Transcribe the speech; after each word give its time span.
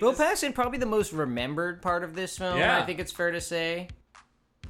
Bill 0.00 0.14
Paxton 0.14 0.52
probably 0.52 0.78
the 0.78 0.86
most 0.86 1.12
remembered 1.12 1.82
part 1.82 2.04
of 2.04 2.14
this 2.14 2.38
film. 2.38 2.58
Yeah. 2.58 2.78
I 2.78 2.84
think 2.84 2.98
it's 2.98 3.12
fair 3.12 3.30
to 3.30 3.40
say. 3.40 3.88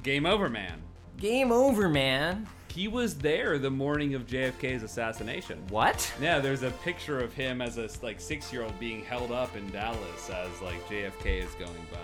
Game 0.03 0.25
over, 0.25 0.49
man. 0.49 0.81
Game 1.17 1.51
over, 1.51 1.87
man. 1.87 2.47
He 2.67 2.87
was 2.87 3.15
there 3.15 3.59
the 3.59 3.69
morning 3.69 4.15
of 4.15 4.25
JFK's 4.25 4.81
assassination. 4.81 5.61
What? 5.69 6.11
Yeah, 6.19 6.39
there's 6.39 6.63
a 6.63 6.71
picture 6.71 7.19
of 7.19 7.31
him 7.31 7.61
as 7.61 7.77
a 7.77 7.87
like 8.01 8.19
six 8.19 8.51
year 8.51 8.63
old 8.63 8.77
being 8.79 9.05
held 9.05 9.31
up 9.31 9.55
in 9.55 9.69
Dallas 9.71 10.29
as 10.29 10.61
like 10.61 10.83
JFK 10.89 11.43
is 11.43 11.53
going 11.53 11.87
by. 11.91 11.97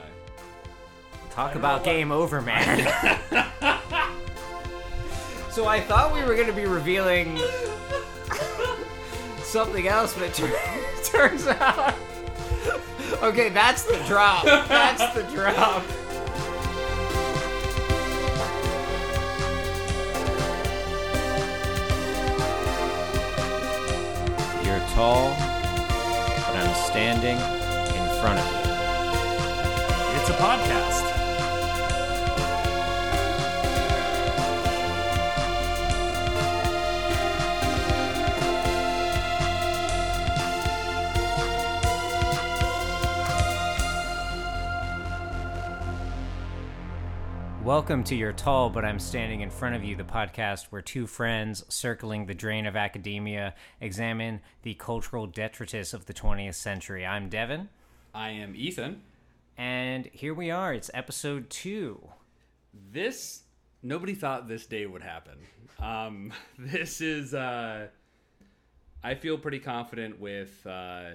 Talk 1.31 1.55
about 1.55 1.83
game 1.83 2.11
over, 2.11 2.41
man. 2.41 2.77
so 5.49 5.65
I 5.65 5.81
thought 5.81 6.13
we 6.13 6.21
were 6.21 6.35
going 6.35 6.47
to 6.47 6.53
be 6.53 6.65
revealing 6.65 7.37
something 9.41 9.87
else, 9.87 10.13
but 10.13 10.23
it 10.23 10.33
turns 11.03 11.47
out. 11.47 11.95
Okay, 13.23 13.49
that's 13.49 13.83
the 13.83 13.97
drop. 14.07 14.45
That's 14.45 15.13
the 15.13 15.23
drop. 15.23 15.83
You're 24.63 24.79
tall, 24.93 25.31
but 25.31 26.55
I'm 26.55 26.75
standing 26.75 27.37
in 27.37 28.21
front 28.21 28.39
of 28.39 28.45
you. 28.45 30.19
It's 30.19 30.29
a 30.29 30.33
podcast. 30.33 31.08
Welcome 47.69 48.03
to 48.05 48.15
You're 48.15 48.33
Tall, 48.33 48.71
but 48.71 48.83
I'm 48.83 48.97
Standing 48.97 49.41
in 49.41 49.51
Front 49.51 49.75
of 49.75 49.83
You, 49.83 49.95
the 49.95 50.03
podcast 50.03 50.65
where 50.71 50.81
two 50.81 51.05
friends 51.05 51.63
circling 51.69 52.25
the 52.25 52.33
drain 52.33 52.65
of 52.65 52.75
academia 52.75 53.53
examine 53.79 54.41
the 54.63 54.73
cultural 54.73 55.27
detritus 55.27 55.93
of 55.93 56.07
the 56.07 56.13
20th 56.15 56.55
century. 56.55 57.05
I'm 57.05 57.29
Devin, 57.29 57.69
I 58.11 58.31
am 58.31 58.55
Ethan. 58.55 59.03
and 59.55 60.07
here 60.07 60.33
we 60.33 60.49
are. 60.49 60.73
It's 60.73 60.89
episode 60.95 61.47
two. 61.51 62.09
This 62.91 63.43
nobody 63.83 64.15
thought 64.15 64.47
this 64.47 64.65
day 64.65 64.87
would 64.87 65.03
happen. 65.03 65.37
Um, 65.77 66.33
this 66.57 67.01
is 67.01 67.35
uh, 67.35 67.85
I 69.03 69.13
feel 69.13 69.37
pretty 69.37 69.59
confident 69.59 70.19
with 70.19 70.65
uh, 70.65 71.11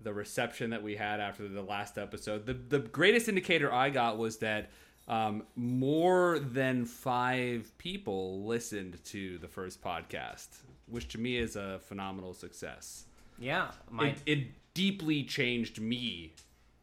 the 0.00 0.12
reception 0.12 0.70
that 0.70 0.84
we 0.84 0.94
had 0.94 1.18
after 1.18 1.48
the 1.48 1.62
last 1.62 1.98
episode. 1.98 2.46
The 2.46 2.54
the 2.54 2.78
greatest 2.78 3.28
indicator 3.28 3.72
I 3.72 3.90
got 3.90 4.18
was 4.18 4.36
that 4.36 4.70
um, 5.08 5.42
more 5.56 6.38
than 6.38 6.84
five 6.84 7.76
people 7.78 8.44
listened 8.44 9.02
to 9.06 9.38
the 9.38 9.48
first 9.48 9.82
podcast, 9.82 10.48
which 10.86 11.08
to 11.08 11.18
me 11.18 11.36
is 11.36 11.56
a 11.56 11.80
phenomenal 11.86 12.32
success. 12.34 13.04
Yeah, 13.38 13.72
my 13.90 14.08
It, 14.08 14.22
it 14.26 14.48
deeply 14.74 15.24
changed 15.24 15.80
me 15.80 16.34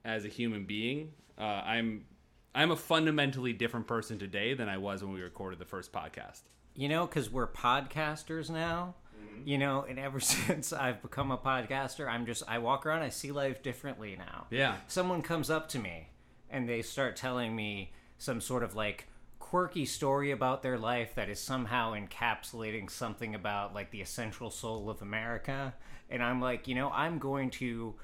as 0.06 0.26
a 0.26 0.28
human 0.28 0.66
being. 0.66 1.14
Uh, 1.38 1.44
I'm 1.44 2.06
I'm 2.54 2.72
a 2.72 2.76
fundamentally 2.76 3.54
different 3.54 3.88
person 3.88 4.20
today 4.20 4.54
than 4.54 4.68
I 4.68 4.78
was 4.78 5.04
when 5.04 5.14
we 5.14 5.22
recorded 5.22 5.60
the 5.60 5.66
first 5.66 5.92
podcast. 5.92 6.42
you 6.76 6.90
know 6.90 7.08
because 7.08 7.30
we're 7.30 7.48
podcasters 7.48 8.50
now. 8.50 8.96
You 9.44 9.58
know, 9.58 9.86
and 9.90 9.98
ever 9.98 10.20
since 10.36 10.72
I've 10.72 11.02
become 11.02 11.32
a 11.32 11.38
podcaster, 11.38 12.08
I'm 12.08 12.26
just 12.28 12.44
I 12.48 12.60
walk 12.60 12.86
around, 12.86 13.02
I 13.02 13.10
see 13.10 13.32
life 13.32 13.64
differently 13.64 14.16
now. 14.18 14.46
Yeah. 14.52 14.76
someone 14.88 15.22
comes 15.24 15.50
up 15.50 15.68
to 15.70 15.80
me 15.80 16.10
and 16.50 16.68
they 16.70 16.82
start 16.84 17.16
telling 17.16 17.56
me 17.56 17.92
some 18.22 18.40
sort 18.40 18.62
of 18.62 18.76
like 18.76 19.08
quirky 19.40 19.84
story 19.84 20.30
about 20.30 20.62
their 20.62 20.78
life 20.78 21.16
that 21.16 21.28
is 21.28 21.40
somehow 21.40 21.94
encapsulating 21.94 22.88
something 22.88 23.34
about 23.34 23.74
like 23.74 23.90
the 23.90 24.00
essential 24.00 24.52
soul 24.52 24.92
of 24.92 25.02
America 25.02 25.74
and 26.08 26.22
I'm 26.22 26.40
like, 26.40 26.68
you 26.68 26.76
know, 26.76 26.92
I'm 26.92 27.18
going 27.18 27.50
to 27.52 27.96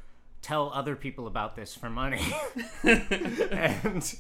tell 0.41 0.72
other 0.73 0.95
people 0.95 1.27
about 1.27 1.56
this 1.56 1.75
for 1.75 1.89
money 1.89 2.25
and 2.83 4.16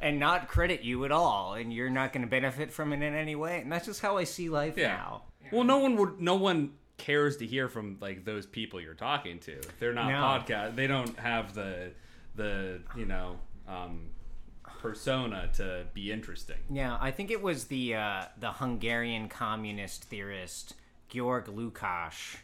and 0.00 0.18
not 0.18 0.48
credit 0.48 0.82
you 0.82 1.04
at 1.04 1.12
all 1.12 1.54
and 1.54 1.72
you're 1.72 1.90
not 1.90 2.12
going 2.12 2.22
to 2.22 2.28
benefit 2.30 2.72
from 2.72 2.92
it 2.92 2.96
in 3.02 3.14
any 3.14 3.36
way 3.36 3.60
and 3.60 3.70
that's 3.70 3.86
just 3.86 4.00
how 4.00 4.16
I 4.16 4.24
see 4.24 4.48
life 4.48 4.76
now. 4.76 5.22
Well, 5.52 5.64
no 5.64 5.78
one 5.78 5.96
would. 5.96 6.20
No 6.20 6.34
one 6.34 6.72
cares 6.96 7.36
to 7.38 7.46
hear 7.46 7.68
from 7.68 7.96
like 8.00 8.24
those 8.24 8.44
people 8.44 8.80
you're 8.80 8.94
talking 8.94 9.38
to. 9.40 9.60
They're 9.78 9.94
not 9.94 10.08
No. 10.08 10.14
podcast. 10.54 10.74
They 10.74 10.86
don't 10.88 11.16
have 11.18 11.54
the 11.54 11.92
the 12.34 12.80
you 12.96 13.06
know 13.06 13.36
um, 13.68 14.10
persona 14.78 15.50
to 15.54 15.86
be 15.92 16.10
interesting. 16.12 16.58
Yeah, 16.70 16.96
I 17.00 17.10
think 17.10 17.30
it 17.30 17.42
was 17.42 17.64
the 17.64 17.94
uh, 17.94 18.22
the 18.38 18.52
Hungarian 18.52 19.28
communist 19.28 20.04
theorist 20.04 20.74
Georg 21.08 21.46
Lukács 21.46 22.36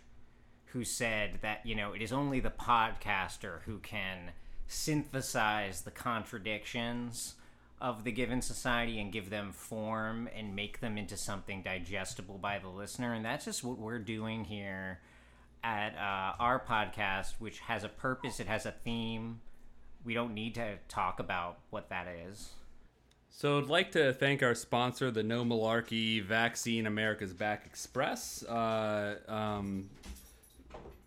who 0.66 0.84
said 0.84 1.38
that 1.42 1.64
you 1.64 1.74
know 1.74 1.92
it 1.92 2.02
is 2.02 2.12
only 2.12 2.40
the 2.40 2.50
podcaster 2.50 3.62
who 3.62 3.78
can 3.78 4.32
synthesize 4.66 5.82
the 5.82 5.90
contradictions 5.90 7.34
of 7.80 8.04
the 8.04 8.12
given 8.12 8.40
society 8.40 8.98
and 8.98 9.12
give 9.12 9.30
them 9.30 9.52
form 9.52 10.28
and 10.34 10.56
make 10.56 10.80
them 10.80 10.96
into 10.96 11.16
something 11.16 11.62
digestible 11.62 12.38
by 12.38 12.58
the 12.58 12.68
listener. 12.68 13.12
And 13.12 13.24
that's 13.24 13.44
just 13.44 13.62
what 13.62 13.78
we're 13.78 13.98
doing 13.98 14.44
here 14.44 15.00
at 15.62 15.94
uh, 15.96 16.34
our 16.40 16.58
podcast 16.58 17.34
which 17.38 17.58
has 17.60 17.84
a 17.84 17.88
purpose. 17.88 18.40
It 18.40 18.46
has 18.46 18.64
a 18.64 18.72
theme 18.72 19.40
we 20.04 20.14
don't 20.14 20.34
need 20.34 20.54
to 20.54 20.76
talk 20.88 21.20
about 21.20 21.58
what 21.70 21.88
that 21.90 22.06
is 22.28 22.50
So 23.30 23.58
I'd 23.58 23.66
like 23.66 23.92
to 23.92 24.12
thank 24.12 24.42
our 24.42 24.54
sponsor, 24.54 25.10
the 25.10 25.22
No 25.22 25.44
Malarkey 25.44 26.22
Vaccine 26.22 26.86
America's 26.86 27.32
Back 27.32 27.66
Express. 27.66 28.44
Uh, 28.44 29.16
um, 29.28 29.90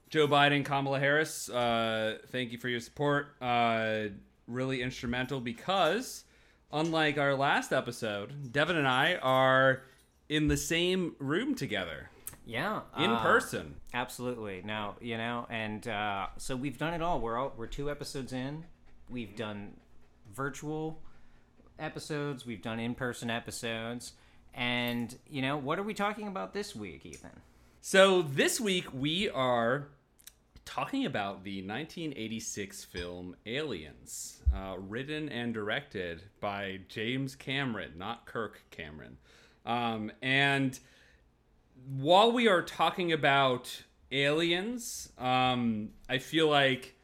Joe 0.10 0.28
Biden, 0.28 0.64
Kamala 0.64 1.00
Harris, 1.00 1.50
uh, 1.50 2.18
thank 2.28 2.52
you 2.52 2.58
for 2.58 2.70
your 2.70 2.80
support. 2.80 3.36
Uh, 3.42 4.06
really 4.48 4.82
instrumental 4.82 5.40
because, 5.42 6.24
unlike 6.72 7.18
our 7.18 7.36
last 7.36 7.74
episode, 7.74 8.52
Devin 8.52 8.78
and 8.78 8.88
I 8.88 9.16
are 9.16 9.84
in 10.30 10.48
the 10.48 10.56
same 10.58 11.16
room 11.20 11.56
together 11.56 12.10
Yeah, 12.46 12.82
in 12.98 13.12
uh, 13.12 13.22
person. 13.22 13.76
Absolutely. 13.94 14.62
Now 14.66 14.96
you 15.02 15.18
know, 15.18 15.46
and 15.50 15.86
uh, 15.88 16.28
so 16.38 16.56
we've 16.56 16.78
done 16.78 16.94
it 16.94 17.02
all. 17.02 17.20
We're 17.20 17.38
all 17.38 17.54
we're 17.58 17.68
two 17.68 17.90
episodes 17.92 18.32
in. 18.34 18.66
We've 19.10 19.36
done 19.36 19.74
virtual 20.34 21.00
episodes. 21.80 22.46
We've 22.46 22.62
done 22.62 22.80
in-person 22.80 23.30
episodes. 23.30 24.14
And 24.54 25.16
you 25.30 25.42
know, 25.42 25.58
what 25.58 25.80
are 25.80 25.84
we 25.84 25.94
talking 25.94 26.28
about 26.28 26.54
this 26.54 26.76
week, 26.76 27.06
Ethan? 27.06 27.42
So 27.82 28.22
this 28.22 28.60
week 28.60 28.86
we 28.94 29.30
are 29.30 29.88
talking 30.66 31.06
about 31.06 31.46
the 31.46 31.62
1986 31.62 32.84
film 32.84 33.36
Aliens, 33.46 34.44
uh, 34.54 34.76
written 34.78 35.30
and 35.30 35.54
directed 35.54 36.24
by 36.42 36.80
James 36.90 37.36
Cameron, 37.36 37.94
not 37.98 38.26
Kirk 38.26 38.62
Cameron. 38.70 39.18
Um, 39.66 40.12
and 40.22 40.78
while 41.96 42.32
we 42.34 42.50
are 42.50 42.62
talking 42.62 43.14
about 43.14 43.84
aliens, 44.12 45.10
um, 45.18 45.90
I 46.10 46.18
feel 46.18 46.50
like 46.50 46.97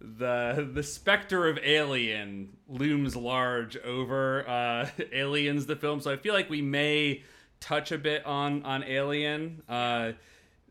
the 0.00 0.68
the 0.72 0.82
specter 0.82 1.48
of 1.48 1.58
alien 1.62 2.56
looms 2.68 3.16
large 3.16 3.76
over 3.78 4.48
uh, 4.48 4.88
aliens 5.12 5.66
the 5.66 5.76
film 5.76 6.00
so 6.00 6.10
i 6.12 6.16
feel 6.16 6.34
like 6.34 6.48
we 6.48 6.62
may 6.62 7.22
touch 7.60 7.90
a 7.90 7.98
bit 7.98 8.24
on 8.24 8.62
on 8.62 8.84
alien 8.84 9.62
uh, 9.68 10.12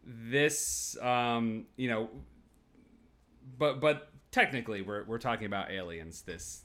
this 0.04 0.98
um, 1.02 1.66
you 1.76 1.90
know 1.90 2.10
but 3.58 3.82
but 3.82 4.10
technically 4.32 4.82
we're 4.82 5.04
we're 5.04 5.18
talking 5.18 5.46
about 5.46 5.69
aliens 5.72 6.22
this 6.22 6.63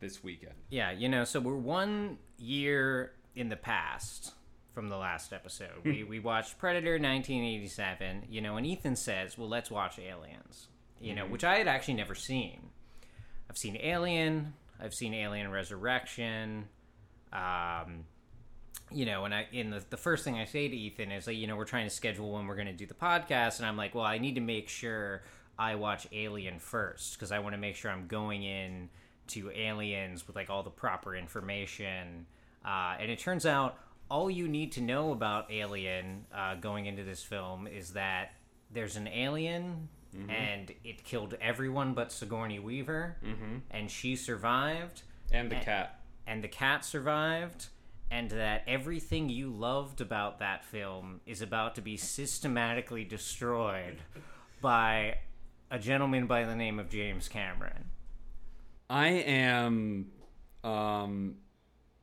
this 0.00 0.22
weekend 0.22 0.54
Yeah, 0.68 0.90
you 0.90 1.08
know, 1.08 1.24
so 1.24 1.40
we're 1.40 1.56
one 1.56 2.18
year 2.36 3.12
in 3.34 3.48
the 3.48 3.56
past 3.56 4.34
from 4.74 4.88
the 4.88 4.96
last 4.96 5.32
episode. 5.32 5.82
we 5.84 6.04
we 6.04 6.20
watched 6.20 6.58
Predator 6.58 6.92
1987, 6.92 8.24
you 8.28 8.40
know, 8.42 8.56
and 8.56 8.66
Ethan 8.66 8.96
says, 8.96 9.38
"Well, 9.38 9.48
let's 9.48 9.70
watch 9.70 9.98
Aliens." 9.98 10.68
You 11.04 11.14
know, 11.14 11.26
which 11.26 11.44
I 11.44 11.58
had 11.58 11.68
actually 11.68 11.94
never 11.94 12.14
seen. 12.14 12.70
I've 13.48 13.58
seen 13.58 13.76
Alien, 13.80 14.54
I've 14.80 14.94
seen 14.94 15.14
Alien 15.14 15.50
Resurrection, 15.50 16.68
um 17.32 18.04
you 18.90 19.06
know, 19.06 19.24
and 19.24 19.34
I 19.34 19.46
in 19.52 19.70
the 19.70 19.82
the 19.90 19.96
first 19.96 20.24
thing 20.24 20.38
I 20.38 20.44
say 20.44 20.68
to 20.68 20.76
Ethan 20.76 21.10
is 21.10 21.26
like, 21.26 21.36
you 21.36 21.46
know, 21.46 21.56
we're 21.56 21.64
trying 21.64 21.88
to 21.88 21.94
schedule 21.94 22.32
when 22.32 22.46
we're 22.46 22.54
going 22.54 22.68
to 22.68 22.72
do 22.72 22.86
the 22.86 22.94
podcast 22.94 23.58
and 23.58 23.66
I'm 23.66 23.76
like, 23.76 23.94
"Well, 23.94 24.04
I 24.04 24.18
need 24.18 24.34
to 24.36 24.40
make 24.40 24.68
sure 24.68 25.22
I 25.58 25.74
watch 25.74 26.06
Alien 26.12 26.58
first 26.58 27.14
because 27.14 27.32
I 27.32 27.38
want 27.38 27.54
to 27.54 27.58
make 27.58 27.76
sure 27.76 27.90
I'm 27.90 28.06
going 28.06 28.42
in 28.42 28.88
to 29.28 29.50
Aliens 29.50 30.26
with 30.26 30.36
like 30.36 30.50
all 30.50 30.62
the 30.62 30.70
proper 30.70 31.16
information." 31.16 32.26
Uh, 32.64 32.96
and 32.98 33.10
it 33.10 33.18
turns 33.18 33.46
out 33.46 33.78
all 34.10 34.30
you 34.30 34.48
need 34.48 34.72
to 34.72 34.80
know 34.80 35.12
about 35.12 35.50
Alien 35.50 36.26
uh, 36.34 36.54
going 36.56 36.86
into 36.86 37.04
this 37.04 37.22
film 37.22 37.66
is 37.66 37.92
that 37.94 38.32
there's 38.70 38.96
an 38.96 39.08
alien 39.08 39.88
and 40.28 40.72
it 40.84 41.04
killed 41.04 41.34
everyone 41.40 41.94
but 41.94 42.12
Sigourney 42.12 42.58
Weaver, 42.58 43.16
Mm-hmm. 43.24 43.56
and 43.70 43.90
she 43.90 44.16
survived, 44.16 45.02
And 45.32 45.50
the 45.50 45.56
cat. 45.56 46.00
and 46.26 46.42
the 46.42 46.48
cat 46.48 46.84
survived, 46.84 47.66
and 48.10 48.30
that 48.30 48.62
everything 48.66 49.28
you 49.28 49.50
loved 49.50 50.00
about 50.00 50.38
that 50.38 50.64
film 50.64 51.20
is 51.26 51.42
about 51.42 51.74
to 51.76 51.80
be 51.80 51.96
systematically 51.96 53.04
destroyed 53.04 53.98
by 54.60 55.18
a 55.70 55.78
gentleman 55.78 56.26
by 56.26 56.44
the 56.44 56.54
name 56.54 56.78
of 56.78 56.88
James 56.90 57.28
Cameron. 57.28 57.86
I 58.88 59.08
am 59.08 60.12
um, 60.62 61.36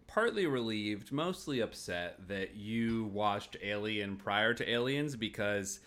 partly 0.08 0.46
relieved, 0.48 1.12
mostly 1.12 1.60
upset 1.62 2.28
that 2.28 2.56
you 2.56 3.06
watched 3.06 3.56
Alien 3.63 4.18
prior 4.18 4.54
to 4.56 4.69
Aliens 4.69 5.16
because 5.16 5.80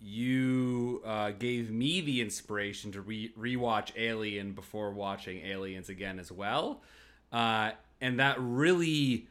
you 0.00 1.02
uh, 1.04 1.30
gave 1.32 1.70
me 1.70 2.00
the 2.00 2.20
inspiration 2.20 2.92
to 2.92 3.02
re- 3.02 3.32
rewatch 3.38 3.92
Alien 3.96 4.52
before 4.52 4.90
watching 4.90 5.44
Aliens 5.44 5.88
again 5.88 6.18
as 6.18 6.32
well, 6.32 6.82
uh, 7.32 7.72
and 8.00 8.18
that 8.20 8.36
really 8.38 9.26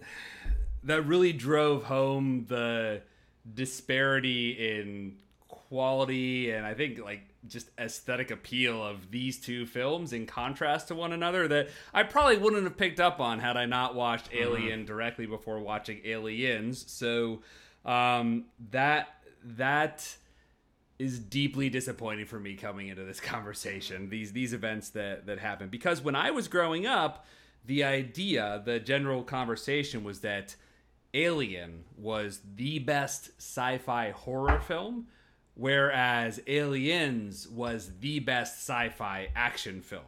that 0.84 1.06
really 1.06 1.32
drove 1.32 1.84
home 1.84 2.46
the 2.48 3.02
disparity 3.54 4.78
in 4.78 5.16
quality 5.48 6.50
and 6.50 6.66
I 6.66 6.74
think 6.74 6.98
like 6.98 7.22
just 7.46 7.70
aesthetic 7.78 8.30
appeal 8.30 8.84
of 8.84 9.10
these 9.10 9.38
two 9.38 9.66
films 9.66 10.12
in 10.12 10.26
contrast 10.26 10.88
to 10.88 10.94
one 10.94 11.12
another 11.12 11.48
that 11.48 11.68
I 11.94 12.02
probably 12.02 12.36
wouldn't 12.36 12.64
have 12.64 12.76
picked 12.76 13.00
up 13.00 13.20
on 13.20 13.38
had 13.38 13.56
I 13.56 13.66
not 13.66 13.94
watched 13.94 14.28
Alien 14.32 14.84
directly 14.84 15.26
before 15.26 15.58
watching 15.60 16.00
Aliens. 16.04 16.84
So 16.90 17.40
um, 17.84 18.46
that 18.72 19.19
that 19.44 20.16
is 20.98 21.18
deeply 21.18 21.70
disappointing 21.70 22.26
for 22.26 22.38
me 22.38 22.54
coming 22.54 22.88
into 22.88 23.04
this 23.04 23.20
conversation. 23.20 24.10
These 24.10 24.32
these 24.32 24.52
events 24.52 24.90
that 24.90 25.26
that 25.26 25.38
happen 25.38 25.68
because 25.68 26.02
when 26.02 26.14
I 26.14 26.30
was 26.30 26.48
growing 26.48 26.86
up, 26.86 27.26
the 27.64 27.84
idea, 27.84 28.62
the 28.64 28.78
general 28.80 29.22
conversation 29.22 30.04
was 30.04 30.20
that 30.20 30.56
Alien 31.14 31.84
was 31.96 32.40
the 32.54 32.78
best 32.78 33.30
sci-fi 33.38 34.10
horror 34.10 34.60
film, 34.60 35.08
whereas 35.54 36.40
Aliens 36.46 37.48
was 37.48 37.90
the 38.00 38.20
best 38.20 38.58
sci-fi 38.58 39.28
action 39.34 39.80
film. 39.82 40.04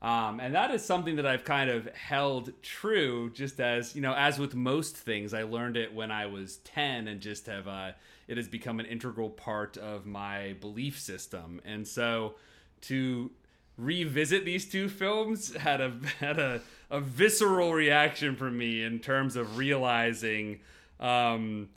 Um, 0.00 0.38
and 0.38 0.54
that 0.54 0.70
is 0.70 0.84
something 0.84 1.16
that 1.16 1.26
I've 1.26 1.44
kind 1.44 1.68
of 1.70 1.92
held 1.94 2.52
true, 2.62 3.30
just 3.30 3.58
as 3.60 3.96
you 3.96 4.02
know, 4.02 4.14
as 4.14 4.38
with 4.38 4.54
most 4.54 4.96
things, 4.96 5.34
I 5.34 5.42
learned 5.42 5.76
it 5.76 5.92
when 5.92 6.12
I 6.12 6.26
was 6.26 6.58
ten, 6.58 7.08
and 7.08 7.20
just 7.20 7.46
have 7.46 7.66
uh, 7.66 7.92
it 8.28 8.36
has 8.36 8.46
become 8.46 8.78
an 8.78 8.86
integral 8.86 9.30
part 9.30 9.76
of 9.76 10.06
my 10.06 10.54
belief 10.60 11.00
system. 11.00 11.60
And 11.64 11.88
so, 11.88 12.34
to 12.82 13.30
revisit 13.78 14.44
these 14.44 14.68
two 14.68 14.88
films 14.88 15.54
had 15.54 15.80
a 15.80 15.92
had 16.20 16.38
a, 16.38 16.60
a 16.90 17.00
visceral 17.00 17.72
reaction 17.72 18.36
from 18.36 18.58
me 18.58 18.82
in 18.82 18.98
terms 18.98 19.36
of 19.36 19.56
realizing 19.56 20.60
um, 21.00 21.68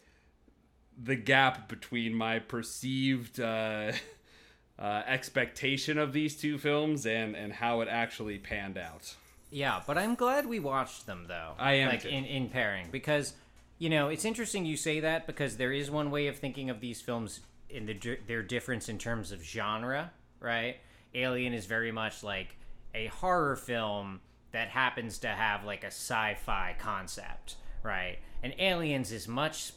the 1.01 1.15
gap 1.15 1.69
between 1.69 2.13
my 2.13 2.39
perceived 2.39 3.39
uh, 3.39 3.91
uh, 4.79 5.03
expectation 5.05 5.97
of 5.97 6.11
these 6.11 6.35
two 6.35 6.57
films 6.57 7.05
and 7.05 7.35
and 7.35 7.53
how 7.53 7.81
it 7.81 7.87
actually 7.87 8.37
panned 8.37 8.77
out. 8.77 9.15
Yeah, 9.51 9.81
but 9.85 9.97
I'm 9.97 10.15
glad 10.15 10.45
we 10.45 10.59
watched 10.59 11.05
them 11.05 11.25
though. 11.27 11.53
I 11.59 11.73
am 11.75 11.89
like 11.89 12.01
too. 12.01 12.09
in 12.09 12.25
in 12.25 12.49
pairing 12.49 12.87
because 12.91 13.33
you 13.81 13.89
know 13.89 14.09
it's 14.09 14.25
interesting 14.25 14.63
you 14.63 14.77
say 14.77 14.99
that 14.99 15.25
because 15.25 15.57
there 15.57 15.73
is 15.73 15.89
one 15.89 16.11
way 16.11 16.27
of 16.27 16.37
thinking 16.37 16.69
of 16.69 16.81
these 16.81 17.01
films 17.01 17.39
in 17.67 17.87
the 17.87 18.19
their 18.27 18.43
difference 18.43 18.87
in 18.87 18.99
terms 18.99 19.31
of 19.31 19.43
genre, 19.43 20.11
right? 20.39 20.77
Alien 21.15 21.51
is 21.55 21.65
very 21.65 21.91
much 21.91 22.21
like 22.21 22.55
a 22.93 23.07
horror 23.07 23.55
film 23.55 24.21
that 24.51 24.67
happens 24.67 25.17
to 25.17 25.29
have 25.29 25.63
like 25.63 25.83
a 25.83 25.87
sci-fi 25.87 26.75
concept, 26.77 27.55
right? 27.81 28.19
And 28.43 28.53
Aliens 28.59 29.11
is 29.11 29.27
much 29.27 29.73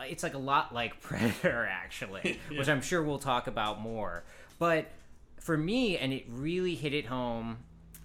it's 0.00 0.22
like 0.22 0.34
a 0.34 0.38
lot 0.38 0.74
like 0.74 1.00
Predator 1.00 1.66
actually, 1.66 2.38
which 2.50 2.68
I'm 2.68 2.82
sure 2.82 3.02
we'll 3.02 3.18
talk 3.18 3.46
about 3.46 3.80
more. 3.80 4.24
But 4.58 4.90
for 5.40 5.56
me, 5.56 5.96
and 5.96 6.12
it 6.12 6.26
really 6.28 6.74
hit 6.74 6.92
it 6.92 7.06
home 7.06 7.56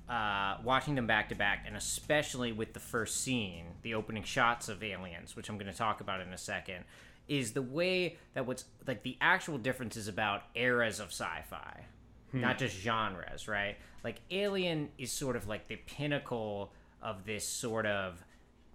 uh, 0.09 0.57
watching 0.63 0.95
them 0.95 1.07
back 1.07 1.29
to 1.29 1.35
back, 1.35 1.63
and 1.65 1.75
especially 1.75 2.51
with 2.51 2.73
the 2.73 2.79
first 2.79 3.21
scene, 3.21 3.65
the 3.81 3.93
opening 3.93 4.23
shots 4.23 4.67
of 4.67 4.83
Aliens, 4.83 5.35
which 5.35 5.49
I'm 5.49 5.57
going 5.57 5.71
to 5.71 5.77
talk 5.77 6.01
about 6.01 6.21
in 6.21 6.33
a 6.33 6.37
second, 6.37 6.83
is 7.27 7.53
the 7.53 7.61
way 7.61 8.17
that 8.33 8.45
what's 8.45 8.65
like 8.85 9.03
the 9.03 9.17
actual 9.21 9.57
difference 9.57 9.95
is 9.95 10.07
about 10.07 10.43
eras 10.53 10.99
of 10.99 11.07
sci-fi, 11.07 11.85
not 12.33 12.57
just 12.57 12.75
genres, 12.77 13.47
right? 13.47 13.77
Like 14.03 14.17
Alien 14.31 14.89
is 14.97 15.11
sort 15.11 15.35
of 15.35 15.47
like 15.47 15.67
the 15.67 15.77
pinnacle 15.77 16.73
of 17.01 17.25
this 17.25 17.47
sort 17.47 17.85
of 17.85 18.23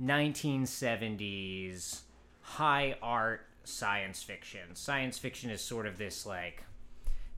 1970s 0.03 2.01
high 2.41 2.97
art 3.03 3.47
science 3.65 4.23
fiction. 4.23 4.75
Science 4.75 5.19
fiction 5.19 5.51
is 5.51 5.61
sort 5.61 5.87
of 5.87 5.99
this 5.99 6.25
like 6.25 6.65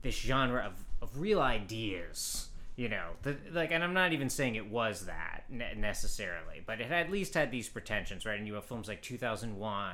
this 0.01 0.15
genre 0.15 0.61
of, 0.61 0.73
of 1.01 1.19
real 1.19 1.41
ideas 1.41 2.47
you 2.79 2.87
know 2.87 3.09
the, 3.23 3.35
like 3.51 3.71
and 3.71 3.83
i'm 3.83 3.93
not 3.93 4.13
even 4.13 4.29
saying 4.29 4.55
it 4.55 4.71
was 4.71 5.05
that 5.05 5.43
ne- 5.49 5.75
necessarily 5.75 6.61
but 6.65 6.79
it 6.79 6.89
at 6.89 7.11
least 7.11 7.33
had 7.33 7.51
these 7.51 7.67
pretensions 7.67 8.25
right? 8.25 8.39
And 8.39 8.47
you 8.47 8.53
have 8.53 8.63
films 8.63 8.87
like 8.87 9.01
2001 9.01 9.93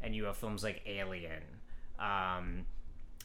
and 0.00 0.14
you 0.14 0.24
have 0.26 0.36
films 0.36 0.62
like 0.62 0.80
alien 0.86 1.42
um, 1.98 2.66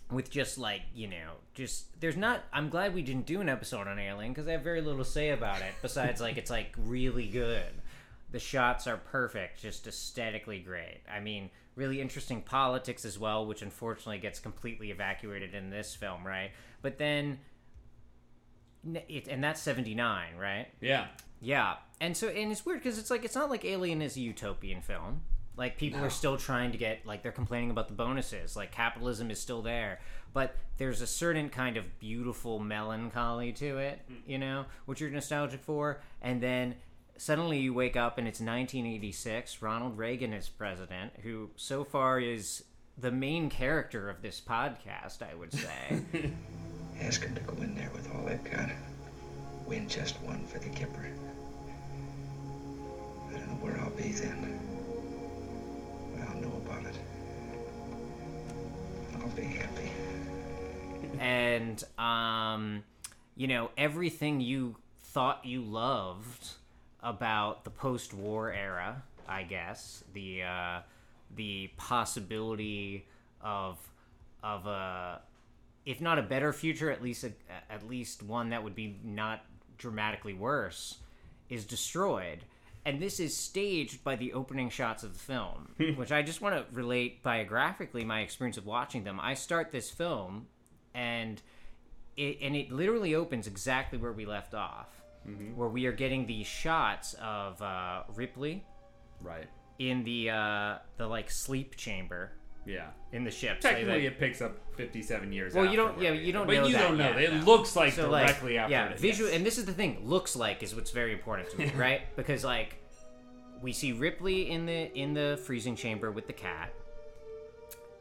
with 0.10 0.31
just 0.31 0.58
like 0.58 0.81
you 0.96 1.08
know 1.08 1.34
just 1.54 1.86
there's 2.02 2.18
not 2.18 2.42
i'm 2.52 2.70
glad 2.70 2.96
we 2.96 3.04
didn't 3.04 3.28
do 3.28 3.42
an 3.42 3.48
episode 3.48 3.88
on 3.88 4.00
alien 4.00 4.34
because 4.34 4.48
i 4.48 4.54
have 4.54 4.64
very 4.64 4.81
little 4.81 5.04
to 5.04 5.10
say 5.10 5.30
about 5.30 5.62
it 5.62 5.74
besides 5.84 6.20
like 6.20 6.38
it's 6.38 6.50
like 6.50 6.74
really 6.80 7.28
good. 7.28 7.70
The 8.31 8.40
shots 8.40 8.88
are 8.88 8.98
perfect 8.98 9.62
just 9.62 9.86
aesthetically 9.86 10.58
great. 10.58 11.02
I 11.08 11.20
mean 11.20 11.52
really 11.75 12.02
interesting 12.02 12.42
politics 12.42 13.06
as 13.06 13.20
well 13.20 13.46
which 13.46 13.62
unfortunately 13.62 14.18
gets 14.18 14.40
completely 14.40 14.90
evacuated 14.90 15.54
in 15.54 15.70
this 15.70 15.94
film 15.94 16.25
right? 16.25 16.50
But 16.81 16.98
then 16.98 17.38
it, 19.07 19.27
and 19.27 19.44
that's 19.44 19.62
79 19.62 20.35
right 20.38 20.68
Yeah. 20.81 21.07
yeah, 21.41 21.75
and 22.01 22.15
so 22.15 22.27
and 22.27 22.51
it's 22.51 22.65
weird 22.65 22.80
because 22.80 22.97
it's 23.00 23.09
like 23.09 23.24
it's 23.24 23.35
not 23.35 23.50
like 23.50 23.65
Alien 23.65 24.01
is 24.01 24.18
a 24.18 24.21
utopian 24.21 24.81
film. 24.81 25.21
Like 25.56 25.77
people 25.77 26.03
are 26.03 26.09
still 26.09 26.35
trying 26.38 26.71
to 26.71 26.77
get 26.77 27.06
like 27.06 27.21
they're 27.21 27.31
complaining 27.31 27.69
about 27.69 27.88
the 27.88 27.94
bonuses. 27.94 28.56
Like 28.56 28.71
capitalism 28.71 29.30
is 29.30 29.39
still 29.39 29.62
there, 29.62 30.00
but 30.33 30.56
there's 30.77 31.01
a 31.01 31.07
certain 31.07 31.50
kind 31.50 31.77
of 31.77 32.00
beautiful 32.00 32.59
melancholy 32.59 33.51
to 33.53 33.77
it, 33.77 34.01
hmm. 34.07 34.15
you 34.25 34.39
know, 34.39 34.65
which 34.86 35.00
you're 35.00 35.12
nostalgic 35.12 35.62
for. 35.62 36.01
And 36.22 36.41
then 36.41 36.75
suddenly 37.17 37.60
you 37.60 37.74
wake 37.74 37.96
up 37.96 38.17
and 38.17 38.27
it's 38.27 38.39
1986. 38.39 39.62
Ronald 39.62 39.98
Reagan 39.98 40.34
is 40.34 40.50
president, 40.50 41.13
who 41.22 41.51
so 41.55 41.84
far 41.84 42.19
is 42.19 42.63
the 42.98 43.12
main 43.12 43.50
character 43.50 44.10
of 44.10 44.22
this 44.24 44.41
podcast. 44.41 45.22
I 45.22 45.36
would 45.36 45.53
say. 45.53 46.01
Ask 47.05 47.22
them 47.24 47.36
to 47.36 47.41
go 47.41 47.62
in 47.62 47.75
there 47.75 47.89
with 47.93 48.10
all 48.13 48.24
they've 48.25 48.43
got. 48.43 48.69
Win 49.65 49.88
just 49.88 50.19
one 50.22 50.43
for 50.45 50.60
the 50.60 50.69
Gipper. 50.69 51.12
I 53.29 53.38
don't 53.38 53.48
know 53.48 53.53
where 53.55 53.79
I'll 53.79 53.89
be 53.91 54.12
then. 54.12 54.60
But 56.15 56.27
I'll 56.27 56.41
know 56.41 56.62
about 56.65 56.86
it. 56.86 56.95
I'll 59.22 59.29
be 59.29 59.43
happy. 59.43 59.91
and 61.19 61.83
um, 61.98 62.83
you 63.36 63.48
know 63.48 63.69
everything 63.77 64.41
you 64.41 64.75
thought 65.00 65.45
you 65.45 65.62
loved 65.62 66.50
about 67.01 67.63
the 67.63 67.69
post-war 67.69 68.51
era. 68.51 69.03
I 69.27 69.43
guess 69.43 70.03
the 70.13 70.43
uh, 70.43 70.79
the 71.36 71.69
possibility 71.77 73.05
of 73.41 73.77
of 74.43 74.65
a 74.67 75.22
if 75.86 76.00
not 76.02 76.20
a 76.20 76.24
better 76.24 76.54
future, 76.54 76.90
at 76.92 77.02
least 77.02 77.24
a, 77.24 77.32
at 77.70 77.88
least 77.88 78.24
one 78.24 78.50
that 78.50 78.63
would 78.63 78.75
be 78.75 79.00
not 79.04 79.44
dramatically 79.78 80.34
worse, 80.34 80.98
is 81.50 81.66
destroyed. 81.66 82.40
And 82.86 83.00
this 83.02 83.20
is 83.20 83.36
staged 83.38 84.04
by 84.04 84.16
the 84.18 84.34
opening 84.34 84.70
shots 84.70 85.04
of 85.04 85.13
the 85.13 85.20
film, 85.20 85.70
which 85.96 86.12
I 86.12 86.22
just 86.22 86.42
want 86.42 86.56
to 86.56 86.66
relate 86.75 87.24
biographically 87.24 88.04
my 88.04 88.22
experience 88.22 88.58
of 88.58 88.66
watching 88.66 89.04
them. 89.04 89.20
I 89.22 89.34
start 89.36 89.72
this 89.72 89.90
film, 89.90 90.48
and 90.94 91.42
it 92.18 92.38
and 92.42 92.56
it 92.56 92.72
literally 92.72 93.16
opens 93.16 93.48
exactly 93.48 93.98
where 93.98 94.12
we 94.12 94.25
left 94.25 94.54
off, 94.54 94.90
where 95.56 95.70
we 95.70 95.86
are 95.86 95.94
getting 95.94 96.25
these 96.28 96.46
shots 96.48 97.13
of 97.22 97.62
uh, 97.62 98.04
Ripley 98.16 98.66
Right. 99.22 99.48
in 99.80 100.04
the 100.04 100.30
uh, 100.32 100.78
the 100.98 101.08
like 101.08 101.32
sleep 101.32 101.75
chamber 101.78 102.34
Yeah. 102.65 102.88
in 103.12 103.24
the 103.24 103.32
ship. 103.32 103.62
So, 103.62 103.70
Technically, 103.70 103.93
like- 104.03 104.03
it 104.13 104.20
picks 104.20 104.41
up 104.41 104.58
57 104.77 105.32
years. 105.34 105.53
Well, 105.53 105.65
you 105.65 105.75
don't. 105.75 106.00
Yeah, 106.01 106.12
you 106.13 106.32
don't 106.32 106.48
but 106.48 106.55
know 106.55 106.65
you 106.67 106.74
that 106.74 106.88
don't 106.88 106.98
know. 106.98 107.10
yet, 107.10 107.22
It 107.22 107.34
no. 107.34 107.43
looks 107.43 107.75
like 107.75 107.93
so 107.93 108.10
like 108.10 108.27
directly 108.27 108.58
after. 108.58 108.72
yeah, 108.72 108.89
it, 108.89 109.00
visual. 109.00 109.29
yes. 109.29 109.38
And 109.38 109.46
this 109.46 109.58
is 109.58 109.65
the 109.65 109.74
thing. 109.74 110.00
Looks 110.03 110.36
like 110.36 110.63
is 110.63 110.74
what's 110.74 110.91
very 110.91 111.13
important 111.13 111.50
to 111.51 111.58
me, 111.58 111.72
right? 111.75 112.01
Because 112.15 112.43
like 112.43 112.77
we 113.62 113.72
see 113.74 113.91
Ripley 113.91 114.50
in 114.50 114.65
the 114.65 114.91
in 114.98 115.13
the 115.13 115.39
freezing 115.46 115.75
chamber 115.75 116.12
with 116.12 116.27
the 116.27 116.34
cat. 116.34 116.74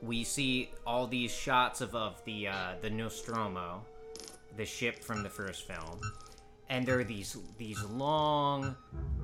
we 0.01 0.25
see 0.25 0.71
all 0.87 1.07
these 1.07 1.33
shots 1.33 1.81
of, 1.81 1.95
of 1.95 2.23
the 2.25 2.49
uh, 2.49 2.75
the 2.81 2.91
Nostromo, 2.91 3.85
the 4.57 4.65
ship 4.65 5.03
from 5.03 5.23
the 5.23 5.29
first 5.29 5.67
film, 5.67 6.01
and 6.69 6.87
there 6.87 6.99
are 6.99 7.05
these 7.05 7.37
these 7.59 7.83
long 7.85 8.77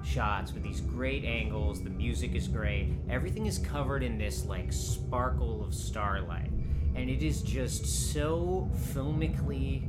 shots 0.04 0.52
with 0.52 0.62
these 0.62 0.80
great 0.80 1.24
angles. 1.24 1.82
The 1.82 1.90
music 1.90 2.34
is 2.34 2.48
great. 2.48 2.92
Everything 3.08 3.46
is 3.46 3.58
covered 3.58 4.02
in 4.02 4.18
this 4.18 4.44
like 4.44 4.72
sparkle 4.72 5.64
of 5.64 5.74
starlight, 5.74 6.50
and 6.94 7.08
it 7.08 7.22
is 7.22 7.42
just 7.42 8.12
so 8.12 8.70
filmically 8.92 9.84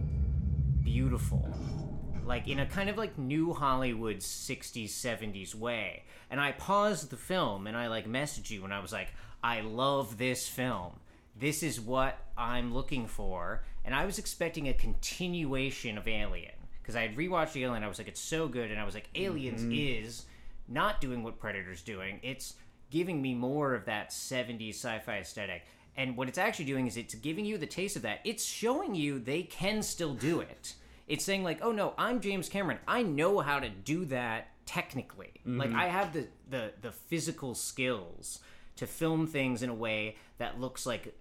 beautiful 0.83 1.53
like 2.29 2.47
in 2.47 2.59
a 2.59 2.65
kind 2.65 2.89
of 2.89 2.97
like 2.97 3.17
new 3.17 3.53
Hollywood 3.53 4.17
60s 4.17 4.89
70s 4.89 5.55
way. 5.55 6.03
And 6.29 6.39
I 6.39 6.51
paused 6.51 7.09
the 7.09 7.17
film 7.17 7.65
and 7.65 7.75
I 7.75 7.87
like 7.87 8.07
messaged 8.07 8.51
you 8.51 8.63
and 8.63 8.71
I 8.71 8.79
was 8.79 8.93
like, 8.93 9.11
I 9.43 9.61
love 9.61 10.19
this 10.19 10.47
film. 10.47 10.99
This 11.35 11.63
is 11.63 11.81
what 11.81 12.19
I'm 12.37 12.71
looking 12.71 13.07
for. 13.07 13.63
And 13.83 13.95
I 13.95 14.05
was 14.05 14.19
expecting 14.19 14.67
a 14.67 14.73
continuation 14.73 15.97
of 15.97 16.07
Alien 16.07 16.58
because 16.89 16.95
I 16.95 17.03
had 17.03 17.15
rewatched 17.15 17.55
Alien. 17.55 17.83
I 17.83 17.87
was 17.87 17.99
like, 17.99 18.07
it's 18.07 18.19
so 18.19 18.47
good. 18.47 18.71
And 18.71 18.79
I 18.79 18.83
was 18.83 18.95
like, 18.95 19.09
Aliens 19.13 19.61
is 19.71 20.25
not 20.67 20.99
doing 20.99 21.21
what 21.21 21.39
Predator's 21.39 21.83
doing. 21.83 22.19
It's 22.23 22.55
giving 22.89 23.21
me 23.21 23.35
more 23.35 23.75
of 23.75 23.85
that 23.85 24.09
70s 24.09 24.69
sci-fi 24.71 25.19
aesthetic. 25.19 25.67
And 25.95 26.17
what 26.17 26.27
it's 26.27 26.39
actually 26.39 26.65
doing 26.65 26.87
is 26.87 26.97
it's 26.97 27.13
giving 27.13 27.45
you 27.45 27.59
the 27.59 27.67
taste 27.67 27.95
of 27.95 28.01
that. 28.01 28.21
It's 28.23 28.43
showing 28.43 28.95
you 28.95 29.19
they 29.19 29.43
can 29.43 29.83
still 29.83 30.15
do 30.15 30.39
it. 30.39 30.73
It's 31.07 31.23
saying 31.23 31.43
like, 31.43 31.59
"Oh 31.61 31.71
no, 31.71 31.93
I'm 31.95 32.21
James 32.21 32.49
Cameron. 32.49 32.79
I 32.87 33.03
know 33.03 33.39
how 33.39 33.59
to 33.59 33.69
do 33.69 34.05
that 34.05 34.47
technically. 34.65 35.31
Like 35.45 35.73
I 35.73 35.87
have 35.87 36.13
the 36.13 36.27
the 36.49 36.71
the 36.81 36.91
physical 36.91 37.53
skills 37.53 38.39
to 38.77 38.87
film 38.87 39.27
things 39.27 39.61
in 39.61 39.69
a 39.69 39.73
way 39.75 40.15
that 40.39 40.59
looks 40.59 40.85
like 40.85 41.13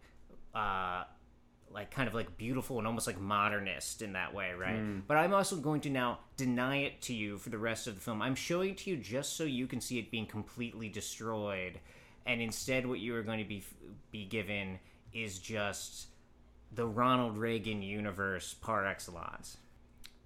uh 0.55 1.05
like 1.73 1.91
kind 1.91 2.09
of 2.09 2.15
like 2.15 2.37
beautiful 2.37 2.79
and 2.79 2.87
almost 2.87 3.07
like 3.07 3.21
modernist 3.21 4.03
in 4.03 4.13
that 4.15 4.35
way, 4.35 4.53
right? 4.53 4.77
Mm. 4.77 5.03
But 5.07 5.17
I'm 5.17 5.35
also 5.35 5.57
going 5.57 5.81
to 5.83 5.91
now 5.91 6.21
deny 6.37 6.79
it 6.79 7.01
to 7.03 7.15
you 7.15 7.39
for 7.39 7.51
the 7.51 7.59
rest 7.59 7.87
of 7.87 7.95
the 7.95 8.01
film. 8.01 8.23
I'm 8.23 8.35
showing 8.35 8.71
it 8.71 8.79
to 8.79 8.91
you 8.91 8.97
just 8.97 9.37
so 9.37 9.45
you 9.45 9.67
can 9.67 9.81
see 9.81 9.99
it 9.99 10.11
being 10.11 10.27
completely 10.27 10.89
destroyed, 10.89 11.81
and 12.27 12.41
instead, 12.41 12.87
what 12.87 13.01
you 13.01 13.15
are 13.17 13.23
going 13.23 13.39
to 13.39 13.45
be 13.45 13.65
be 14.11 14.25
given 14.25 14.79
is 15.13 15.39
just 15.39 16.09
the 16.73 16.87
Ronald 16.87 17.39
Reagan 17.39 17.83
universe 17.83 18.55
par 18.55 18.87
excellence. 18.87 19.57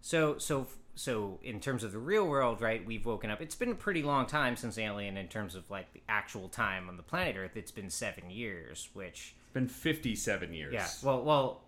So, 0.00 0.36
so, 0.38 0.66
so, 0.96 1.38
in 1.44 1.60
terms 1.60 1.84
of 1.84 1.92
the 1.92 1.98
real 1.98 2.26
world, 2.26 2.60
right? 2.60 2.84
We've 2.84 3.06
woken 3.06 3.30
up. 3.30 3.40
It's 3.40 3.54
been 3.54 3.70
a 3.70 3.76
pretty 3.76 4.02
long 4.02 4.26
time 4.26 4.56
since 4.56 4.76
Alien, 4.78 5.16
in 5.16 5.28
terms 5.28 5.54
of 5.54 5.70
like 5.70 5.92
the 5.92 6.02
actual 6.08 6.48
time 6.48 6.88
on 6.88 6.96
the 6.96 7.02
planet 7.02 7.36
Earth. 7.36 7.56
It's 7.56 7.70
been 7.70 7.90
seven 7.90 8.30
years, 8.30 8.88
which 8.92 9.36
been 9.52 9.68
57 9.68 10.52
years. 10.54 10.72
yeah. 10.72 10.88
Well, 11.02 11.22
well, 11.22 11.60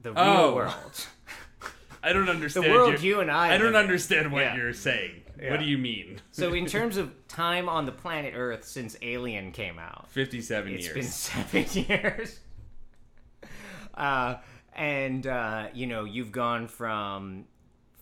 the 0.00 0.12
real 0.12 0.22
Oh. 0.24 0.54
world. 0.54 1.06
I 2.02 2.12
don't 2.14 2.28
understand. 2.30 2.66
The 2.66 2.70
world 2.70 3.02
you 3.02 3.20
and 3.20 3.30
I 3.30 3.54
I 3.54 3.58
don't 3.58 3.68
in. 3.68 3.76
understand 3.76 4.32
what 4.32 4.40
Yeah. 4.42 4.56
you're 4.56 4.72
saying. 4.72 5.22
Yeah. 5.40 5.50
What 5.52 5.60
do 5.60 5.66
you 5.66 5.78
mean? 5.78 6.20
so, 6.32 6.52
in 6.54 6.66
terms 6.76 6.96
of 6.96 7.12
time 7.28 7.68
on 7.68 7.84
the 7.86 7.92
planet 7.92 8.32
Earth 8.36 8.64
since 8.64 8.96
Alien 9.02 9.52
came 9.52 9.78
out, 9.78 10.08
57 10.10 10.72
It's 10.74 10.84
years. 10.86 10.96
It's 10.96 11.28
been 11.52 11.66
seven 11.66 11.84
years. 11.88 12.40
Uh, 13.94 14.36
and 14.74 15.26
uh, 15.26 15.68
you 15.74 15.86
know, 15.86 16.04
you've 16.04 16.32
gone 16.32 16.68
from 16.68 17.44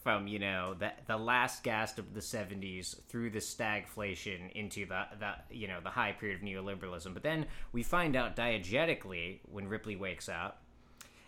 from 0.09 0.27
you 0.27 0.39
know 0.39 0.75
the 0.79 0.91
the 1.07 1.19
last 1.19 1.63
gasp 1.63 1.99
of 1.99 2.15
the 2.15 2.21
'70s 2.21 2.99
through 3.09 3.29
the 3.29 3.41
stagflation 3.41 4.51
into 4.53 4.87
the 4.87 5.03
the 5.21 5.33
you 5.55 5.69
know 5.69 5.81
the 5.83 5.91
high 5.91 6.13
period 6.13 6.41
of 6.41 6.49
neoliberalism. 6.49 7.13
But 7.13 7.23
then 7.23 7.45
we 7.73 7.83
find 7.83 8.17
out 8.17 8.35
diegetically 8.35 9.41
when 9.53 9.69
Ripley 9.69 9.97
wakes 9.97 10.27
up. 10.31 10.63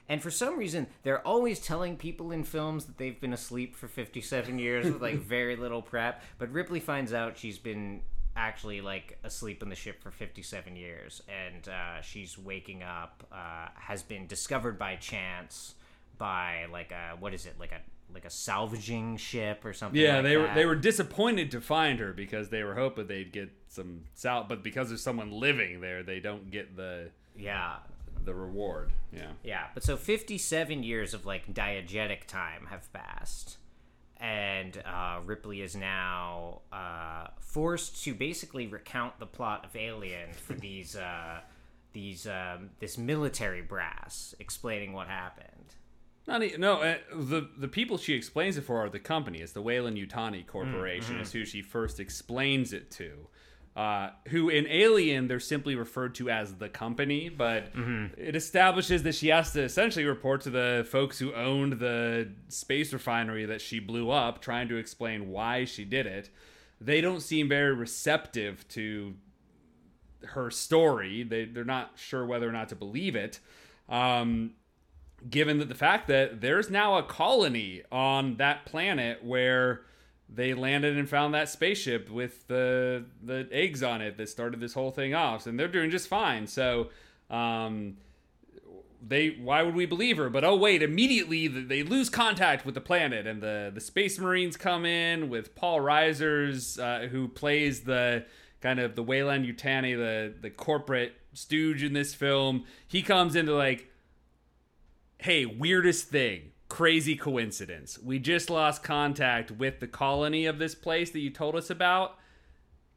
And 0.08 0.22
for 0.22 0.30
some 0.30 0.58
reason, 0.58 0.86
they're 1.02 1.24
always 1.26 1.60
telling 1.60 1.98
people 1.98 2.32
in 2.32 2.42
films 2.42 2.86
that 2.86 2.96
they've 2.96 3.20
been 3.20 3.34
asleep 3.34 3.76
for 3.76 3.86
57 3.86 4.58
years 4.58 4.86
with 4.86 5.02
like 5.02 5.18
very 5.36 5.56
little 5.56 5.82
prep. 5.82 6.22
But 6.38 6.50
Ripley 6.50 6.80
finds 6.80 7.12
out 7.12 7.36
she's 7.36 7.58
been 7.58 8.00
actually 8.34 8.80
like 8.80 9.18
asleep 9.24 9.62
in 9.62 9.68
the 9.68 9.76
ship 9.76 10.02
for 10.02 10.10
57 10.10 10.74
years, 10.74 11.20
and 11.28 11.68
uh, 11.68 12.00
she's 12.00 12.38
waking 12.38 12.82
up, 12.82 13.26
uh, 13.30 13.68
has 13.74 14.02
been 14.02 14.26
discovered 14.26 14.78
by 14.78 14.96
chance 14.96 15.74
by 16.16 16.64
like 16.72 16.92
a 16.92 17.16
what 17.18 17.34
is 17.34 17.44
it 17.44 17.54
like 17.58 17.72
a 17.72 17.80
like 18.14 18.24
a 18.24 18.30
salvaging 18.30 19.16
ship 19.16 19.64
or 19.64 19.72
something. 19.72 20.00
yeah, 20.00 20.16
like 20.16 20.24
they 20.24 20.36
were 20.36 20.50
they 20.54 20.66
were 20.66 20.74
disappointed 20.74 21.50
to 21.52 21.60
find 21.60 21.98
her 22.00 22.12
because 22.12 22.48
they 22.50 22.62
were 22.62 22.74
hoping 22.74 23.06
they'd 23.06 23.32
get 23.32 23.50
some 23.68 24.04
salt, 24.14 24.48
but 24.48 24.62
because 24.62 24.88
there's 24.88 25.02
someone 25.02 25.30
living 25.30 25.80
there, 25.80 26.02
they 26.02 26.20
don't 26.20 26.50
get 26.50 26.76
the 26.76 27.10
yeah. 27.36 27.76
the 28.24 28.34
reward. 28.34 28.92
Yeah. 29.12 29.32
Yeah, 29.42 29.66
but 29.74 29.82
so 29.82 29.96
57 29.96 30.82
years 30.82 31.14
of 31.14 31.26
like 31.26 31.52
diegetic 31.52 32.26
time 32.26 32.66
have 32.70 32.92
passed. 32.92 33.58
And 34.18 34.82
uh, 34.84 35.20
Ripley 35.24 35.62
is 35.62 35.74
now 35.74 36.60
uh, 36.70 37.28
forced 37.40 38.04
to 38.04 38.14
basically 38.14 38.66
recount 38.66 39.18
the 39.18 39.26
plot 39.26 39.64
of 39.64 39.74
Alien 39.74 40.32
for 40.34 40.52
these 40.60 40.94
uh, 40.94 41.40
these 41.92 42.26
um, 42.26 42.70
this 42.78 42.98
military 42.98 43.62
brass 43.62 44.34
explaining 44.38 44.92
what 44.92 45.08
happened. 45.08 45.59
Not 46.26 46.42
e- 46.42 46.54
no, 46.58 46.74
uh, 46.82 46.96
the 47.14 47.48
the 47.56 47.68
people 47.68 47.98
she 47.98 48.14
explains 48.14 48.56
it 48.56 48.62
for 48.62 48.78
are 48.84 48.88
the 48.90 48.98
company. 49.00 49.38
It's 49.38 49.52
the 49.52 49.62
Weyland-Yutani 49.62 50.46
Corporation. 50.46 51.18
Is 51.20 51.32
who 51.32 51.44
she 51.44 51.62
first 51.62 51.98
explains 52.00 52.72
it 52.72 52.90
to. 52.92 53.26
Uh, 53.76 54.10
who 54.28 54.48
in 54.48 54.66
Alien 54.66 55.28
they're 55.28 55.38
simply 55.40 55.76
referred 55.76 56.14
to 56.16 56.28
as 56.28 56.54
the 56.56 56.68
company, 56.68 57.28
but 57.28 57.70
it 58.18 58.34
establishes 58.36 59.04
that 59.04 59.14
she 59.14 59.28
has 59.28 59.52
to 59.52 59.62
essentially 59.62 60.04
report 60.04 60.40
to 60.42 60.50
the 60.50 60.86
folks 60.90 61.18
who 61.20 61.32
owned 61.34 61.74
the 61.74 62.28
space 62.48 62.92
refinery 62.92 63.46
that 63.46 63.60
she 63.60 63.78
blew 63.78 64.10
up, 64.10 64.42
trying 64.42 64.68
to 64.68 64.76
explain 64.76 65.28
why 65.30 65.64
she 65.64 65.84
did 65.84 66.04
it. 66.06 66.30
They 66.80 67.00
don't 67.00 67.20
seem 67.20 67.48
very 67.48 67.72
receptive 67.74 68.66
to 68.70 69.14
her 70.24 70.50
story. 70.50 71.22
They 71.22 71.44
they're 71.46 71.64
not 71.64 71.92
sure 71.96 72.26
whether 72.26 72.48
or 72.48 72.52
not 72.52 72.68
to 72.70 72.76
believe 72.76 73.14
it. 73.16 73.38
Um, 73.88 74.52
given 75.28 75.58
that 75.58 75.68
the 75.68 75.74
fact 75.74 76.08
that 76.08 76.40
there's 76.40 76.70
now 76.70 76.96
a 76.96 77.02
colony 77.02 77.82
on 77.90 78.36
that 78.36 78.64
planet 78.64 79.24
where 79.24 79.82
they 80.32 80.54
landed 80.54 80.96
and 80.96 81.08
found 81.08 81.34
that 81.34 81.48
spaceship 81.48 82.08
with 82.10 82.46
the 82.46 83.04
the 83.22 83.48
eggs 83.50 83.82
on 83.82 84.00
it 84.00 84.16
that 84.16 84.28
started 84.28 84.60
this 84.60 84.74
whole 84.74 84.90
thing 84.90 85.14
off, 85.14 85.46
and 85.46 85.58
they're 85.58 85.68
doing 85.68 85.90
just 85.90 86.08
fine. 86.08 86.46
So, 86.46 86.90
um, 87.28 87.96
they 89.06 89.30
why 89.30 89.62
would 89.62 89.74
we 89.74 89.86
believe 89.86 90.16
her? 90.18 90.30
But 90.30 90.44
oh 90.44 90.56
wait, 90.56 90.82
immediately 90.82 91.48
they 91.48 91.82
lose 91.82 92.08
contact 92.08 92.64
with 92.64 92.74
the 92.74 92.80
planet, 92.80 93.26
and 93.26 93.42
the 93.42 93.70
the 93.74 93.80
Space 93.80 94.18
Marines 94.18 94.56
come 94.56 94.84
in 94.86 95.28
with 95.28 95.54
Paul 95.54 95.80
Reiser's, 95.80 96.78
uh, 96.78 97.08
who 97.10 97.28
plays 97.28 97.82
the 97.82 98.24
kind 98.60 98.78
of 98.78 98.94
the 98.94 99.02
Weyland-Yutani, 99.02 99.96
the 99.96 100.34
the 100.40 100.50
corporate 100.50 101.14
stooge 101.32 101.82
in 101.82 101.92
this 101.92 102.14
film. 102.14 102.64
He 102.86 103.02
comes 103.02 103.34
into 103.34 103.54
like 103.54 103.89
hey, 105.20 105.44
weirdest 105.44 106.08
thing, 106.08 106.52
crazy 106.68 107.14
coincidence. 107.14 107.98
We 107.98 108.18
just 108.18 108.48
lost 108.48 108.82
contact 108.82 109.50
with 109.50 109.80
the 109.80 109.86
colony 109.86 110.46
of 110.46 110.58
this 110.58 110.74
place 110.74 111.10
that 111.10 111.20
you 111.20 111.30
told 111.30 111.56
us 111.56 111.68
about. 111.68 112.16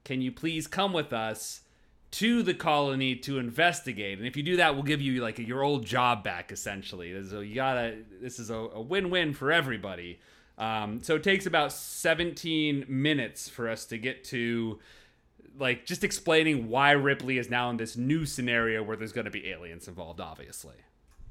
Can 0.05 0.21
you 0.21 0.31
please 0.31 0.65
come 0.65 0.93
with 0.93 1.11
us 1.11 1.61
to 2.11 2.41
the 2.43 2.53
colony 2.53 3.15
to 3.17 3.39
investigate? 3.39 4.19
And 4.19 4.27
if 4.27 4.37
you 4.37 4.43
do 4.43 4.57
that, 4.57 4.73
we'll 4.73 4.83
give 4.83 5.01
you 5.01 5.21
like 5.21 5.37
your 5.37 5.63
old 5.63 5.85
job 5.85 6.23
back. 6.23 6.51
Essentially, 6.51 7.21
so 7.27 7.41
you 7.41 7.55
gotta. 7.55 7.97
This 8.21 8.39
is 8.39 8.49
a, 8.49 8.55
a 8.55 8.81
win-win 8.81 9.33
for 9.33 9.51
everybody. 9.51 10.19
Um, 10.57 11.01
so 11.01 11.15
it 11.15 11.23
takes 11.23 11.45
about 11.45 11.73
17 11.73 12.85
minutes 12.87 13.49
for 13.49 13.67
us 13.67 13.85
to 13.85 13.97
get 13.97 14.23
to 14.25 14.79
like 15.57 15.85
just 15.85 16.03
explaining 16.03 16.69
why 16.69 16.91
Ripley 16.91 17.37
is 17.37 17.49
now 17.49 17.69
in 17.69 17.77
this 17.77 17.97
new 17.97 18.25
scenario 18.25 18.83
where 18.83 18.95
there's 18.95 19.13
going 19.13 19.25
to 19.25 19.31
be 19.31 19.49
aliens 19.49 19.87
involved, 19.87 20.21
obviously. 20.21 20.75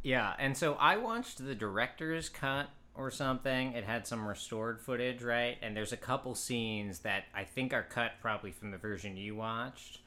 Yeah, 0.03 0.35
and 0.39 0.57
so 0.57 0.75
I 0.75 0.97
watched 0.97 1.45
the 1.45 1.55
director's 1.55 2.29
cut 2.29 2.69
or 2.95 3.11
something. 3.11 3.73
It 3.73 3.85
had 3.85 4.07
some 4.07 4.27
restored 4.27 4.81
footage, 4.81 5.23
right? 5.23 5.57
And 5.63 5.77
there's 5.77 5.93
a 5.93 5.97
couple 5.97 6.35
scenes 6.35 7.01
that 7.01 7.25
I 7.35 7.45
think 7.45 7.73
are 7.73 7.85
cut 7.85 8.13
probably 8.21 8.51
from 8.51 8.71
the 8.71 8.79
version 8.79 9.17
you 9.17 9.37
watched. 9.37 10.01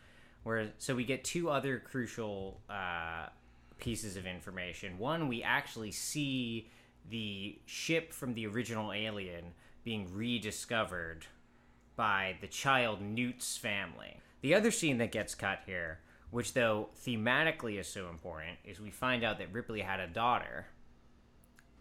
Where 0.44 0.72
so 0.78 0.96
we 0.96 1.06
get 1.06 1.24
two 1.24 1.50
other 1.50 1.80
crucial 1.80 2.62
uh, 2.70 3.28
pieces 3.80 4.16
of 4.16 4.26
information. 4.28 5.00
One, 5.00 5.28
we 5.28 5.42
actually 5.42 5.92
see 5.92 6.70
the 7.10 7.58
ship 7.66 8.14
from 8.14 8.34
the 8.34 8.46
original 8.48 8.92
Alien 8.92 9.54
being 9.84 10.08
rediscovered 10.14 11.26
by 11.96 12.36
the 12.42 12.48
child 12.48 13.02
Newt's 13.02 13.58
family. 13.58 14.20
The 14.42 14.54
other 14.54 14.70
scene 14.70 14.98
that 15.00 15.12
gets 15.12 15.34
cut 15.34 15.60
here, 15.66 16.00
which 16.32 16.54
though 16.54 16.90
thematically 17.06 17.80
is 17.80 17.88
so 17.88 18.10
important, 18.10 18.58
is 18.66 18.80
we 18.80 18.92
find 18.92 19.24
out 19.24 19.38
that 19.40 19.52
Ripley 19.54 19.82
had 19.82 20.00
a 20.00 20.08
daughter, 20.08 20.68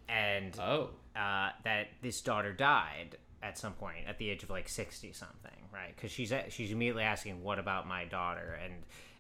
and 0.09 0.59
Oh. 0.59 0.91
uh, 1.17 1.51
that 1.65 1.89
this 2.03 2.21
daughter 2.21 2.53
died 2.53 3.17
at 3.43 3.59
some 3.59 3.73
point 3.75 4.07
at 4.07 4.19
the 4.19 4.31
age 4.31 4.43
of 4.43 4.51
like 4.51 4.69
60 4.69 5.13
something 5.13 5.51
right? 5.73 5.95
Because 5.95 6.11
she's 6.13 6.33
she's 6.51 6.71
immediately 6.71 7.03
asking 7.03 7.43
what 7.43 7.59
about 7.59 7.87
my 7.87 8.05
daughter? 8.05 8.59
And 8.63 8.75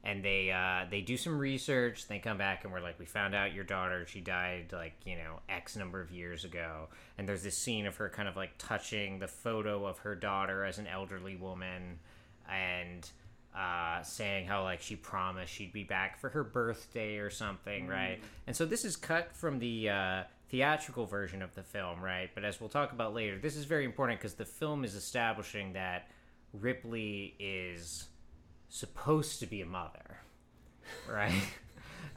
and 0.04 0.24
they 0.24 0.50
uh, 0.52 0.86
they 0.90 1.00
do 1.00 1.16
some 1.16 1.38
research 1.38 2.06
they 2.06 2.18
come 2.20 2.38
back 2.38 2.62
and 2.64 2.72
we're 2.72 2.80
like 2.80 2.98
we 2.98 3.06
found 3.06 3.34
out 3.34 3.52
your 3.54 3.64
daughter 3.64 4.06
she 4.06 4.20
died 4.20 4.66
like 4.72 4.92
you 5.04 5.16
know 5.16 5.40
x 5.48 5.76
number 5.76 6.00
of 6.00 6.10
years 6.12 6.44
ago. 6.44 6.88
And 7.18 7.28
there's 7.28 7.42
this 7.42 7.58
scene 7.58 7.86
of 7.86 7.96
her 7.96 8.08
kind 8.08 8.28
of 8.28 8.36
like 8.36 8.52
touching 8.58 9.18
the 9.18 9.28
photo 9.28 9.84
of 9.86 9.98
her 9.98 10.14
daughter 10.14 10.64
as 10.64 10.78
an 10.78 10.86
elderly 10.86 11.36
woman 11.36 11.98
and 12.48 13.10
uh, 13.56 14.02
saying 14.02 14.46
how 14.46 14.62
like 14.64 14.80
she 14.80 14.96
promised 14.96 15.52
she'd 15.52 15.72
be 15.72 15.84
back 15.84 16.18
for 16.18 16.30
her 16.30 16.42
birthday 16.44 17.18
or 17.18 17.30
something, 17.30 17.86
right? 17.86 18.18
And 18.46 18.54
so 18.56 18.64
this 18.66 18.84
is 18.84 18.96
cut 18.96 19.34
from 19.34 19.58
the 19.60 19.88
uh, 19.90 20.22
theatrical 20.50 21.06
version 21.06 21.40
of 21.42 21.54
the 21.54 21.62
film, 21.62 22.00
right? 22.02 22.30
But 22.34 22.44
as 22.44 22.60
we'll 22.60 22.68
talk 22.68 22.92
about 22.92 23.14
later, 23.14 23.38
this 23.38 23.56
is 23.56 23.64
very 23.64 23.84
important 23.84 24.18
because 24.18 24.34
the 24.34 24.44
film 24.44 24.84
is 24.84 24.94
establishing 24.94 25.72
that 25.74 26.08
Ripley 26.52 27.34
is 27.38 28.06
supposed 28.68 29.38
to 29.40 29.46
be 29.46 29.60
a 29.60 29.66
mother, 29.66 30.18
right? 31.10 31.32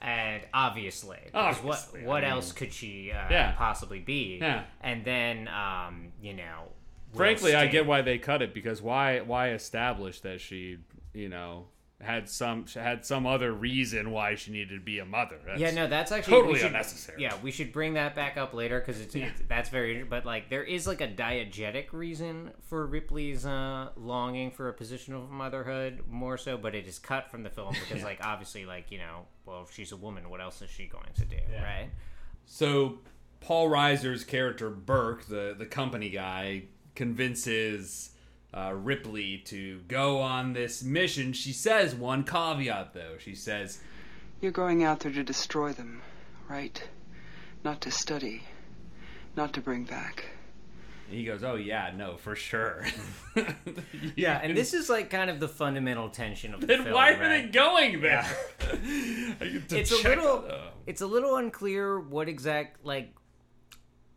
and 0.01 0.43
obviously, 0.53 1.19
Obviously, 1.33 2.01
what 2.01 2.07
what 2.07 2.17
I 2.23 2.27
mean- 2.27 2.31
else 2.35 2.51
could 2.51 2.73
she 2.73 3.11
uh, 3.11 3.25
Yeah. 3.29 3.51
possibly 3.57 3.99
be? 3.99 4.37
Yeah. 4.41 4.63
And 4.81 5.03
then, 5.05 5.47
um, 5.47 6.11
you 6.21 6.33
know, 6.33 6.69
Frankly, 7.15 7.55
I 7.55 7.67
get 7.67 7.85
why 7.87 8.01
they 8.01 8.17
cut 8.17 8.41
it 8.41 8.53
because 8.53 8.81
why 8.81 9.21
why 9.21 9.51
establish 9.51 10.19
that 10.21 10.41
she 10.41 10.77
you 11.17 11.29
know 11.29 11.65
had 11.99 12.29
some 12.29 12.65
had 12.67 13.03
some 13.03 13.25
other 13.25 13.51
reason 13.51 14.11
why 14.11 14.35
she 14.35 14.51
needed 14.51 14.75
to 14.75 14.79
be 14.79 14.99
a 14.99 15.05
mother. 15.05 15.37
That's, 15.45 15.59
yeah, 15.59 15.71
no, 15.71 15.87
that's 15.87 16.11
actually 16.11 16.33
totally 16.33 16.59
should, 16.59 16.67
unnecessary. 16.67 17.23
Yeah, 17.23 17.33
we 17.41 17.49
should 17.49 17.73
bring 17.73 17.95
that 17.95 18.13
back 18.13 18.37
up 18.37 18.53
later 18.53 18.79
because 18.79 19.01
it's, 19.01 19.15
it's 19.15 19.41
that's 19.47 19.69
very. 19.69 20.03
But 20.03 20.23
like, 20.23 20.49
there 20.49 20.63
is 20.63 20.85
like 20.85 21.01
a 21.01 21.07
diegetic 21.07 21.93
reason 21.93 22.51
for 22.67 22.85
Ripley's 22.85 23.47
uh, 23.47 23.89
longing 23.95 24.51
for 24.51 24.69
a 24.69 24.73
position 24.73 25.15
of 25.15 25.31
motherhood 25.31 26.01
more 26.07 26.37
so, 26.37 26.55
but 26.55 26.75
it 26.75 26.85
is 26.85 26.99
cut 26.99 27.31
from 27.31 27.41
the 27.41 27.49
film 27.49 27.73
because 27.87 28.03
like 28.03 28.19
obviously 28.21 28.65
like 28.65 28.91
you 28.91 28.99
know 28.99 29.25
well 29.45 29.63
if 29.67 29.73
she's 29.73 29.91
a 29.91 29.97
woman 29.97 30.29
what 30.29 30.39
else 30.39 30.61
is 30.61 30.69
she 30.69 30.85
going 30.85 31.11
to 31.15 31.25
do 31.25 31.37
right? 31.63 31.89
So 32.45 32.99
Paul 33.39 33.69
Reiser's 33.69 34.23
character 34.23 34.69
Burke, 34.69 35.25
the 35.25 35.55
the 35.57 35.65
company 35.65 36.11
guy, 36.11 36.65
convinces 36.93 38.11
uh, 38.53 38.73
Ripley 38.73 39.37
to 39.45 39.79
go 39.87 40.19
on 40.19 40.53
this 40.53 40.83
mission. 40.83 41.33
She 41.33 41.51
says 41.53 41.93
one 41.95 42.23
caveat 42.23 42.93
though. 42.93 43.17
She 43.19 43.35
says, 43.35 43.79
You're 44.41 44.51
going 44.51 44.83
out 44.83 45.01
there 45.01 45.11
to 45.11 45.23
destroy 45.23 45.73
them, 45.73 46.01
right? 46.49 46.81
Not 47.63 47.81
to 47.81 47.91
study, 47.91 48.43
not 49.35 49.53
to 49.53 49.61
bring 49.61 49.83
back. 49.83 50.25
and 51.09 51.17
he 51.17 51.25
goes, 51.25 51.43
"Oh 51.43 51.55
yeah, 51.55 51.91
no, 51.95 52.17
for 52.17 52.35
sure." 52.35 52.85
Yeah, 54.15 54.39
and 54.41 54.55
this 54.57 54.73
is 54.73 54.89
like 54.89 55.09
kind 55.09 55.29
of 55.29 55.39
the 55.39 55.47
fundamental 55.47 56.09
tension 56.09 56.53
of 56.53 56.61
the 56.61 56.67
Then 56.67 56.83
film. 56.83 56.95
why 56.95 57.11
are 57.13 57.19
right? 57.19 57.43
they 57.43 57.49
going 57.49 58.01
there? 58.01 58.25
To 59.69 59.77
it's 59.77 59.91
a 59.91 59.97
little 60.07 60.45
it's 60.87 61.01
a 61.01 61.07
little 61.07 61.35
unclear 61.37 61.99
what 61.99 62.27
exact 62.29 62.83
like 62.85 63.13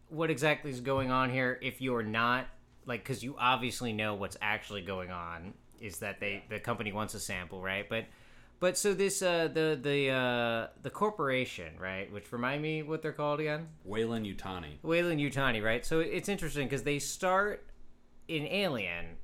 what 0.09 0.31
exactly 0.31 0.71
is 0.71 0.81
going 0.81 1.11
on 1.11 1.31
here 1.31 1.59
if 1.63 1.81
you're 1.83 2.03
not 2.03 2.47
like 2.91 3.05
because 3.05 3.23
you 3.23 3.37
obviously 3.39 3.93
know 3.93 4.15
what's 4.15 4.37
actually 4.43 4.83
going 4.83 5.11
on 5.11 5.55
is 5.81 6.01
that 6.01 6.19
they 6.19 6.43
the 6.51 6.59
company 6.59 6.93
wants 6.93 7.15
a 7.15 7.21
sample 7.21 7.63
right 7.63 7.89
but 7.89 8.05
but 8.59 8.77
so 8.77 8.93
this 8.93 9.23
uh 9.23 9.49
the 9.49 9.79
the 9.81 10.11
uh 10.11 10.67
the 10.83 10.91
corporation 10.91 11.73
right 11.79 12.13
which 12.13 12.31
remind 12.33 12.61
me 12.61 12.83
what 12.83 13.01
they're 13.01 13.13
called 13.13 13.39
again 13.41 13.69
Weyland-Yutani. 13.85 14.83
Wayland 14.83 15.21
Utani, 15.21 15.63
right? 15.63 15.87
So 15.87 16.01
it's 16.01 16.29
interesting 16.29 16.67
because 16.67 16.83
they 16.83 16.99
start 16.99 17.65
in 18.29 18.47
Alien, 18.47 19.17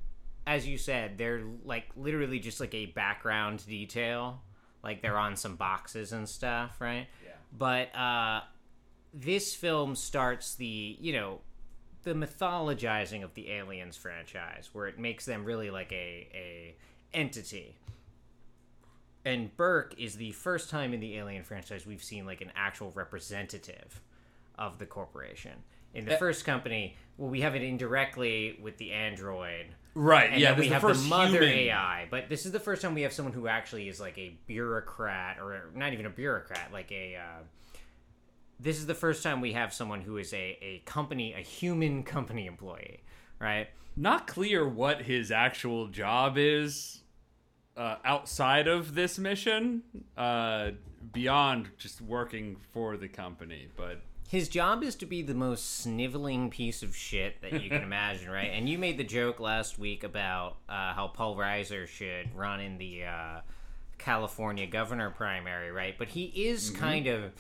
as 0.47 0.67
you 0.67 0.79
said, 0.79 1.19
they're 1.19 1.43
like 1.65 1.89
literally 1.97 2.39
just 2.39 2.61
like 2.61 2.75
a 2.75 2.87
background 2.87 3.67
detail, 3.67 4.43
like 4.83 5.03
they're 5.03 5.19
on 5.19 5.37
some 5.37 5.57
boxes 5.57 6.13
and 6.13 6.29
stuff, 6.29 6.81
right? 6.81 7.09
Yeah. 7.25 7.33
But 7.57 7.95
uh, 7.97 8.41
this 9.13 9.55
film 9.55 9.97
starts 9.97 10.55
the 10.55 10.97
you 11.01 11.13
know 11.13 11.41
the 12.07 12.15
mythologizing 12.15 13.25
of 13.25 13.35
the 13.35 13.51
Aliens 13.51 13.97
franchise, 13.97 14.71
where 14.73 14.87
it 14.87 14.97
makes 14.97 15.25
them 15.27 15.45
really 15.45 15.71
like 15.71 15.91
a 15.91 16.29
a 16.33 16.75
entity. 17.13 17.75
And 19.25 19.55
Burke 19.57 19.93
is 19.99 20.15
the 20.15 20.31
first 20.31 20.71
time 20.71 20.95
in 20.95 21.01
the 21.01 21.17
Alien 21.19 21.43
franchise 21.43 21.85
we've 21.85 22.03
seen 22.05 22.25
like 22.25 22.41
an 22.41 22.53
actual 22.55 22.93
representative 22.95 24.01
of 24.57 24.79
the 24.79 24.87
corporation. 24.87 25.65
In 25.95 26.05
the 26.05 26.15
Uh, 26.15 26.19
first 26.19 26.45
company, 26.45 26.97
well, 27.17 27.29
we 27.29 27.41
have 27.41 27.57
it 27.57 27.63
indirectly 27.63 28.57
with 28.63 28.77
the 28.77 28.93
android, 28.93 29.67
Right. 29.95 30.31
and 30.31 30.41
yeah. 30.41 30.51
then 30.53 30.61
we 30.61 30.69
have 30.69 30.83
the 30.83 30.93
the, 30.93 31.09
mother 31.09 31.39
human. 31.41 31.49
AI. 31.59 32.07
But 32.09 32.29
this 32.29 32.47
is 32.47 32.53
the 32.53 32.61
first 32.61 32.83
time 32.83 32.95
we 32.95 33.03
have 33.03 33.13
someone 33.13 33.33
who 33.33 33.49
actually 33.49 33.89
is 33.89 33.99
like 33.99 34.17
a 34.17 34.37
bureaucrat, 34.47 35.39
or 35.41 35.71
not 35.75 35.93
even 35.93 36.07
a 36.07 36.11
bureaucrat, 36.11 36.71
like 36.73 36.93
a. 36.93 37.17
Uh, 37.17 37.43
this 38.59 38.79
is 38.79 38.87
the 38.87 38.95
first 38.95 39.23
time 39.23 39.41
we 39.41 39.53
have 39.53 39.73
someone 39.73 40.01
who 40.01 40.17
is 40.17 40.33
a, 40.33 40.59
a 40.63 40.83
company, 40.85 41.35
a 41.35 41.41
human 41.41 42.03
company 42.03 42.47
employee, 42.47 43.03
right? 43.39 43.69
Not 43.97 44.27
clear 44.27 44.67
what 44.69 45.03
his 45.03 45.31
actual 45.31 45.89
job 45.89 46.37
is 46.37 47.03
uh, 47.77 47.97
outside 48.05 48.69
of 48.69 48.95
this 48.95 49.19
mission, 49.19 49.83
uh, 50.17 50.71
beyond 51.13 51.71
just 51.79 52.01
working 52.01 52.57
for 52.73 52.97
the 52.97 53.09
company. 53.09 53.69
But 53.77 54.01
His 54.29 54.49
job 54.49 54.83
is 54.83 54.95
to 54.97 55.07
be 55.07 55.23
the 55.23 55.35
most 55.35 55.79
sniveling 55.81 56.51
piece 56.51 56.83
of 56.83 56.97
shit 56.97 57.41
that 57.43 57.63
you 57.63 57.69
can 57.69 57.83
imagine, 57.91 58.31
right? 58.31 58.51
And 58.53 58.69
you 58.69 58.79
made 58.79 58.99
the 58.99 59.05
joke 59.05 59.41
last 59.41 59.79
week 59.79 60.05
about 60.05 60.57
uh, 60.69 60.95
how 60.95 61.09
Paul 61.09 61.37
Reiser 61.37 61.87
should 61.87 62.35
run 62.35 62.61
in 62.61 62.79
the 62.79 63.05
uh, 63.05 63.41
California 63.99 64.67
governor 64.67 65.11
primary, 65.11 65.71
right? 65.71 65.95
But 65.99 66.09
he 66.09 66.25
is 66.25 66.71
kind 66.71 67.07
of 67.07 67.33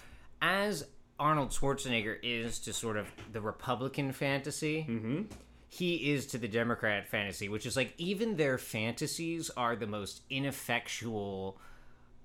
as 0.42 0.86
Arnold 1.18 1.50
Schwarzenegger 1.50 2.18
is 2.22 2.58
to 2.60 2.72
sort 2.72 2.96
of 2.96 3.06
the 3.32 3.40
Republican 3.40 4.12
fantasy. 4.12 4.86
Mm-hmm. 4.88 5.22
He 5.68 6.12
is 6.12 6.26
to 6.28 6.38
the 6.38 6.48
Democrat 6.48 7.08
fantasy, 7.08 7.48
which 7.48 7.66
is 7.66 7.76
like 7.76 7.94
even 7.98 8.36
their 8.36 8.58
fantasies 8.58 9.50
are 9.56 9.76
the 9.76 9.86
most 9.86 10.22
ineffectual, 10.30 11.58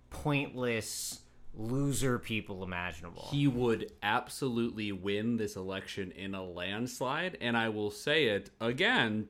pointless 0.10 1.21
loser 1.54 2.17
people 2.17 2.63
imaginable. 2.63 3.27
he 3.30 3.45
would 3.45 3.91
absolutely 4.01 4.91
win 4.91 5.36
this 5.36 5.56
election 5.56 6.12
in 6.12 6.34
a 6.34 6.43
landslide, 6.43 7.38
and 7.41 7.58
I 7.58 7.69
will 7.69 7.91
say 7.91 8.27
it 8.27 8.49
again. 8.62 9.27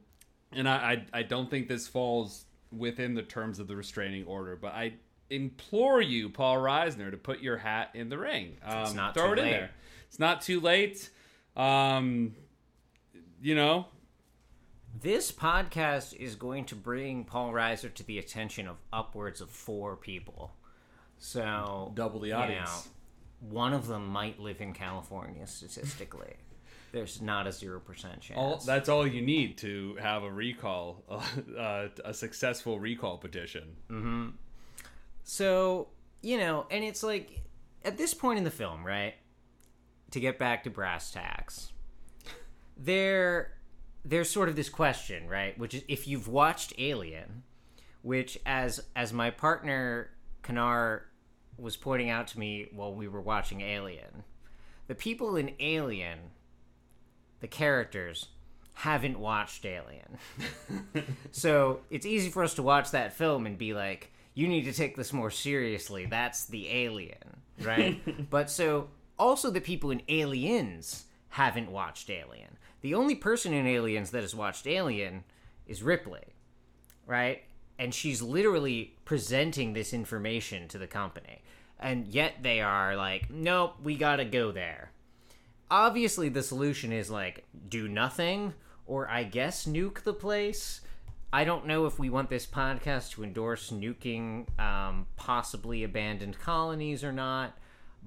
And 0.51 0.69
I, 0.69 1.05
I, 1.13 1.19
I 1.19 1.23
don't 1.23 1.49
think 1.49 1.67
this 1.67 1.87
falls 1.87 2.45
within 2.71 3.15
the 3.15 3.23
terms 3.23 3.59
of 3.59 3.67
the 3.67 3.75
restraining 3.75 4.25
order, 4.25 4.55
but 4.55 4.73
I 4.73 4.93
implore 5.31 6.01
you, 6.01 6.29
Paul 6.29 6.57
Reiser, 6.57 7.09
to 7.09 7.17
put 7.17 7.39
your 7.41 7.57
hat 7.57 7.89
in 7.93 8.09
the 8.09 8.17
ring. 8.17 8.57
Um, 8.63 8.95
not 8.95 9.13
throw 9.15 9.27
too 9.27 9.33
it 9.33 9.39
in 9.39 9.45
there. 9.49 9.71
It's 10.07 10.19
not 10.19 10.41
too 10.41 10.59
late. 10.59 11.09
Um, 11.55 12.35
you 13.41 13.55
know, 13.55 13.87
This 15.01 15.31
podcast 15.31 16.13
is 16.13 16.35
going 16.35 16.65
to 16.65 16.75
bring 16.75 17.23
Paul 17.25 17.51
Reiser 17.53 17.93
to 17.93 18.03
the 18.03 18.19
attention 18.19 18.67
of 18.67 18.77
upwards 18.93 19.41
of 19.41 19.49
four 19.49 19.95
people. 19.95 20.51
So 21.17 21.91
Double 21.95 22.19
the 22.19 22.29
you 22.29 22.33
audience. 22.35 22.89
know, 23.41 23.49
one 23.49 23.73
of 23.73 23.87
them 23.87 24.07
might 24.07 24.39
live 24.39 24.59
in 24.61 24.73
California 24.73 25.47
statistically. 25.47 26.33
There's 26.91 27.21
not 27.21 27.47
a 27.47 27.53
zero 27.53 27.79
percent 27.79 28.19
chance. 28.19 28.37
all, 28.37 28.57
that's 28.65 28.89
all 28.89 29.07
you 29.07 29.21
need 29.21 29.57
to 29.59 29.95
have 30.01 30.23
a 30.23 30.31
recall, 30.31 31.03
uh, 31.57 31.87
a 32.03 32.13
successful 32.13 32.79
recall 32.81 33.17
petition. 33.17 33.63
So, 35.23 35.89
you 36.21 36.37
know, 36.37 36.65
and 36.69 36.83
it's 36.83 37.03
like 37.03 37.41
at 37.83 37.97
this 37.97 38.13
point 38.13 38.37
in 38.37 38.43
the 38.43 38.51
film, 38.51 38.85
right? 38.85 39.15
To 40.11 40.19
get 40.19 40.37
back 40.37 40.63
to 40.65 40.69
brass 40.69 41.11
tacks, 41.11 41.71
there 42.75 43.53
there's 44.03 44.29
sort 44.29 44.49
of 44.49 44.55
this 44.55 44.69
question, 44.69 45.27
right? 45.27 45.57
Which 45.57 45.73
is 45.73 45.83
if 45.87 46.07
you've 46.07 46.27
watched 46.27 46.73
Alien, 46.77 47.43
which 48.01 48.37
as 48.45 48.81
as 48.95 49.13
my 49.13 49.29
partner 49.29 50.09
Kanar 50.43 51.01
was 51.57 51.77
pointing 51.77 52.09
out 52.09 52.27
to 52.27 52.39
me 52.39 52.67
while 52.73 52.93
we 52.93 53.07
were 53.07 53.21
watching 53.21 53.61
Alien, 53.61 54.23
the 54.87 54.95
people 54.95 55.35
in 55.35 55.51
Alien, 55.59 56.19
the 57.39 57.47
characters 57.47 58.27
haven't 58.73 59.19
watched 59.19 59.65
Alien. 59.65 60.17
So 61.31 61.81
it's 61.89 62.05
easy 62.05 62.29
for 62.29 62.43
us 62.43 62.55
to 62.55 62.63
watch 62.63 62.91
that 62.91 63.13
film 63.13 63.45
and 63.45 63.57
be 63.57 63.73
like, 63.73 64.11
you 64.33 64.47
need 64.47 64.63
to 64.63 64.73
take 64.73 64.95
this 64.95 65.13
more 65.13 65.29
seriously. 65.31 66.05
That's 66.05 66.45
the 66.45 66.69
alien, 66.69 67.41
right? 67.61 68.29
but 68.29 68.49
so 68.49 68.89
also 69.19 69.51
the 69.51 69.61
people 69.61 69.91
in 69.91 70.01
Aliens 70.07 71.05
haven't 71.29 71.71
watched 71.71 72.09
Alien. 72.09 72.57
The 72.81 72.95
only 72.95 73.15
person 73.15 73.53
in 73.53 73.67
Aliens 73.67 74.11
that 74.11 74.21
has 74.21 74.35
watched 74.35 74.67
Alien 74.67 75.23
is 75.67 75.83
Ripley, 75.83 76.33
right? 77.05 77.43
And 77.77 77.93
she's 77.93 78.21
literally 78.21 78.95
presenting 79.05 79.73
this 79.73 79.93
information 79.93 80.67
to 80.69 80.77
the 80.77 80.87
company. 80.87 81.41
And 81.79 82.07
yet 82.07 82.35
they 82.41 82.61
are 82.61 82.95
like, 82.95 83.29
nope, 83.29 83.75
we 83.83 83.95
gotta 83.95 84.25
go 84.25 84.51
there 84.51 84.91
obviously 85.71 86.27
the 86.27 86.43
solution 86.43 86.91
is 86.91 87.09
like 87.09 87.45
do 87.69 87.87
nothing 87.87 88.53
or 88.85 89.09
I 89.09 89.23
guess 89.23 89.65
nuke 89.65 90.03
the 90.03 90.13
place. 90.13 90.80
I 91.33 91.43
don't 91.45 91.65
know 91.65 91.85
if 91.85 91.97
we 91.97 92.09
want 92.09 92.29
this 92.29 92.45
podcast 92.45 93.11
to 93.11 93.23
endorse 93.23 93.69
nuking 93.71 94.47
um, 94.59 95.07
possibly 95.15 95.83
abandoned 95.83 96.37
colonies 96.39 97.03
or 97.03 97.13
not, 97.13 97.57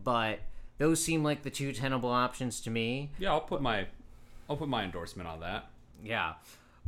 but 0.02 0.40
those 0.78 1.02
seem 1.02 1.22
like 1.22 1.42
the 1.42 1.50
two 1.50 1.72
tenable 1.72 2.10
options 2.10 2.60
to 2.62 2.70
me. 2.70 3.10
Yeah, 3.18 3.30
I'll 3.32 3.40
put 3.40 3.62
my 3.62 3.86
I'll 4.48 4.56
put 4.56 4.68
my 4.68 4.84
endorsement 4.84 5.28
on 5.28 5.40
that. 5.40 5.70
Yeah. 6.02 6.34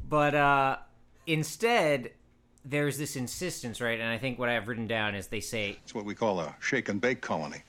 But 0.08 0.34
uh 0.34 0.76
instead 1.26 2.10
there's 2.64 2.98
this 2.98 3.16
insistence, 3.16 3.80
right? 3.80 3.98
And 3.98 4.08
I 4.08 4.18
think 4.18 4.38
what 4.38 4.48
I've 4.48 4.68
written 4.68 4.86
down 4.86 5.14
is 5.14 5.28
they 5.28 5.40
say 5.40 5.78
It's 5.84 5.94
what 5.94 6.04
we 6.04 6.14
call 6.14 6.40
a 6.40 6.54
shake 6.60 6.88
and 6.88 7.00
bake 7.00 7.20
colony. 7.20 7.62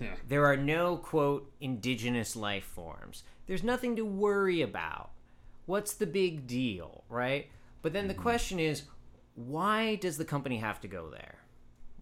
Yeah. 0.00 0.14
there 0.28 0.44
are 0.44 0.56
no 0.56 0.96
quote 0.96 1.50
indigenous 1.60 2.36
life 2.36 2.64
forms. 2.64 3.22
There's 3.46 3.62
nothing 3.62 3.96
to 3.96 4.04
worry 4.04 4.60
about. 4.60 5.10
What's 5.66 5.94
the 5.94 6.06
big 6.06 6.46
deal, 6.46 7.04
right? 7.08 7.48
But 7.84 7.92
then 7.92 8.08
the 8.08 8.14
question 8.14 8.58
is 8.58 8.84
why 9.34 9.96
does 9.96 10.16
the 10.16 10.24
company 10.24 10.56
have 10.56 10.80
to 10.80 10.88
go 10.88 11.10
there? 11.10 11.36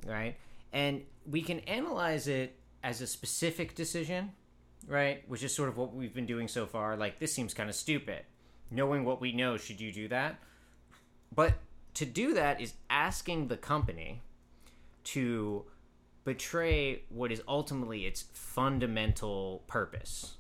Right? 0.07 0.37
And 0.73 1.03
we 1.29 1.43
can 1.43 1.59
analyze 1.61 2.29
it 2.29 2.57
as 2.85 3.01
a 3.01 3.07
specific 3.07 3.75
decision, 3.75 4.31
right? 4.87 5.29
Which 5.29 5.43
is 5.43 5.53
sort 5.53 5.69
of 5.69 5.77
what 5.77 5.93
we've 5.93 6.15
been 6.15 6.25
doing 6.25 6.47
so 6.47 6.67
far. 6.67 6.97
Like, 6.97 7.19
this 7.19 7.35
seems 7.35 7.53
kind 7.53 7.69
of 7.69 7.75
stupid. 7.75 8.21
Knowing 8.71 9.05
what 9.05 9.21
we 9.21 9.33
know, 9.33 9.57
should 9.57 9.81
you 9.81 9.93
do 9.93 10.07
that? 10.07 10.39
But 11.35 11.55
to 11.95 12.07
do 12.07 12.33
that 12.35 12.61
is 12.61 12.75
asking 12.89 13.49
the 13.49 13.57
company 13.57 14.21
to 15.05 15.65
betray 16.23 17.03
what 17.09 17.33
is 17.33 17.43
ultimately 17.49 18.07
its 18.07 18.27
fundamental 18.35 19.65
purpose, 19.67 20.37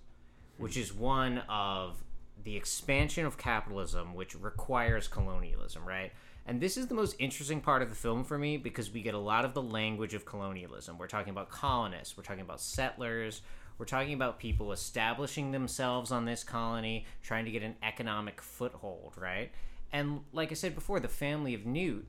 which 0.56 0.76
is 0.76 0.94
one 0.94 1.38
of 1.48 2.00
the 2.44 2.56
expansion 2.56 3.26
of 3.26 3.38
capitalism, 3.38 4.14
which 4.14 4.34
requires 4.34 5.08
colonialism, 5.08 5.84
right? 5.86 6.12
And 6.46 6.60
this 6.60 6.76
is 6.76 6.88
the 6.88 6.94
most 6.94 7.14
interesting 7.18 7.60
part 7.60 7.82
of 7.82 7.88
the 7.88 7.94
film 7.94 8.24
for 8.24 8.36
me 8.36 8.56
because 8.56 8.90
we 8.90 9.00
get 9.00 9.14
a 9.14 9.18
lot 9.18 9.44
of 9.44 9.54
the 9.54 9.62
language 9.62 10.12
of 10.14 10.24
colonialism. 10.24 10.98
We're 10.98 11.06
talking 11.06 11.30
about 11.30 11.50
colonists, 11.50 12.16
we're 12.16 12.24
talking 12.24 12.42
about 12.42 12.60
settlers, 12.60 13.42
we're 13.78 13.86
talking 13.86 14.14
about 14.14 14.38
people 14.38 14.72
establishing 14.72 15.52
themselves 15.52 16.10
on 16.10 16.24
this 16.24 16.42
colony, 16.44 17.06
trying 17.22 17.44
to 17.44 17.50
get 17.50 17.62
an 17.62 17.76
economic 17.82 18.40
foothold, 18.40 19.14
right? 19.16 19.50
And 19.92 20.20
like 20.32 20.50
I 20.50 20.54
said 20.54 20.74
before, 20.74 21.00
the 21.00 21.08
family 21.08 21.54
of 21.54 21.64
Newt, 21.66 22.06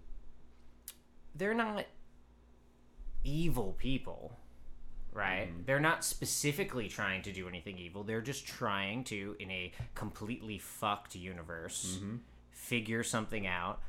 they're 1.35 1.53
not 1.53 1.85
evil 3.23 3.75
people, 3.77 4.37
right? 5.13 5.47
Mm-hmm. 5.47 5.63
They're 5.65 5.79
not 5.79 6.03
specifically 6.03 6.87
trying 6.87 7.21
to 7.23 7.31
do 7.31 7.47
anything 7.47 7.77
evil. 7.77 8.03
They're 8.03 8.21
just 8.21 8.45
trying 8.45 9.03
to, 9.05 9.35
in 9.39 9.49
a 9.51 9.71
completely 9.95 10.57
fucked 10.59 11.15
universe, 11.15 11.97
mm-hmm. 11.99 12.17
figure 12.51 13.03
something 13.03 13.47
out, 13.47 13.81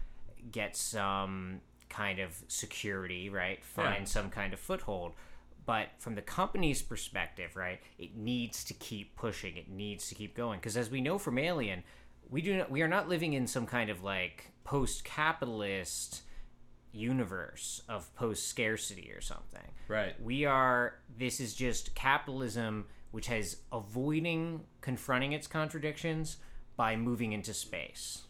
get 0.53 0.77
some 0.77 1.61
kind 1.89 2.19
of 2.19 2.35
security, 2.49 3.31
right? 3.31 3.65
Find 3.65 4.01
Yeah. 4.01 4.05
some 4.05 4.31
kind 4.31 4.53
of 4.53 4.61
foothold. 4.61 5.13
But 5.67 5.89
from 5.99 6.15
the 6.15 6.23
company's 6.23 6.83
perspective, 6.83 7.57
right, 7.57 7.81
it 7.99 8.15
needs 8.17 8.65
to 8.65 8.75
keep 8.75 9.17
pushing. 9.17 9.57
It 9.57 9.71
needs 9.71 10.09
to 10.09 10.15
keep 10.15 10.37
going 10.37 10.59
because, 10.59 10.77
as 10.77 10.91
we 10.91 11.01
know 11.01 11.17
from 11.17 11.39
Alien, 11.39 11.83
we 12.29 12.43
do 12.43 12.59
not, 12.59 12.71
we 12.71 12.83
are 12.83 12.89
not 12.89 13.09
living 13.09 13.33
in 13.33 13.47
some 13.47 13.65
kind 13.65 13.89
of 13.89 14.03
like 14.03 14.51
post-capitalist 14.65 16.23
universe 16.95 17.83
of 17.89 18.15
post 18.15 18.49
scarcity 18.49 19.13
or 19.13 19.21
something. 19.21 19.69
Right. 19.89 20.21
We 20.23 20.45
are 20.45 20.95
this 21.19 21.41
is 21.41 21.55
just 21.55 21.95
capitalism 21.95 22.87
which 23.11 23.27
has 23.27 23.59
avoiding 23.73 24.61
confronting 24.81 25.33
its 25.33 25.47
contradictions 25.47 26.39
by 26.77 26.97
moving 26.97 27.33
into 27.33 27.55
space. 27.55 28.23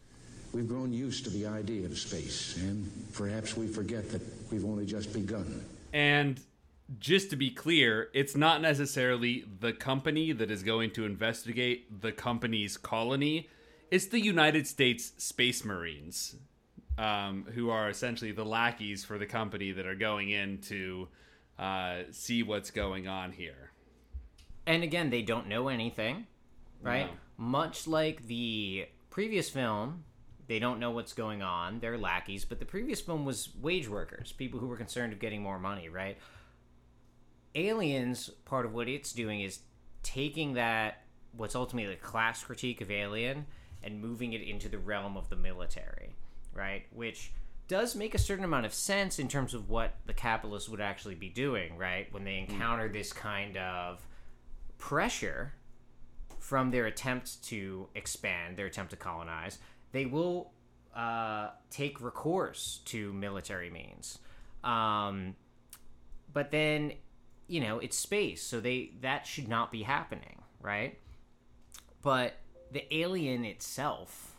We've 0.53 0.69
grown 0.69 0.93
used 0.93 1.25
to 1.25 1.31
the 1.31 1.47
idea 1.47 1.87
of 1.87 1.99
space, 1.99 2.57
and 2.59 2.89
perhaps 3.13 3.57
we 3.57 3.67
forget 3.67 4.11
that 4.11 4.23
we've 4.53 4.65
only 4.65 4.87
just 4.87 5.13
begun. 5.13 5.65
And 5.93 6.39
just 6.99 7.31
to 7.31 7.37
be 7.37 7.51
clear, 7.51 8.11
it's 8.13 8.37
not 8.37 8.61
necessarily 8.61 9.45
the 9.61 9.73
company 9.73 10.33
that 10.33 10.51
is 10.51 10.63
going 10.63 10.91
to 10.93 11.07
investigate 11.07 12.01
the 12.03 12.13
company's 12.13 12.77
colony. 12.77 13.49
It's 13.91 14.07
the 14.07 14.21
United 14.21 14.67
States 14.67 15.13
Space 15.19 15.65
Marines, 15.65 16.37
um, 16.99 17.47
who 17.55 17.71
are 17.71 17.89
essentially 17.89 18.33
the 18.33 18.45
lackeys 18.45 19.05
for 19.05 19.19
the 19.19 19.27
company 19.27 19.73
that 19.73 19.87
are 19.87 19.95
going 19.95 20.31
in 20.31 20.59
to 20.59 21.09
uh, 21.59 21.99
see 22.11 22.43
what's 22.43 22.71
going 22.71 23.09
on 23.09 23.33
here. 23.33 23.73
And 24.67 24.83
again, 24.83 25.11
they 25.11 25.23
don't 25.23 25.49
know 25.49 25.69
anything, 25.69 26.27
right? 26.83 27.07
No. 27.07 27.13
Much 27.37 27.87
like 27.87 28.27
the 28.27 28.87
previous 29.11 29.51
film, 29.51 30.05
they 30.47 30.59
don't 30.59 30.79
know 30.79 30.91
what's 30.91 31.13
going 31.13 31.43
on. 31.43 31.81
They're 31.81 31.99
lackeys, 31.99 32.45
but 32.45 32.59
the 32.59 32.65
previous 32.65 33.01
film 33.01 33.25
was 33.25 33.51
wage 33.61 33.89
workers, 33.89 34.33
people 34.33 34.61
who 34.61 34.67
were 34.67 34.77
concerned 34.77 35.13
of 35.13 35.19
getting 35.19 35.43
more 35.43 35.59
money, 35.59 35.89
right? 35.89 36.17
Aliens, 37.55 38.31
part 38.45 38.67
of 38.67 38.73
what 38.73 38.89
it's 38.89 39.13
doing 39.13 39.41
is 39.41 39.61
taking 40.03 40.55
that, 40.55 41.03
what's 41.37 41.55
ultimately 41.55 41.93
a 41.93 41.97
class 41.97 42.43
critique 42.43 42.81
of 42.81 42.91
Alien, 42.91 43.47
and 43.83 44.01
moving 44.01 44.33
it 44.33 44.43
into 44.43 44.69
the 44.69 44.79
realm 44.79 45.17
of 45.17 45.29
the 45.29 45.37
military, 45.37 46.17
right? 46.55 46.85
Which 46.93 47.33
does 47.67 47.95
make 47.95 48.15
a 48.15 48.19
certain 48.19 48.45
amount 48.45 48.67
of 48.67 48.75
sense 48.75 49.19
in 49.19 49.29
terms 49.29 49.55
of 49.55 49.71
what 49.71 49.95
the 50.07 50.13
capitalists 50.13 50.69
would 50.69 50.81
actually 50.81 51.15
be 51.15 51.29
doing, 51.29 51.77
right? 51.79 52.13
When 52.13 52.25
they 52.25 52.39
encounter 52.39 52.89
this 52.89 53.13
kind 53.13 53.57
of 53.57 54.07
pressure 54.79 55.55
from 56.39 56.71
their 56.71 56.87
attempt 56.87 57.43
to 57.45 57.89
expand, 57.95 58.57
their 58.57 58.67
attempt 58.67 58.91
to 58.91 58.97
colonize, 58.97 59.59
they 59.93 60.05
will 60.05 60.53
uh, 60.95 61.51
take 61.71 62.01
recourse 62.01 62.81
to 62.87 63.13
military 63.15 63.71
means. 63.71 64.19
Um, 64.63 65.37
but 66.33 66.51
then, 66.51 66.93
you 67.49 67.61
know, 67.61 67.79
it's 67.79 67.97
space, 67.97 68.43
so 68.43 68.61
they 68.61 68.93
that 69.01 69.27
should 69.27 69.49
not 69.49 69.73
be 69.73 69.83
happening, 69.83 70.43
right? 70.61 70.99
But 72.03 72.35
the 72.71 72.95
alien 72.95 73.45
itself 73.45 74.34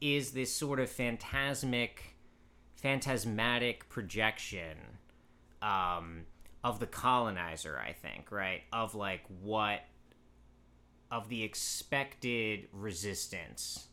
is 0.00 0.32
this 0.32 0.54
sort 0.54 0.80
of 0.80 0.90
phantasmic, 0.90 2.16
phantasmatic 2.76 3.88
projection 3.88 4.78
um, 5.62 6.26
of 6.62 6.80
the 6.80 6.86
colonizer. 6.86 7.78
I 7.78 7.92
think, 7.92 8.30
right? 8.30 8.62
Of 8.72 8.94
like 8.94 9.22
what 9.42 9.80
of 11.10 11.28
the 11.28 11.42
expected 11.42 12.68
resistance 12.72 13.88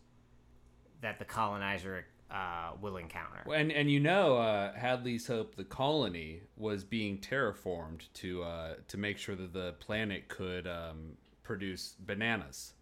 that 1.02 1.20
the 1.20 1.26
colonizer 1.26 2.06
uh, 2.32 2.72
will 2.82 2.98
encounter. 2.98 3.42
And 3.54 3.72
and 3.72 3.90
you 3.90 4.00
know, 4.00 4.38
uh, 4.38 4.74
Hadley's 4.74 5.28
Hope, 5.28 5.56
the 5.56 5.64
colony, 5.64 6.42
was 6.58 6.84
being 6.84 7.20
terraformed 7.20 8.12
to 8.16 8.44
uh, 8.44 8.74
to 8.88 8.98
make 8.98 9.18
sure 9.18 9.36
that 9.36 9.54
the 9.54 9.74
planet 9.80 10.28
could 10.28 10.68
um, 10.68 11.18
produce 11.44 11.96
bananas. 12.00 12.74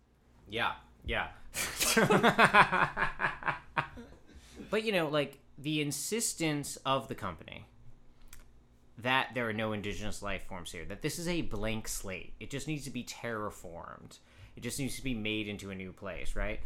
Yeah, 0.49 0.73
yeah. 1.05 1.27
but 4.69 4.83
you 4.83 4.91
know, 4.91 5.09
like 5.09 5.39
the 5.57 5.81
insistence 5.81 6.77
of 6.85 7.07
the 7.07 7.15
company 7.15 7.65
that 8.97 9.29
there 9.33 9.49
are 9.49 9.53
no 9.53 9.73
indigenous 9.73 10.21
life 10.21 10.45
forms 10.47 10.71
here, 10.71 10.85
that 10.85 11.01
this 11.01 11.19
is 11.19 11.27
a 11.27 11.41
blank 11.41 11.87
slate. 11.87 12.33
It 12.39 12.49
just 12.49 12.67
needs 12.67 12.85
to 12.85 12.91
be 12.91 13.03
terraformed. 13.03 14.19
It 14.55 14.61
just 14.61 14.79
needs 14.79 14.95
to 14.97 15.03
be 15.03 15.13
made 15.13 15.47
into 15.47 15.71
a 15.71 15.75
new 15.75 15.91
place, 15.91 16.35
right? 16.35 16.59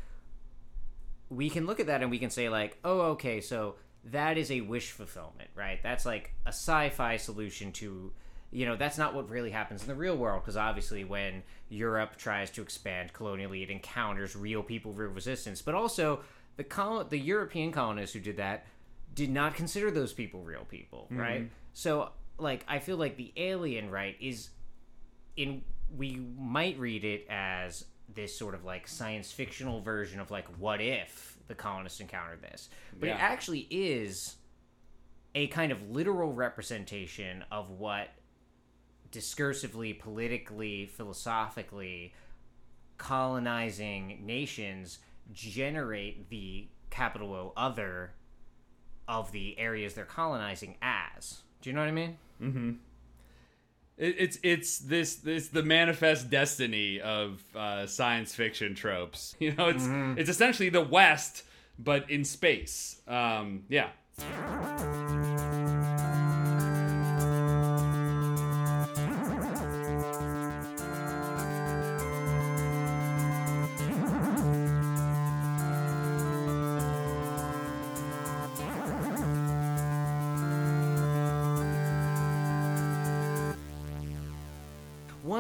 We 1.29 1.49
can 1.49 1.65
look 1.65 1.79
at 1.79 1.87
that 1.87 2.01
and 2.01 2.11
we 2.11 2.19
can 2.19 2.29
say 2.29 2.49
like, 2.49 2.77
"Oh, 2.83 3.01
okay, 3.11 3.41
so 3.41 3.75
that 4.05 4.37
is 4.37 4.51
a 4.51 4.61
wish 4.61 4.91
fulfillment, 4.91 5.49
right? 5.55 5.81
That's 5.83 6.05
like 6.05 6.33
a 6.45 6.49
sci-fi 6.49 7.17
solution 7.17 7.71
to 7.73 8.13
you 8.51 8.65
know 8.65 8.75
that's 8.75 8.97
not 8.97 9.13
what 9.13 9.29
really 9.29 9.51
happens 9.51 9.81
in 9.81 9.87
the 9.87 9.95
real 9.95 10.15
world 10.15 10.41
because 10.41 10.55
obviously 10.55 11.03
when 11.03 11.43
europe 11.69 12.15
tries 12.17 12.49
to 12.49 12.61
expand 12.61 13.11
colonially 13.13 13.63
it 13.63 13.69
encounters 13.69 14.35
real 14.35 14.63
people 14.63 14.93
real 14.93 15.11
resistance. 15.11 15.61
But 15.61 15.75
also 15.75 16.21
the 16.55 16.63
col- 16.63 17.03
the 17.03 17.19
european 17.19 17.71
colonists 17.71 18.13
who 18.13 18.19
did 18.19 18.37
that 18.37 18.65
did 19.13 19.29
not 19.29 19.55
consider 19.55 19.91
those 19.91 20.13
people 20.13 20.41
real 20.41 20.65
people 20.69 21.07
mm-hmm. 21.11 21.19
right? 21.19 21.49
So 21.73 22.11
like 22.39 22.63
i 22.67 22.79
feel 22.79 22.97
like 22.97 23.17
the 23.17 23.33
alien 23.35 23.89
right 23.89 24.15
is 24.19 24.49
in 25.35 25.63
we 25.95 26.19
might 26.37 26.77
read 26.77 27.03
it 27.03 27.25
as 27.29 27.85
this 28.13 28.37
sort 28.37 28.55
of 28.55 28.63
like 28.63 28.87
science 28.87 29.31
fictional 29.31 29.81
version 29.81 30.19
of 30.19 30.31
like 30.31 30.47
what 30.57 30.81
if 30.81 31.37
the 31.47 31.55
colonists 31.55 31.99
encountered 31.99 32.41
this. 32.41 32.69
But 32.99 33.09
it 33.09 33.21
actually 33.21 33.67
is 33.69 34.35
a 35.35 35.47
kind 35.47 35.71
of 35.71 35.89
literal 35.89 36.33
representation 36.33 37.43
of 37.51 37.69
what 37.69 38.09
discursively, 39.11 39.97
politically, 39.97 40.85
philosophically, 40.85 42.13
colonizing 42.97 44.23
nations 44.25 44.99
generate 45.33 46.29
the 46.29 46.67
capital 46.89 47.33
O 47.33 47.53
other 47.55 48.11
of 49.07 49.31
the 49.31 49.57
areas 49.59 49.93
they're 49.93 50.05
colonizing 50.05 50.75
as. 50.81 51.41
Do 51.61 51.69
you 51.69 51.75
know 51.75 51.81
what 51.81 51.89
I 51.89 51.91
mean? 51.91 52.17
It, 53.97 54.15
it's 54.19 54.39
it's 54.43 54.77
this 54.79 55.15
this 55.17 55.47
the 55.47 55.63
manifest 55.63 56.29
destiny 56.29 57.01
of 57.01 57.41
uh, 57.55 57.87
science 57.87 58.35
fiction 58.35 58.75
tropes. 58.75 59.35
You 59.39 59.53
know, 59.53 59.69
it's 59.69 59.85
it's 60.19 60.29
essentially 60.29 60.69
the 60.69 60.81
West, 60.81 61.43
but 61.79 62.09
in 62.09 62.23
space. 62.23 63.01
Um, 63.07 63.63
yeah. 63.69 63.89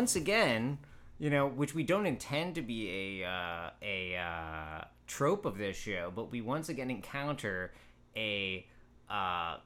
Once 0.07 0.15
again, 0.15 0.77
you 1.19 1.29
know, 1.29 1.45
which 1.49 1.75
we 1.75 1.83
don't 1.83 2.05
intend 2.05 2.55
to 2.55 2.61
be 2.61 3.21
a 3.21 3.27
uh, 3.27 3.69
a 3.81 4.15
uh, 4.15 4.85
trope 5.05 5.45
of 5.45 5.57
this 5.57 5.75
show, 5.75 6.13
but 6.15 6.31
we 6.31 6.39
once 6.39 6.69
again 6.69 6.89
encounter 6.89 7.73
a 8.15 8.65
uh, 9.09 9.57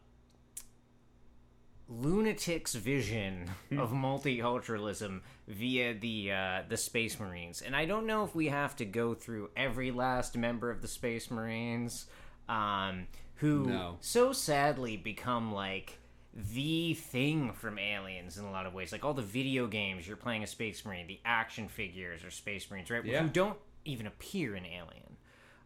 lunatic's 1.87 2.73
vision 2.73 3.51
of 3.77 3.91
multiculturalism 3.91 5.21
via 5.47 5.93
the 5.93 6.31
uh, 6.31 6.61
the 6.67 6.77
Space 6.77 7.19
Marines, 7.19 7.61
and 7.61 7.75
I 7.75 7.85
don't 7.85 8.07
know 8.07 8.23
if 8.23 8.33
we 8.33 8.47
have 8.47 8.75
to 8.77 8.85
go 8.85 9.13
through 9.13 9.51
every 9.55 9.91
last 9.91 10.35
member 10.35 10.71
of 10.71 10.81
the 10.81 10.87
Space 10.87 11.29
Marines, 11.29 12.07
um, 12.49 13.05
who 13.35 13.67
No. 13.67 13.97
so 14.01 14.33
sadly 14.33 14.97
become 14.97 15.53
like 15.53 15.99
the 16.33 16.93
thing 16.93 17.53
from 17.53 17.77
Aliens 17.77 18.37
in 18.37 18.45
a 18.45 18.51
lot 18.51 18.65
of 18.65 18.73
ways. 18.73 18.91
Like 18.91 19.03
all 19.03 19.13
the 19.13 19.21
video 19.21 19.67
games, 19.67 20.07
you're 20.07 20.17
playing 20.17 20.43
a 20.43 20.47
Space 20.47 20.85
Marine. 20.85 21.07
The 21.07 21.19
action 21.25 21.67
figures 21.67 22.23
are 22.23 22.31
Space 22.31 22.69
Marines, 22.71 22.89
right? 22.89 23.03
Yeah. 23.03 23.23
Who 23.23 23.29
don't 23.29 23.57
even 23.85 24.07
appear 24.07 24.55
in 24.55 24.65
Alien. 24.65 25.17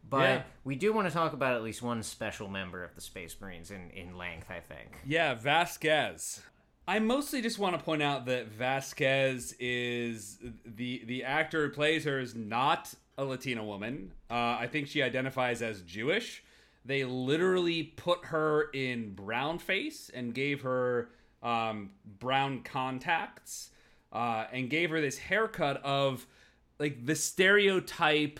But 0.08 0.22
Yeah. 0.30 0.44
we 0.64 0.76
do 0.76 0.94
want 0.94 1.08
to 1.08 1.14
talk 1.14 1.34
about 1.34 1.56
at 1.56 1.64
least 1.64 1.82
one 1.82 2.02
special 2.04 2.48
member 2.48 2.84
of 2.84 2.96
the 2.96 3.02
Space 3.02 3.36
Marines 3.42 3.72
in, 3.72 3.90
in 3.92 4.18
length, 4.18 4.50
I 4.52 4.60
think. 4.60 4.92
Yeah, 5.06 5.34
Vasquez. 5.36 6.42
I 6.88 7.00
mostly 7.00 7.42
just 7.42 7.58
want 7.58 7.78
to 7.78 7.84
point 7.84 8.04
out 8.04 8.26
that 8.28 8.48
Vasquez 8.48 9.56
is 9.60 10.38
the 10.64 11.02
the 11.06 11.24
actor 11.24 11.68
who 11.68 11.74
plays 11.74 12.06
her 12.06 12.20
is 12.20 12.36
not 12.36 12.94
a 13.18 13.26
Latina 13.26 13.64
woman. 13.64 14.12
Uh, 14.30 14.34
I 14.60 14.68
think 14.72 14.88
she 14.88 15.02
identifies 15.02 15.64
as 15.64 15.82
Jewish. 15.82 16.44
They 16.86 17.04
literally 17.04 17.84
put 17.84 18.26
her 18.26 18.70
in 18.72 19.14
brown 19.16 19.60
face 19.60 20.12
and 20.14 20.34
gave 20.34 20.62
her 20.62 21.10
um, 21.42 21.92
brown 22.20 22.62
contacts 22.62 23.72
uh, 24.12 24.46
and 24.52 24.70
gave 24.70 24.92
her 24.92 25.02
this 25.02 25.18
haircut 25.18 25.84
of 25.84 26.28
like 26.80 27.06
the 27.06 27.16
stereotype 27.16 28.40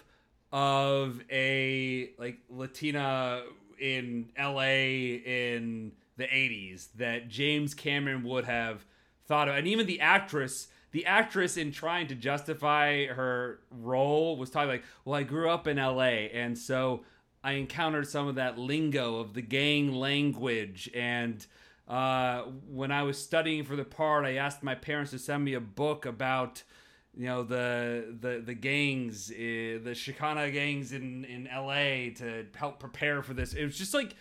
of 0.52 1.22
a 1.32 2.12
like 2.18 2.38
Latina 2.50 3.44
in 3.80 4.30
LA 4.40 4.62
in 5.26 5.92
the 6.18 6.26
80s 6.26 6.88
that 6.96 7.28
James 7.28 7.74
Cameron 7.74 8.24
would 8.24 8.46
have 8.46 8.86
thought 9.26 9.50
of. 9.50 9.56
And 9.56 9.68
even 9.68 9.86
the 9.86 10.00
actress 10.02 10.68
the 10.92 11.06
actress 11.06 11.58
in 11.58 11.74
trying 11.74 12.08
to 12.08 12.16
justify 12.16 13.06
her 13.08 13.60
role 13.70 14.38
was 14.38 14.50
talking 14.50 14.70
like 14.70 14.84
well 15.04 15.16
I 15.16 15.24
grew 15.24 15.50
up 15.50 15.68
in 15.68 15.76
LA 15.76 16.30
and 16.32 16.58
so 16.58 17.04
I 17.46 17.54
encountered 17.54 18.08
some 18.08 18.28
of 18.28 18.36
that 18.36 18.58
lingo 18.58 19.20
of 19.20 19.36
the 19.36 19.42
gang 19.44 19.94
language 19.94 20.90
and 20.96 21.46
uh, 21.88 22.42
when 22.68 22.92
I 22.92 23.04
was 23.04 23.22
studying 23.22 23.64
for 23.64 23.76
the 23.76 23.86
part, 23.86 24.26
I 24.26 24.38
asked 24.38 24.64
my 24.64 24.74
parents 24.74 25.12
to 25.12 25.20
send 25.20 25.46
me 25.46 25.54
a 25.54 25.60
book 25.60 26.08
about, 26.08 26.64
you 27.16 27.28
know, 27.28 27.44
the 27.44 28.16
the 28.20 28.42
the 28.44 28.56
gangs, 28.56 29.30
uh, 29.30 29.36
the 29.84 29.94
Chicana 29.94 30.52
gangs 30.52 30.92
in 30.92 31.26
in 31.26 31.46
L.A. 31.46 32.10
to 32.18 32.48
help 32.56 32.80
prepare 32.80 33.22
for 33.22 33.36
this. 33.36 33.54
It 33.54 33.64
was 33.64 33.78
just 33.78 33.94
like 33.94 34.16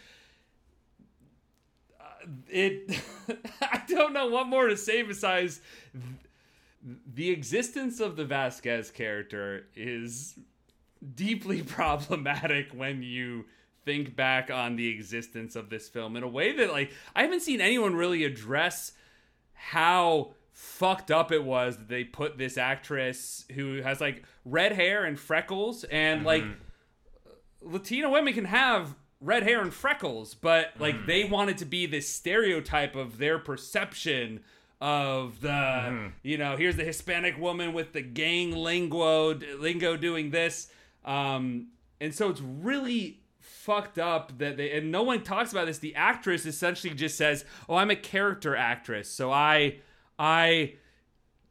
uh, 1.98 2.26
it. 2.50 3.00
I 3.62 3.82
don't 3.88 4.12
know 4.12 4.26
what 4.26 4.46
more 4.46 4.68
to 4.68 4.76
say 4.76 5.00
besides 5.00 5.62
th- 5.92 6.98
the 7.14 7.30
existence 7.30 7.98
of 7.98 8.16
the 8.16 8.26
Vasquez 8.26 8.90
character 8.90 9.68
is 9.74 10.38
deeply 11.14 11.62
problematic 11.62 12.72
when 12.72 13.02
you 13.02 13.44
think 13.84 14.16
back 14.16 14.50
on 14.50 14.76
the 14.76 14.88
existence 14.88 15.56
of 15.56 15.68
this 15.68 15.88
film 15.88 16.16
in 16.16 16.22
a 16.22 16.28
way 16.28 16.52
that 16.56 16.70
like 16.70 16.90
I 17.14 17.22
haven't 17.22 17.40
seen 17.40 17.60
anyone 17.60 17.94
really 17.94 18.24
address 18.24 18.92
how 19.52 20.34
fucked 20.52 21.10
up 21.10 21.32
it 21.32 21.44
was 21.44 21.76
that 21.76 21.88
they 21.88 22.04
put 22.04 22.38
this 22.38 22.56
actress 22.56 23.44
who 23.54 23.82
has 23.82 24.00
like 24.00 24.24
red 24.44 24.72
hair 24.72 25.04
and 25.04 25.18
freckles 25.18 25.84
and 25.84 26.20
mm-hmm. 26.20 26.26
like 26.26 26.44
Latina 27.60 28.08
women 28.08 28.32
can 28.32 28.44
have 28.44 28.94
red 29.20 29.42
hair 29.42 29.60
and 29.62 29.72
freckles, 29.72 30.34
but 30.34 30.72
like 30.78 30.94
mm. 30.94 31.06
they 31.06 31.24
wanted 31.24 31.58
to 31.58 31.64
be 31.64 31.86
this 31.86 32.08
stereotype 32.08 32.94
of 32.94 33.18
their 33.18 33.38
perception 33.38 34.40
of 34.80 35.40
the 35.40 35.48
mm-hmm. 35.48 36.08
you 36.22 36.36
know 36.36 36.56
here's 36.56 36.76
the 36.76 36.84
Hispanic 36.84 37.38
woman 37.38 37.72
with 37.72 37.92
the 37.92 38.02
gang 38.02 38.52
lingo 38.52 39.34
lingo 39.58 39.96
doing 39.96 40.30
this, 40.30 40.68
um, 41.04 41.68
and 42.00 42.14
so 42.14 42.30
it's 42.30 42.40
really 42.40 43.20
fucked 43.40 43.98
up 43.98 44.38
that 44.38 44.56
they 44.56 44.72
and 44.72 44.90
no 44.90 45.02
one 45.02 45.22
talks 45.22 45.52
about 45.52 45.66
this. 45.66 45.78
The 45.78 45.94
actress 45.94 46.46
essentially 46.46 46.94
just 46.94 47.16
says, 47.16 47.44
"Oh, 47.68 47.76
I'm 47.76 47.90
a 47.90 47.96
character 47.96 48.56
actress, 48.56 49.10
so 49.10 49.30
I 49.32 49.80
I." 50.18 50.74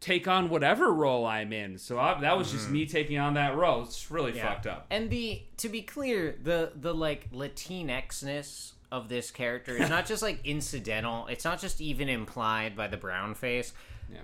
take 0.03 0.27
on 0.27 0.49
whatever 0.49 0.91
role 0.91 1.25
I'm 1.25 1.53
in. 1.53 1.77
So 1.77 1.97
I, 1.97 2.19
that 2.19 2.37
was 2.37 2.51
just 2.51 2.69
me 2.69 2.85
taking 2.85 3.17
on 3.17 3.35
that 3.35 3.55
role. 3.55 3.83
It's 3.83 4.11
really 4.11 4.33
fucked 4.33 4.67
up. 4.67 4.85
And 4.89 5.09
the 5.09 5.41
to 5.57 5.69
be 5.69 5.81
clear, 5.81 6.37
the 6.43 6.73
the 6.75 6.93
like 6.93 7.31
Latinxness 7.31 8.73
of 8.91 9.07
this 9.07 9.31
character 9.31 9.75
is 9.77 9.89
not 9.89 10.05
just 10.13 10.21
like 10.21 10.39
incidental. 10.43 11.27
It's 11.27 11.45
not 11.45 11.59
just 11.59 11.79
even 11.79 12.09
implied 12.09 12.75
by 12.75 12.87
the 12.87 12.97
brown 12.97 13.33
face. 13.33 13.73
Yeah. 14.11 14.19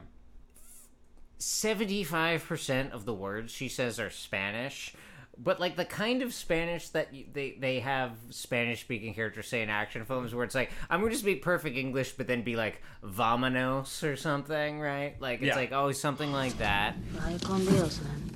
Seventy 1.37 2.03
five 2.03 2.45
percent 2.45 2.91
of 2.91 3.05
the 3.05 3.13
words 3.13 3.53
she 3.53 3.69
says 3.69 3.99
are 4.01 4.09
Spanish. 4.09 4.93
But 5.41 5.60
like 5.60 5.78
the 5.78 5.86
kind 5.86 6.21
of 6.21 6.34
Spanish 6.34 6.89
that 6.89 7.13
you, 7.13 7.25
they 7.32 7.56
they 7.60 7.80
have 7.80 8.12
Spanish 8.30 8.82
speaking 8.82 9.13
characters 9.13 9.47
say 9.47 9.62
in 9.62 9.69
action 9.69 10.04
films, 10.04 10.36
where 10.36 10.43
it's 10.43 10.54
like 10.56 10.69
I'm 10.89 10.99
going 10.99 11.10
to 11.12 11.13
just 11.13 11.23
speak 11.23 11.41
perfect 11.41 11.78
English, 11.78 12.12
but 12.13 12.28
then 12.28 12.41
be 12.43 12.56
like 12.58 12.82
"vamonos" 13.04 14.04
or 14.04 14.15
something, 14.17 14.80
right? 14.82 15.15
Like 15.21 15.39
it's 15.39 15.47
Yeah. 15.47 15.56
like 15.56 15.71
oh 15.71 15.91
something 15.93 16.32
like 16.34 16.58
that. 16.58 16.95
Vaya 16.97 17.39
con 17.39 17.65
Dios, 17.65 17.97
then. 17.99 18.32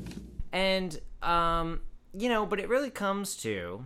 and 0.54 1.00
um 1.22 1.82
you 2.14 2.30
know 2.30 2.46
but 2.46 2.60
it 2.60 2.70
really 2.70 2.90
comes 2.92 3.36
to 3.38 3.84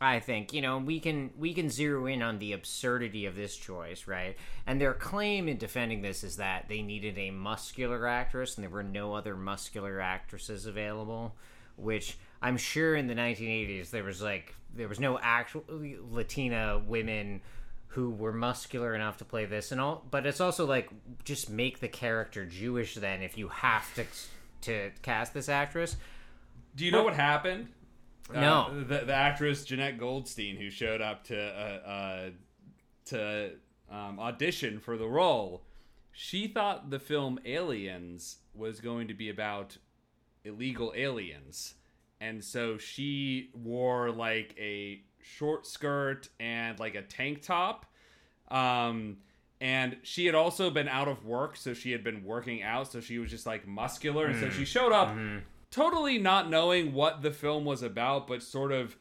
i 0.00 0.18
think 0.18 0.52
you 0.52 0.60
know 0.62 0.78
we 0.78 0.98
can 0.98 1.30
we 1.38 1.52
can 1.52 1.68
zero 1.68 2.06
in 2.06 2.22
on 2.22 2.38
the 2.38 2.52
absurdity 2.52 3.26
of 3.26 3.36
this 3.36 3.54
choice 3.56 4.06
right 4.06 4.36
and 4.66 4.80
their 4.80 4.94
claim 4.94 5.46
in 5.46 5.56
defending 5.58 6.00
this 6.02 6.24
is 6.24 6.36
that 6.36 6.64
they 6.68 6.80
needed 6.82 7.18
a 7.18 7.30
muscular 7.30 8.06
actress 8.08 8.56
and 8.56 8.62
there 8.64 8.70
were 8.70 8.82
no 8.82 9.12
other 9.14 9.36
muscular 9.36 10.00
actresses 10.00 10.64
available 10.66 11.34
which 11.78 12.18
i'm 12.42 12.56
sure 12.56 12.94
in 12.94 13.06
the 13.06 13.14
1980s 13.14 13.90
there 13.90 14.04
was 14.04 14.20
like 14.20 14.54
there 14.74 14.88
was 14.88 15.00
no 15.00 15.18
actual 15.18 15.64
latina 16.10 16.80
women 16.86 17.40
who 17.92 18.10
were 18.10 18.32
muscular 18.32 18.94
enough 18.94 19.16
to 19.16 19.24
play 19.24 19.46
this 19.46 19.72
and 19.72 19.80
all 19.80 20.04
but 20.10 20.26
it's 20.26 20.40
also 20.40 20.66
like 20.66 20.90
just 21.24 21.48
make 21.48 21.80
the 21.80 21.88
character 21.88 22.44
jewish 22.44 22.94
then 22.96 23.22
if 23.22 23.38
you 23.38 23.48
have 23.48 23.92
to 23.94 24.04
to 24.60 24.90
cast 25.02 25.32
this 25.34 25.48
actress 25.48 25.96
Do 26.76 26.84
you 26.84 26.90
know 26.90 27.02
what 27.04 27.14
happened? 27.14 27.68
No. 28.32 28.66
Uh, 28.70 28.74
the, 28.86 29.04
the 29.06 29.14
actress 29.14 29.64
Jenette 29.64 29.98
Goldstein, 29.98 30.56
who 30.56 30.70
showed 30.70 31.00
up 31.00 31.24
to 31.24 31.40
uh, 31.40 31.88
uh, 31.88 32.30
to 33.06 33.52
um, 33.90 34.20
audition 34.20 34.78
for 34.80 34.96
the 34.98 35.06
role, 35.06 35.62
she 36.12 36.46
thought 36.46 36.90
the 36.90 36.98
film 36.98 37.38
Aliens 37.46 38.38
was 38.54 38.80
going 38.80 39.08
to 39.08 39.14
be 39.14 39.30
about 39.30 39.78
illegal 40.48 40.92
aliens, 40.96 41.74
and 42.20 42.42
so 42.42 42.78
she 42.78 43.50
wore 43.54 44.10
like 44.10 44.54
a 44.58 45.02
short 45.22 45.66
skirt 45.66 46.28
and 46.40 46.78
like 46.78 46.94
a 46.94 47.02
tank 47.02 47.42
top. 47.42 47.86
Um, 48.50 49.18
and 49.60 49.96
she 50.02 50.26
had 50.26 50.34
also 50.34 50.70
been 50.70 50.88
out 50.88 51.08
of 51.08 51.24
work, 51.24 51.56
so 51.56 51.74
she 51.74 51.92
had 51.92 52.04
been 52.04 52.24
working 52.24 52.62
out, 52.62 52.92
so 52.92 53.00
she 53.00 53.18
was 53.18 53.30
just 53.30 53.46
like 53.46 53.66
muscular, 53.66 54.26
and 54.26 54.38
so 54.38 54.50
she 54.50 54.62
mm. 54.62 54.66
showed 54.66 54.92
up 54.92 55.08
mm-hmm. 55.08 55.38
totally 55.70 56.18
not 56.18 56.48
knowing 56.48 56.92
what 56.92 57.22
the 57.22 57.32
film 57.32 57.64
was 57.64 57.82
about, 57.82 58.28
but 58.28 58.42
sort 58.42 58.70
of 58.70 58.96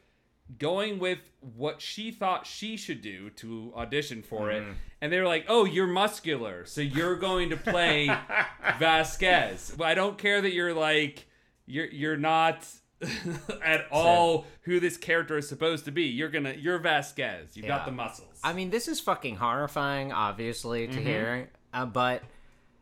going 0.57 0.97
with 0.97 1.19
what 1.41 1.81
she 1.81 2.09
thought 2.09 2.47
she 2.47 2.77
should 2.77 3.01
do 3.01 3.29
to 3.31 3.71
audition 3.75 4.23
for 4.23 4.49
it. 4.49 4.63
Mm-hmm. 4.63 4.71
And 5.01 5.13
they 5.13 5.19
were 5.19 5.27
like, 5.27 5.45
"Oh, 5.47 5.65
you're 5.65 5.85
muscular, 5.85 6.65
so 6.65 6.81
you're 6.81 7.17
going 7.17 7.51
to 7.51 7.57
play 7.57 8.07
Vasquez." 8.79 9.75
But 9.77 9.87
I 9.87 9.93
don't 9.93 10.17
care 10.17 10.41
that 10.41 10.53
you're 10.53 10.73
like 10.73 11.26
you're 11.67 11.85
you're 11.87 12.17
not 12.17 12.65
at 13.63 13.85
all 13.91 14.45
who 14.61 14.79
this 14.79 14.97
character 14.97 15.37
is 15.37 15.47
supposed 15.47 15.85
to 15.85 15.91
be. 15.91 16.03
You're 16.05 16.29
gonna 16.29 16.53
you're 16.57 16.79
Vasquez. 16.79 17.55
You 17.55 17.61
Yeah. 17.63 17.69
got 17.69 17.85
the 17.85 17.91
muscles. 17.91 18.39
I 18.43 18.53
mean, 18.53 18.71
this 18.71 18.87
is 18.87 18.99
fucking 18.99 19.35
horrifying, 19.35 20.11
obviously, 20.11 20.87
to 20.87 20.99
hear. 20.99 21.49
Uh, 21.73 21.85
but 21.85 22.23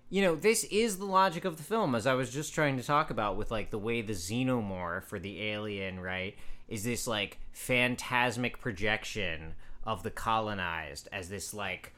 you 0.10 0.21
know, 0.21 0.36
this 0.36 0.63
is 0.65 0.98
the 1.00 1.06
logic 1.06 1.43
of 1.43 1.58
the 1.58 1.63
film, 1.63 1.95
as 1.95 2.06
I 2.08 2.13
was 2.13 2.32
just 2.32 2.54
trying 2.54 2.78
to 2.78 2.84
talk 2.84 3.10
about 3.10 3.36
with 3.36 3.52
like 3.52 3.71
the 3.71 3.80
way 3.80 4.02
the 4.02 4.13
xenomorph 4.13 5.12
or 5.12 5.19
the 5.19 5.41
alien, 5.41 6.00
right, 6.00 6.36
is 6.69 6.84
this 6.84 7.08
like 7.08 7.39
phantasmic 7.52 8.60
projection 8.62 9.56
of 9.84 10.04
the 10.04 10.12
colonized 10.12 11.10
as 11.12 11.28
this 11.28 11.54
like 11.54 11.93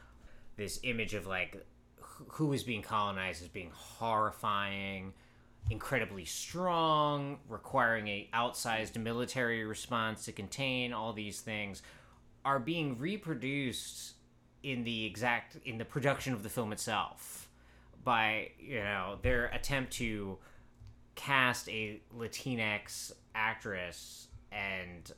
this 0.55 0.79
image 0.83 1.13
of 1.13 1.27
like 1.27 1.63
who 2.29 2.51
is 2.53 2.63
being 2.63 2.81
colonized 2.81 3.43
as 3.43 3.47
being 3.49 3.71
horrifying 3.73 5.13
incredibly 5.69 6.25
strong 6.25 7.39
requiring 7.49 8.07
a 8.07 8.29
outsized 8.33 8.97
military 8.97 9.65
response 9.65 10.25
to 10.25 10.31
contain 10.31 10.93
all 10.93 11.13
these 11.13 11.41
things 11.41 11.81
are 12.45 12.59
being 12.59 12.97
reproduced 12.97 14.13
in 14.63 14.83
the 14.83 15.05
exact 15.05 15.57
in 15.65 15.77
the 15.77 15.85
production 15.85 16.33
of 16.33 16.43
the 16.43 16.49
film 16.49 16.71
itself 16.71 17.49
by 18.03 18.49
you 18.59 18.79
know 18.79 19.17
their 19.21 19.47
attempt 19.47 19.91
to 19.91 20.37
cast 21.15 21.67
a 21.67 21.99
latinx 22.17 23.11
actress 23.35 24.27
and 24.51 25.11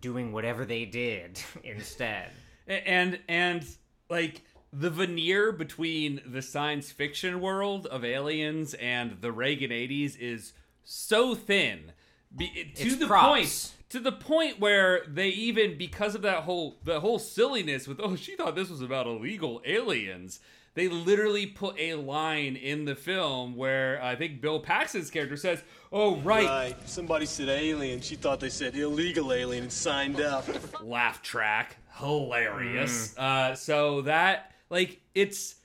doing 0.00 0.32
whatever 0.32 0.64
they 0.64 0.84
did 0.84 1.38
instead. 1.64 2.30
And 2.66 3.18
and 3.28 3.66
like 4.08 4.42
the 4.72 4.90
veneer 4.90 5.52
between 5.52 6.20
the 6.26 6.40
science 6.42 6.90
fiction 6.90 7.40
world 7.40 7.86
of 7.86 8.04
aliens 8.04 8.74
and 8.74 9.20
the 9.20 9.30
Reagan 9.30 9.70
80s 9.70 10.18
is 10.18 10.52
so 10.82 11.34
thin 11.34 11.92
be, 12.34 12.48
to 12.76 12.82
It's 12.86 12.96
the 12.96 13.06
props. 13.06 13.26
point 13.28 13.72
to 13.90 14.00
the 14.00 14.12
point 14.12 14.58
where 14.58 15.02
they 15.06 15.28
even 15.28 15.76
because 15.76 16.14
of 16.14 16.22
that 16.22 16.44
whole 16.44 16.78
the 16.84 17.00
whole 17.00 17.18
silliness 17.18 17.86
with 17.86 18.00
oh 18.02 18.16
she 18.16 18.34
thought 18.34 18.54
this 18.56 18.70
was 18.70 18.80
about 18.80 19.06
illegal 19.06 19.60
aliens 19.66 20.40
they 20.74 20.88
literally 20.88 21.44
put 21.44 21.78
a 21.78 21.96
line 21.96 22.56
in 22.56 22.86
the 22.86 22.94
film 22.94 23.54
where 23.56 24.02
I 24.02 24.16
think 24.16 24.40
Bill 24.40 24.58
Paxton's 24.58 25.10
character 25.10 25.36
says, 25.36 25.62
"Oh 25.92 26.16
right, 26.22 26.46
Right. 26.46 26.88
Somebody 26.88 27.26
said 27.26 27.50
alien. 27.50 28.00
She 28.00 28.14
thought 28.14 28.40
they 28.40 28.48
said 28.48 28.74
illegal 28.74 29.34
alien 29.34 29.64
and 29.64 29.70
signed 29.72 30.18
up. 30.22 30.46
laugh 30.82 31.20
track 31.20 31.76
hilarious 31.98 33.16
uh 33.18 33.54
so 33.54 34.00
that 34.02 34.51
like 34.72 35.02
it's 35.14 35.56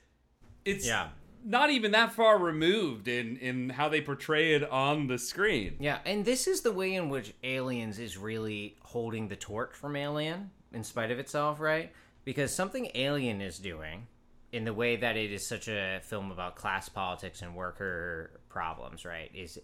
it's 0.64 0.86
Yeah. 0.86 1.08
not 1.44 1.70
even 1.70 1.92
that 1.92 2.12
far 2.12 2.38
removed 2.38 3.08
in 3.08 3.36
in 3.38 3.70
how 3.70 3.88
they 3.88 4.00
portray 4.00 4.52
it 4.54 4.68
on 4.70 5.06
the 5.08 5.18
screen 5.18 5.76
Yeah, 5.80 5.98
and 6.04 6.24
this 6.24 6.46
is 6.46 6.60
the 6.60 6.72
way 6.72 6.94
in 6.94 7.08
which 7.08 7.34
Aliens 7.42 7.98
is 7.98 8.16
really 8.18 8.76
holding 8.82 9.28
the 9.28 9.36
torch 9.36 9.74
from 9.74 9.96
Alien, 9.96 10.50
in 10.72 10.84
spite 10.84 11.10
of 11.10 11.18
itself, 11.18 11.58
right? 11.58 11.90
Because 12.24 12.54
something 12.54 12.90
Alien 12.94 13.40
is 13.40 13.58
doing, 13.58 14.06
in 14.52 14.64
the 14.64 14.74
way 14.74 14.96
that 14.96 15.16
it 15.16 15.32
is 15.32 15.46
such 15.46 15.68
a 15.68 16.00
film 16.02 16.30
about 16.30 16.56
class 16.56 16.88
politics 16.88 17.40
and 17.40 17.54
worker 17.54 18.40
problems, 18.50 19.04
right? 19.06 19.30
Is 19.34 19.58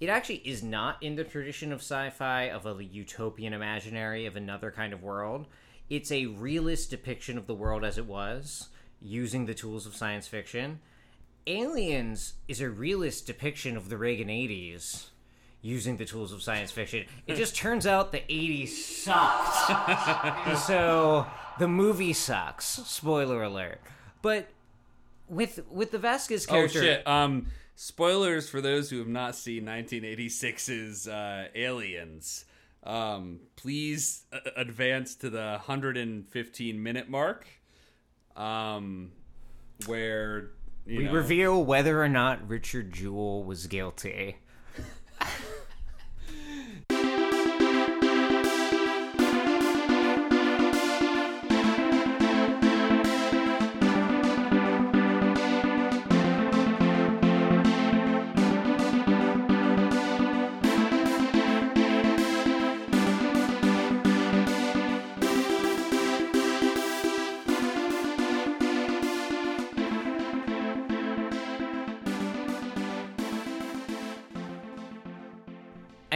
it 0.00 0.08
actually 0.08 0.42
is 0.46 0.62
not 0.62 1.02
in 1.02 1.14
the 1.16 1.24
tradition 1.24 1.72
of 1.72 1.80
sci-fi 1.80 2.44
of 2.50 2.66
a 2.66 2.82
utopian 2.84 3.52
imaginary 3.52 4.24
of 4.26 4.34
another 4.36 4.70
kind 4.70 4.92
of 4.94 5.02
world. 5.02 5.46
It's 5.90 6.10
a 6.10 6.24
realist 6.26 6.88
depiction 6.90 7.36
of 7.36 7.46
the 7.46 7.54
world 7.54 7.84
as 7.84 7.98
it 7.98 8.06
was, 8.06 8.69
using 9.00 9.46
the 9.46 9.54
tools 9.54 9.86
of 9.86 9.94
science 9.94 10.26
fiction. 10.26 10.80
Aliens 11.46 12.34
is 12.48 12.60
a 12.60 12.68
realist 12.68 13.26
depiction 13.26 13.76
of 13.76 13.88
the 13.88 13.96
Reagan 13.96 14.28
80s 14.28 15.06
using 15.62 15.96
the 15.96 16.04
tools 16.04 16.32
of 16.32 16.42
science 16.42 16.70
fiction. 16.70 17.06
It 17.26 17.36
just 17.36 17.56
turns 17.56 17.86
out 17.86 18.12
the 18.12 18.22
80s 18.28 18.68
sucked. 18.68 20.58
so 20.66 21.26
the 21.58 21.68
movie 21.68 22.12
sucks. 22.12 22.64
Spoiler 22.66 23.42
alert. 23.42 23.80
But 24.22 24.48
with 25.30 25.60
with 25.70 25.92
the 25.92 25.98
Vasquez 25.98 26.46
oh 26.50 26.66
shit 26.66 27.06
um 27.06 27.46
spoilers 27.76 28.50
for 28.50 28.60
those 28.60 28.90
who 28.90 28.98
have 28.98 29.08
not 29.08 29.36
seen 29.36 29.64
1986's 29.64 31.06
uh 31.06 31.46
aliens 31.54 32.44
um 32.82 33.38
please 33.56 34.24
uh, 34.32 34.38
advance 34.56 35.14
to 35.14 35.30
the 35.30 35.58
115 35.64 36.82
minute 36.82 37.08
mark 37.08 37.46
um 38.40 39.12
where 39.86 40.50
you 40.86 40.98
we 40.98 41.04
know, 41.04 41.12
reveal 41.12 41.64
whether 41.64 42.02
or 42.02 42.08
not 42.08 42.48
Richard 42.48 42.92
Jewell 42.92 43.44
was 43.44 43.66
guilty. 43.66 44.36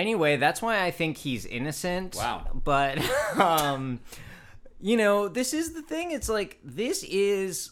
Anyway, 0.05 0.37
that's 0.37 0.61
why 0.61 0.85
I 0.85 0.90
think 0.90 1.17
he's 1.17 1.47
innocent. 1.47 2.14
Wow. 2.14 2.47
But 2.62 2.99
um 3.38 4.01
you 4.79 4.99
know, 4.99 5.29
this 5.29 5.55
is 5.55 5.73
the 5.73 5.81
thing. 5.81 6.11
It's 6.11 6.29
like 6.29 6.59
this 6.62 7.03
is 7.05 7.71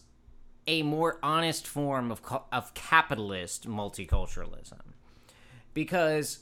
a 0.66 0.82
more 0.82 1.18
honest 1.22 1.66
form 1.66 2.10
of 2.10 2.22
of 2.50 2.72
capitalist 2.72 3.68
multiculturalism. 3.68 4.80
Because 5.74 6.38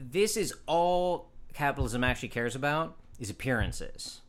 this 0.00 0.38
is 0.38 0.54
all 0.66 1.28
capitalism 1.52 2.02
actually 2.02 2.30
cares 2.30 2.56
about 2.56 2.96
is 3.20 3.28
appearances. 3.28 4.22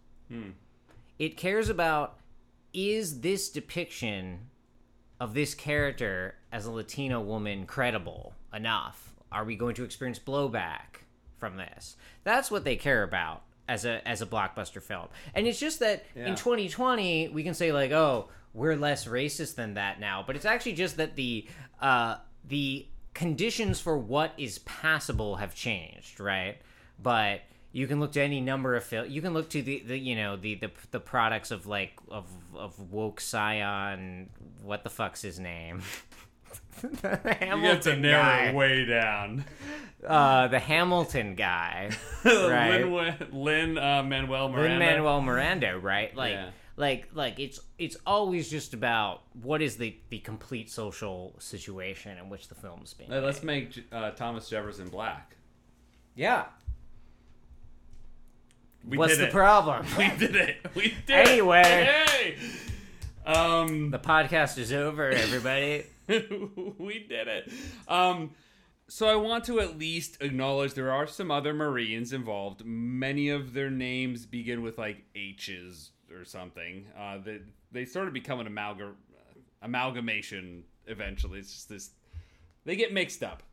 It 1.18 1.38
cares 1.38 1.70
about 1.70 2.20
is 2.74 3.22
this 3.22 3.48
depiction 3.48 4.50
of 5.18 5.34
this 5.34 5.56
character 5.56 6.36
as 6.52 6.66
a 6.66 6.72
Latino 6.72 7.22
woman 7.22 7.66
credible 7.66 8.34
enough? 8.54 9.13
Are 9.34 9.44
we 9.46 9.56
going 9.56 9.76
to 9.76 9.84
experience 9.84 10.20
blowback 10.20 11.02
from 11.38 11.58
this? 11.58 11.96
That's 12.24 12.50
what 12.52 12.64
they 12.64 12.76
care 12.76 13.04
about 13.04 13.44
as 13.68 13.86
a 13.86 14.06
as 14.08 14.22
a 14.22 14.26
blockbuster 14.26 14.82
film. 14.82 15.08
And 15.34 15.48
it's 15.48 15.60
just 15.60 15.80
that 15.80 16.06
Yeah. 16.16 16.28
in 16.28 16.36
2020 16.36 17.30
we 17.30 17.44
can 17.44 17.54
say 17.54 17.72
like, 17.72 17.92
"Oh, 17.92 18.30
we're 18.54 18.76
less 18.76 19.06
racist 19.08 19.56
than 19.56 19.74
that 19.76 20.00
now." 20.00 20.24
But 20.26 20.36
it's 20.36 20.46
actually 20.46 20.74
just 20.74 20.98
that 20.98 21.16
the 21.16 21.48
uh 21.82 22.18
the 22.46 22.88
conditions 23.14 23.80
for 23.80 23.98
what 23.98 24.34
is 24.38 24.60
passable 24.60 25.36
have 25.38 25.54
changed, 25.56 26.20
right? 26.20 26.58
But 27.02 27.42
you 27.72 27.88
can 27.88 28.00
look 28.00 28.12
to 28.14 28.22
any 28.22 28.40
number 28.42 28.76
of 28.76 28.84
film. 28.84 29.10
You 29.10 29.22
can 29.22 29.34
look 29.34 29.50
to 29.50 29.62
the, 29.64 29.82
the 29.86 29.98
you 29.98 30.16
know 30.16 30.36
the, 30.36 30.56
the 30.56 30.72
the 30.92 31.00
products 31.00 31.50
of 31.52 31.66
like 31.66 31.94
of 32.10 32.28
of 32.54 32.78
woke 32.92 33.20
scion. 33.22 34.30
What 34.62 34.84
the 34.84 34.90
fuck's 34.90 35.22
his 35.22 35.40
name? 35.40 35.82
the 36.82 37.20
you 37.42 37.64
have 37.64 37.82
to 37.82 37.96
narrow 37.96 38.22
guy. 38.24 38.54
way 38.54 38.86
down 38.86 39.46
Uh, 40.06 40.48
the 40.48 40.60
Hamilton 40.60 41.36
guy, 41.36 41.90
right? 42.26 42.84
Lin, 42.86 43.16
Lin 43.32 43.78
uh, 43.78 44.04
Manuel 44.04 44.50
Miranda. 44.50 44.70
Lin 44.70 44.80
Manuel 44.80 45.22
Miranda, 45.22 45.80
right? 45.80 46.14
Like, 46.16 46.34
Yeah. 46.34 46.50
like, 46.76 47.08
like 47.14 47.40
it's 47.40 47.60
it's 47.78 47.96
always 48.06 48.50
just 48.50 48.74
about 48.74 49.22
what 49.42 49.62
is 49.62 49.78
the 49.78 49.96
the 50.10 50.20
complete 50.20 50.70
social 50.70 51.34
situation 51.40 52.18
in 52.18 52.28
which 52.30 52.50
the 52.50 52.56
film's 52.56 52.94
being. 52.94 53.10
Hey, 53.12 53.20
let's 53.22 53.44
make 53.44 53.82
uh, 53.94 54.12
Thomas 54.12 54.50
Jefferson 54.50 54.90
black. 54.90 55.36
yeah. 56.16 56.46
We 58.86 58.98
What's 58.98 59.16
the 59.18 59.28
it. 59.28 59.32
problem? 59.32 59.86
We 59.98 60.10
did 60.18 60.36
it. 60.36 60.58
We 60.76 60.94
did 61.08 61.28
Anyway. 61.28 61.62
it. 61.62 62.10
Hey! 62.10 62.36
Um, 63.26 63.92
the 63.92 64.00
podcast 64.00 64.58
is 64.58 64.74
over, 64.74 65.10
everybody. 65.10 65.86
we 66.78 67.06
did 67.08 67.28
it. 67.28 67.52
Um, 67.88 68.32
so 68.88 69.08
I 69.08 69.16
want 69.16 69.46
to 69.46 69.60
at 69.60 69.78
least 69.78 70.22
acknowledge 70.22 70.74
there 70.74 70.92
are 70.92 71.08
some 71.08 71.32
other 71.32 71.54
Marines 71.54 72.14
involved. 72.14 72.64
Many 72.66 73.30
of 73.30 73.54
their 73.54 73.70
names 73.70 74.26
begin 74.26 74.62
with 74.62 74.78
like 74.78 75.04
H's 75.16 75.92
or 76.12 76.26
something. 76.26 76.86
Uh, 76.98 77.18
they 77.24 77.40
they 77.72 77.86
sort 77.86 78.08
of 78.08 78.14
become 78.14 78.40
an 78.40 78.48
amalgam 78.48 78.96
amalgamation 79.62 80.64
eventually. 80.88 81.40
It's 81.40 81.54
just 81.54 81.70
this. 81.70 81.92
They 82.66 82.76
get 82.76 82.94
mixed 82.94 83.24
up 83.24 83.44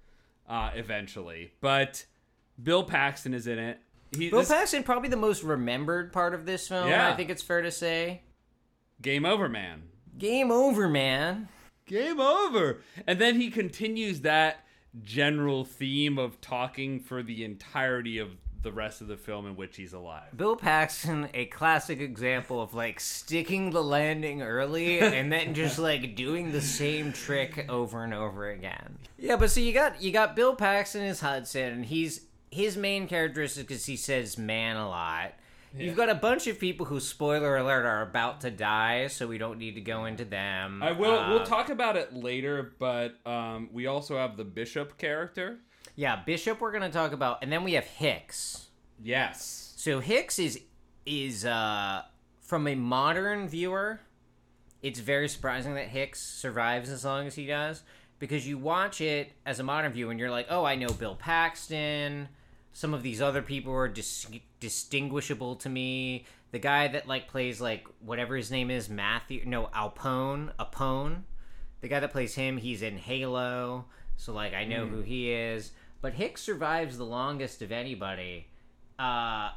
uh, 0.49 0.71
eventually, 0.75 1.53
but 1.61 2.05
Bill 2.63 2.85
Paxton 2.85 3.35
is 3.35 3.47
in 3.47 3.59
it. 3.59 3.79
He, 4.17 4.31
Bill 4.31 4.41
this- 4.41 4.49
Paxton 4.49 4.83
probably 4.83 5.09
the 5.09 5.17
most 5.17 5.43
remembered 5.43 6.13
part 6.13 6.35
of 6.35 6.45
this 6.45 6.69
film. 6.69 6.89
Yeah. 6.89 7.11
I 7.11 7.17
think 7.17 7.31
it's 7.31 7.43
fair 7.43 7.63
to 7.63 7.71
say. 7.71 8.23
Game 9.01 9.25
over, 9.25 9.49
man. 9.49 9.85
Game 10.19 10.51
over, 10.51 10.89
man. 10.89 11.49
Game 11.91 12.21
over. 12.21 12.81
And 13.07 13.21
then 13.21 13.41
he 13.41 13.51
continues 13.51 14.21
that 14.21 14.65
general 15.03 15.65
theme 15.65 16.19
of 16.19 16.41
talking 16.41 17.01
for 17.01 17.23
the 17.23 17.45
entirety 17.45 18.19
of 18.19 18.31
the 18.63 18.73
rest 18.73 19.01
of 19.01 19.09
the 19.09 19.17
film 19.17 19.47
in 19.47 19.57
which 19.57 19.77
he's 19.77 19.93
alive. 19.93 20.37
Bill 20.37 20.55
Paxton, 20.57 21.29
a 21.33 21.47
classic 21.47 22.01
example 22.01 22.61
of 22.61 22.75
like 22.75 23.01
sticking 23.01 23.71
the 23.71 23.83
landing 23.83 24.43
early 24.43 25.01
and 25.01 25.33
then 25.33 25.55
just 25.55 25.79
like 25.91 26.15
doing 26.15 26.53
the 26.53 26.61
same 26.61 27.13
trick 27.13 27.67
over 27.69 28.05
and 28.05 28.13
over 28.13 28.51
again. 28.51 28.99
Yeah, 29.19 29.37
but 29.37 29.51
so 29.51 29.61
you 29.61 29.73
got 29.73 30.03
you 30.03 30.13
got 30.13 30.37
Bill 30.37 30.55
Paxton 30.55 31.03
as 31.03 31.21
Hudson, 31.21 31.73
and 31.73 31.87
he's 31.87 32.27
his 32.51 32.77
main 32.77 33.09
characteristic 33.09 33.71
is 33.71 33.87
he 33.87 33.97
says 33.97 34.37
man 34.37 34.77
a 34.77 34.89
lot. 34.89 35.33
You've 35.77 35.97
got 35.97 36.09
a 36.09 36.15
bunch 36.15 36.47
of 36.47 36.59
people 36.59 36.87
who, 36.87 36.99
spoiler 37.01 37.57
alert, 37.57 37.87
are 37.87 38.03
about 38.03 38.41
to 38.41 38.51
die, 38.51 39.07
so 39.07 39.27
we 39.27 39.39
don't 39.39 39.59
need 39.59 39.77
to 39.77 39.81
go 39.81 40.05
into 40.05 40.25
them. 40.25 40.83
I 40.83 40.93
will. 40.93 41.19
Uh, 41.19 41.31
we'll 41.31 41.47
talk 41.47 41.69
about 41.69 41.97
it 41.97 42.13
later, 42.13 42.73
but 42.79 43.15
um, 43.25 43.69
we 43.73 43.87
also 43.87 44.17
have 44.17 44.37
the 44.37 44.45
bishop 44.45 44.99
character. 44.99 45.61
Yeah, 45.97 46.17
Bishop 46.25 46.61
we're 46.61 46.73
gonna 46.73 46.91
talk 46.91 47.13
about, 47.13 47.43
and 47.43 47.53
then 47.53 47.63
we 47.65 47.75
have 47.75 47.85
Hicks. 47.85 48.69
Yes. 49.03 49.75
So 49.77 50.01
Hicks 50.01 50.39
is 50.39 50.61
is 51.07 51.45
uh 51.45 52.03
from 52.41 52.67
a 52.67 52.75
modern 52.75 53.49
viewer, 53.49 54.01
it's 54.83 54.99
very 54.99 55.29
surprising 55.29 55.75
that 55.75 55.89
Hicks 55.89 56.21
survives 56.21 56.91
as 56.91 57.05
long 57.05 57.27
as 57.27 57.35
he 57.35 57.47
does 57.47 57.83
because 58.19 58.47
you 58.47 58.59
watch 58.59 59.01
it 59.01 59.33
as 59.47 59.61
a 59.61 59.63
modern 59.63 59.93
viewer 59.93 60.11
and 60.11 60.19
you're 60.19 60.31
like, 60.31 60.47
"Oh, 60.51 60.65
I 60.65 60.75
know 60.75 60.89
Bill 60.89 61.15
Paxton. 61.17 62.29
Some 62.73 62.95
of 62.95 63.03
these 63.03 63.21
other 63.21 63.43
people 63.43 63.73
are 63.73 63.89
dis- 63.89 64.27
distinguishable 64.61 65.57
to 65.57 65.69
me. 65.69 66.25
The 66.53 66.59
guy 66.59 66.89
that 66.89 67.07
like 67.07 67.29
plays 67.29 67.61
like 67.61 67.87
whatever 68.01 68.37
his 68.37 68.51
name 68.51 68.71
is, 68.71 68.89
Matthew, 68.89 69.43
no, 69.47 69.69
Alpone, 69.75 70.53
Apone. 70.59 71.23
The 71.81 71.89
guy 71.89 72.01
that 72.01 72.13
plays 72.13 72.35
him, 72.35 72.57
he's 72.59 72.83
in 72.83 72.99
Halo, 72.99 73.87
so 74.17 74.33
like 74.33 74.55
I 74.55 74.65
know 74.65 74.87
who 74.87 75.01
he 75.01 75.33
is. 75.33 75.73
But 76.01 76.15
Hicks 76.15 76.43
survives 76.43 76.97
the 76.97 77.05
longest 77.05 77.63
of 77.63 77.73
anybody. 77.73 78.49
Uh 78.99 79.51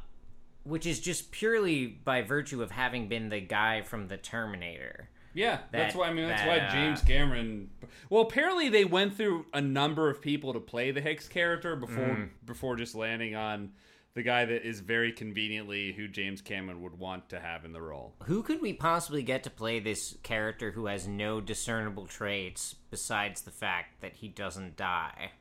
which 0.64 0.86
is 0.86 1.00
just 1.00 1.32
purely 1.32 1.86
by 1.86 2.22
virtue 2.22 2.64
of 2.64 2.72
having 2.72 3.10
been 3.10 3.30
the 3.30 3.42
guy 3.42 3.82
from 3.82 4.08
the 4.08 4.16
Terminator. 4.18 5.10
Yeah, 5.34 5.60
that's 5.72 5.96
why 5.96 6.10
I 6.10 6.14
mean 6.14 6.28
that's 6.28 6.44
that, 6.44 6.48
why 6.48 6.70
James 6.72 7.02
Cameron. 7.02 7.70
Well, 8.10 8.22
apparently 8.22 8.70
they 8.70 8.86
went 8.86 9.18
through 9.18 9.46
a 9.54 9.62
number 9.62 10.10
of 10.10 10.22
people 10.22 10.54
to 10.54 10.60
play 10.60 10.92
the 10.92 11.02
Hicks 11.02 11.28
character 11.28 11.76
before 11.76 12.04
Mm. 12.04 12.30
before 12.46 12.76
just 12.76 12.94
landing 12.96 13.36
on 13.36 13.72
the 14.14 14.22
guy 14.22 14.46
that 14.46 14.68
is 14.68 14.80
very 14.80 15.12
conveniently 15.12 15.92
who 15.92 16.08
James 16.08 16.40
Cameron 16.40 16.84
would 16.84 17.00
want 17.00 17.30
to 17.30 17.40
have 17.40 17.66
in 17.66 17.74
the 17.74 17.82
role. 17.82 18.14
Who 18.26 18.44
could 18.44 18.62
we 18.62 18.72
possibly 18.74 19.24
get 19.24 19.42
to 19.46 19.50
play 19.50 19.80
this 19.80 20.16
character 20.22 20.70
who 20.72 20.86
has 20.86 21.08
no 21.08 21.42
discernible 21.42 22.06
traits 22.06 22.76
besides 22.92 23.42
the 23.42 23.50
fact 23.50 24.02
that 24.02 24.18
he 24.18 24.28
doesn't 24.28 24.78
die? 24.78 25.32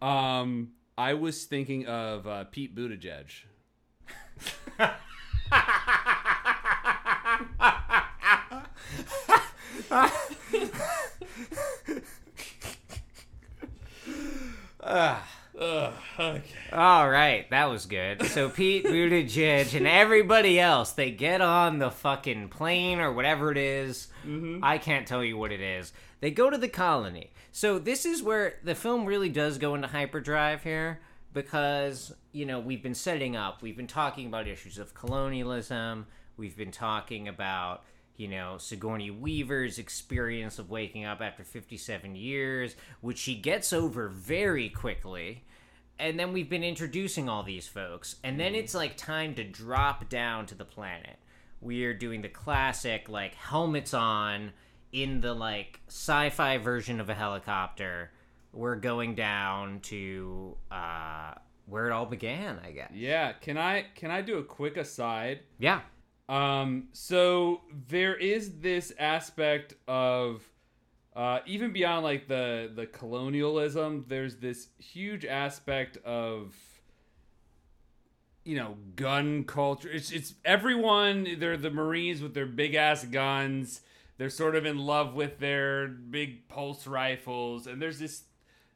Um, 0.00 0.72
I 0.98 1.14
was 1.14 1.44
thinking 1.44 1.86
of 1.86 2.26
uh, 2.26 2.42
Pete 2.50 2.74
Buttigieg. 2.74 3.44
Ah. 14.84 15.24
All 16.72 17.08
right, 17.08 17.48
that 17.50 17.66
was 17.66 17.86
good. 17.86 18.24
So 18.26 18.48
Pete 18.48 18.84
Buttigieg 18.84 19.76
and 19.76 19.86
everybody 19.86 20.58
else, 20.58 20.92
they 20.92 21.10
get 21.10 21.40
on 21.40 21.78
the 21.78 21.90
fucking 21.90 22.48
plane 22.48 22.98
or 22.98 23.12
whatever 23.12 23.52
it 23.52 23.58
is. 23.58 24.08
Mm-hmm. 24.26 24.64
I 24.64 24.78
can't 24.78 25.06
tell 25.06 25.22
you 25.22 25.36
what 25.36 25.52
it 25.52 25.60
is. 25.60 25.92
They 26.20 26.30
go 26.30 26.50
to 26.50 26.58
the 26.58 26.68
colony. 26.68 27.32
So 27.52 27.78
this 27.78 28.04
is 28.06 28.22
where 28.22 28.54
the 28.64 28.74
film 28.74 29.04
really 29.04 29.28
does 29.28 29.58
go 29.58 29.74
into 29.74 29.88
hyperdrive 29.88 30.62
here 30.62 31.00
because, 31.32 32.12
you 32.32 32.46
know, 32.46 32.58
we've 32.58 32.82
been 32.82 32.94
setting 32.94 33.36
up, 33.36 33.62
we've 33.62 33.76
been 33.76 33.86
talking 33.86 34.26
about 34.26 34.48
issues 34.48 34.78
of 34.78 34.94
colonialism, 34.94 36.06
we've 36.36 36.56
been 36.56 36.72
talking 36.72 37.28
about 37.28 37.84
you 38.16 38.28
know, 38.28 38.56
Sigourney 38.58 39.10
Weaver's 39.10 39.78
experience 39.78 40.58
of 40.58 40.70
waking 40.70 41.04
up 41.04 41.20
after 41.20 41.44
57 41.44 42.14
years, 42.14 42.76
which 43.00 43.18
she 43.18 43.34
gets 43.34 43.72
over 43.72 44.08
very 44.08 44.68
quickly. 44.68 45.44
And 45.98 46.18
then 46.18 46.32
we've 46.32 46.48
been 46.48 46.64
introducing 46.64 47.28
all 47.28 47.42
these 47.42 47.68
folks. 47.68 48.16
And 48.24 48.38
then 48.38 48.54
it's 48.54 48.74
like 48.74 48.96
time 48.96 49.34
to 49.36 49.44
drop 49.44 50.08
down 50.08 50.46
to 50.46 50.54
the 50.54 50.64
planet. 50.64 51.16
We're 51.60 51.94
doing 51.94 52.22
the 52.22 52.28
classic, 52.28 53.08
like, 53.08 53.34
helmets 53.34 53.94
on 53.94 54.52
in 54.90 55.20
the, 55.20 55.32
like, 55.32 55.80
sci 55.86 56.30
fi 56.30 56.58
version 56.58 57.00
of 57.00 57.08
a 57.08 57.14
helicopter. 57.14 58.10
We're 58.52 58.76
going 58.76 59.14
down 59.14 59.78
to 59.82 60.56
uh, 60.72 61.34
where 61.66 61.86
it 61.86 61.92
all 61.92 62.06
began, 62.06 62.58
I 62.64 62.72
guess. 62.72 62.90
Yeah, 62.92 63.32
can 63.32 63.56
I 63.56 63.86
can 63.94 64.10
I 64.10 64.22
do 64.22 64.38
a 64.38 64.44
quick 64.44 64.76
aside? 64.76 65.40
Yeah. 65.58 65.80
Um, 66.32 66.88
so 66.94 67.60
there 67.90 68.14
is 68.14 68.60
this 68.60 68.90
aspect 68.98 69.74
of 69.86 70.42
uh, 71.14 71.40
even 71.44 71.74
beyond 71.74 72.04
like 72.04 72.26
the 72.26 72.72
the 72.74 72.86
colonialism. 72.86 74.06
There's 74.08 74.36
this 74.36 74.68
huge 74.78 75.26
aspect 75.26 75.98
of 76.06 76.54
you 78.44 78.56
know 78.56 78.78
gun 78.96 79.44
culture. 79.44 79.90
It's 79.90 80.10
it's 80.10 80.32
everyone. 80.42 81.36
They're 81.38 81.58
the 81.58 81.70
Marines 81.70 82.22
with 82.22 82.32
their 82.32 82.46
big 82.46 82.74
ass 82.76 83.04
guns. 83.04 83.82
They're 84.16 84.30
sort 84.30 84.56
of 84.56 84.64
in 84.64 84.78
love 84.78 85.12
with 85.12 85.38
their 85.38 85.86
big 85.86 86.48
pulse 86.48 86.86
rifles, 86.86 87.66
and 87.66 87.80
there's 87.82 87.98
this 87.98 88.22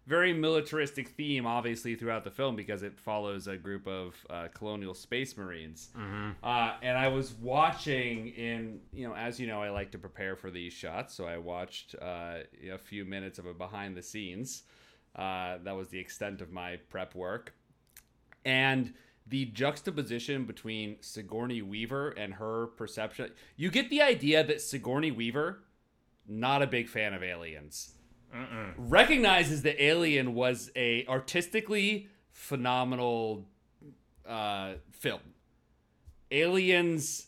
very 0.06 0.32
militaristic 0.32 1.08
theme, 1.08 1.46
obviously, 1.46 1.96
throughout 1.96 2.22
the 2.22 2.30
film 2.30 2.54
because 2.54 2.82
it 2.82 2.98
follows 2.98 3.48
a 3.48 3.56
group 3.56 3.86
of 3.88 4.14
uh, 4.30 4.46
colonial 4.54 4.94
space 4.94 5.36
marines. 5.36 5.90
Uh, 6.42 6.74
and 6.80 6.96
I 6.96 7.08
was 7.08 7.34
watching 7.34 8.28
in, 8.28 8.80
you 8.92 9.08
know, 9.08 9.14
as 9.14 9.40
you 9.40 9.48
know, 9.48 9.60
I 9.60 9.70
like 9.70 9.90
to 9.92 9.98
prepare 9.98 10.36
for 10.36 10.50
these 10.50 10.72
shots, 10.72 11.14
so 11.14 11.26
I 11.26 11.38
watched 11.38 11.96
uh, 12.00 12.38
a 12.72 12.78
few 12.78 13.04
minutes 13.04 13.38
of 13.38 13.46
a 13.46 13.54
behind 13.54 13.96
the 13.96 14.02
scenes. 14.02 14.62
Uh, 15.16 15.58
that 15.64 15.74
was 15.74 15.88
the 15.88 15.98
extent 15.98 16.40
of 16.40 16.52
my 16.52 16.76
prep 16.88 17.14
work, 17.14 17.54
and 18.44 18.94
the 19.26 19.46
juxtaposition 19.46 20.44
between 20.44 20.98
Sigourney 21.00 21.62
Weaver 21.62 22.10
and 22.10 22.34
her 22.34 22.68
perception. 22.68 23.32
You 23.56 23.70
get 23.70 23.90
the 23.90 24.02
idea 24.02 24.44
that 24.44 24.60
Sigourney 24.60 25.10
Weaver, 25.10 25.64
not 26.28 26.62
a 26.62 26.66
big 26.68 26.88
fan 26.88 27.12
of 27.12 27.24
aliens 27.24 27.95
recognizes 28.76 29.62
that 29.62 29.82
Alien 29.82 30.34
was 30.34 30.70
a 30.76 31.06
artistically 31.06 32.08
phenomenal 32.32 33.44
uh, 34.26 34.74
film. 34.92 35.20
Aliens, 36.30 37.26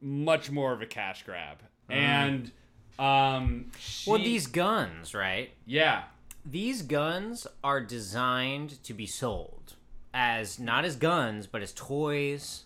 much 0.00 0.50
more 0.50 0.72
of 0.72 0.80
a 0.82 0.86
cash 0.86 1.24
grab, 1.24 1.58
and 1.88 2.50
um, 2.98 3.70
Well, 4.06 4.18
these 4.18 4.46
guns, 4.46 5.14
right? 5.14 5.50
yeah, 5.66 6.04
these 6.44 6.82
guns 6.82 7.46
are 7.64 7.80
designed 7.80 8.82
to 8.84 8.94
be 8.94 9.06
sold 9.06 9.74
as 10.14 10.58
not 10.60 10.84
as 10.84 10.94
guns 10.96 11.46
but 11.46 11.60
as 11.60 11.72
toys 11.74 12.64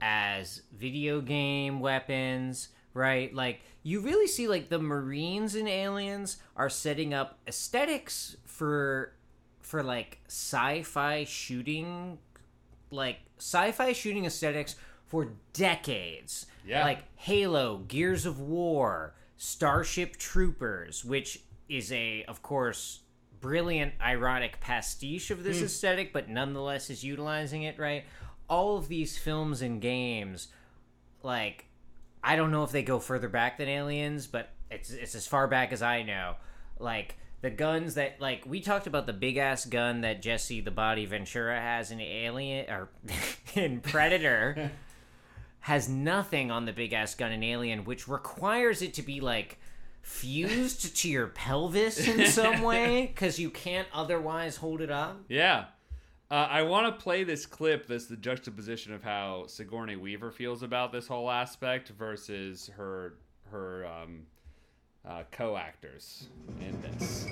as 0.00 0.62
video 0.72 1.20
game 1.20 1.80
weapons 1.80 2.68
right 2.94 3.34
like 3.34 3.62
you 3.82 4.00
really 4.00 4.26
see 4.26 4.46
like 4.46 4.68
the 4.68 4.78
marines 4.78 5.54
and 5.54 5.68
aliens 5.68 6.36
are 6.56 6.68
setting 6.68 7.14
up 7.14 7.38
aesthetics 7.46 8.36
for 8.44 9.14
for 9.60 9.82
like 9.82 10.18
sci-fi 10.28 11.24
shooting 11.24 12.18
like 12.90 13.20
sci-fi 13.38 13.92
shooting 13.92 14.26
aesthetics 14.26 14.76
for 15.06 15.28
decades. 15.52 16.46
Yeah. 16.66 16.84
Like 16.84 17.04
Halo, 17.16 17.78
Gears 17.88 18.24
of 18.24 18.40
War, 18.40 19.14
Starship 19.36 20.16
Troopers, 20.16 21.04
which 21.04 21.42
is 21.68 21.90
a 21.92 22.24
of 22.24 22.42
course 22.42 23.00
brilliant 23.40 23.92
ironic 24.00 24.60
pastiche 24.60 25.30
of 25.30 25.42
this 25.42 25.58
hmm. 25.58 25.64
aesthetic 25.64 26.12
but 26.12 26.28
nonetheless 26.28 26.88
is 26.88 27.02
utilizing 27.02 27.62
it, 27.62 27.78
right? 27.78 28.04
All 28.48 28.76
of 28.76 28.88
these 28.88 29.18
films 29.18 29.62
and 29.62 29.80
games 29.80 30.48
like 31.22 31.66
I 32.24 32.36
don't 32.36 32.50
know 32.50 32.62
if 32.62 32.70
they 32.70 32.82
go 32.82 32.98
further 32.98 33.28
back 33.28 33.58
than 33.58 33.68
Aliens, 33.68 34.26
but 34.26 34.50
it's 34.70 34.90
it's 34.90 35.14
as 35.14 35.26
far 35.26 35.48
back 35.48 35.72
as 35.72 35.82
I 35.82 36.02
know. 36.02 36.36
Like 36.78 37.16
the 37.40 37.50
guns 37.50 37.94
that 37.94 38.20
like 38.20 38.44
we 38.46 38.60
talked 38.60 38.86
about 38.86 39.06
the 39.06 39.12
big 39.12 39.36
ass 39.36 39.64
gun 39.64 40.02
that 40.02 40.22
Jesse 40.22 40.60
the 40.60 40.70
Body 40.70 41.04
Ventura 41.06 41.60
has 41.60 41.90
in 41.90 42.00
Alien 42.00 42.70
or 42.70 42.88
in 43.54 43.80
Predator 43.80 44.70
has 45.60 45.88
nothing 45.88 46.50
on 46.50 46.64
the 46.64 46.72
big 46.72 46.92
ass 46.92 47.14
gun 47.14 47.32
in 47.32 47.42
Alien, 47.42 47.84
which 47.84 48.08
requires 48.08 48.82
it 48.82 48.94
to 48.94 49.02
be 49.02 49.20
like 49.20 49.58
fused 50.02 50.96
to 50.96 51.08
your 51.08 51.28
pelvis 51.28 52.06
in 52.06 52.26
some 52.26 52.62
way 52.62 53.06
because 53.06 53.38
you 53.38 53.50
can't 53.50 53.88
otherwise 53.92 54.56
hold 54.56 54.80
it 54.80 54.90
up. 54.90 55.20
Yeah. 55.28 55.66
Uh, 56.32 56.48
I 56.50 56.62
want 56.62 56.86
to 56.86 56.92
play 56.92 57.24
this 57.24 57.44
clip 57.44 57.86
that's 57.86 58.06
the 58.06 58.16
juxtaposition 58.16 58.94
of 58.94 59.02
how 59.02 59.44
Sigourney 59.48 59.96
Weaver 59.96 60.30
feels 60.30 60.62
about 60.62 60.90
this 60.90 61.06
whole 61.06 61.30
aspect 61.30 61.90
versus 61.90 62.70
her 62.74 63.18
her 63.50 63.84
um, 63.84 64.22
uh, 65.06 65.24
co-actors 65.30 66.30
in 66.58 66.80
this. 66.80 67.26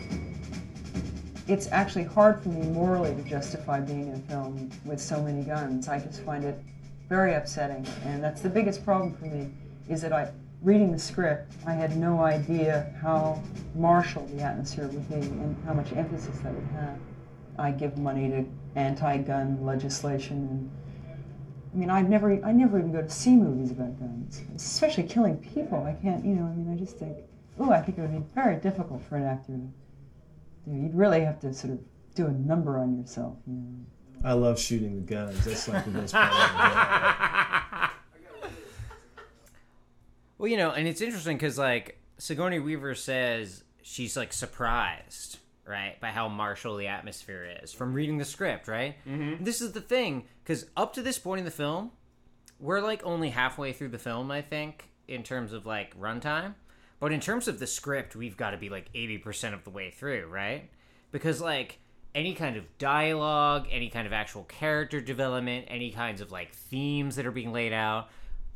it's 1.49 1.67
actually 1.69 2.05
hard 2.05 2.43
for 2.43 2.51
me 2.51 2.61
morally 2.67 3.15
to 3.15 3.23
justify 3.23 3.81
being 3.81 4.09
in 4.09 4.17
a 4.17 4.19
film 4.31 4.69
with 4.85 5.01
so 5.01 5.23
many 5.23 5.45
guns. 5.45 5.89
I 5.89 5.99
just 5.99 6.21
find 6.23 6.45
it 6.45 6.61
very 7.09 7.33
upsetting, 7.33 7.87
and 8.05 8.23
that's 8.23 8.43
the 8.43 8.51
biggest 8.51 8.85
problem 8.85 9.15
for 9.15 9.25
me. 9.25 9.51
Is 9.89 10.03
that 10.03 10.13
I, 10.13 10.31
reading 10.61 10.93
the 10.93 10.99
script, 10.99 11.55
I 11.67 11.73
had 11.73 11.97
no 11.97 12.21
idea 12.21 12.95
how 13.01 13.43
martial 13.75 14.27
the 14.27 14.43
atmosphere 14.43 14.89
would 14.89 15.09
be 15.09 15.27
and 15.27 15.57
how 15.65 15.73
much 15.73 15.91
emphasis 15.95 16.39
that 16.41 16.53
would 16.53 16.69
have. 16.73 16.99
I 17.59 17.71
give 17.71 17.97
money 17.97 18.29
to 18.29 18.45
anti-gun 18.75 19.65
legislation, 19.65 20.37
and 20.37 20.71
I 21.73 21.77
mean, 21.77 21.91
I've 21.91 22.09
never, 22.09 22.45
I 22.45 22.53
never 22.53 22.79
even 22.79 22.93
go 22.93 23.03
to 23.03 23.11
see 23.11 23.37
movies 23.37 23.71
about 23.71 23.99
guns, 23.99 24.43
especially 24.57 25.05
killing 25.05 25.37
people. 25.39 25.85
I 25.85 25.93
can't, 26.01 26.25
you 26.25 26.35
know, 26.35 26.45
I 26.45 26.55
mean, 26.55 26.73
I 26.73 26.77
just 26.77 26.99
think, 26.99 27.17
oh, 27.59 27.71
I 27.71 27.81
think 27.81 27.99
it 27.99 28.01
would 28.03 28.13
be 28.13 28.35
very 28.35 28.57
difficult 28.57 29.03
for 29.03 29.17
an 29.17 29.25
actor 29.25 29.53
to 29.53 29.69
you 30.67 30.73
know, 30.73 30.83
you'd 30.83 30.95
really 30.95 31.21
have 31.23 31.41
to 31.41 31.55
sort 31.55 31.73
of 31.73 31.81
do 32.15 32.27
a 32.27 32.33
number 32.33 32.79
on 32.79 32.99
yourself. 32.99 33.37
You 33.47 33.55
know. 33.55 33.87
I 34.25 34.33
love 34.33 34.59
shooting 34.59 34.97
the 34.97 35.03
guns. 35.03 35.45
That's 35.45 35.69
like 35.69 35.85
the 35.85 35.91
best 35.91 36.13
part 36.15 36.33
of 36.33 37.91
Well, 40.39 40.49
you 40.49 40.57
know, 40.57 40.71
and 40.71 40.89
it's 40.89 41.03
interesting 41.03 41.37
because 41.37 41.59
like 41.59 42.01
Sigourney 42.19 42.59
Weaver 42.59 42.95
says 42.95 43.65
she's 43.83 44.17
like 44.17 44.33
surprised, 44.33 45.39
right, 45.67 46.01
by 46.01 46.09
how 46.09 46.29
martial 46.29 46.77
the 46.77 46.87
atmosphere 46.89 47.57
is 47.63 47.73
from 47.73 47.95
reading 47.95 48.19
the 48.19 48.25
script, 48.25 48.69
right? 48.69 48.97
Mm-hmm. 49.07 49.45
This 49.45 49.61
is 49.61 49.73
the 49.73 49.81
thing 49.81 50.25
because 50.43 50.67
up 50.77 50.93
to 50.95 51.03
this 51.03 51.19
point 51.19 51.41
in 51.41 51.45
the 51.45 51.51
film, 51.51 51.93
we're 52.59 52.81
like 52.81 53.05
only 53.05 53.31
halfway 53.31 53.73
through 53.73 53.89
the 53.89 53.99
film, 53.99 54.31
I 54.31 54.43
think, 54.43 54.91
in 55.09 55.23
terms 55.23 55.53
of 55.53 55.67
like 55.67 55.99
runtime. 55.99 56.55
But 56.99 57.13
in 57.13 57.21
terms 57.21 57.49
of 57.49 57.59
the 57.59 57.67
script, 57.67 58.15
we've 58.15 58.37
got 58.37 58.51
to 58.51 58.59
be 58.59 58.69
like 58.69 58.93
80% 58.93 59.55
of 59.55 59.65
the 59.65 59.71
way 59.71 59.91
through, 59.91 60.27
right? 60.27 60.69
Because 61.13 61.41
like 61.41 61.79
any 62.15 62.35
kind 62.35 62.57
of 62.57 62.65
dialogue, 62.79 63.67
any 63.71 63.89
kind 63.89 64.07
of 64.07 64.13
actual 64.13 64.45
character 64.45 65.01
development, 65.01 65.67
any 65.69 65.91
kinds 65.91 66.21
of 66.21 66.31
like 66.31 66.53
themes 66.53 67.17
that 67.17 67.25
are 67.27 67.31
being 67.31 67.53
laid 67.53 67.73
out, 67.73 68.09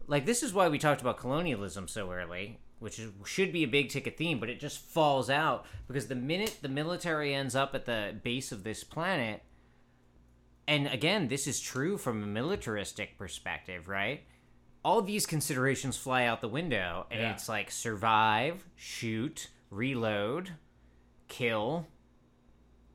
like 0.06 0.26
this 0.26 0.42
is 0.42 0.52
why 0.52 0.68
we 0.68 0.78
talked 0.78 1.00
about 1.00 1.16
colonialism 1.16 1.88
so 1.88 2.10
early, 2.10 2.58
which 2.78 2.98
is, 2.98 3.10
should 3.24 3.52
be 3.52 3.62
a 3.64 3.68
big 3.68 3.88
ticket 3.88 4.16
theme, 4.16 4.38
but 4.40 4.48
it 4.50 4.60
just 4.60 4.78
falls 4.78 5.30
out 5.30 5.64
because 5.86 6.06
the 6.08 6.14
minute 6.14 6.58
the 6.62 6.68
military 6.68 7.34
ends 7.34 7.54
up 7.54 7.74
at 7.74 7.86
the 7.86 8.14
base 8.22 8.52
of 8.52 8.64
this 8.64 8.84
planet, 8.84 9.42
and 10.66 10.86
again, 10.86 11.28
this 11.28 11.46
is 11.46 11.60
true 11.60 11.96
from 11.98 12.22
a 12.22 12.26
militaristic 12.26 13.16
perspective, 13.18 13.88
right? 13.88 14.22
all 14.86 15.00
these 15.00 15.24
considerations 15.24 15.96
fly 15.96 16.26
out 16.26 16.42
the 16.42 16.48
window 16.48 17.06
and 17.10 17.18
Yeah. 17.18 17.32
it's 17.32 17.48
like 17.48 17.70
survive 17.70 18.66
shoot 18.76 19.48
reload 19.70 20.50
kill 21.26 21.86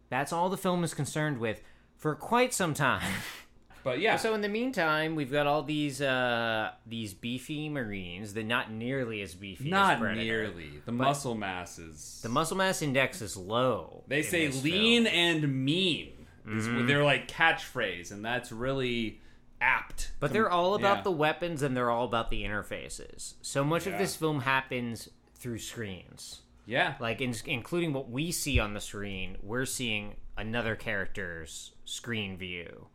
that's 0.08 0.32
all 0.32 0.50
the 0.50 0.58
film 0.58 0.84
is 0.84 0.94
concerned 0.94 1.40
with 1.40 1.62
for 1.98 2.14
quite 2.14 2.54
some 2.54 2.76
time 2.76 3.12
But 3.84 4.00
yeah, 4.00 4.18
so 4.18 4.34
in 4.34 4.42
the 4.42 4.50
meantime 4.50 5.16
we've 5.16 5.32
got 5.32 5.48
all 5.48 5.64
these 5.64 6.02
uh 6.02 6.72
these 6.86 7.14
beefy 7.14 7.70
marines 7.70 8.34
they're 8.34 8.44
not 8.44 8.72
nearly 8.72 9.22
as 9.22 9.34
beefy 9.36 9.66
as 9.66 9.72
not 9.72 10.00
Predator. 10.00 10.24
nearly. 10.24 10.70
The 10.86 10.92
muscle 10.92 11.36
mass 11.36 11.80
is. 11.80 12.20
the 12.22 12.30
muscle 12.30 12.58
mass 12.58 12.82
index 12.82 13.22
is 13.22 13.38
low 13.38 14.04
they 14.08 14.22
say 14.22 14.50
lean 14.50 15.06
film. 15.06 15.16
and 15.16 15.66
mean. 15.66 16.14
Is 16.48 16.68
Mm-hmm. 16.68 16.88
they're 16.88 17.04
like 17.04 17.28
catchphrase, 17.28 18.12
and 18.12 18.26
that's 18.26 18.52
really 18.52 19.20
apt. 19.62 20.12
But 20.20 20.28
to- 20.28 20.34
they're 20.34 20.50
all 20.50 20.74
about 20.74 20.98
yeah. 20.98 21.04
the 21.04 21.12
weapons 21.12 21.62
and 21.62 21.76
they're 21.78 21.92
all 21.92 22.06
about 22.06 22.32
the 22.32 22.44
interfaces. 22.44 23.36
So 23.42 23.64
much 23.64 23.86
of 23.86 23.98
this 24.00 24.16
film 24.16 24.42
happens 24.42 25.10
through 25.36 25.60
screens. 25.60 26.42
Yeah. 26.66 26.96
Like, 27.00 27.22
in, 27.22 27.36
including 27.46 27.94
what 27.94 28.10
we 28.10 28.32
see 28.32 28.60
on 28.60 28.74
the 28.74 28.80
screen, 28.80 29.38
we're 29.44 29.66
seeing 29.66 30.16
another 30.38 30.76
character's 30.76 31.72
screen 31.86 32.38
view. 32.38 32.88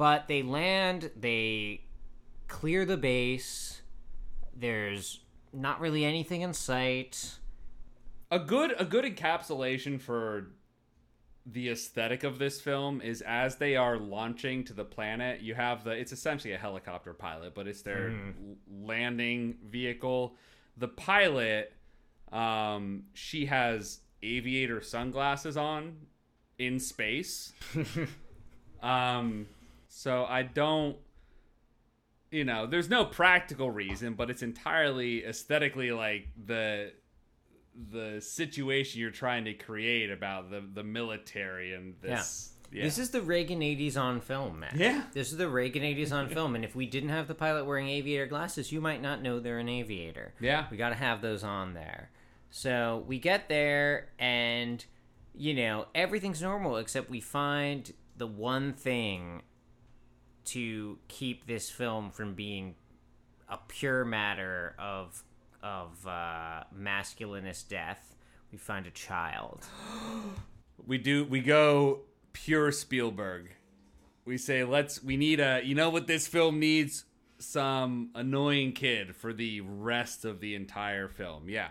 But 0.00 0.28
they 0.28 0.42
land, 0.42 1.10
they 1.14 1.82
clear 2.48 2.86
the 2.86 2.96
base, 2.96 3.82
there's 4.56 5.20
not 5.52 5.78
really 5.78 6.06
anything 6.06 6.40
in 6.40 6.54
sight. 6.54 7.34
a 8.30 8.38
good 8.38 8.74
a 8.78 8.86
good 8.86 9.04
encapsulation 9.04 10.00
for 10.00 10.52
the 11.44 11.68
aesthetic 11.68 12.24
of 12.24 12.38
this 12.38 12.62
film 12.62 13.02
is 13.02 13.20
as 13.20 13.56
they 13.56 13.76
are 13.76 13.98
launching 13.98 14.64
to 14.64 14.72
the 14.72 14.86
planet 14.86 15.42
you 15.42 15.54
have 15.54 15.84
the 15.84 15.90
it's 15.90 16.12
essentially 16.12 16.54
a 16.54 16.58
helicopter 16.58 17.12
pilot 17.12 17.54
but 17.54 17.66
it's 17.66 17.82
their 17.82 18.08
l- 18.08 18.86
landing 18.86 19.58
vehicle. 19.68 20.34
The 20.78 20.88
pilot 20.88 21.74
um 22.32 23.02
she 23.12 23.44
has 23.44 24.00
aviator 24.22 24.80
sunglasses 24.80 25.58
on 25.58 25.96
in 26.58 26.80
space. 26.80 27.52
Um 28.82 29.46
so 29.92 30.24
i 30.28 30.40
don't 30.42 30.96
you 32.30 32.44
know 32.44 32.64
there's 32.66 32.88
no 32.88 33.04
practical 33.04 33.70
reason 33.70 34.14
but 34.14 34.30
it's 34.30 34.42
entirely 34.42 35.24
aesthetically 35.24 35.90
like 35.90 36.28
the 36.46 36.92
the 37.92 38.20
situation 38.20 39.00
you're 39.00 39.10
trying 39.10 39.44
to 39.44 39.52
create 39.52 40.10
about 40.10 40.48
the 40.50 40.62
the 40.74 40.84
military 40.84 41.74
and 41.74 41.94
this 42.00 42.52
yeah. 42.72 42.84
This 42.84 42.98
is 42.98 43.10
the 43.10 43.20
Reagan 43.20 43.62
80s 43.62 43.96
on 43.96 44.20
film, 44.20 44.60
man. 44.60 44.76
Yeah. 44.76 45.02
This 45.12 45.32
is 45.32 45.38
the 45.38 45.48
Reagan 45.48 45.82
80s 45.82 46.12
on 46.12 46.28
film. 46.28 46.54
And 46.54 46.64
if 46.64 46.76
we 46.76 46.86
didn't 46.86 47.08
have 47.08 47.26
the 47.26 47.34
pilot 47.34 47.64
wearing 47.64 47.88
aviator 47.88 48.26
glasses, 48.26 48.70
you 48.70 48.80
might 48.80 49.02
not 49.02 49.22
know 49.22 49.40
they're 49.40 49.58
an 49.58 49.68
aviator. 49.68 50.34
Yeah. 50.38 50.66
We 50.70 50.76
got 50.76 50.90
to 50.90 50.94
have 50.94 51.20
those 51.20 51.42
on 51.42 51.74
there. 51.74 52.10
So 52.50 53.04
we 53.08 53.18
get 53.18 53.48
there, 53.48 54.10
and, 54.20 54.84
you 55.34 55.54
know, 55.54 55.86
everything's 55.96 56.42
normal 56.42 56.76
except 56.76 57.10
we 57.10 57.20
find 57.20 57.92
the 58.16 58.26
one 58.28 58.72
thing 58.72 59.42
to 60.50 60.98
keep 61.08 61.46
this 61.46 61.70
film 61.70 62.10
from 62.10 62.34
being 62.34 62.74
a 63.48 63.58
pure 63.68 64.04
matter 64.04 64.74
of 64.78 65.22
of 65.62 66.06
uh, 66.06 66.64
masculinist 66.76 67.68
death. 67.68 68.16
We 68.50 68.58
find 68.58 68.86
a 68.86 68.90
child. 68.90 69.66
we 70.86 70.98
do 70.98 71.24
we 71.24 71.40
go 71.40 72.00
pure 72.32 72.72
Spielberg. 72.72 73.54
We 74.24 74.38
say 74.38 74.64
let's 74.64 75.02
we 75.02 75.16
need 75.16 75.40
a 75.40 75.60
you 75.64 75.74
know 75.74 75.90
what 75.90 76.06
this 76.06 76.26
film 76.26 76.58
needs 76.58 77.04
some 77.38 78.10
annoying 78.14 78.72
kid 78.72 79.16
for 79.16 79.32
the 79.32 79.60
rest 79.62 80.24
of 80.24 80.40
the 80.40 80.54
entire 80.54 81.08
film. 81.08 81.48
Yeah. 81.48 81.68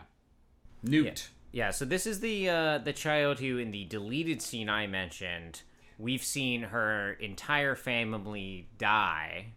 Newt. 0.84 1.30
Yeah, 1.52 1.72
so 1.72 1.86
this 1.86 2.06
is 2.06 2.20
the 2.20 2.50
uh, 2.50 2.78
the 2.78 2.94
child 2.94 3.40
who, 3.40 3.58
in 3.58 3.72
the 3.72 3.86
deleted 3.86 4.42
scene 4.42 4.70
I 4.70 4.86
mentioned, 4.86 5.64
we've 6.00 6.24
seen 6.24 6.64
her 6.64 7.12
entire 7.20 7.76
family 7.76 8.68
die 8.78 9.48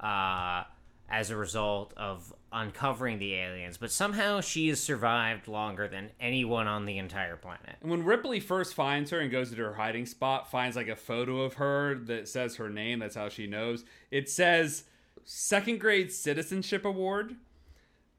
uh, 0.00 0.64
as 1.08 1.30
a 1.30 1.36
result 1.36 1.94
of 1.96 2.34
uncovering 2.50 3.18
the 3.18 3.34
aliens, 3.34 3.76
but 3.76 3.90
somehow 3.90 4.40
she 4.40 4.68
has 4.68 4.80
survived 4.80 5.46
longer 5.46 5.86
than 5.86 6.10
anyone 6.20 6.66
on 6.66 6.84
the 6.84 6.98
entire 6.98 7.36
planet. 7.36 7.76
And 7.80 7.90
when 7.90 8.04
Ripley 8.04 8.40
first 8.40 8.74
finds 8.74 9.10
her 9.10 9.20
and 9.20 9.30
goes 9.30 9.50
to 9.50 9.56
her 9.56 9.74
hiding 9.74 10.06
spot, 10.06 10.50
finds 10.50 10.76
like 10.76 10.88
a 10.88 10.96
photo 10.96 11.42
of 11.42 11.54
her 11.54 11.94
that 12.06 12.28
says 12.28 12.56
her 12.56 12.68
name, 12.68 12.98
that's 12.98 13.14
how 13.14 13.28
she 13.28 13.46
knows. 13.46 13.84
It 14.10 14.28
says 14.28 14.84
second 15.24 15.80
grade 15.80 16.10
citizenship 16.10 16.84
award. 16.84 17.36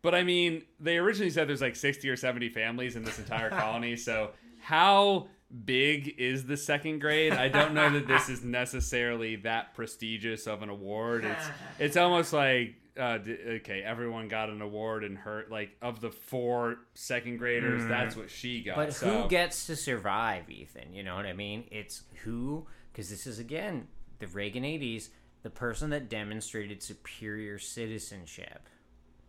But 0.01 0.13
I 0.13 0.23
mean, 0.23 0.63
they 0.79 0.97
originally 0.97 1.31
said 1.31 1.49
there's 1.49 1.61
like 1.61 1.75
60 1.75 2.07
or 2.09 2.15
70 2.15 2.49
families 2.49 2.95
in 2.95 3.03
this 3.03 3.19
entire 3.19 3.49
colony, 3.61 3.95
so 3.95 4.31
how 4.61 5.27
big 5.65 6.15
is 6.17 6.45
the 6.45 6.57
second 6.57 6.99
grade? 6.99 7.33
I 7.33 7.47
don't 7.47 7.73
know 7.73 7.89
that 7.91 8.07
this 8.07 8.29
is 8.29 8.43
necessarily 8.43 9.37
that 9.37 9.73
prestigious 9.73 10.47
of 10.47 10.61
an 10.61 10.69
award. 10.69 11.25
It's 11.25 11.45
it's 11.79 11.97
almost 11.97 12.33
like 12.33 12.75
uh, 12.97 13.17
d- 13.19 13.37
okay, 13.47 13.81
everyone 13.81 14.27
got 14.27 14.49
an 14.49 14.61
award 14.61 15.03
and 15.03 15.17
her 15.19 15.45
like 15.49 15.71
of 15.81 16.01
the 16.01 16.11
four 16.11 16.77
second 16.93 17.37
graders, 17.37 17.87
that's 17.87 18.15
what 18.15 18.29
she 18.29 18.61
got. 18.61 18.75
But 18.75 18.93
so. 18.93 19.23
who 19.23 19.29
gets 19.29 19.67
to 19.67 19.75
survive, 19.75 20.49
Ethan? 20.49 20.93
You 20.93 21.03
know 21.03 21.15
what 21.15 21.25
I 21.25 21.33
mean? 21.33 21.65
It's 21.71 22.03
who, 22.23 22.65
because 22.91 23.09
this 23.09 23.27
is 23.27 23.39
again 23.39 23.87
the 24.19 24.27
Reagan 24.27 24.63
80s, 24.63 25.09
the 25.43 25.49
person 25.49 25.91
that 25.91 26.09
demonstrated 26.09 26.81
superior 26.81 27.59
citizenship. 27.59 28.67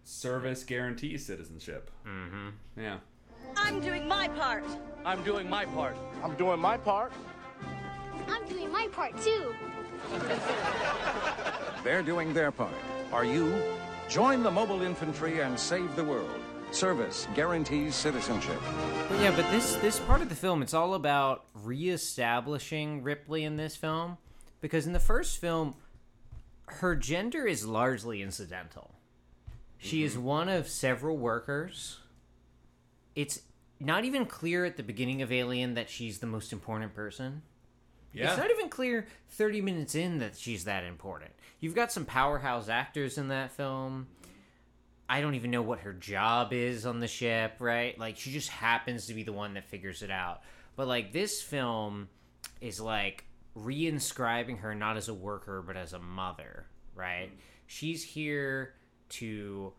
service 0.03 0.65
guarantees 0.65 1.27
citizenship. 1.27 1.91
Mm-hmm. 2.07 2.81
Yeah. 2.81 2.99
I'm 3.57 3.81
doing 3.81 4.07
my 4.07 4.29
part. 4.29 4.65
I'm 5.05 5.23
doing 5.23 5.49
my 5.49 5.65
part. 5.67 5.97
I'm 6.23 6.35
doing 6.37 6.61
my 6.61 6.77
part. 6.77 7.13
I'm 8.29 8.47
doing 8.49 8.71
my 8.71 8.89
part 8.89 9.21
too. 9.23 9.55
They're 11.85 12.03
doing 12.03 12.33
their 12.33 12.51
part. 12.51 12.75
Are 13.13 13.25
you? 13.25 13.61
Join 14.09 14.43
the 14.43 14.51
mobile 14.51 14.83
infantry 14.83 15.41
and 15.41 15.59
save 15.59 15.95
the 15.97 16.05
world. 16.05 16.41
Service 16.71 17.27
guarantees 17.35 17.95
citizenship. 17.95 18.61
But 19.09 19.21
yeah, 19.21 19.35
but 19.35 19.51
this 19.51 19.77
this 19.77 19.99
part 20.01 20.21
of 20.21 20.29
the 20.29 20.35
film, 20.35 20.63
it's 20.63 20.75
all 20.75 20.95
about 20.95 21.45
reestablishing 21.55 23.03
Ripley 23.03 23.45
in 23.45 23.57
this 23.57 23.75
film, 23.75 24.19
because 24.61 24.87
in 24.87 24.93
the 24.93 25.01
first 25.01 25.41
film, 25.41 25.75
her 26.67 26.95
gender 26.95 27.47
is 27.47 27.67
largely 27.67 28.21
incidental. 28.21 28.91
She 29.79 30.03
is 30.03 30.15
mm-hmm. 30.15 30.25
one 30.25 30.49
of 30.49 30.69
several 30.69 31.17
workers. 31.17 32.01
It's 33.19 33.41
not 33.81 34.05
even 34.05 34.27
clear 34.27 34.65
at 34.65 34.77
the 34.77 34.85
beginning 34.85 35.23
of 35.23 35.33
Alien 35.33 35.75
that 35.75 35.91
she's 35.91 36.21
the 36.21 36.29
most 36.29 36.53
important 36.53 36.95
person. 36.95 37.43
Yeah. 38.13 38.29
It's 38.29 38.39
not 38.39 38.49
even 38.49 38.69
clear 38.69 39.09
30 39.31 39.61
minutes 39.61 39.97
in 39.97 40.19
that 40.19 40.37
she's 40.37 40.67
that 40.67 40.85
important. 40.85 41.33
You've 41.59 41.75
got 41.75 41.91
some 41.91 42.05
powerhouse 42.05 42.69
actors 42.69 43.19
in 43.19 43.27
that 43.29 43.51
film. 43.51 44.07
I 45.09 45.21
don't 45.21 45.35
even 45.35 45.51
know 45.51 45.63
what 45.63 45.81
her 45.81 45.93
job 45.93 46.53
is 46.53 46.87
on 46.87 47.01
the 47.01 47.09
ship, 47.09 47.57
right? 47.59 47.99
Like, 47.99 48.19
she 48.19 48.31
just 48.31 48.51
happens 48.51 49.07
to 49.07 49.15
be 49.15 49.25
the 49.25 49.33
one 49.33 49.55
that 49.55 49.65
figures 49.65 50.03
it 50.03 50.13
out. 50.13 50.43
But, 50.77 50.87
like, 50.87 51.13
this 51.13 51.43
film 51.43 52.09
is 52.61 52.81
like 52.81 53.25
reinscribing 53.57 54.61
her 54.61 54.77
not 54.77 54.97
as 54.97 55.09
a 55.09 55.15
worker, 55.15 55.61
but 55.67 55.77
as 55.77 55.93
a 55.93 55.99
mother, 55.99 56.67
right? 56.95 57.31
She's 57.67 58.05
here 58.05 58.75
to 59.09 59.73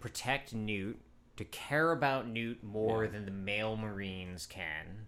protect 0.00 0.52
Newt, 0.52 0.98
to 1.42 1.50
care 1.50 1.90
about 1.92 2.28
Newt 2.28 2.62
more 2.62 3.08
than 3.08 3.24
the 3.24 3.32
male 3.32 3.76
Marines 3.76 4.46
can. 4.46 5.06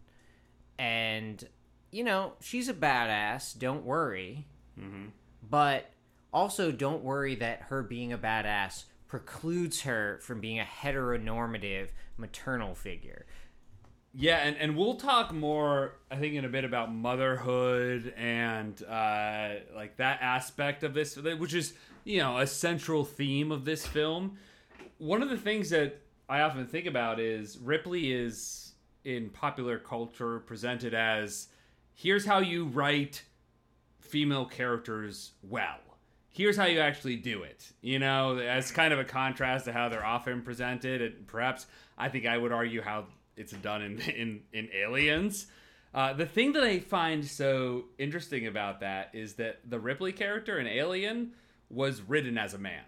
And, 0.78 1.46
you 1.90 2.02
know, 2.02 2.32
she's 2.40 2.68
a 2.68 2.74
badass, 2.74 3.56
don't 3.56 3.84
worry. 3.84 4.46
Mm-hmm. 4.78 5.06
But 5.48 5.90
also, 6.32 6.72
don't 6.72 7.04
worry 7.04 7.36
that 7.36 7.62
her 7.68 7.82
being 7.82 8.12
a 8.12 8.18
badass 8.18 8.84
precludes 9.06 9.82
her 9.82 10.18
from 10.22 10.40
being 10.40 10.58
a 10.58 10.64
heteronormative 10.64 11.90
maternal 12.16 12.74
figure. 12.74 13.26
Yeah, 14.12 14.38
and, 14.38 14.56
and 14.56 14.76
we'll 14.76 14.94
talk 14.94 15.32
more, 15.32 15.96
I 16.10 16.16
think, 16.16 16.34
in 16.34 16.44
a 16.44 16.48
bit 16.48 16.64
about 16.64 16.92
motherhood 16.92 18.14
and 18.16 18.82
uh, 18.84 19.50
like 19.74 19.96
that 19.98 20.18
aspect 20.22 20.82
of 20.82 20.94
this, 20.94 21.16
which 21.16 21.54
is, 21.54 21.74
you 22.04 22.18
know, 22.18 22.38
a 22.38 22.46
central 22.46 23.04
theme 23.04 23.52
of 23.52 23.64
this 23.64 23.86
film. 23.86 24.38
One 24.98 25.22
of 25.22 25.30
the 25.30 25.36
things 25.36 25.70
that 25.70 26.00
I 26.28 26.40
often 26.40 26.66
think 26.66 26.86
about 26.86 27.20
is 27.20 27.58
Ripley 27.58 28.12
is 28.12 28.72
in 29.04 29.30
popular 29.30 29.78
culture 29.78 30.40
presented 30.40 30.94
as 30.94 31.48
here's 31.92 32.24
how 32.24 32.38
you 32.38 32.66
write 32.66 33.24
female 34.00 34.46
characters 34.46 35.32
well. 35.42 35.78
Here's 36.30 36.56
how 36.56 36.64
you 36.64 36.80
actually 36.80 37.16
do 37.16 37.42
it. 37.42 37.72
You 37.80 37.98
know, 37.98 38.38
as 38.38 38.72
kind 38.72 38.92
of 38.92 38.98
a 38.98 39.04
contrast 39.04 39.66
to 39.66 39.72
how 39.72 39.88
they're 39.88 40.04
often 40.04 40.42
presented, 40.42 41.00
and 41.00 41.26
perhaps 41.26 41.66
I 41.96 42.08
think 42.08 42.26
I 42.26 42.36
would 42.36 42.52
argue 42.52 42.82
how 42.82 43.06
it's 43.36 43.52
done 43.52 43.82
in 43.82 44.00
in, 44.16 44.40
in 44.52 44.68
Aliens. 44.74 45.46
Uh, 45.92 46.12
the 46.12 46.26
thing 46.26 46.52
that 46.54 46.64
I 46.64 46.80
find 46.80 47.24
so 47.24 47.84
interesting 47.98 48.48
about 48.48 48.80
that 48.80 49.10
is 49.12 49.34
that 49.34 49.60
the 49.64 49.78
Ripley 49.78 50.10
character 50.10 50.58
in 50.58 50.66
Alien 50.66 51.34
was 51.70 52.02
written 52.02 52.36
as 52.36 52.52
a 52.52 52.58
man, 52.58 52.82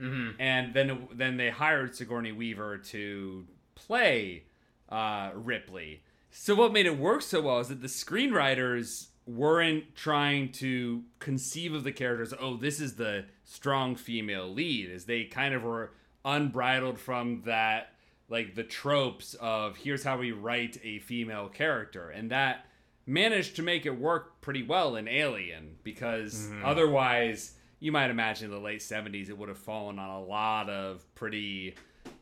mm-hmm. 0.00 0.40
and 0.40 0.74
then 0.74 1.08
then 1.12 1.36
they 1.36 1.50
hired 1.50 1.94
Sigourney 1.94 2.32
Weaver 2.32 2.78
to 2.78 3.46
play 3.74 4.44
uh, 4.88 5.30
Ripley. 5.34 6.02
So 6.30 6.54
what 6.54 6.72
made 6.72 6.86
it 6.86 6.98
work 6.98 7.22
so 7.22 7.40
well 7.42 7.60
is 7.60 7.68
that 7.68 7.80
the 7.80 7.88
screenwriters 7.88 9.08
weren't 9.26 9.94
trying 9.94 10.50
to 10.52 11.02
conceive 11.18 11.72
of 11.74 11.84
the 11.84 11.92
characters. 11.92 12.34
Oh, 12.38 12.56
this 12.56 12.80
is 12.80 12.96
the 12.96 13.24
strong 13.44 13.96
female 13.96 14.52
lead. 14.52 14.90
As 14.90 15.04
they 15.04 15.24
kind 15.24 15.54
of 15.54 15.62
were 15.62 15.92
unbridled 16.24 16.98
from 16.98 17.42
that 17.46 17.90
like 18.28 18.54
the 18.54 18.64
tropes 18.64 19.34
of 19.34 19.76
here's 19.76 20.02
how 20.04 20.16
we 20.18 20.32
write 20.32 20.78
a 20.82 20.98
female 21.00 21.48
character 21.48 22.08
and 22.08 22.30
that 22.30 22.64
managed 23.06 23.54
to 23.56 23.62
make 23.62 23.84
it 23.84 23.98
work 23.98 24.40
pretty 24.40 24.62
well 24.62 24.96
in 24.96 25.06
alien 25.06 25.76
because 25.82 26.48
Mhm. 26.48 26.64
otherwise 26.64 27.54
you 27.84 27.92
might 27.92 28.08
imagine 28.08 28.46
in 28.46 28.50
the 28.50 28.58
late 28.58 28.80
70s 28.80 29.28
it 29.28 29.36
would 29.36 29.50
have 29.50 29.58
fallen 29.58 29.98
on 29.98 30.08
a 30.08 30.22
lot 30.22 30.70
of 30.70 31.04
pretty 31.14 31.74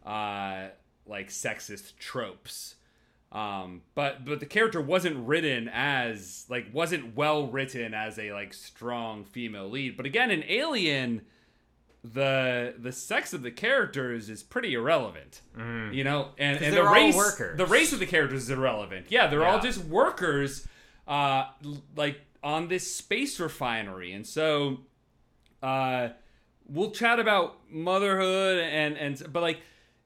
uh 0.04 0.66
like 1.06 1.28
sexist 1.28 1.96
tropes. 1.98 2.74
Um 3.30 3.82
but 3.94 4.24
but 4.24 4.40
the 4.40 4.46
character 4.46 4.80
wasn't 4.80 5.24
written 5.24 5.70
as 5.72 6.46
like 6.48 6.66
wasn't 6.72 7.14
well 7.14 7.46
written 7.46 7.94
as 7.94 8.18
a 8.18 8.32
like 8.32 8.52
strong 8.54 9.24
female 9.24 9.70
lead. 9.70 9.96
But 9.96 10.04
again 10.04 10.32
in 10.32 10.42
alien 10.48 11.22
the 12.02 12.74
the 12.76 12.90
sex 12.90 13.32
of 13.32 13.42
the 13.42 13.52
characters 13.52 14.28
is 14.28 14.42
pretty 14.42 14.74
irrelevant. 14.74 15.42
You 15.92 16.02
know 16.02 16.30
and, 16.38 16.60
and 16.60 16.76
the 16.76 16.82
race 16.82 17.14
workers. 17.14 17.56
the 17.56 17.66
race 17.66 17.92
of 17.92 18.00
the 18.00 18.06
characters 18.06 18.42
is 18.42 18.50
irrelevant. 18.50 19.06
Yeah 19.10 19.28
they're 19.28 19.46
all 19.46 19.60
just 19.60 19.84
workers 19.84 20.66
uh 21.06 21.44
like 21.94 22.20
on 22.42 22.66
this 22.66 22.92
space 22.92 23.38
refinery. 23.38 24.12
And 24.12 24.26
so 24.26 24.80
uh 25.62 26.08
we'll 26.68 26.90
chat 26.90 27.18
about 27.20 27.58
motherhood 27.70 28.58
and 28.58 28.96
and 28.96 29.22
but 29.32 29.42
like 29.42 29.60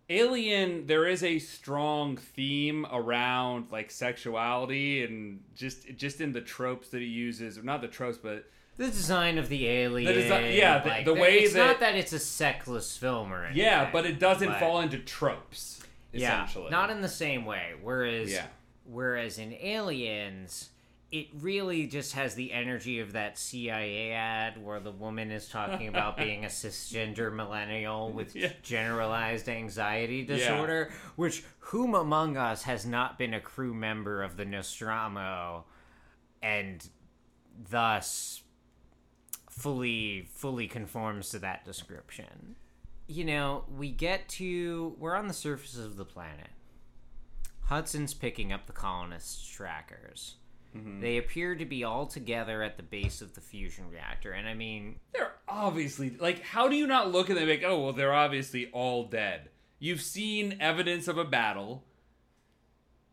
alien 0.08 0.86
there 0.86 1.06
is 1.06 1.22
a 1.24 1.38
strong 1.38 2.16
theme 2.16 2.86
around 2.92 3.66
like 3.72 3.90
sexuality 3.90 5.02
and 5.04 5.40
just 5.54 5.86
just 5.96 6.20
in 6.20 6.32
the 6.32 6.40
tropes 6.40 6.88
that 6.90 7.00
he 7.00 7.06
uses 7.08 7.58
or 7.58 7.62
not 7.62 7.80
the 7.80 7.88
tropes 7.88 8.16
but 8.18 8.48
The 8.76 8.86
design 8.86 9.38
of 9.38 9.48
the 9.48 9.66
alien. 9.68 10.12
design- 10.12 10.52
yeah, 10.52 10.78
the- 10.80 10.88
like, 10.90 11.04
the 11.06 11.14
way 11.14 11.38
it's 11.38 11.54
that- 11.54 11.66
not 11.66 11.80
that 11.80 11.94
it's 11.96 12.12
a 12.12 12.18
sexless 12.18 12.96
film 12.96 13.32
or 13.32 13.44
anything. 13.46 13.62
yeah 13.64 13.90
but 13.90 14.04
it 14.06 14.18
doesn't 14.20 14.48
but- 14.48 14.60
fall 14.60 14.80
into 14.80 14.98
tropes 14.98 15.82
essentially 16.14 16.64
Yeah, 16.66 16.70
not 16.70 16.90
in 16.90 17.00
the 17.02 17.08
same 17.08 17.44
way. 17.44 17.72
Whereas, 17.82 18.30
Yeah. 18.32 18.46
whereas 18.84 19.38
in 19.38 19.52
Aliens, 19.54 20.70
it 21.12 21.28
really 21.40 21.86
just 21.86 22.14
has 22.14 22.34
the 22.34 22.52
energy 22.52 22.98
of 22.98 23.12
that 23.12 23.38
CIA 23.38 24.10
ad 24.12 24.62
where 24.62 24.80
the 24.80 24.90
woman 24.90 25.30
is 25.30 25.48
talking 25.48 25.86
about 25.88 26.16
being 26.18 26.44
a 26.44 26.48
cisgender 26.48 27.32
millennial 27.32 28.10
with 28.12 28.34
Yeah. 28.34 28.52
generalized 28.62 29.48
anxiety 29.48 30.26
Yeah. 30.28 30.36
disorder. 30.36 30.90
Which 31.14 31.44
whom 31.60 31.94
among 31.94 32.36
us 32.36 32.64
has 32.64 32.84
not 32.84 33.18
been 33.18 33.34
a 33.34 33.40
crew 33.40 33.72
member 33.72 34.22
of 34.22 34.36
the 34.36 34.44
Nostromo, 34.44 35.64
and 36.42 36.86
thus 37.70 38.42
fully 39.50 40.28
fully 40.32 40.66
conforms 40.68 41.30
to 41.30 41.38
that 41.38 41.64
description. 41.64 42.56
You 43.06 43.24
know, 43.24 43.64
we 43.74 43.90
get 43.90 44.28
to 44.30 44.96
we're 44.98 45.14
on 45.14 45.28
the 45.28 45.34
surface 45.34 45.78
of 45.78 45.96
the 45.96 46.04
planet. 46.04 46.48
Hudson's 47.66 48.14
picking 48.14 48.52
up 48.52 48.66
the 48.66 48.72
colonists' 48.72 49.46
trackers. 49.46 50.34
Mm-hmm. 50.76 51.00
They 51.00 51.18
appear 51.18 51.54
to 51.54 51.64
be 51.64 51.84
all 51.84 52.06
together 52.06 52.62
at 52.62 52.76
the 52.76 52.82
base 52.82 53.20
of 53.20 53.34
the 53.34 53.40
fusion 53.40 53.90
reactor, 53.90 54.32
and 54.32 54.48
I 54.48 54.54
mean, 54.54 54.96
they're 55.12 55.32
obviously 55.48 56.16
like 56.18 56.42
how 56.42 56.68
do 56.68 56.76
you 56.76 56.86
not 56.86 57.12
look 57.12 57.30
at 57.30 57.36
them 57.36 57.48
and 57.48 57.50
like 57.50 57.62
oh 57.64 57.84
well 57.84 57.92
they're 57.92 58.12
obviously 58.12 58.68
all 58.72 59.04
dead 59.04 59.48
you've 59.78 60.02
seen 60.02 60.56
evidence 60.58 61.06
of 61.06 61.16
a 61.16 61.24
battle 61.24 61.84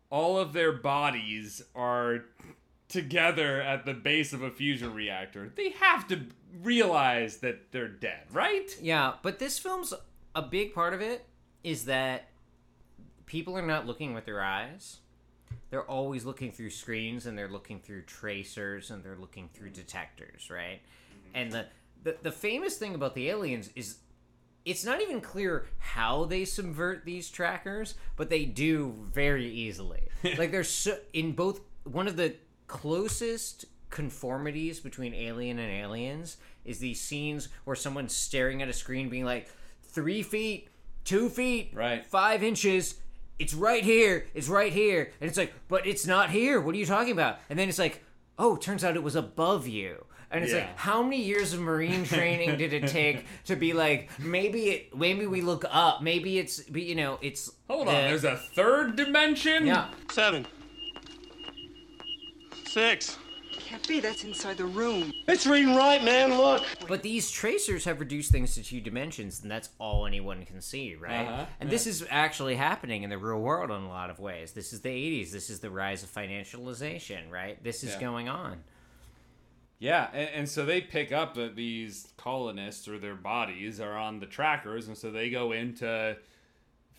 all 0.10 0.40
of 0.40 0.52
their 0.52 0.72
bodies 0.72 1.62
are 1.76 2.26
together 2.90 3.62
at 3.62 3.86
the 3.86 3.94
base 3.94 4.34
of 4.34 4.42
a 4.42 4.50
fusion 4.50 4.96
reactor 4.96 5.54
they 5.56 5.70
have 5.70 6.08
to 6.08 6.22
realize 6.64 7.38
that 7.38 7.72
they're 7.72 7.88
dead 7.88 8.24
right 8.32 8.76
yeah, 8.82 9.14
but 9.22 9.38
this 9.38 9.60
film's 9.60 9.94
a 10.36 10.42
big 10.42 10.74
part 10.74 10.94
of 10.94 11.02
it 11.02 11.26
is 11.64 11.86
that 11.86 12.30
people 13.26 13.58
are 13.58 13.66
not 13.66 13.88
looking 13.88 14.14
with 14.14 14.26
their 14.26 14.42
eyes. 14.42 15.00
They're 15.74 15.90
always 15.90 16.24
looking 16.24 16.52
through 16.52 16.70
screens 16.70 17.26
and 17.26 17.36
they're 17.36 17.48
looking 17.48 17.80
through 17.80 18.04
tracers 18.04 18.92
and 18.92 19.04
they're 19.04 19.18
looking 19.20 19.50
through 19.56 19.70
mm-hmm. 19.70 19.82
detectors, 19.82 20.52
right? 20.52 20.82
Mm-hmm. 20.84 21.36
And 21.36 21.52
the, 21.52 21.66
the 22.04 22.18
the 22.22 22.32
famous 22.32 22.78
thing 22.78 22.94
about 22.94 23.16
the 23.16 23.28
aliens 23.28 23.72
is 23.76 23.98
it's 24.66 24.86
not 24.86 25.02
even 25.02 25.20
clear 25.20 25.66
how 25.80 26.26
they 26.26 26.46
subvert 26.46 27.06
these 27.06 27.28
trackers, 27.28 27.96
but 28.18 28.30
they 28.30 28.46
do 28.46 28.94
very 29.12 29.50
easily. 29.50 30.02
like 30.38 30.52
there's 30.52 30.70
so, 30.70 30.96
in 31.12 31.32
both 31.32 31.62
one 31.86 32.08
of 32.08 32.18
the 32.18 32.36
closest 32.68 33.66
conformities 33.90 34.80
between 34.80 35.16
Alien 35.16 35.58
and 35.58 35.72
Aliens 35.72 36.38
is 36.66 36.78
these 36.78 37.02
scenes 37.02 37.50
where 37.64 37.76
someone's 37.76 38.16
staring 38.16 38.62
at 38.62 38.70
a 38.70 38.74
screen, 38.74 39.10
being 39.10 39.26
like, 39.26 39.50
three 39.82 40.22
feet, 40.22 40.68
two 41.04 41.30
feet, 41.30 41.72
right, 41.74 42.06
five 42.06 42.44
inches. 42.44 43.00
It's 43.40 43.54
right 43.54 43.84
here. 43.84 44.26
It's 44.34 44.48
right 44.48 44.72
here. 44.72 45.12
And 45.20 45.28
it's 45.30 45.38
like, 45.38 45.54
but 45.68 45.86
it's 45.88 46.06
not 46.06 46.30
here. 46.30 46.62
What 46.62 46.76
are 46.76 46.78
you 46.78 46.86
talking 46.86 47.12
about? 47.12 47.40
And 47.50 47.58
then 47.58 47.68
it's 47.70 47.80
like, 47.80 48.04
oh, 48.38 48.56
turns 48.56 48.84
out 48.84 48.96
it 48.96 49.04
was 49.04 49.16
above 49.16 49.68
you. 49.68 50.06
And 50.32 50.44
it's 50.44 50.54
Yeah. 50.54 50.60
like, 50.62 50.78
how 50.78 51.04
many 51.04 51.22
years 51.22 51.54
of 51.54 51.60
marine 51.60 52.06
training 52.06 52.58
did 52.58 52.74
it 52.74 52.88
take 52.88 53.26
to 53.46 53.56
be 53.56 53.74
like, 53.74 54.10
maybe 54.20 54.70
it, 54.70 54.96
maybe 54.98 55.26
we 55.28 55.42
look 55.42 55.64
up, 55.70 56.02
maybe 56.02 56.40
it's, 56.40 56.62
but, 56.64 56.82
you 56.82 56.96
know, 56.96 57.20
it's. 57.22 57.52
hold 57.68 57.88
on 57.88 57.94
there's 57.94 58.24
a 58.24 58.38
third 58.56 58.96
dimension 58.96 59.66
Yeah. 59.68 59.90
Seven. 60.12 60.48
Six. 62.66 63.18
Can't 63.74 63.88
be. 63.88 64.00
That's 64.00 64.24
inside 64.24 64.58
the 64.58 64.66
room. 64.66 65.12
It's 65.28 65.48
reading 65.48 65.76
right, 65.76 66.04
man. 66.04 66.38
Look. 66.38 66.64
But 66.88 67.02
these 67.02 67.32
tracers 67.32 67.86
have 67.86 68.00
reduced 68.00 68.32
things 68.32 68.54
to 68.54 68.62
two 68.64 68.80
dimensions, 68.80 69.42
and 69.42 69.50
that's 69.50 69.70
all 69.80 70.06
anyone 70.06 70.46
can 70.46 70.62
see, 70.62 70.94
right? 70.94 71.26
Uh-huh, 71.26 71.46
and 71.60 71.72
this 71.72 71.88
is 71.88 72.06
actually 72.12 72.56
happening 72.56 73.02
in 73.02 73.10
the 73.10 73.18
real 73.18 73.40
world 73.40 73.72
in 73.72 73.82
a 73.82 73.88
lot 73.88 74.12
of 74.12 74.20
ways. 74.20 74.52
This 74.52 74.74
is 74.74 74.82
the 74.82 74.90
80s. 74.90 75.32
This 75.32 75.50
is 75.50 75.60
the 75.60 75.72
rise 75.72 76.04
of 76.04 76.14
financialization, 76.14 77.32
right? 77.32 77.64
This 77.64 77.84
is 77.84 77.94
Yeah. 77.94 78.00
going 78.00 78.30
on. 78.30 78.64
Yeah, 79.80 80.08
and, 80.14 80.30
and 80.36 80.50
so 80.50 80.66
they 80.68 80.80
pick 80.80 81.12
up 81.12 81.34
that 81.34 81.56
these 81.56 82.10
colonists 82.16 82.88
or 82.88 83.00
their 83.00 83.16
bodies 83.16 83.80
are 83.80 83.98
on 83.98 84.20
the 84.20 84.28
trackers, 84.28 84.88
and 84.88 84.96
so 84.96 85.10
they 85.10 85.32
go 85.32 85.52
in 85.52 85.74
to 85.78 86.18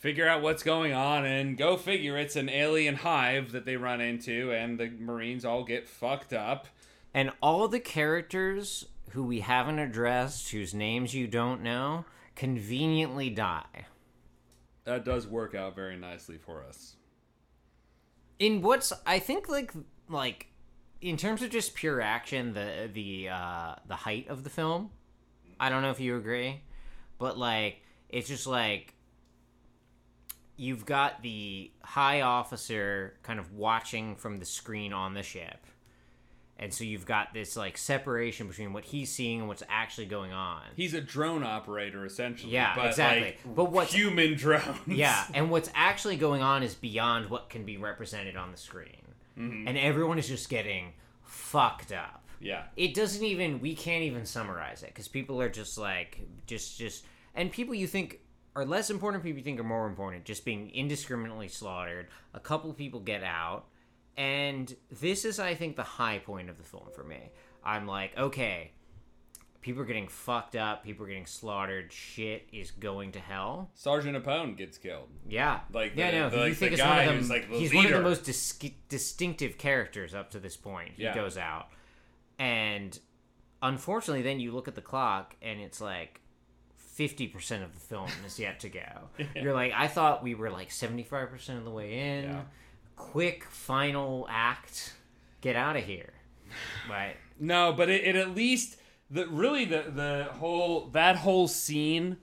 figure 0.05 0.29
out 0.29 0.43
what's 0.43 0.63
going 0.63 0.93
on, 0.93 1.25
and 1.25 1.57
go 1.57 1.79
figure, 1.79 2.19
it's 2.19 2.37
an 2.37 2.51
alien 2.51 2.95
hive 2.95 3.53
that 3.53 3.65
they 3.65 3.75
run 3.75 4.03
into, 4.03 4.53
and 4.53 4.79
the 4.79 4.91
Marines 4.91 5.47
all 5.47 5.65
get 5.65 5.89
fucked 5.89 6.35
up. 6.35 6.69
And 7.15 7.33
all 7.41 7.69
the 7.69 7.81
characters 7.81 8.85
who 9.13 9.25
we 9.25 9.41
haven't 9.41 9.79
addressed, 9.79 10.51
whose 10.51 10.75
names 10.75 11.15
you 11.15 11.27
don't 11.27 11.63
know, 11.63 12.05
conveniently 12.37 13.31
die. 13.31 13.87
That 14.85 15.07
does 15.07 15.27
work 15.27 15.55
out 15.55 15.75
very 15.75 15.97
nicely 15.97 16.37
for 16.37 16.63
us. 16.63 16.97
In 18.39 18.61
what's 18.61 18.93
I 19.07 19.19
think 19.19 19.49
like 19.49 19.73
like 20.11 20.49
in 21.01 21.17
terms 21.17 21.41
of 21.41 21.49
just 21.49 21.75
pure 21.75 22.03
action, 22.03 22.53
the 22.53 22.91
the 22.93 23.31
uh 23.31 23.77
the 23.89 23.97
height 23.97 24.29
of 24.29 24.45
the 24.45 24.51
film, 24.51 24.91
I 25.59 25.71
don't 25.71 25.81
know 25.81 25.93
if 25.93 26.01
you 26.01 26.19
agree, 26.19 26.61
but 27.19 27.39
like 27.39 27.81
it's 28.11 28.29
just 28.29 28.47
like 28.47 28.94
you've 30.57 30.87
got 30.87 31.23
the 31.23 31.71
high 31.83 32.21
officer 32.21 33.15
kind 33.23 33.39
of 33.41 33.53
watching 33.53 34.17
from 34.17 34.39
the 34.39 34.45
screen 34.45 34.93
on 34.93 35.15
the 35.15 35.23
ship. 35.23 35.67
And 36.57 36.73
so 36.73 36.85
you've 36.85 37.05
got 37.05 37.35
this 37.35 37.57
like 37.57 37.77
separation 37.77 38.47
between 38.47 38.73
what 38.73 38.85
he's 38.85 39.11
seeing 39.11 39.41
and 39.41 39.49
what's 39.49 39.65
actually 39.69 40.07
going 40.07 40.33
on. 40.33 40.63
He's 40.77 40.95
a 40.95 41.01
drone 41.01 41.43
operator 41.43 42.07
essentially. 42.07 42.53
Yeah, 42.53 42.75
but 42.77 42.87
exactly. 42.87 43.23
Like 43.25 43.41
But 43.57 43.73
what's- 43.73 43.93
human 43.93 44.35
drones? 44.35 44.79
Yeah, 44.87 45.25
and 45.35 45.51
what's 45.51 45.69
actually 45.75 46.17
going 46.17 46.43
on 46.43 46.63
is 46.63 46.75
beyond 46.77 47.29
what 47.29 47.51
can 47.51 47.65
be 47.65 47.77
represented 47.77 48.37
on 48.37 48.53
the 48.53 48.57
screen. 48.57 49.03
Mm-hmm. 49.37 49.67
And 49.67 49.77
everyone 49.77 50.19
is 50.21 50.29
just 50.29 50.49
getting 50.49 50.93
fucked 51.25 51.91
up. 51.91 52.25
Yeah. 52.41 52.63
It 52.77 52.95
doesn't 52.95 53.25
even 53.25 53.61
we 53.61 53.75
can't 53.75 54.05
even 54.05 54.25
summarize 54.25 54.83
it 54.85 54.95
cuz 54.95 55.09
people 55.09 55.41
are 55.41 55.49
just 55.49 55.77
like 55.77 56.21
just 56.47 56.79
just 56.79 57.05
and 57.35 57.51
people 57.51 57.75
you 57.75 57.89
think 57.89 58.21
are 58.57 58.65
less 58.65 58.89
important 58.91 59.23
people 59.23 59.39
you 59.39 59.45
think 59.45 59.59
are 59.61 59.65
more 59.65 59.87
important 59.87 60.25
just 60.25 60.45
being 60.45 60.71
indiscriminately 60.71 61.49
slaughtered. 61.49 62.09
A 62.35 62.41
couple 62.41 62.71
of 62.71 62.77
people 62.77 63.01
get 63.01 63.23
out 63.25 63.65
and 64.17 64.75
this 65.01 65.25
is 65.25 65.41
I 65.41 65.55
think 65.55 65.77
the 65.77 65.83
high 65.83 66.19
point 66.19 66.49
of 66.49 66.57
the 66.59 66.65
film 66.65 66.89
for 66.95 67.03
me. 67.03 67.31
I'm 67.65 67.87
like, 67.87 68.17
okay, 68.17 68.71
people 69.61 69.83
are 69.83 69.87
getting 69.87 70.07
fucked 70.07 70.55
up, 70.55 70.85
people 70.85 71.05
are 71.05 71.09
getting 71.09 71.27
slaughtered, 71.27 71.91
shit 71.93 72.47
is 72.53 72.71
going 72.71 73.11
to 73.13 73.19
hell. 73.19 73.71
Sergeant 73.75 74.23
Apone 74.23 74.57
gets 74.57 74.79
killed. 74.79 75.09
Yeah, 75.29 75.61
Like 75.73 75.95
yeah, 75.97 76.11
the- 76.13 76.17
no. 76.19 76.31
the- 76.31 76.37
you 76.37 76.43
like 76.43 76.55
think 76.55 76.71
the 76.71 76.75
it's 76.75 76.83
one 76.87 76.99
of 77.01 77.07
the, 77.07 77.13
who's, 77.15 77.31
like, 77.31 77.51
the 77.51 77.59
he's 77.59 77.75
one 77.75 77.87
of 77.87 77.93
the 77.93 78.03
most 78.03 78.25
dis- 78.25 78.59
distinctive 78.89 79.59
characters 79.59 80.15
up 80.15 80.31
to 80.33 80.39
this 80.39 80.57
point. 80.57 80.93
He 80.97 81.03
Yeah. 81.05 81.15
goes 81.15 81.37
out, 81.39 81.69
and 82.39 82.97
unfortunately, 83.63 84.23
then 84.23 84.39
you 84.41 84.53
look 84.53 84.69
at 84.69 84.75
the 84.75 84.83
clock, 84.83 85.35
and 85.43 85.61
it's 85.61 85.81
like 85.81 86.21
fifty 86.95 87.27
percent 87.27 87.65
of 87.65 87.75
the 87.75 87.81
film 87.81 88.09
is 88.25 88.39
yet 88.39 88.61
to 88.61 88.69
go. 88.69 89.09
You're 89.37 89.55
like, 89.55 89.73
I 89.75 89.89
thought 89.89 90.23
we 90.23 90.35
were 90.35 90.51
like 90.51 90.71
seventy 90.71 91.03
five 91.03 91.31
percent 91.31 91.59
of 91.59 91.65
the 91.65 91.71
way 91.71 91.99
in. 91.99 92.25
Yeah. 92.25 92.41
Quick 92.97 93.45
final 93.45 94.27
act, 94.31 94.95
get 95.41 95.57
out 95.57 95.77
of 95.77 95.85
here. 95.85 96.13
Right. 96.89 97.17
No, 97.37 97.73
but 97.73 97.89
it, 97.89 98.05
it 98.05 98.15
at 98.15 98.33
least 98.33 98.77
the 99.11 99.27
really 99.27 99.65
the 99.65 99.87
the 99.93 100.29
whole 100.39 100.87
that 100.93 101.17
whole 101.17 101.49
scene 101.49 102.17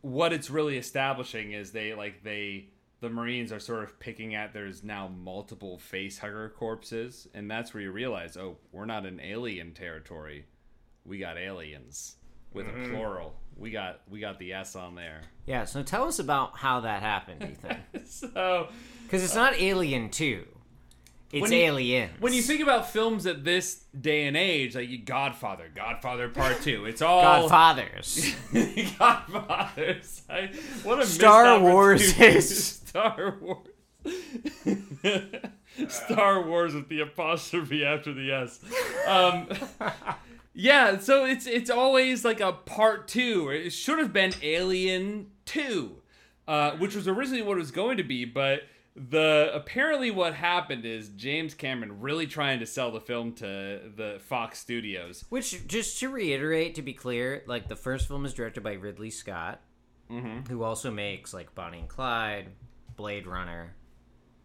what 0.00 0.32
it's 0.32 0.50
really 0.50 0.78
establishing 0.78 1.52
is 1.52 1.72
they 1.72 1.94
like 1.94 2.22
they 2.22 2.68
the 3.00 3.08
marines 3.08 3.52
are 3.52 3.60
sort 3.60 3.82
of 3.84 3.98
picking 3.98 4.34
at 4.34 4.52
there's 4.52 4.82
now 4.82 5.08
multiple 5.08 5.78
face 5.78 6.18
hugger 6.18 6.48
corpses 6.48 7.28
and 7.34 7.50
that's 7.50 7.72
where 7.74 7.82
you 7.82 7.92
realize 7.92 8.36
oh 8.36 8.56
we're 8.72 8.86
not 8.86 9.04
in 9.06 9.20
alien 9.20 9.72
territory 9.72 10.46
we 11.04 11.18
got 11.18 11.38
aliens 11.38 12.16
with 12.52 12.66
a 12.66 12.70
Mhm. 12.70 12.90
plural 12.90 13.34
we 13.56 13.70
got 13.70 14.00
we 14.08 14.20
got 14.20 14.38
the 14.38 14.52
s 14.54 14.74
on 14.76 14.94
there 14.94 15.20
Yeah. 15.46 15.64
So 15.64 15.82
tell 15.82 16.04
us 16.08 16.18
about 16.18 16.56
how 16.58 16.80
that 16.80 17.02
happened, 17.02 17.42
Ethan. 17.42 17.78
so 18.06 18.68
because 19.04 19.22
it's 19.24 19.34
not 19.34 19.54
Alien 19.60 20.08
Two, 20.10 20.46
it's 21.32 21.42
When 21.42 21.52
you- 21.52 21.58
Alien. 21.58 22.10
When 22.20 22.32
you 22.32 22.40
think 22.42 22.60
about 22.62 22.90
films 22.90 23.26
at 23.26 23.44
this 23.44 23.84
day 24.00 24.26
and 24.26 24.36
age, 24.36 24.74
like 24.76 25.04
Godfather, 25.04 25.68
Godfather 25.74 26.28
Part 26.28 26.62
Two, 26.62 26.86
it's 26.86 27.02
all 27.02 27.22
Godfathers. 27.48 28.34
Godfathers. 28.98 30.22
I, 30.30 30.50
what 30.84 30.98
a 31.00 31.06
Star 31.06 31.58
Wars 31.60 32.18
is- 32.20 32.76
Star 32.78 33.36
Wars. 33.40 33.66
Star 35.88 36.42
Wars 36.46 36.74
with 36.74 36.88
the 36.88 37.00
apostrophe 37.00 37.84
after 37.84 38.12
the 38.12 38.32
S. 38.32 38.60
Um, 39.06 39.48
yeah, 40.54 40.98
so 40.98 41.24
it's 41.24 41.46
it's 41.46 41.70
always 41.70 42.24
like 42.24 42.40
a 42.40 42.52
part 42.52 43.08
two. 43.08 43.48
It 43.50 43.70
should 43.70 43.98
have 43.98 44.12
been 44.12 44.32
Alien 44.42 45.30
Two, 45.44 45.96
uh, 46.48 46.72
which 46.72 46.94
was 46.94 47.06
originally 47.08 47.42
what 47.42 47.56
it 47.56 47.60
was 47.60 47.70
going 47.70 47.96
to 47.98 48.04
be, 48.04 48.24
but 48.24 48.62
the 48.96 49.50
apparently 49.54 50.10
what 50.10 50.34
happened 50.34 50.84
is 50.84 51.08
James 51.10 51.54
Cameron 51.54 52.00
really 52.00 52.26
trying 52.26 52.58
to 52.58 52.66
sell 52.66 52.90
the 52.90 53.00
film 53.00 53.32
to 53.34 53.44
the 53.96 54.20
Fox 54.26 54.58
Studios. 54.58 55.24
Which, 55.28 55.66
just 55.68 56.00
to 56.00 56.08
reiterate, 56.08 56.74
to 56.74 56.82
be 56.82 56.92
clear, 56.92 57.44
like 57.46 57.68
the 57.68 57.76
first 57.76 58.08
film 58.08 58.24
is 58.26 58.34
directed 58.34 58.62
by 58.64 58.72
Ridley 58.72 59.10
Scott, 59.10 59.60
Mhm. 60.10 60.48
who 60.48 60.64
also 60.64 60.90
makes 60.90 61.32
like 61.32 61.54
Bonnie 61.54 61.78
and 61.78 61.88
Clyde, 61.88 62.48
Blade 62.96 63.26
Runner. 63.28 63.76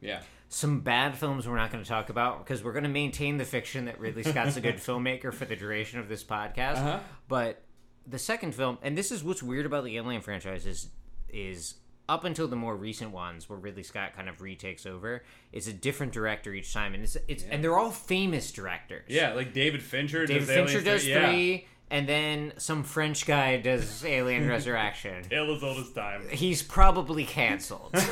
Yeah. 0.05 0.21
Some 0.47 0.81
bad 0.81 1.17
films 1.17 1.47
we're 1.47 1.57
not 1.57 1.71
going 1.71 1.83
to 1.83 1.89
talk 1.89 2.09
about 2.09 2.45
because 2.45 2.63
we're 2.63 2.71
going 2.71 2.83
to 2.83 2.89
maintain 2.89 3.37
the 3.37 3.45
fiction 3.45 3.85
that 3.85 3.99
Ridley 3.99 4.23
Scott's 4.23 4.55
a 4.57 4.61
good 4.61 4.75
filmmaker 4.77 5.33
for 5.33 5.45
the 5.45 5.55
duration 5.55 5.99
of 5.99 6.07
this 6.07 6.23
podcast. 6.23 6.77
Uh-huh. 6.77 6.99
But 7.27 7.63
the 8.07 8.19
second 8.19 8.53
film, 8.55 8.77
and 8.81 8.97
this 8.97 9.11
is 9.11 9.23
what's 9.23 9.41
weird 9.43 9.65
about 9.65 9.83
the 9.83 9.97
Alien 9.97 10.21
franchise 10.21 10.65
is, 10.65 10.89
is 11.27 11.75
up 12.07 12.23
until 12.23 12.47
the 12.47 12.55
more 12.55 12.75
recent 12.75 13.11
ones 13.11 13.49
where 13.49 13.57
Ridley 13.57 13.81
Scott 13.81 14.15
kind 14.15 14.29
of 14.29 14.39
retakes 14.41 14.85
over, 14.85 15.23
it's 15.51 15.65
a 15.67 15.73
different 15.73 16.13
director 16.13 16.53
each 16.53 16.71
time, 16.71 16.93
and 16.93 17.03
it's 17.03 17.17
it's 17.27 17.43
and 17.43 17.63
they're 17.63 17.77
all 17.77 17.89
famous 17.91 18.51
directors. 18.51 19.05
Yeah, 19.07 19.33
like 19.33 19.53
David 19.53 19.81
Fincher. 19.81 20.27
David 20.27 20.41
does 20.45 20.49
Fincher 20.55 20.81
does 20.81 21.01
three. 21.03 21.51
Yeah. 21.53 21.59
and 21.89 22.07
then 22.07 22.53
some 22.57 22.83
French 22.83 23.25
guy 23.25 23.57
does 23.57 24.05
Alien 24.05 24.47
Resurrection. 24.55 25.23
Tale 25.23 25.55
as 25.55 25.63
old 25.63 25.77
as 25.79 25.91
time. 25.93 26.29
He's 26.29 26.61
probably 26.61 27.25
canceled. 27.25 27.91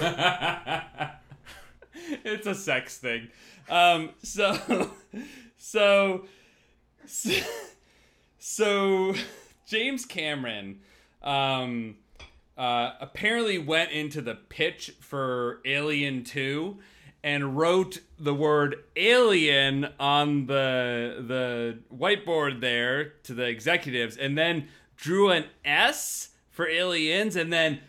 it's 2.24 2.48
a 2.48 2.56
sex 2.56 2.98
thing. 2.98 3.30
Um, 3.70 4.12
so, 4.22 4.92
so, 5.58 6.26
so, 8.38 9.14
James 9.68 10.06
Cameron, 10.06 10.80
um, 11.22 11.96
uh, 12.58 12.92
apparently 13.00 13.58
went 13.58 13.92
into 13.92 14.22
the 14.22 14.36
pitch 14.36 14.94
for 15.00 15.62
Alien 15.66 16.24
Two 16.24 16.80
and 17.24 17.58
wrote 17.58 18.00
the 18.20 18.34
word 18.34 18.76
alien 18.96 19.88
on 20.00 20.46
the 20.46 21.24
the 21.26 21.80
whiteboard 21.96 22.60
there 22.60 23.14
to 23.24 23.34
the 23.34 23.46
executives 23.46 24.18
and 24.18 24.38
then 24.38 24.68
drew 24.98 25.30
an 25.30 25.46
S 25.64 26.30
for 26.50 26.68
aliens 26.68 27.36
and 27.36 27.52
then 27.52 27.80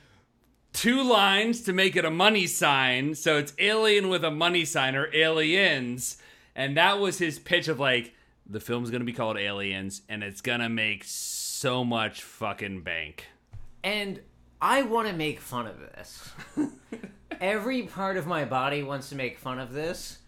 two 0.75 1.03
lines 1.03 1.63
to 1.63 1.73
make 1.73 1.97
it 1.97 2.05
a 2.05 2.11
money 2.11 2.47
sign. 2.47 3.15
So 3.15 3.39
it's 3.39 3.55
alien 3.59 4.11
with 4.11 4.23
a 4.25 4.31
money 4.31 4.67
sign 4.67 4.95
or 4.95 5.09
aliens. 5.15 6.19
And 6.55 6.77
that 6.77 7.01
was 7.01 7.17
his 7.19 7.39
pitch 7.39 7.69
of 7.69 7.81
like, 7.81 8.13
the 8.47 8.61
film's 8.61 8.91
gonna 8.91 9.05
be 9.05 9.13
called 9.15 9.39
Aliens 9.39 10.03
and 10.09 10.23
it's 10.23 10.43
gonna 10.43 10.69
make 10.69 11.03
so 11.05 11.83
much 11.85 12.23
fucking 12.23 12.83
bank. 12.83 13.25
and 13.83 14.21
I 14.61 14.83
want 14.83 15.09
to 15.09 15.15
make 15.15 15.41
fun 15.41 15.67
of 15.67 15.79
this. 15.79 16.31
Every 17.41 17.83
part 17.83 18.17
of 18.17 18.27
my 18.27 18.45
body 18.47 18.83
wants 18.83 19.11
to 19.11 19.15
make 19.15 19.39
fun 19.39 19.59
of 19.59 19.73
this. 19.75 20.19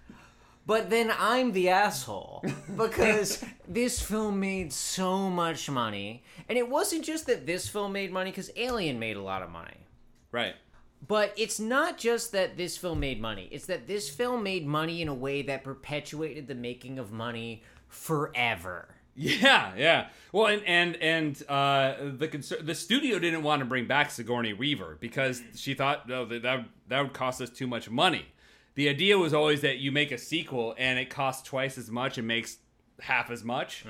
But 0.67 0.91
then 0.91 1.11
I'm 1.19 1.53
the 1.53 1.71
asshole 1.71 2.45
because 2.77 3.43
this 3.67 4.03
film 4.03 4.41
made 4.41 4.73
so 4.75 5.31
much 5.31 5.71
money. 5.71 6.23
And 6.51 6.59
it 6.59 6.69
wasn't 6.69 7.05
just 7.05 7.27
that 7.29 7.47
this 7.47 7.67
film 7.69 7.93
made 7.93 8.13
money 8.13 8.31
because 8.31 8.51
Alien 8.57 8.99
made 8.99 9.17
a 9.17 9.23
lot 9.23 9.43
of 9.43 9.51
money. 9.51 9.86
Right. 10.33 10.55
But 11.07 11.33
it's 11.37 11.61
not 11.61 11.99
just 11.99 12.33
that 12.33 12.57
this 12.57 12.77
film 12.77 13.01
made 13.01 13.21
money. 13.21 13.49
It's 13.51 13.67
that 13.67 13.87
this 13.87 14.09
film 14.09 14.43
made 14.43 14.67
money 14.67 15.03
in 15.03 15.09
a 15.09 15.15
way 15.15 15.43
that 15.43 15.63
perpetuated 15.63 16.49
the 16.49 16.55
making 16.55 16.99
of 16.99 17.13
money 17.13 17.63
forever. 17.89 18.89
Yeah, 19.15 19.73
yeah. 19.77 20.09
Well, 20.33 20.47
and 20.47 20.63
and 20.67 20.97
and 20.97 21.43
uh, 21.49 21.95
the 22.17 22.29
concer- 22.29 22.63
the 22.63 22.75
studio 22.75 23.19
didn't 23.19 23.43
want 23.43 23.61
to 23.61 23.65
bring 23.65 23.87
back 23.87 24.11
Sigourney 24.11 24.53
Weaver 24.53 24.99
because 25.01 25.43
she 25.55 25.73
thought 25.75 26.07
no 26.07 26.27
that 26.27 26.43
that 26.43 26.57
would, 26.57 26.67
that 26.89 27.01
would 27.01 27.13
cost 27.15 27.41
us 27.41 27.49
too 27.49 27.67
much 27.67 27.89
money. 27.89 28.27
The 28.75 28.91
idea 28.91 29.17
was 29.17 29.33
always 29.33 29.63
that 29.63 29.79
you 29.79 29.91
make 29.91 30.13
a 30.13 30.19
sequel 30.19 30.75
and 30.77 30.99
it 30.99 31.09
costs 31.09 31.49
twice 31.49 31.79
as 31.79 31.91
much 31.91 32.19
and 32.19 32.29
makes 32.29 32.59
half 33.01 33.31
as 33.31 33.43
much, 33.43 33.87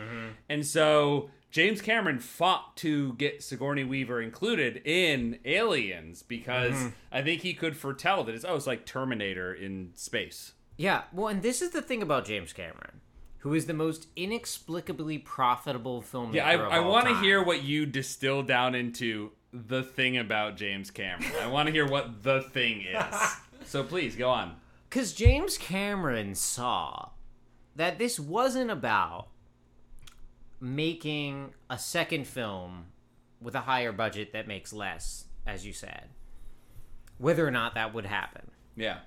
and 0.49 0.65
so 0.65 1.31
James 1.57 1.81
Cameron 1.81 2.19
fought 2.19 2.77
to 2.77 3.15
get 3.15 3.43
Sigourney 3.43 3.83
Weaver 3.83 4.21
included 4.21 4.83
in 4.85 5.39
Aliens 5.47 6.23
because 6.23 6.75
Mhm. 6.75 6.93
I 7.11 7.23
think 7.23 7.41
he 7.41 7.55
could 7.55 7.79
foretell 7.79 8.25
that 8.25 8.35
it's 8.35 8.45
oh 8.45 8.57
it's 8.57 8.67
like 8.67 8.85
Terminator 8.85 9.55
in 9.55 9.93
space. 9.95 10.53
Yeah, 10.77 11.05
well, 11.15 11.29
and 11.29 11.41
this 11.41 11.63
is 11.63 11.71
the 11.71 11.81
thing 11.81 12.03
about 12.03 12.27
James 12.27 12.53
Cameron, 12.53 13.01
who 13.39 13.55
is 13.55 13.65
the 13.65 13.73
most 13.73 14.09
inexplicably 14.17 15.17
profitable 15.17 16.03
filmmaker. 16.03 16.35
Yeah, 16.35 16.47
I, 16.47 16.77
I 16.77 16.81
want 16.81 17.07
to 17.09 17.19
hear 17.21 17.43
what 17.43 17.63
you 17.63 17.87
distill 17.87 18.43
down 18.43 18.75
into 18.75 19.33
the 19.51 19.83
thing 19.83 20.19
about 20.19 20.59
James 20.59 20.91
Cameron. 20.91 21.33
I 21.41 21.47
want 21.47 21.69
to 21.69 21.73
hear 21.73 21.89
what 21.89 22.23
the 22.23 22.43
thing 22.43 22.83
is. 22.83 23.03
So 23.65 23.83
please 23.83 24.15
go 24.15 24.29
on. 24.29 24.57
Because 24.91 25.15
James 25.15 25.57
Cameron 25.57 26.35
saw 26.35 27.13
that 27.75 27.99
this 27.99 28.21
wasn't 28.21 28.71
about 28.71 29.29
making 30.61 31.53
a 31.69 31.79
second 31.79 32.27
film 32.27 32.87
with 33.41 33.55
a 33.55 33.61
higher 33.61 33.93
budget 33.93 34.33
that 34.33 34.49
makes 34.49 34.73
less, 34.73 35.27
as 35.47 35.67
you 35.67 35.73
said, 35.73 36.09
whether 37.19 37.47
or 37.47 37.51
not 37.51 37.75
that 37.75 37.95
would 37.95 38.07
happen. 38.07 38.51
Yeah. 38.77 38.99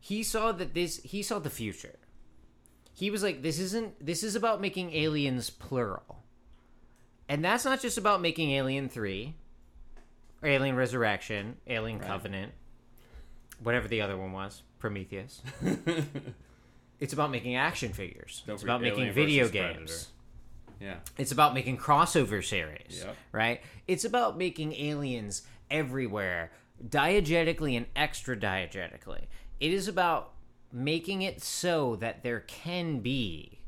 He 0.00 0.22
saw 0.22 0.52
that 0.52 0.74
this, 0.74 1.00
he 1.02 1.22
saw 1.22 1.38
the 1.38 1.50
future. 1.50 1.98
He 2.92 3.10
was 3.10 3.22
like, 3.22 3.42
this 3.42 3.58
isn't, 3.58 4.04
this 4.04 4.22
is 4.22 4.34
about 4.34 4.60
making 4.60 4.94
aliens 4.94 5.50
plural. 5.50 6.22
And 7.28 7.44
that's 7.44 7.64
not 7.64 7.80
just 7.80 7.98
about 7.98 8.20
making 8.20 8.52
Alien 8.52 8.88
3, 8.88 9.34
or 10.42 10.48
Alien 10.48 10.76
Resurrection, 10.76 11.56
Alien 11.66 11.98
Right. 11.98 12.06
Covenant, 12.06 12.52
whatever 13.62 13.88
the 13.88 14.00
other 14.00 14.16
one 14.16 14.32
was, 14.32 14.62
Prometheus. 14.78 15.42
it's 17.00 17.12
about 17.12 17.30
making 17.30 17.56
action 17.56 17.92
figures. 17.92 18.44
Don't 18.46 18.54
it's 18.54 18.62
about 18.62 18.80
making 18.80 19.12
video 19.12 19.48
games. 19.48 19.74
Predator. 19.74 20.15
Yeah. 20.80 20.96
It's 21.18 21.32
about 21.32 21.54
making 21.54 21.78
crossover 21.78 22.44
series, 22.44 23.02
Yep. 23.04 23.16
right? 23.32 23.60
It's 23.88 24.04
about 24.04 24.36
making 24.36 24.74
aliens 24.74 25.42
everywhere, 25.70 26.52
diegetically 26.86 27.76
and 27.76 27.86
extra 27.96 28.36
diegetically. 28.36 29.24
It 29.60 29.72
is 29.72 29.88
about 29.88 30.32
making 30.72 31.22
it 31.22 31.42
so 31.42 31.96
that 31.96 32.22
there 32.22 32.40
can 32.40 33.00
be 33.00 33.60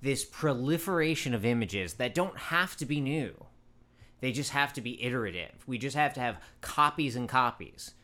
this 0.00 0.24
proliferation 0.24 1.34
of 1.34 1.44
images 1.44 1.94
that 1.94 2.14
don't 2.14 2.36
have 2.36 2.76
to 2.76 2.86
be 2.86 3.00
new. 3.00 3.44
They 4.20 4.32
just 4.32 4.50
have 4.50 4.72
to 4.72 4.80
be 4.80 5.02
iterative. 5.02 5.52
We 5.66 5.78
just 5.78 5.96
have 5.96 6.14
to 6.14 6.20
have 6.20 6.40
copies 6.60 7.14
and 7.14 7.28
copies. 7.28 7.94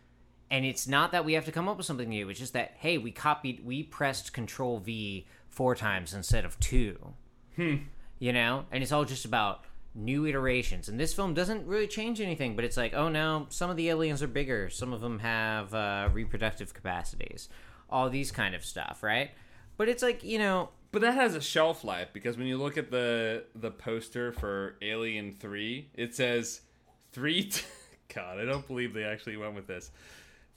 And 0.50 0.64
it's 0.64 0.86
not 0.86 1.10
that 1.12 1.24
we 1.24 1.32
have 1.32 1.44
to 1.46 1.52
come 1.52 1.68
up 1.68 1.76
with 1.76 1.86
something 1.86 2.08
new. 2.08 2.28
It's 2.28 2.38
just 2.38 2.52
that, 2.52 2.74
hey, 2.78 2.98
we 2.98 3.10
copied, 3.10 3.64
we 3.64 3.82
pressed 3.82 4.32
Control 4.32 4.78
V 4.78 5.26
four 5.48 5.74
times 5.74 6.14
instead 6.14 6.44
of 6.44 6.58
two 6.60 7.14
Hmm. 7.56 7.76
You 8.18 8.32
know? 8.32 8.64
And 8.70 8.82
it's 8.82 8.92
all 8.92 9.04
just 9.04 9.24
about 9.24 9.64
new 9.94 10.26
iterations. 10.26 10.88
And 10.88 10.98
this 10.98 11.14
film 11.14 11.34
doesn't 11.34 11.66
really 11.66 11.86
change 11.86 12.20
anything 12.20 12.56
but 12.56 12.64
it's 12.64 12.76
like 12.76 12.94
oh 12.94 13.08
no 13.08 13.46
some 13.48 13.70
of 13.70 13.76
the 13.76 13.88
aliens 13.88 14.22
are 14.22 14.26
bigger. 14.28 14.68
Some 14.68 14.92
of 14.92 15.00
them 15.00 15.20
have 15.20 15.72
uh, 15.72 16.08
reproductive 16.12 16.74
capacities. 16.74 17.48
All 17.88 18.10
these 18.10 18.32
kind 18.32 18.54
of 18.54 18.64
stuff 18.64 19.02
right? 19.02 19.30
But 19.76 19.88
it's 19.88 20.02
like 20.02 20.24
you 20.24 20.38
know 20.38 20.70
But 20.90 21.02
that 21.02 21.14
has 21.14 21.34
a 21.34 21.40
shelf 21.40 21.84
life 21.84 22.08
because 22.12 22.36
when 22.36 22.46
you 22.46 22.58
look 22.58 22.76
at 22.76 22.90
the 22.90 23.44
the 23.54 23.70
poster 23.70 24.32
for 24.32 24.76
Alien 24.82 25.32
3, 25.32 25.90
it 25.94 26.14
says 26.14 26.62
3 27.12 27.44
t- 27.44 27.62
God, 28.14 28.38
I 28.38 28.44
don't 28.44 28.66
believe 28.66 28.94
they 28.94 29.04
actually 29.04 29.36
went 29.36 29.54
with 29.54 29.66
this. 29.66 29.90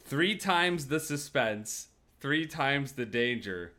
3 0.05 0.35
times 0.37 0.87
the 0.87 0.99
suspense, 0.99 1.89
3 2.21 2.45
times 2.47 2.93
the 2.93 3.05
danger, 3.05 3.73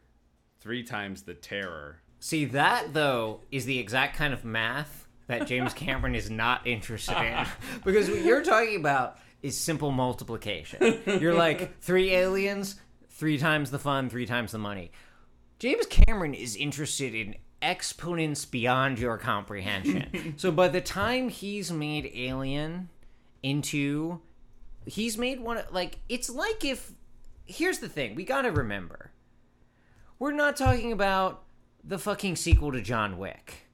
3 0.60 0.82
times 0.84 1.22
the 1.22 1.34
terror. 1.34 2.00
See 2.20 2.44
that 2.44 2.92
though 2.94 3.40
is 3.50 3.64
the 3.64 3.78
exact 3.78 4.16
kind 4.16 4.32
of 4.32 4.44
math 4.44 5.06
that 5.26 5.46
james 5.46 5.72
cameron 5.72 6.14
is 6.14 6.30
not 6.30 6.66
interested 6.66 7.16
in 7.16 7.46
because 7.84 8.08
what 8.08 8.20
you're 8.22 8.42
talking 8.42 8.76
about 8.76 9.18
is 9.42 9.56
simple 9.56 9.90
multiplication 9.90 11.00
you're 11.20 11.34
like 11.34 11.78
three 11.80 12.10
aliens 12.12 12.76
three 13.10 13.38
times 13.38 13.70
the 13.70 13.78
fun 13.78 14.08
three 14.08 14.26
times 14.26 14.52
the 14.52 14.58
money 14.58 14.90
James 15.58 15.86
Cameron 15.86 16.34
is 16.34 16.54
interested 16.54 17.14
in 17.14 17.34
exponents 17.60 18.44
beyond 18.44 18.98
your 18.98 19.18
comprehension. 19.18 20.34
so 20.36 20.52
by 20.52 20.68
the 20.68 20.80
time 20.80 21.28
he's 21.28 21.72
made 21.72 22.10
Alien 22.14 22.88
into 23.42 24.20
he's 24.86 25.18
made 25.18 25.40
one 25.40 25.62
like 25.70 25.98
it's 26.08 26.30
like 26.30 26.64
if 26.64 26.92
here's 27.44 27.80
the 27.80 27.88
thing, 27.88 28.14
we 28.14 28.24
got 28.24 28.42
to 28.42 28.52
remember. 28.52 29.10
We're 30.18 30.32
not 30.32 30.56
talking 30.56 30.92
about 30.92 31.44
the 31.88 31.98
fucking 31.98 32.36
sequel 32.36 32.70
to 32.70 32.82
John 32.82 33.16
Wick. 33.16 33.66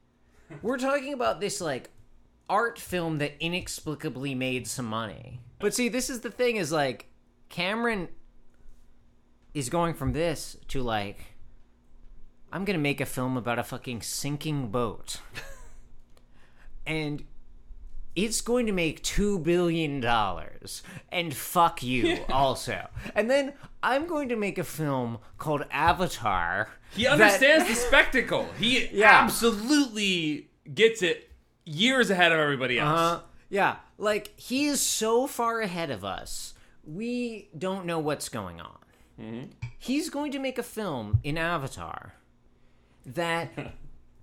We're 0.61 0.77
talking 0.77 1.13
about 1.13 1.41
this 1.41 1.59
like 1.59 1.89
art 2.49 2.79
film 2.79 3.17
that 3.17 3.33
inexplicably 3.39 4.33
made 4.33 4.67
some 4.67 4.85
money. 4.85 5.41
But 5.59 5.73
see, 5.73 5.89
this 5.89 6.09
is 6.09 6.21
the 6.21 6.31
thing 6.31 6.55
is 6.55 6.71
like 6.71 7.07
Cameron 7.49 8.07
is 9.53 9.69
going 9.69 9.95
from 9.95 10.13
this 10.13 10.55
to 10.69 10.81
like 10.81 11.35
I'm 12.53 12.63
gonna 12.63 12.79
make 12.79 13.01
a 13.01 13.05
film 13.05 13.35
about 13.35 13.59
a 13.59 13.63
fucking 13.63 14.01
sinking 14.01 14.69
boat. 14.69 15.19
and 16.87 17.25
it's 18.15 18.41
going 18.41 18.65
to 18.67 18.71
make 18.71 19.03
two 19.03 19.39
billion 19.39 19.99
dollars. 19.99 20.81
And 21.09 21.33
fuck 21.35 21.83
you 21.83 22.19
also. 22.29 22.87
And 23.13 23.29
then 23.29 23.53
I'm 23.83 24.07
going 24.07 24.29
to 24.29 24.35
make 24.35 24.57
a 24.57 24.63
film 24.63 25.19
called 25.37 25.65
Avatar. 25.71 26.69
He 26.95 27.03
that- 27.03 27.13
understands 27.13 27.67
the 27.67 27.75
spectacle. 27.75 28.47
He 28.57 28.87
Yeah. 28.91 29.11
absolutely 29.23 30.49
gets 30.73 31.01
it 31.03 31.29
years 31.65 32.09
ahead 32.09 32.31
of 32.31 32.39
everybody 32.39 32.79
else. 32.79 32.99
Uh-huh. 32.99 33.19
Yeah. 33.49 33.75
Like 33.97 34.33
he 34.39 34.65
is 34.65 34.81
so 34.81 35.27
far 35.27 35.61
ahead 35.61 35.91
of 35.91 36.03
us. 36.05 36.53
We 36.85 37.49
don't 37.57 37.85
know 37.85 37.99
what's 37.99 38.29
going 38.29 38.61
on. 38.61 38.77
Mm-hmm. 39.19 39.45
He's 39.79 40.09
going 40.09 40.31
to 40.33 40.39
make 40.39 40.57
a 40.57 40.63
film 40.63 41.19
in 41.23 41.37
Avatar 41.37 42.13
that 43.05 43.51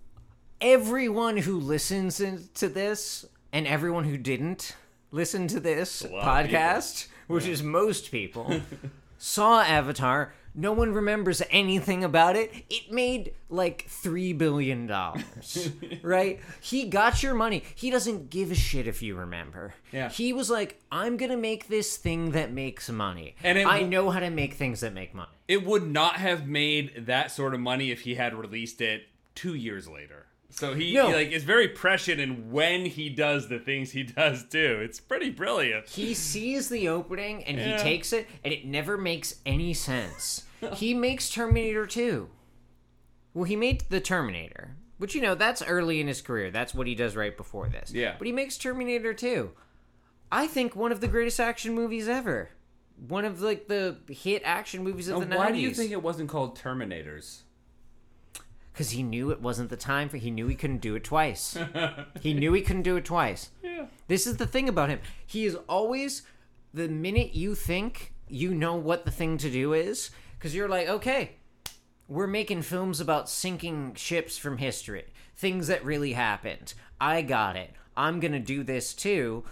everyone 0.61 1.36
who 1.38 1.59
listens 1.59 2.20
in- 2.20 2.49
to 2.55 2.68
this 2.68 3.24
and 3.53 3.66
everyone 3.66 4.05
who 4.05 4.16
didn't 4.16 4.76
listen 5.11 5.46
to 5.48 5.61
this 5.61 6.03
a 6.03 6.09
lot 6.09 6.44
of 6.44 6.50
podcast, 6.50 7.07
which 7.26 7.46
is 7.46 7.62
most 7.62 8.11
people, 8.11 8.61
saw 9.18 9.61
Avatar. 9.62 10.32
No 10.55 10.72
one 10.72 10.92
remembers 10.92 11.40
anything 11.50 12.05
about 12.05 12.36
it. 12.36 12.53
It 12.68 12.92
made 12.92 13.32
like 13.48 13.86
$3 13.88 14.36
billion. 14.36 14.86
right? 16.03 16.40
He 16.61 16.88
got 16.90 17.22
your 17.22 17.32
money. 17.32 17.62
He 17.74 17.90
doesn't 17.90 18.28
give 18.28 18.50
a 18.50 18.55
shit 18.55 18.86
if 18.86 19.00
you 19.03 19.16
remember. 19.16 19.72
Yeah. 19.92 20.11
He 20.11 20.34
was 20.34 20.50
like, 20.50 20.78
I'm 20.90 21.16
going 21.16 21.30
to 21.30 21.38
make 21.38 21.68
this 21.68 21.96
thing 21.96 22.32
that 22.32 22.53
makes 22.53 22.90
money. 22.90 23.34
And 23.42 23.57
it 23.57 23.66
I 23.66 23.80
w- 23.80 23.88
know 23.88 24.11
how 24.11 24.20
to 24.20 24.28
make 24.28 24.53
things 24.53 24.80
that 24.80 24.92
make 24.92 25.14
money. 25.14 25.30
It 25.48 25.64
would 25.64 25.86
not 25.86 26.16
have 26.16 26.46
made 26.46 27.07
that 27.07 27.30
sort 27.30 27.55
of 27.55 27.61
money 27.61 27.90
if 27.90 28.03
he 28.03 28.16
had 28.16 28.34
released 28.34 28.82
it 28.82 29.05
two 29.34 29.55
years 29.55 29.88
later. 29.88 30.26
So 30.55 30.74
he 30.74 30.92
No. 30.92 31.09
like 31.09 31.30
is 31.32 31.44
very 31.44 31.66
prescient 31.68 32.20
in 32.20 32.50
when 32.53 32.84
he 32.86 33.09
does 33.09 33.48
the 33.48 33.59
things 33.59 33.90
he 33.92 34.03
does 34.20 34.44
too. 34.44 34.80
It's 34.84 35.00
pretty 35.00 35.30
brilliant. 35.30 35.88
He 35.88 36.12
sees 36.14 36.68
the 36.68 36.88
opening 36.88 37.42
and 37.44 37.57
Yeah. 37.59 37.76
he 37.78 37.82
takes 37.82 38.12
it, 38.12 38.28
and 38.44 38.53
it 38.53 38.64
never 38.66 38.96
makes 38.98 39.36
any 39.46 39.72
sense. 39.74 40.44
he 40.74 40.92
makes 41.09 41.30
Terminator 41.30 41.86
2. 41.86 42.28
Well, 43.34 43.44
he 43.44 43.57
made 43.57 43.84
The 43.88 44.00
Terminator, 44.00 44.76
which, 44.98 45.14
you 45.14 45.22
know, 45.22 45.34
that's 45.34 45.62
early 45.62 46.00
in 46.00 46.07
his 46.07 46.20
career. 46.20 46.50
That's 46.50 46.74
what 46.74 46.86
he 46.86 46.94
does 46.94 47.16
right 47.16 47.34
before 47.36 47.68
this. 47.68 47.90
Yeah. 47.92 48.14
But 48.18 48.26
he 48.26 48.32
makes 48.32 48.59
Terminator 48.59 49.14
2. 49.14 49.50
I 50.30 50.46
think 50.46 50.76
one 50.76 50.92
of 50.92 51.00
the 51.00 51.09
greatest 51.09 51.40
action 51.40 51.74
movies 51.74 52.09
ever. 52.09 52.50
One 53.09 53.24
of, 53.24 53.40
like, 53.40 53.68
the 53.68 53.96
hit 54.09 54.42
action 54.44 54.84
movies 54.84 55.09
of 55.09 55.14
Now, 55.18 55.24
the 55.24 55.34
90s. 55.34 55.38
why 55.38 55.50
do 55.53 55.59
you 55.59 55.70
think 55.74 55.90
it 55.92 56.03
wasn't 56.03 56.28
called 56.28 56.59
Terminators? 56.59 57.40
Because 58.73 58.91
he 58.91 59.03
knew 59.03 59.31
it 59.31 59.43
wasn't 59.43 59.70
the 59.70 59.77
time 59.77 60.09
for. 60.09 60.16
He 60.16 60.31
knew 60.31 60.47
he 60.47 60.55
couldn't 60.55 60.81
do 60.81 60.95
it 60.95 61.05
twice. 61.05 61.59
he 62.20 62.33
knew 62.33 62.53
he 62.55 62.62
couldn't 62.62 62.83
do 62.83 62.97
it 62.97 63.05
twice. 63.05 63.51
Yeah. 63.62 63.87
This 64.09 64.27
is 64.27 64.39
the 64.39 64.47
thing 64.47 64.68
about 64.68 64.89
him. 64.89 65.01
He 65.27 65.45
is 65.45 65.57
always 65.68 66.23
the 66.73 66.89
minute 66.89 67.35
you 67.35 67.55
think 67.55 68.12
you 68.29 68.55
know 68.55 68.75
what 68.75 69.05
the 69.05 69.11
thing 69.11 69.37
to 69.39 69.51
do 69.51 69.75
is, 69.75 70.11
because 70.39 70.55
you're 70.55 70.68
like, 70.68 70.89
okay, 70.89 71.33
we're 72.09 72.27
making 72.27 72.62
films 72.62 73.01
about 73.01 73.29
sinking 73.29 73.95
ships 73.95 74.39
from 74.39 74.59
history, 74.59 75.05
things 75.37 75.66
that 75.66 75.85
really 75.85 76.14
happened. 76.14 76.75
I 77.01 77.23
got 77.23 77.57
it. 77.57 77.70
I'm 77.97 78.20
gonna 78.20 78.41
do 78.41 78.64
this 78.64 78.95
too. 78.95 79.45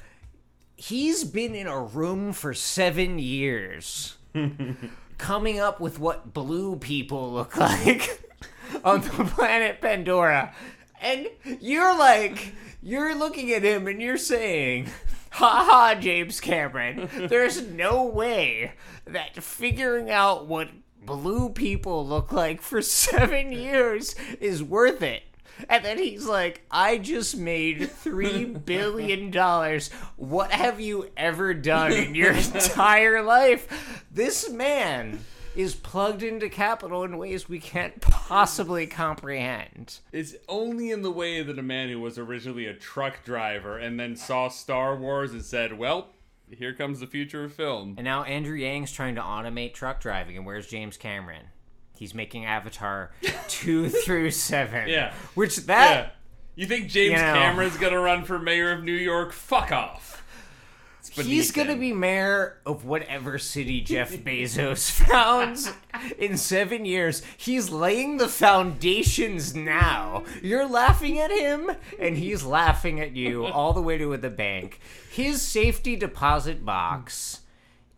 He's 0.77 1.25
been 1.25 1.55
in 1.55 1.66
a 1.66 1.79
room 1.79 2.33
for 2.33 2.55
seven 2.55 3.18
years, 3.18 4.16
coming 5.18 5.61
up 5.61 5.79
with 5.79 5.99
what 5.99 6.33
blue 6.33 6.77
people 6.77 7.33
look 7.33 7.57
like 7.59 8.30
on 8.85 9.03
the 9.03 9.09
planet 9.37 9.81
Pandora. 9.81 10.55
And 11.01 11.29
you're 11.61 11.97
like, 11.99 12.55
you're 12.83 13.14
looking 13.14 13.53
at 13.53 13.62
him 13.62 13.87
and 13.87 14.01
you're 14.01 14.18
saying, 14.18 14.89
ha 15.31 15.64
ha, 15.64 15.95
James 15.99 16.41
Cameron, 16.41 17.09
there's 17.29 17.62
no 17.62 18.05
way 18.05 18.73
that 19.07 19.43
figuring 19.43 20.11
out 20.11 20.47
what 20.47 20.68
blue 21.05 21.49
people 21.51 22.07
look 22.07 22.33
like 22.33 22.61
for 22.61 22.83
seven 22.83 23.53
years 23.53 24.14
is 24.41 24.62
worth 24.62 25.03
it. 25.03 25.23
And 25.68 25.85
then 25.85 25.99
he's 25.99 26.27
like, 26.27 26.64
I 26.71 26.97
just 26.97 27.37
made 27.37 27.91
three 27.91 28.47
billion 28.47 29.31
dollars. 29.31 29.91
What 30.16 30.53
have 30.53 30.81
you 30.81 31.11
ever 31.18 31.53
done 31.53 31.93
in 31.93 32.14
your 32.14 32.33
entire 32.55 33.23
life? 33.23 34.05
This 34.11 34.49
man 34.49 35.21
is 35.57 35.74
plugged 35.74 36.22
into 36.22 36.48
capital 36.48 37.03
in 37.05 37.18
ways 37.18 37.48
we 37.48 37.59
can't 37.59 38.01
possibly 38.01 38.86
comprehend. 38.86 39.98
It's 40.12 40.34
only 40.48 40.90
in 40.90 41.03
the 41.03 41.11
way 41.11 41.42
that 41.42 41.59
a 41.59 41.62
man 41.62 41.88
who 41.88 42.01
was 42.01 42.18
originally 42.18 42.66
a 42.66 42.74
truck 42.74 43.24
driver 43.24 43.76
and 43.78 43.98
then 43.98 44.16
saw 44.16 44.48
Star 44.48 44.96
Wars 44.96 45.32
and 45.32 45.44
said, 45.44 45.76
"Well, 45.78 46.09
here 46.51 46.72
comes 46.74 47.01
the 47.01 47.07
future 47.07 47.44
of 47.44 47.53
film." 47.53 47.94
And 47.98 48.05
now 48.05 48.22
Andrew 48.24 48.57
Yang's 48.57 48.92
trying 48.92 49.14
to 49.16 49.20
automate 49.22 49.74
truck 49.74 50.01
driving, 50.01 50.36
and 50.36 50.46
where's 50.46 50.66
James 50.66 50.96
Cameron? 50.96 51.46
He's 51.96 52.14
making 52.14 52.44
Avatar 52.46 53.11
two 53.48 53.88
through 53.88 54.30
seven. 54.30 54.88
Yeah. 54.88 55.12
which 55.34 55.57
that 55.66 55.90
yeah. 56.07 56.11
You 56.57 56.66
think 56.66 56.88
James 56.88 57.12
you 57.12 57.16
know- 57.16 57.34
Cameron's 57.34 57.76
gonna 57.76 58.01
run 58.01 58.24
for 58.24 58.38
mayor 58.38 58.72
of 58.72 58.82
New 58.84 58.92
York? 58.92 59.32
Fuck 59.32 59.72
off. 59.72 60.20
It's 61.16 61.26
he's 61.26 61.50
gonna 61.50 61.76
be 61.76 61.92
mayor 61.92 62.58
of 62.64 62.84
whatever 62.84 63.38
city 63.38 63.80
Jeff 63.80 64.12
Bezos 64.24 64.90
founds 64.90 65.72
in 66.18 66.36
seven 66.36 66.84
years. 66.84 67.22
He's 67.36 67.70
laying 67.70 68.18
the 68.18 68.28
foundations 68.28 69.54
now. 69.54 70.24
You're 70.42 70.68
laughing 70.68 71.18
at 71.18 71.30
him, 71.30 71.70
and 71.98 72.16
he's 72.16 72.44
laughing 72.44 73.00
at 73.00 73.12
you 73.12 73.46
all 73.46 73.72
the 73.72 73.82
way 73.82 73.98
to 73.98 74.16
the 74.16 74.30
bank. 74.30 74.80
His 75.11 75.42
safety 75.42 75.96
deposit 75.96 76.64
box 76.64 77.40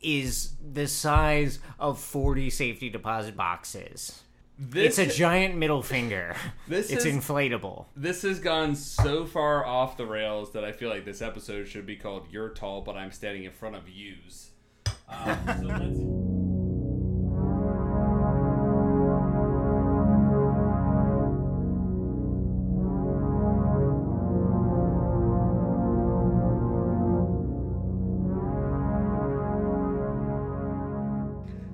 is 0.00 0.54
the 0.60 0.88
size 0.88 1.58
of 1.78 2.00
40 2.00 2.50
safety 2.50 2.90
deposit 2.90 3.36
boxes. 3.36 4.22
This- 4.70 4.98
it's 4.98 5.14
a 5.14 5.16
giant 5.18 5.56
middle 5.56 5.82
finger. 5.82 6.36
This 6.68 6.90
it's 6.90 7.04
is- 7.04 7.14
inflatable. 7.14 7.86
This 7.96 8.22
has 8.22 8.38
gone 8.38 8.76
so 8.76 9.26
far 9.26 9.66
off 9.66 9.96
the 9.96 10.06
rails 10.06 10.52
that 10.52 10.64
I 10.64 10.72
feel 10.72 10.88
like 10.88 11.04
this 11.04 11.20
episode 11.20 11.66
should 11.68 11.84
be 11.86 11.96
called 11.96 12.28
"You're 12.30 12.50
Tall, 12.50 12.80
but 12.82 12.96
I'm 12.96 13.10
Standing 13.12 13.44
in 13.44 13.50
Front 13.52 13.76
of 13.76 13.88
Yous." 13.88 14.50
Um, 15.08 15.38
so. 15.60 16.28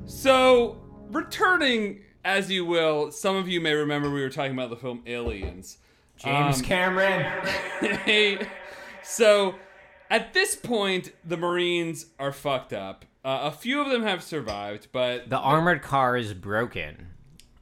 So, 0.06 0.76
returning 1.10 2.00
as 2.28 2.50
you 2.50 2.64
will, 2.64 3.10
some 3.10 3.36
of 3.36 3.48
you 3.48 3.60
may 3.60 3.72
remember 3.74 4.10
we 4.10 4.20
were 4.20 4.28
talking 4.30 4.52
about 4.52 4.70
the 4.70 4.76
film 4.76 5.02
Aliens. 5.06 5.78
James 6.16 6.58
Um, 6.58 6.62
Cameron. 6.64 7.26
So 9.02 9.54
at 10.10 10.34
this 10.34 10.54
point, 10.54 11.12
the 11.24 11.36
Marines 11.36 12.06
are 12.18 12.32
fucked 12.32 12.72
up. 12.72 13.04
Uh, 13.24 13.40
a 13.44 13.50
few 13.50 13.80
of 13.80 13.90
them 13.90 14.02
have 14.02 14.22
survived, 14.22 14.88
but 14.92 15.30
The 15.30 15.38
armored 15.38 15.82
car 15.82 16.16
is 16.16 16.34
broken. 16.34 17.08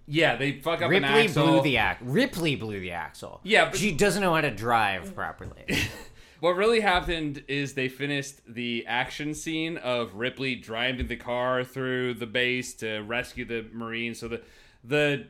yeah, 0.07 0.37
they 0.37 0.53
fuck 0.61 0.83
up 0.83 0.91
Ripley 0.91 1.09
axle. 1.25 1.47
blew 1.47 1.63
the 1.63 1.77
ax. 1.79 2.03
Ripley 2.03 2.57
blew 2.57 2.81
the 2.81 2.91
axle. 2.93 3.41
Yeah, 3.45 3.67
but- 3.67 3.77
she 3.79 3.93
doesn't 3.93 4.23
know 4.23 4.35
how 4.35 4.41
to 4.41 4.51
drive 4.51 5.15
properly. 5.15 5.67
What 6.47 6.55
really 6.55 6.79
happened 6.79 7.43
is 7.49 7.75
they 7.75 7.89
finished 7.89 8.37
the 8.47 8.85
action 8.87 9.35
scene 9.35 9.79
of 9.79 10.15
Ripley 10.15 10.55
driving 10.55 11.09
the 11.09 11.17
car 11.17 11.65
through 11.65 12.15
the 12.15 12.27
base 12.27 12.73
to 12.75 13.01
rescue 13.01 13.45
the 13.45 13.67
Marines. 13.73 14.21
So 14.21 14.29
the 14.29 14.43
the 14.85 15.27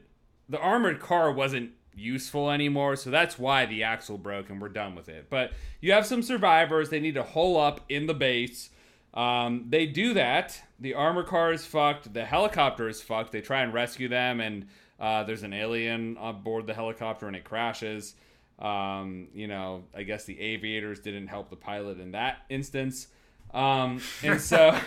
the 0.51 0.59
armored 0.59 1.01
car 1.01 1.33
wasn't 1.33 1.71
useful 1.95 2.51
anymore. 2.51 2.97
So 2.97 3.09
that's 3.09 3.39
why 3.39 3.65
the 3.65 3.83
axle 3.83 4.19
broke 4.19 4.51
and 4.51 4.61
we're 4.61 4.69
done 4.69 4.95
with 4.95 5.09
it. 5.09 5.31
But 5.31 5.53
you 5.81 5.93
have 5.93 6.05
some 6.05 6.21
survivors. 6.21 6.91
They 6.91 7.01
need 7.01 7.15
to 7.15 7.23
hole 7.23 7.59
up 7.59 7.81
in 7.89 8.05
the 8.05 8.13
base. 8.13 8.69
Um, 9.15 9.65
they 9.71 9.87
do 9.87 10.13
that. 10.13 10.61
The 10.79 10.93
armor 10.93 11.23
car 11.23 11.51
is 11.51 11.65
fucked. 11.65 12.13
The 12.13 12.27
helicopter 12.27 12.91
is 12.91 13.01
fucked. 13.01 13.33
They 13.33 13.41
try 13.41 13.63
and 13.63 13.73
rescue 13.73 14.09
them, 14.09 14.43
and 14.43 14.67
uh, 15.01 15.25
there's 15.25 15.45
an 15.45 15.55
alien 15.55 16.19
on 16.19 16.43
board 16.43 16.67
the 16.67 16.75
helicopter, 16.75 17.27
and 17.27 17.35
it 17.35 17.45
crashes. 17.45 18.17
Um, 18.59 19.29
you 19.35 19.49
know, 19.49 19.85
I 19.95 20.03
guess 20.03 20.25
the 20.25 20.41
aviators 20.41 21.01
didn't 21.01 21.27
help 21.27 21.51
the 21.51 21.57
pilot 21.57 22.01
in 22.01 22.13
that 22.13 22.39
instance. 22.49 23.09
Um, 23.53 24.01
and 24.23 24.41
so 24.41 24.79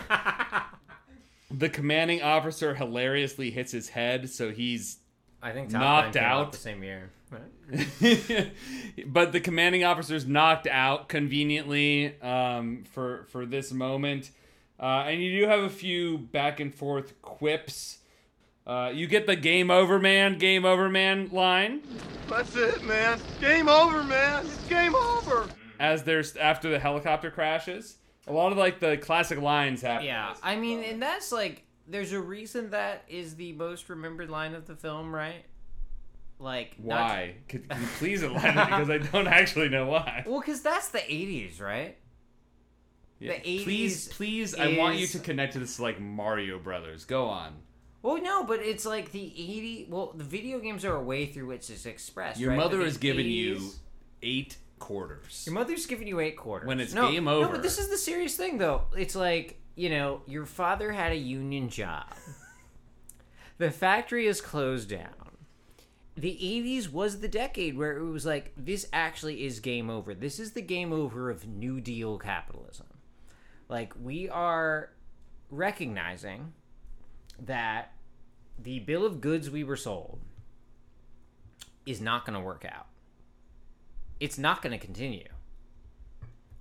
the 1.52 1.70
commanding 1.70 2.22
officer 2.22 2.76
hilariously 2.76 3.52
hits 3.52 3.72
his 3.72 3.90
head, 3.90 4.30
so 4.30 4.52
he's 4.52 4.98
I 5.42 5.52
think 5.52 5.70
Top 5.70 5.82
knocked 5.82 6.14
Gun 6.16 6.24
out 6.24 6.52
the 6.52 6.58
same 6.58 6.84
year. 6.84 7.12
Right? 7.32 8.52
but 9.06 9.32
the 9.32 9.40
commanding 9.40 9.84
officer's 9.84 10.26
knocked 10.26 10.66
out 10.68 11.10
conveniently 11.10 12.20
um, 12.22 12.84
for 12.92 13.26
for 13.30 13.46
this 13.46 13.72
moment, 13.72 14.32
uh, 14.80 15.06
and 15.08 15.22
you 15.22 15.42
do 15.42 15.48
have 15.48 15.60
a 15.60 15.70
few 15.70 16.18
back 16.18 16.60
and 16.60 16.74
forth 16.74 17.22
quips. 17.22 17.99
Uh, 18.70 18.92
you 18.94 19.08
get 19.08 19.26
the 19.26 19.36
"game 19.36 19.72
over, 19.72 19.98
man, 19.98 20.38
game 20.38 20.64
over, 20.64 20.88
man" 20.90 21.28
line 21.32 21.82
That's 22.30 22.56
it, 22.56 22.84
man. 22.84 23.20
Game 23.42 23.68
over, 23.68 24.04
man. 24.04 24.46
It's 24.46 24.68
game 24.68 24.94
over. 24.94 25.48
as 25.80 26.04
there's 26.04 26.36
after 26.36 26.70
the 26.70 26.78
helicopter 26.78 27.32
crashes. 27.32 27.98
A 28.28 28.32
lot 28.32 28.52
of 28.52 28.60
like 28.60 28.80
the 28.80 28.96
classic 28.98 29.42
lines 29.42 29.82
happen. 29.82 30.06
Yeah, 30.06 30.36
I 30.44 30.56
mean, 30.56 30.84
and 30.84 31.02
that's 31.02 31.32
like, 31.32 31.64
there's 31.88 32.12
a 32.12 32.22
reason 32.22 32.70
that 32.70 33.06
is 33.08 33.36
the 33.36 33.54
most 33.54 33.90
remembered 33.90 34.30
line 34.30 34.54
of 34.54 34.68
the 34.68 34.76
film, 34.76 35.16
right? 35.16 35.46
Like, 36.38 36.78
not- 36.78 37.00
Why? 37.00 37.36
Could, 37.48 37.68
can 37.70 37.82
you 37.82 37.88
please 37.98 38.22
enlighten 38.22 38.56
me 38.56 38.64
because 38.66 38.90
I 38.92 38.98
don't 39.12 39.28
actually 39.28 39.70
know 39.70 39.88
why. 39.88 40.24
well, 40.28 40.42
because 40.42 40.62
that's 40.62 40.90
the 40.90 41.00
'80s, 41.00 41.60
right? 41.60 41.98
Yeah, 43.18 43.34
The 43.34 43.40
80s 43.40 43.64
please, 43.64 44.08
please, 44.10 44.56
I 44.56 44.78
want 44.78 44.98
you 44.98 45.08
to 45.08 45.20
connect 45.20 45.54
to 45.54 45.60
this 45.60 45.78
to, 45.78 45.82
like 45.82 46.00
Mario 46.00 46.60
Brothers. 46.60 47.06
Go 47.06 47.26
on. 47.26 47.56
Well, 48.02 48.22
no, 48.22 48.44
but 48.44 48.62
it's 48.62 48.86
like 48.86 49.12
the 49.12 49.26
'80. 49.26 49.88
Well, 49.90 50.14
the 50.16 50.24
video 50.24 50.60
games 50.60 50.86
are 50.86 50.96
a 50.96 51.04
way 51.04 51.26
through 51.26 51.48
which 51.48 51.70
it's 51.70 51.86
expressed. 51.86 52.40
Your 52.40 52.52
right? 52.52 52.58
mother 52.58 52.82
has 52.82 52.98
given 52.98 53.26
you 53.26 53.72
eight 54.24 54.58
quarters. 54.80 55.44
Your 55.46 55.54
mother's 55.54 55.86
giving 55.86 56.08
you 56.08 56.20
eight 56.20 56.38
quarters. 56.38 56.68
When 56.68 56.80
it's 56.80 56.94
no, 56.94 57.12
game 57.12 57.26
No, 57.26 57.48
but 57.50 57.62
this 57.62 57.78
is 57.78 57.90
the 57.90 57.98
serious 57.98 58.36
thing, 58.36 58.58
though. 58.58 58.84
It's 58.98 59.16
like, 59.16 59.62
you 59.76 59.90
know, 59.90 60.22
your 60.26 60.46
father 60.46 60.92
had 60.92 61.12
a 61.12 61.18
union 61.18 61.70
job. 61.70 62.06
the 63.58 63.70
factory 63.70 64.26
is 64.26 64.42
closed 64.42 64.90
down. 64.90 65.14
The 66.16 66.38
80s 66.42 66.92
was 66.92 67.22
the 67.22 67.30
decade 67.30 67.78
where 67.78 67.98
it 67.98 68.04
was 68.04 68.26
like, 68.26 68.52
this 68.58 68.88
actually 68.92 69.46
is 69.46 69.62
game 69.62 69.90
over. 69.90 70.14
This 70.14 70.38
is 70.38 70.52
the 70.52 70.62
game 70.62 70.92
over 70.92 71.30
of 71.30 71.48
New 71.48 71.80
Deal 71.80 72.18
capitalism. 72.18 72.88
Like, 73.70 73.94
we 74.02 74.28
are 74.28 74.92
recognizing 75.50 76.54
that 77.46 77.94
the 78.62 78.80
bill 78.80 79.06
of 79.06 79.22
goods 79.22 79.50
we 79.50 79.64
were 79.64 79.78
sold 79.78 80.20
is 81.86 82.02
not 82.02 82.26
going 82.26 82.34
to 82.34 82.40
work 82.40 82.66
out 82.70 82.88
it's 84.20 84.38
not 84.38 84.62
going 84.62 84.78
to 84.78 84.86
continue. 84.86 85.28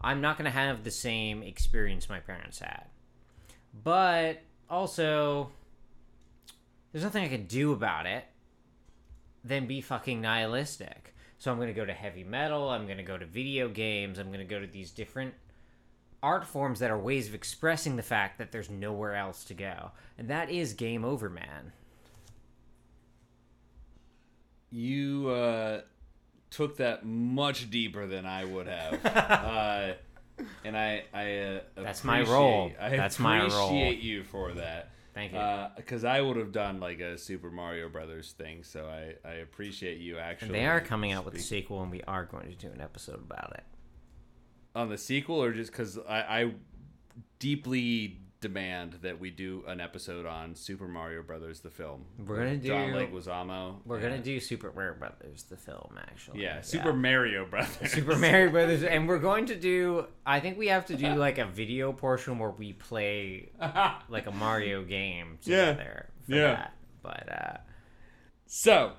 I'm 0.00 0.20
not 0.20 0.38
going 0.38 0.44
to 0.44 0.56
have 0.56 0.84
the 0.84 0.90
same 0.90 1.42
experience 1.42 2.08
my 2.08 2.20
parents 2.20 2.60
had. 2.60 2.84
But 3.82 4.42
also, 4.70 5.50
there's 6.92 7.04
nothing 7.04 7.24
I 7.24 7.28
can 7.28 7.46
do 7.46 7.72
about 7.72 8.06
it 8.06 8.24
than 9.44 9.66
be 9.66 9.80
fucking 9.80 10.20
nihilistic. 10.20 11.14
So 11.38 11.50
I'm 11.50 11.58
going 11.58 11.68
to 11.68 11.74
go 11.74 11.84
to 11.84 11.92
heavy 11.92 12.24
metal, 12.24 12.68
I'm 12.68 12.86
going 12.86 12.96
to 12.96 13.04
go 13.04 13.16
to 13.16 13.26
video 13.26 13.68
games, 13.68 14.18
I'm 14.18 14.28
going 14.28 14.40
to 14.40 14.44
go 14.44 14.60
to 14.60 14.66
these 14.66 14.90
different 14.90 15.34
art 16.22 16.46
forms 16.46 16.80
that 16.80 16.90
are 16.90 16.98
ways 16.98 17.28
of 17.28 17.34
expressing 17.34 17.96
the 17.96 18.02
fact 18.02 18.38
that 18.38 18.52
there's 18.52 18.70
nowhere 18.70 19.14
else 19.14 19.44
to 19.44 19.54
go. 19.54 19.92
And 20.16 20.28
that 20.28 20.50
is 20.50 20.72
game 20.72 21.04
over, 21.04 21.28
man. 21.28 21.72
You 24.70 25.28
uh, 25.28 25.80
took 26.50 26.76
that 26.78 27.06
much 27.06 27.70
deeper 27.70 28.06
than 28.06 28.26
I 28.26 28.44
would 28.44 28.66
have. 28.66 29.06
uh, 29.06 29.92
and 30.64 30.76
I, 30.76 31.04
I 31.14 31.32
uh, 31.36 31.60
That's 31.76 32.04
my 32.04 32.22
role. 32.22 32.72
I 32.80 32.90
That's 32.90 33.18
my 33.18 33.40
role. 33.46 33.66
appreciate 33.66 34.00
you 34.00 34.24
for 34.24 34.52
that. 34.54 34.90
Thank 35.14 35.32
you. 35.32 35.66
Because 35.76 36.04
I 36.04 36.20
would 36.20 36.36
have 36.36 36.52
done 36.52 36.78
like 36.78 37.00
a 37.00 37.18
Super 37.18 37.50
Mario 37.50 37.88
Brothers 37.88 38.32
thing, 38.38 38.62
so 38.62 38.86
I, 38.86 39.14
I 39.28 39.34
appreciate 39.34 39.98
you 39.98 40.18
actually. 40.18 40.48
And 40.48 40.54
they 40.54 40.66
are 40.66 40.80
coming 40.80 41.12
out 41.12 41.24
with 41.24 41.34
a 41.34 41.40
sequel, 41.40 41.82
and 41.82 41.90
we 41.90 42.02
are 42.02 42.24
going 42.24 42.48
to 42.48 42.54
do 42.54 42.68
an 42.68 42.80
episode 42.80 43.20
about 43.20 43.52
it. 43.54 43.64
On 44.74 44.88
the 44.88 44.98
sequel, 44.98 45.42
or 45.42 45.52
just 45.52 45.70
because 45.72 45.98
I, 46.08 46.20
I 46.42 46.52
deeply 47.38 48.20
demand 48.40 48.98
that 49.02 49.18
we 49.18 49.30
do 49.30 49.64
an 49.66 49.80
episode 49.80 50.24
on 50.24 50.54
Super 50.54 50.86
Mario 50.86 51.22
Brothers 51.22 51.58
the 51.60 51.70
film. 51.70 52.04
We're 52.24 52.36
gonna 52.36 52.50
with 52.50 52.62
John 52.64 52.92
do- 52.92 52.98
Leguizamo. 52.98 53.76
We're 53.84 54.00
gonna 54.00 54.18
do 54.20 54.38
Super 54.38 54.72
Mario 54.72 54.94
Brothers, 54.94 55.42
the 55.44 55.56
film, 55.56 55.98
actually. 55.98 56.42
Yeah, 56.42 56.60
Super 56.60 56.92
Mario 56.92 57.44
Brothers. 57.46 57.90
Super 57.92 58.16
Mario 58.16 58.50
Brothers, 58.52 58.84
and 58.84 59.08
we're 59.08 59.18
going 59.18 59.46
to 59.46 59.56
do. 59.56 60.06
I 60.24 60.38
think 60.40 60.56
we 60.56 60.68
have 60.68 60.86
to 60.86 60.96
do 60.96 61.14
like 61.14 61.38
a 61.38 61.46
video 61.46 61.92
portion 61.92 62.38
where 62.38 62.50
we 62.50 62.72
play 62.74 63.50
like 64.08 64.26
a 64.28 64.32
Mario 64.32 64.84
game 64.84 65.38
Yeah. 65.42 65.72
together. 65.72 66.06
For 66.26 66.34
Yeah. 66.34 66.52
That. 66.54 66.74
But 67.02 67.32
uh, 67.32 67.56
So, 68.46 68.92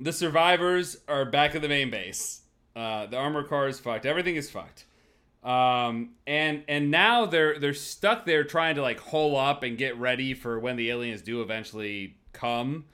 the 0.00 0.12
survivors 0.12 0.96
are 1.06 1.24
back 1.24 1.54
at 1.54 1.62
the 1.62 1.68
main 1.68 1.90
base. 1.90 2.41
Uh, 2.74 3.06
the 3.06 3.16
armor 3.16 3.44
car 3.44 3.68
is 3.68 3.78
fucked. 3.78 4.06
Everything 4.06 4.36
is 4.36 4.50
fucked. 4.50 4.86
Um, 5.42 6.10
and 6.26 6.62
and 6.68 6.90
now 6.90 7.26
they're 7.26 7.58
they're 7.58 7.74
stuck 7.74 8.24
there 8.26 8.44
trying 8.44 8.76
to 8.76 8.82
like 8.82 9.00
hole 9.00 9.36
up 9.36 9.62
and 9.64 9.76
get 9.76 9.98
ready 9.98 10.34
for 10.34 10.58
when 10.58 10.76
the 10.76 10.90
aliens 10.90 11.22
do 11.22 11.42
eventually 11.42 12.16
come. 12.32 12.84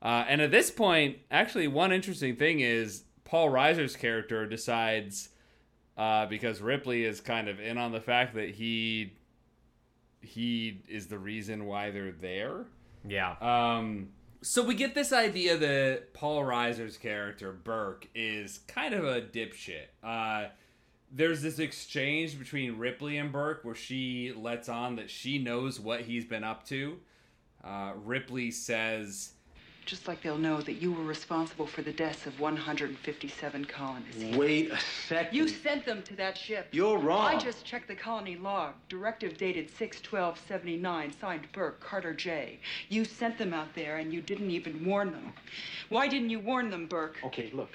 Uh, 0.00 0.24
and 0.28 0.40
at 0.40 0.50
this 0.50 0.70
point, 0.70 1.18
actually, 1.30 1.68
one 1.68 1.92
interesting 1.92 2.36
thing 2.36 2.60
is 2.60 3.04
Paul 3.24 3.50
Reiser's 3.50 3.94
character 3.94 4.46
decides 4.46 5.28
uh, 5.98 6.26
because 6.26 6.60
Ripley 6.60 7.04
is 7.04 7.20
kind 7.20 7.48
of 7.48 7.60
in 7.60 7.76
on 7.76 7.92
the 7.92 8.00
fact 8.00 8.34
that 8.36 8.50
he 8.50 9.12
he 10.20 10.80
is 10.88 11.08
the 11.08 11.18
reason 11.18 11.66
why 11.66 11.90
they're 11.90 12.12
there. 12.12 12.64
Yeah. 13.06 13.36
Um, 13.40 14.08
so 14.42 14.62
we 14.62 14.74
get 14.74 14.94
this 14.94 15.12
idea 15.12 15.56
that 15.56 16.14
Paul 16.14 16.42
Reiser's 16.42 16.96
character 16.96 17.52
Burke 17.52 18.08
is 18.14 18.60
kind 18.68 18.94
of 18.94 19.04
a 19.04 19.20
dipshit. 19.20 19.86
Uh, 20.02 20.48
there's 21.10 21.42
this 21.42 21.58
exchange 21.58 22.38
between 22.38 22.78
Ripley 22.78 23.16
and 23.16 23.32
Burke 23.32 23.64
where 23.64 23.74
she 23.74 24.32
lets 24.36 24.68
on 24.68 24.96
that 24.96 25.10
she 25.10 25.38
knows 25.38 25.80
what 25.80 26.02
he's 26.02 26.24
been 26.24 26.44
up 26.44 26.66
to. 26.66 26.98
Uh, 27.64 27.92
Ripley 28.04 28.50
says, 28.50 29.32
Just 29.88 30.06
like 30.06 30.22
they'll 30.22 30.36
know 30.36 30.60
that 30.60 30.74
you 30.74 30.92
were 30.92 31.02
responsible 31.02 31.66
for 31.66 31.80
the 31.80 31.94
deaths 31.94 32.26
of 32.26 32.38
157 32.38 33.64
colonists. 33.64 34.36
Wait 34.36 34.70
a 34.70 34.78
second. 35.08 35.34
You 35.34 35.48
sent 35.48 35.86
them 35.86 36.02
to 36.02 36.14
that 36.16 36.36
ship. 36.36 36.68
You're 36.72 36.98
wrong. 36.98 37.24
I 37.24 37.38
just 37.38 37.64
checked 37.64 37.88
the 37.88 37.94
colony 37.94 38.36
log. 38.36 38.74
Directive 38.90 39.38
dated 39.38 39.70
6-12-79, 39.74 41.18
signed 41.18 41.48
Burke, 41.54 41.80
Carter 41.80 42.12
J. 42.12 42.58
You 42.90 43.06
sent 43.06 43.38
them 43.38 43.54
out 43.54 43.74
there 43.74 43.96
and 43.96 44.12
you 44.12 44.20
didn't 44.20 44.50
even 44.50 44.84
warn 44.84 45.10
them. 45.10 45.32
Why 45.88 46.06
didn't 46.06 46.28
you 46.28 46.40
warn 46.40 46.68
them, 46.68 46.84
Burke? 46.84 47.16
Okay, 47.24 47.50
look. 47.54 47.70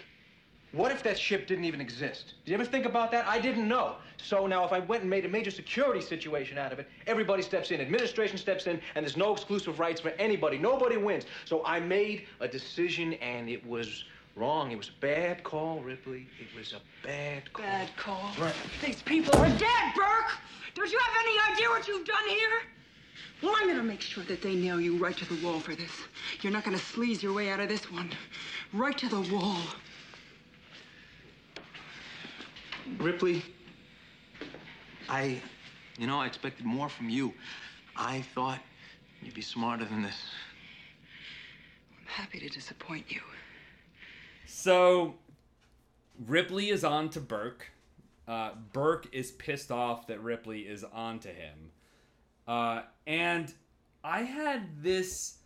What 0.74 0.92
if 0.92 1.04
that 1.04 1.20
ship 1.20 1.46
didn't 1.46 1.66
even 1.66 1.80
exist? 1.80 2.34
Did 2.44 2.52
you 2.52 2.56
ever 2.56 2.66
think 2.66 2.86
about 2.86 3.12
that? 3.12 3.28
I 3.28 3.40
didn't 3.40 3.68
know. 3.68 3.96
So 4.18 4.48
now, 4.48 4.66
if 4.66 4.74
I 4.74 4.80
went 4.80 5.02
and 5.02 5.10
made 5.10 5.24
a 5.24 5.30
major 5.30 5.52
security 5.52 6.02
situation 6.02 6.58
out 6.58 6.74
of 6.74 6.80
it, 6.80 6.90
everybody 7.06 7.44
steps 7.44 7.70
in, 7.70 7.80
administration 7.80 8.40
steps 8.40 8.66
in, 8.66 8.82
and 8.96 9.06
there's 9.06 9.16
no 9.16 9.34
exclusive 9.34 9.80
rights 9.80 10.02
for 10.02 10.10
anybody. 10.18 10.58
Nobody 10.58 10.98
wins. 10.98 11.26
So 11.46 11.64
I 11.64 11.80
made 11.80 12.26
a 12.40 12.48
decision, 12.48 13.14
and 13.16 13.50
it 13.50 13.64
was 13.68 14.06
wrong. 14.36 14.72
It 14.72 14.78
was 14.78 14.90
a 14.90 15.00
bad 15.00 15.44
call, 15.44 15.80
Ripley. 15.82 16.26
It 16.42 16.58
was 16.58 16.74
a 16.74 16.82
bad 17.06 17.54
call. 17.54 17.66
Bad 17.66 17.96
call. 17.96 18.32
Right. 18.40 18.56
These 18.84 19.04
people 19.04 19.38
are 19.38 19.50
dead, 19.50 19.94
Burke! 19.96 20.32
Don't 20.74 20.92
you 20.92 20.98
have 20.98 21.16
any 21.24 21.54
idea 21.54 21.70
what 21.70 21.88
you've 21.88 22.08
done 22.08 22.28
here? 22.28 22.64
Well, 23.44 23.54
I'm 23.60 23.68
gonna 23.68 23.84
make 23.84 24.02
sure 24.02 24.24
that 24.24 24.42
they 24.42 24.56
nail 24.56 24.82
you 24.82 24.98
right 24.98 25.16
to 25.18 25.26
the 25.26 25.46
wall 25.46 25.60
for 25.60 25.76
this. 25.76 25.92
You're 26.42 26.54
not 26.54 26.64
gonna 26.64 26.78
sleaze 26.78 27.22
your 27.22 27.34
way 27.34 27.52
out 27.52 27.60
of 27.60 27.70
this 27.70 27.92
one. 27.92 28.10
Right 28.72 28.98
to 28.98 29.08
the 29.08 29.22
wall. 29.36 29.60
Ripley, 32.98 33.44
I, 35.10 35.42
you 35.98 36.08
know, 36.08 36.20
I 36.20 36.28
expected 36.28 36.66
more 36.66 36.90
from 36.90 37.10
you. 37.10 37.34
I 37.96 38.22
thought 38.34 38.60
you'd 39.22 39.34
be 39.34 39.42
smarter 39.42 39.86
than 39.86 40.02
this. 40.02 40.18
I'm 42.00 42.06
happy 42.06 42.40
to 42.40 42.50
disappoint 42.50 43.06
you. 43.10 43.22
So 44.46 45.16
Ripley 46.28 46.70
is 46.70 46.84
on 46.84 47.10
to 47.10 47.20
Burke. 47.20 47.68
Uh, 48.28 48.52
Burke 48.72 49.08
is 49.12 49.32
pissed 49.32 49.72
off 49.72 50.08
that 50.08 50.22
Ripley 50.22 50.62
is 50.62 50.84
on 50.84 51.20
to 51.20 51.30
him. 51.30 51.72
Uh, 52.48 52.82
and 53.06 53.54
I 54.04 54.22
had 54.24 54.84
this. 54.84 55.38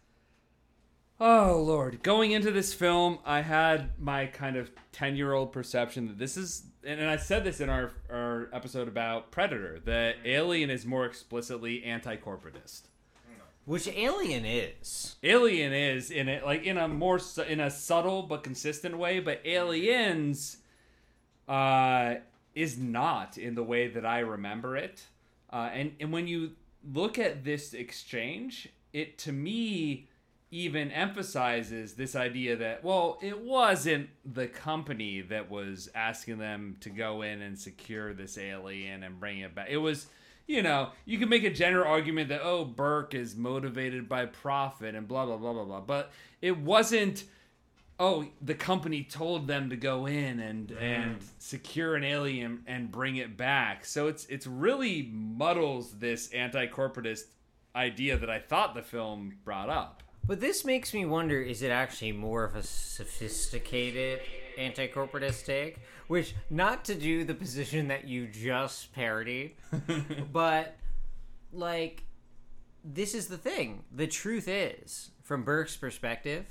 Oh, 1.19 1.63
Lord. 1.65 2.03
Going 2.03 2.31
into 2.31 2.51
this 2.51 2.73
film, 2.73 3.19
I 3.25 3.41
had 3.41 3.99
my 3.99 4.27
kind 4.27 4.55
of 4.55 4.71
10 4.91 5.15
year 5.15 5.33
old 5.33 5.51
perception 5.51 6.07
that 6.07 6.17
this 6.17 6.37
is. 6.37 6.63
And 6.87 7.09
I 7.09 7.17
said 7.17 7.43
this 7.43 7.59
in 7.59 7.69
our, 7.69 7.91
our 8.09 8.47
episode 8.53 8.87
about 8.87 9.29
Predator 9.29 9.81
that 9.83 10.15
Alien 10.23 10.69
is 10.69 10.85
more 10.85 11.05
explicitly 11.05 11.83
anti 11.83 12.15
corporatist. 12.15 12.83
Which 13.65 13.89
Alien 13.89 14.45
is. 14.45 15.17
Alien 15.21 15.73
is 15.73 16.09
in 16.09 16.29
it 16.29 16.45
like 16.45 16.63
in 16.63 16.77
a 16.77 16.87
more 16.87 17.19
su- 17.19 17.41
in 17.41 17.59
a 17.59 17.69
subtle 17.69 18.23
but 18.23 18.41
consistent 18.41 18.97
way, 18.97 19.19
but 19.19 19.41
Aliens 19.43 20.59
uh 21.49 22.15
is 22.55 22.77
not 22.77 23.37
in 23.37 23.55
the 23.55 23.63
way 23.63 23.89
that 23.89 24.05
I 24.05 24.19
remember 24.19 24.77
it. 24.77 25.03
Uh 25.51 25.69
and 25.73 25.91
and 25.99 26.13
when 26.13 26.29
you 26.29 26.51
look 26.93 27.19
at 27.19 27.43
this 27.43 27.73
exchange, 27.73 28.69
it 28.93 29.17
to 29.17 29.33
me 29.33 30.07
even 30.49 30.91
emphasizes 30.91 31.93
this 31.93 32.15
idea 32.15 32.55
that 32.55 32.83
well, 32.83 33.17
it 33.21 33.39
wasn't 33.41 34.09
the 34.25 34.47
company 34.47 35.21
that 35.21 35.49
was 35.49 35.89
asking 35.93 36.37
them 36.37 36.77
to 36.79 36.89
go 36.89 37.21
in 37.21 37.41
and 37.41 37.59
secure 37.59 38.13
this 38.13 38.37
alien 38.37 39.03
and 39.03 39.19
bring 39.19 39.39
it 39.39 39.53
back. 39.53 39.67
It 39.69 39.77
was 39.77 40.07
you 40.47 40.63
know, 40.63 40.91
you 41.05 41.17
can 41.17 41.27
make 41.27 41.43
a 41.43 41.49
general 41.49 41.85
argument 41.85 42.29
that 42.29 42.41
oh, 42.41 42.63
Burke 42.63 43.13
is 43.13 43.35
motivated 43.35 44.07
by 44.07 44.25
profit 44.25 44.95
and 44.95 45.07
blah 45.07 45.25
blah 45.25 45.37
blah 45.37 45.53
blah 45.53 45.65
blah, 45.65 45.81
but 45.81 46.11
it 46.41 46.57
wasn't. 46.57 47.25
Oh, 47.99 48.27
the 48.43 48.53
company 48.53 49.03
told 49.03 49.47
them 49.47 49.71
to 49.71 49.75
go 49.75 50.05
in 50.05 50.39
and 50.39 50.69
mm. 50.69 50.81
and 50.81 51.17
secure 51.39 51.95
an 51.95 52.03
alien 52.03 52.63
and 52.67 52.91
bring 52.91 53.17
it 53.17 53.35
back. 53.35 53.85
So 53.85 54.07
it's 54.07 54.25
it's 54.27 54.47
really 54.47 55.09
muddles 55.11 55.93
this 55.93 56.31
anti-corporatist 56.31 57.23
idea 57.75 58.17
that 58.17 58.29
I 58.29 58.39
thought 58.39 58.75
the 58.75 58.83
film 58.83 59.33
brought 59.43 59.69
up. 59.69 60.03
But 60.27 60.41
this 60.41 60.65
makes 60.65 60.93
me 60.93 61.05
wonder 61.05 61.41
is 61.41 61.61
it 61.61 61.71
actually 61.71 62.11
more 62.11 62.43
of 62.43 62.55
a 62.55 62.63
sophisticated 62.63 64.19
anti 64.57 64.87
corporatist 64.87 65.45
take? 65.45 65.79
Which, 66.07 66.35
not 66.49 66.85
to 66.85 66.95
do 66.95 67.23
the 67.23 67.33
position 67.33 67.87
that 67.87 68.07
you 68.07 68.27
just 68.27 68.93
parodied, 68.93 69.55
but 70.31 70.75
like, 71.51 72.03
this 72.83 73.13
is 73.13 73.27
the 73.27 73.37
thing. 73.37 73.83
The 73.91 74.07
truth 74.07 74.47
is, 74.47 75.11
from 75.23 75.43
Burke's 75.43 75.75
perspective, 75.75 76.45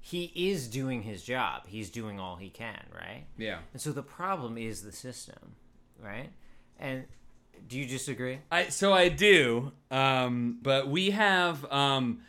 he 0.00 0.32
is 0.34 0.68
doing 0.68 1.02
his 1.02 1.22
job. 1.22 1.66
He's 1.66 1.90
doing 1.90 2.18
all 2.18 2.36
he 2.36 2.50
can, 2.50 2.84
right? 2.94 3.24
Yeah. 3.36 3.58
And 3.72 3.80
so 3.80 3.92
the 3.92 4.02
problem 4.02 4.56
is 4.56 4.82
the 4.82 4.92
system, 4.92 5.56
right? 6.02 6.30
And 6.78 7.04
do 7.68 7.78
you 7.78 7.86
disagree? 7.86 8.38
I 8.50 8.68
so 8.68 8.92
I 8.92 9.08
do, 9.08 9.72
um, 9.90 10.58
but 10.62 10.88
we 10.88 11.10
have 11.10 11.70
um, 11.72 12.20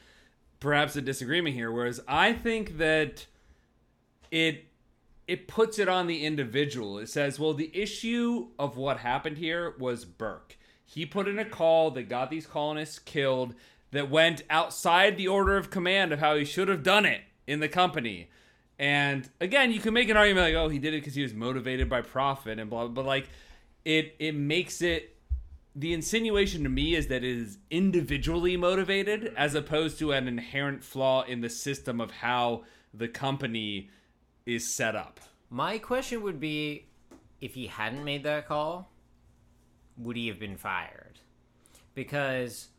perhaps 0.59 0.95
a 0.95 1.01
disagreement 1.01 1.55
here. 1.55 1.71
Whereas 1.71 1.99
I 2.07 2.33
think 2.33 2.77
that 2.77 3.25
it 4.31 4.65
it 5.27 5.47
puts 5.47 5.77
it 5.77 5.87
on 5.87 6.07
the 6.07 6.25
individual. 6.25 6.97
It 6.97 7.09
says, 7.09 7.39
well, 7.39 7.53
the 7.53 7.71
issue 7.73 8.47
of 8.57 8.77
what 8.77 8.97
happened 8.97 9.37
here 9.37 9.75
was 9.77 10.03
Burke. 10.03 10.57
He 10.83 11.05
put 11.05 11.27
in 11.27 11.37
a 11.37 11.45
call 11.45 11.91
that 11.91 12.09
got 12.09 12.31
these 12.31 12.47
colonists 12.47 12.99
killed. 12.99 13.53
That 13.91 14.11
went 14.11 14.43
outside 14.51 15.17
the 15.17 15.27
order 15.27 15.57
of 15.57 15.71
command 15.71 16.13
of 16.13 16.19
how 16.19 16.35
he 16.35 16.45
should 16.45 16.67
have 16.67 16.83
done 16.83 17.05
it 17.05 17.21
in 17.47 17.59
the 17.59 17.67
company. 17.67 18.29
And 18.77 19.27
again, 19.41 19.71
you 19.71 19.79
can 19.79 19.95
make 19.95 20.09
an 20.09 20.15
argument 20.15 20.45
like, 20.45 20.53
oh, 20.53 20.69
he 20.69 20.77
did 20.77 20.93
it 20.93 20.97
because 21.01 21.15
he 21.15 21.23
was 21.23 21.33
motivated 21.33 21.89
by 21.89 22.01
profit 22.01 22.59
and 22.59 22.69
blah, 22.69 22.85
blah, 22.85 22.93
but 22.93 23.05
like, 23.05 23.29
it 23.83 24.15
it 24.19 24.35
makes 24.35 24.83
it 24.83 25.15
the 25.75 25.93
insinuation 25.93 26.63
to 26.63 26.69
me 26.69 26.95
is 26.95 27.07
that 27.07 27.23
it 27.23 27.37
is 27.37 27.59
individually 27.69 28.57
motivated 28.57 29.33
as 29.37 29.55
opposed 29.55 29.99
to 29.99 30.11
an 30.11 30.27
inherent 30.27 30.83
flaw 30.83 31.23
in 31.23 31.41
the 31.41 31.49
system 31.49 32.01
of 32.01 32.11
how 32.11 32.63
the 32.93 33.07
company 33.07 33.89
is 34.45 34.73
set 34.73 34.95
up. 34.95 35.19
My 35.49 35.77
question 35.77 36.21
would 36.23 36.39
be 36.39 36.87
if 37.39 37.53
he 37.53 37.67
hadn't 37.67 38.03
made 38.03 38.23
that 38.23 38.47
call, 38.47 38.91
would 39.97 40.17
he 40.17 40.27
have 40.27 40.39
been 40.39 40.57
fired? 40.57 41.19
Because 41.93 42.69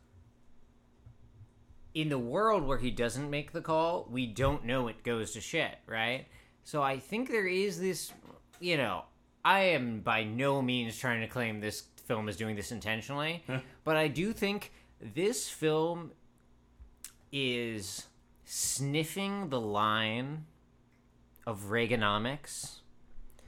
in 1.93 2.09
the 2.09 2.19
world 2.19 2.63
where 2.63 2.77
he 2.77 2.91
doesn't 2.91 3.29
make 3.29 3.51
the 3.51 3.61
call, 3.61 4.07
we 4.09 4.25
don't 4.27 4.65
know 4.65 4.87
it 4.87 5.03
goes 5.03 5.31
to 5.31 5.41
shit, 5.41 5.77
right? 5.87 6.27
So 6.63 6.81
I 6.81 6.99
think 6.99 7.29
there 7.29 7.47
is 7.47 7.79
this, 7.79 8.11
you 8.59 8.77
know, 8.77 9.03
I 9.43 9.61
am 9.61 10.01
by 10.01 10.23
no 10.23 10.61
means 10.61 10.97
trying 10.97 11.21
to 11.21 11.27
claim 11.27 11.59
this 11.59 11.81
film 12.11 12.27
is 12.27 12.35
doing 12.35 12.57
this 12.57 12.73
intentionally, 12.73 13.41
but 13.85 13.95
I 13.95 14.09
do 14.09 14.33
think 14.33 14.73
this 14.99 15.47
film 15.47 16.11
is 17.31 18.07
sniffing 18.43 19.47
the 19.47 19.61
line 19.61 20.43
of 21.47 21.69
Reaganomics 21.69 22.79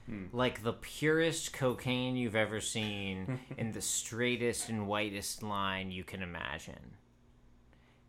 hmm. 0.06 0.24
like 0.32 0.62
the 0.62 0.72
purest 0.72 1.52
cocaine 1.52 2.16
you've 2.16 2.34
ever 2.34 2.58
seen 2.58 3.38
in 3.58 3.72
the 3.72 3.82
straightest 3.82 4.70
and 4.70 4.86
whitest 4.86 5.42
line 5.42 5.90
you 5.90 6.04
can 6.04 6.22
imagine. 6.22 6.96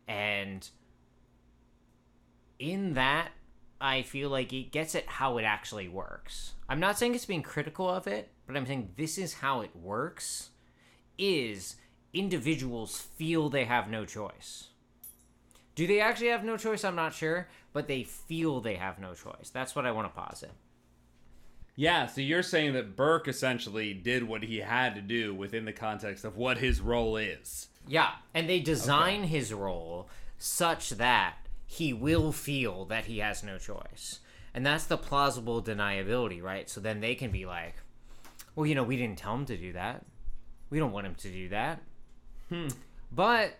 And 0.08 0.66
in 2.58 2.94
that, 2.94 3.28
I 3.78 4.00
feel 4.00 4.30
like 4.30 4.54
it 4.54 4.72
gets 4.72 4.94
at 4.94 5.06
how 5.06 5.36
it 5.36 5.42
actually 5.42 5.88
works. 5.88 6.54
I'm 6.66 6.80
not 6.80 6.96
saying 6.96 7.14
it's 7.14 7.26
being 7.26 7.42
critical 7.42 7.90
of 7.90 8.06
it, 8.06 8.30
but 8.46 8.56
I'm 8.56 8.66
saying 8.66 8.92
this 8.96 9.18
is 9.18 9.34
how 9.34 9.60
it 9.60 9.74
works 9.74 10.50
is 11.18 11.76
individuals 12.12 12.98
feel 12.98 13.48
they 13.48 13.64
have 13.64 13.88
no 13.88 14.04
choice. 14.04 14.68
Do 15.74 15.86
they 15.86 16.00
actually 16.00 16.28
have 16.28 16.44
no 16.44 16.56
choice? 16.56 16.84
I'm 16.84 16.96
not 16.96 17.14
sure, 17.14 17.48
but 17.72 17.86
they 17.86 18.02
feel 18.02 18.60
they 18.60 18.76
have 18.76 18.98
no 18.98 19.14
choice. 19.14 19.50
That's 19.52 19.76
what 19.76 19.84
I 19.84 19.92
want 19.92 20.12
to 20.12 20.20
posit. 20.20 20.52
Yeah, 21.78 22.06
so 22.06 22.22
you're 22.22 22.42
saying 22.42 22.72
that 22.72 22.96
Burke 22.96 23.28
essentially 23.28 23.92
did 23.92 24.24
what 24.24 24.42
he 24.42 24.58
had 24.58 24.94
to 24.94 25.02
do 25.02 25.34
within 25.34 25.66
the 25.66 25.74
context 25.74 26.24
of 26.24 26.38
what 26.38 26.56
his 26.56 26.80
role 26.80 27.18
is. 27.18 27.68
Yeah, 27.86 28.12
and 28.32 28.48
they 28.48 28.60
design 28.60 29.24
his 29.24 29.52
role 29.52 30.08
such 30.38 30.90
that 30.90 31.36
he 31.66 31.92
will 31.92 32.32
feel 32.32 32.86
that 32.86 33.04
he 33.04 33.18
has 33.18 33.42
no 33.42 33.58
choice. 33.58 34.20
And 34.54 34.64
that's 34.64 34.84
the 34.84 34.96
plausible 34.96 35.62
deniability, 35.62 36.42
right? 36.42 36.70
So 36.70 36.80
then 36.80 37.00
they 37.00 37.14
can 37.14 37.30
be 37.30 37.44
like, 37.44 37.74
well, 38.56 38.66
you 38.66 38.74
know, 38.74 38.82
we 38.82 38.96
didn't 38.96 39.18
tell 39.18 39.34
him 39.34 39.46
to 39.46 39.56
do 39.56 39.72
that. 39.74 40.04
We 40.70 40.78
don't 40.80 40.90
want 40.90 41.06
him 41.06 41.14
to 41.14 41.28
do 41.28 41.48
that. 41.50 41.80
Hmm. 42.48 42.68
But 43.12 43.56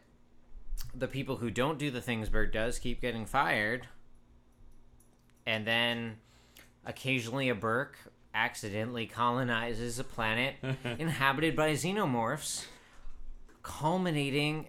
the 0.94 1.06
people 1.06 1.36
who 1.36 1.50
don't 1.50 1.78
do 1.78 1.90
the 1.90 2.00
things 2.00 2.28
Burke 2.28 2.52
does 2.52 2.78
keep 2.80 3.00
getting 3.00 3.26
fired. 3.26 3.86
And 5.46 5.64
then 5.66 6.16
occasionally 6.84 7.48
a 7.48 7.54
Burke 7.54 7.96
accidentally 8.34 9.06
colonizes 9.06 9.98
a 9.98 10.04
planet 10.04 10.56
inhabited 10.98 11.54
by 11.54 11.72
xenomorphs, 11.72 12.64
culminating 13.62 14.68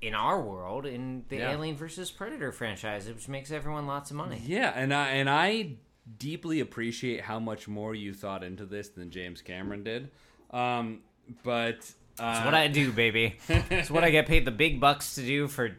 in 0.00 0.14
our 0.14 0.40
world 0.40 0.84
in 0.84 1.24
the 1.28 1.36
Yeah. 1.36 1.52
Alien 1.52 1.76
versus 1.76 2.10
Predator 2.10 2.52
franchise, 2.52 3.06
which 3.08 3.28
makes 3.28 3.50
everyone 3.50 3.86
lots 3.86 4.10
of 4.10 4.16
money. 4.16 4.42
Yeah, 4.44 4.72
and 4.74 4.92
I 4.92 5.08
and 5.10 5.30
I 5.30 5.76
deeply 6.18 6.60
appreciate 6.60 7.22
how 7.22 7.38
much 7.38 7.68
more 7.68 7.94
you 7.94 8.12
thought 8.12 8.44
into 8.44 8.66
this 8.66 8.88
than 8.88 9.10
James 9.10 9.42
Cameron 9.42 9.84
did. 9.84 10.10
Um, 10.50 11.00
but 11.42 11.90
uh, 12.18 12.32
That's 12.32 12.44
what 12.44 12.54
I 12.54 12.68
do, 12.68 12.92
baby. 12.92 13.36
It's 13.48 13.90
what 13.90 14.04
I 14.04 14.10
get 14.10 14.26
paid 14.26 14.44
the 14.44 14.50
big 14.50 14.80
bucks 14.80 15.14
to 15.16 15.22
do 15.22 15.48
for 15.48 15.76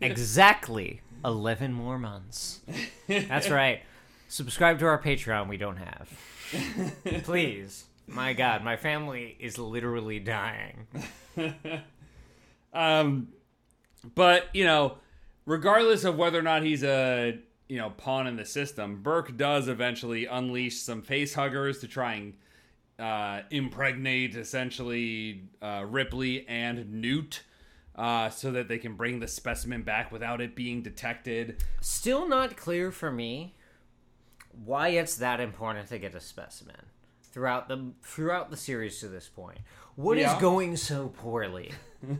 exactly 0.00 1.00
11 1.24 1.72
more 1.72 1.98
months. 1.98 2.60
That's 3.06 3.48
right. 3.50 3.82
Subscribe 4.28 4.78
to 4.80 4.86
our 4.86 5.00
Patreon 5.00 5.48
we 5.48 5.56
don't 5.56 5.78
have. 5.78 6.08
Please. 7.24 7.84
My 8.06 8.32
god, 8.32 8.64
my 8.64 8.76
family 8.76 9.36
is 9.38 9.56
literally 9.56 10.18
dying. 10.18 10.88
um, 12.72 13.28
but 14.14 14.46
you 14.52 14.64
know, 14.64 14.98
regardless 15.46 16.04
of 16.04 16.16
whether 16.16 16.38
or 16.38 16.42
not 16.42 16.64
he's 16.64 16.82
a 16.82 17.38
you 17.70 17.78
know 17.78 17.90
pawn 17.90 18.26
in 18.26 18.36
the 18.36 18.44
system, 18.44 19.00
Burke 19.02 19.36
does 19.36 19.68
eventually 19.68 20.26
unleash 20.26 20.78
some 20.80 21.02
face 21.02 21.34
huggers 21.34 21.78
to 21.78 21.86
try 21.88 22.14
and 22.14 22.34
uh, 22.98 23.42
impregnate 23.50 24.34
essentially 24.36 25.44
uh, 25.62 25.84
Ripley 25.88 26.46
and 26.48 26.92
Newt. 27.00 27.44
Uh, 27.96 28.30
so 28.30 28.50
that 28.52 28.66
they 28.68 28.78
can 28.78 28.94
bring 28.94 29.20
the 29.20 29.28
specimen 29.28 29.82
back 29.82 30.10
without 30.10 30.40
it 30.40 30.54
being 30.54 30.80
detected. 30.80 31.62
Still 31.82 32.26
not 32.26 32.56
clear 32.56 32.90
for 32.92 33.10
me 33.10 33.56
why 34.64 34.88
it's 34.88 35.16
that 35.16 35.38
important 35.38 35.88
to 35.88 35.98
get 35.98 36.14
a 36.14 36.20
specimen 36.20 36.76
throughout 37.32 37.68
the 37.68 37.92
throughout 38.02 38.50
the 38.50 38.56
series 38.56 39.00
to 39.00 39.08
this 39.08 39.28
point. 39.28 39.58
What 39.96 40.16
is 40.16 40.22
Yeah. 40.22 40.40
going 40.40 40.76
so 40.76 41.08
poorly 41.08 41.72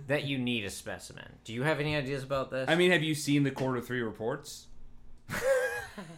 that 0.07 0.25
you 0.25 0.37
need 0.39 0.65
a 0.65 0.71
specimen? 0.71 1.39
Do 1.45 1.55
you 1.55 1.63
have 1.63 1.81
any 1.81 1.97
ideas 1.97 2.25
about 2.25 2.51
this? 2.51 2.69
I 2.69 2.75
mean, 2.75 2.91
have 2.91 3.03
you 3.05 3.15
seen 3.15 3.45
the 3.45 3.51
quarter 3.53 3.81
three 3.81 4.03
reports? 4.03 4.67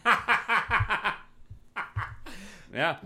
yeah. 2.74 2.96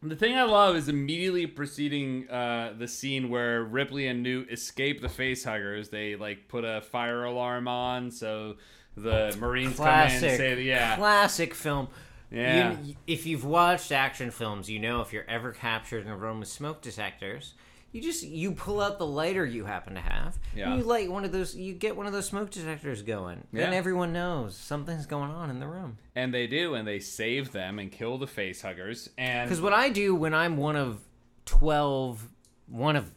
The 0.00 0.14
thing 0.14 0.36
I 0.36 0.44
love 0.44 0.76
is 0.76 0.88
immediately 0.88 1.46
preceding 1.46 2.28
uh, 2.30 2.74
the 2.78 2.86
scene 2.86 3.30
where 3.30 3.64
Ripley 3.64 4.06
and 4.06 4.22
Newt 4.22 4.50
escape 4.52 5.00
the 5.00 5.08
facehuggers. 5.08 5.90
They 5.90 6.14
like 6.14 6.46
put 6.48 6.64
a 6.64 6.82
fire 6.82 7.24
alarm 7.24 7.66
on, 7.66 8.10
so 8.12 8.56
the 8.96 9.36
Marines 9.40 9.76
come 9.76 9.86
in 9.88 9.92
and 9.92 10.10
classic, 10.20 10.36
say, 10.36 10.62
"Yeah, 10.62 10.96
classic 10.96 11.54
film. 11.54 11.88
Yeah. 12.30 12.76
You- 12.80 12.94
if 13.08 13.26
you've 13.26 13.44
watched 13.44 13.90
action 13.90 14.30
films, 14.30 14.70
you 14.70 14.78
know 14.78 15.00
if 15.00 15.12
you're 15.12 15.28
ever 15.28 15.50
captured 15.52 16.06
in 16.06 16.12
a 16.12 16.16
room 16.16 16.38
with 16.40 16.48
smoke 16.48 16.80
detectors, 16.80 17.54
you 17.92 18.02
just 18.02 18.22
you 18.22 18.52
pull 18.52 18.80
out 18.80 18.98
the 18.98 19.06
lighter 19.06 19.44
you 19.46 19.64
happen 19.64 19.94
to 19.94 20.00
have. 20.00 20.38
Yeah. 20.54 20.76
You 20.76 20.82
light 20.82 21.10
one 21.10 21.24
of 21.24 21.32
those. 21.32 21.54
You 21.56 21.72
get 21.74 21.96
one 21.96 22.06
of 22.06 22.12
those 22.12 22.26
smoke 22.26 22.50
detectors 22.50 23.02
going. 23.02 23.44
Then 23.52 23.72
everyone 23.72 24.12
knows 24.12 24.56
something's 24.56 25.06
going 25.06 25.30
on 25.30 25.50
in 25.50 25.58
the 25.60 25.66
room. 25.66 25.98
and 26.14 26.32
they 26.34 26.46
do, 26.46 26.74
and 26.74 26.86
they 26.86 26.98
save 27.00 27.52
them 27.52 27.78
and 27.78 27.90
kill 27.90 28.18
the 28.18 28.26
face 28.26 28.62
huggers. 28.62 29.08
And 29.16 29.48
Because 29.48 29.60
what 29.60 29.72
I 29.72 29.88
do 29.88 30.14
when 30.14 30.34
I'm 30.34 30.56
one 30.56 30.76
of 30.76 31.00
12, 31.46 32.28
one 32.68 32.96
of 32.96 33.10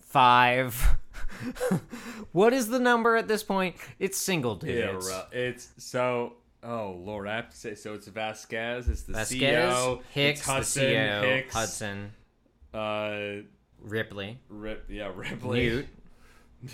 five. 0.00 0.96
what 2.32 2.52
is 2.52 2.68
the 2.68 2.78
number 2.78 3.16
at 3.16 3.28
this 3.28 3.42
point? 3.42 3.76
It's 3.98 4.18
single 4.18 4.60
Yeah, 4.62 4.72
digits. 4.92 5.06
ru- 5.08 5.38
it's 5.40 5.68
so. 5.78 6.34
Oh 6.62 6.98
Lord, 7.04 7.28
I 7.28 7.36
have 7.36 7.50
to 7.50 7.56
say. 7.56 7.74
So 7.74 7.94
it's 7.94 8.06
Vasquez. 8.08 8.88
It's 8.88 9.02
the 9.02 9.12
Vasquez, 9.12 9.74
CEO. 9.74 10.00
Hicks, 10.12 10.40
Hudson, 10.40 10.82
CEO, 10.84 11.22
Hicks, 11.22 11.54
Hudson, 11.54 12.12
Uh, 12.72 13.42
Ripley, 13.84 14.38
Rip. 14.48 14.86
Yeah, 14.88 15.12
Ripley. 15.14 15.68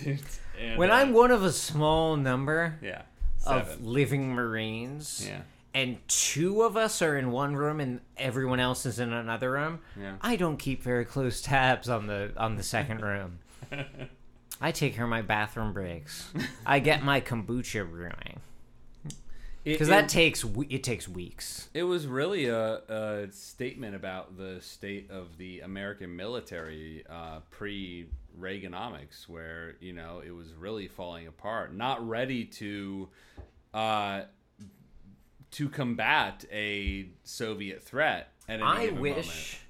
Newt. 0.06 0.22
and, 0.58 0.78
when 0.78 0.90
uh, 0.90 0.94
I'm 0.94 1.12
one 1.12 1.30
of 1.30 1.42
a 1.42 1.52
small 1.52 2.16
number 2.16 2.78
yeah 2.80 3.02
of 3.46 3.82
living 3.84 4.34
Marines, 4.34 5.26
Yeah. 5.26 5.40
and 5.74 5.96
two 6.08 6.62
of 6.62 6.76
us 6.76 7.02
are 7.02 7.16
in 7.18 7.30
one 7.32 7.56
room 7.56 7.80
and 7.80 8.00
everyone 8.16 8.60
else 8.60 8.86
is 8.86 8.98
in 9.00 9.12
another 9.12 9.50
room, 9.52 9.80
Yeah. 9.98 10.16
I 10.20 10.36
don't 10.36 10.58
keep 10.58 10.82
very 10.82 11.04
close 11.04 11.40
tabs 11.42 11.88
on 11.88 12.06
the 12.06 12.32
on 12.36 12.56
the 12.56 12.62
second 12.62 13.00
room. 13.02 13.38
I 14.60 14.72
take 14.72 14.94
care 14.94 15.04
of 15.04 15.10
my 15.10 15.22
bathroom 15.22 15.72
breaks. 15.72 16.30
I 16.66 16.80
get 16.80 17.02
my 17.02 17.20
kombucha 17.20 17.88
brewing 17.90 18.40
because 19.64 19.88
that 19.88 20.08
takes 20.08 20.44
it 20.68 20.82
takes 20.82 21.08
weeks. 21.08 21.68
It 21.74 21.82
was 21.82 22.06
really 22.06 22.46
a, 22.46 22.80
a 22.88 23.32
statement 23.32 23.94
about 23.94 24.36
the 24.36 24.60
state 24.60 25.10
of 25.10 25.36
the 25.38 25.60
American 25.60 26.16
military 26.16 27.04
uh, 27.08 27.40
pre 27.50 28.08
Reaganomics, 28.38 29.28
where 29.28 29.74
you 29.80 29.92
know 29.92 30.22
it 30.24 30.30
was 30.30 30.54
really 30.54 30.88
falling 30.88 31.26
apart, 31.26 31.74
not 31.74 32.06
ready 32.06 32.44
to 32.44 33.08
uh, 33.74 34.22
to 35.52 35.68
combat 35.68 36.44
a 36.50 37.08
Soviet 37.24 37.82
threat. 37.82 38.32
At 38.48 38.62
I 38.62 38.90
wish 38.90 39.60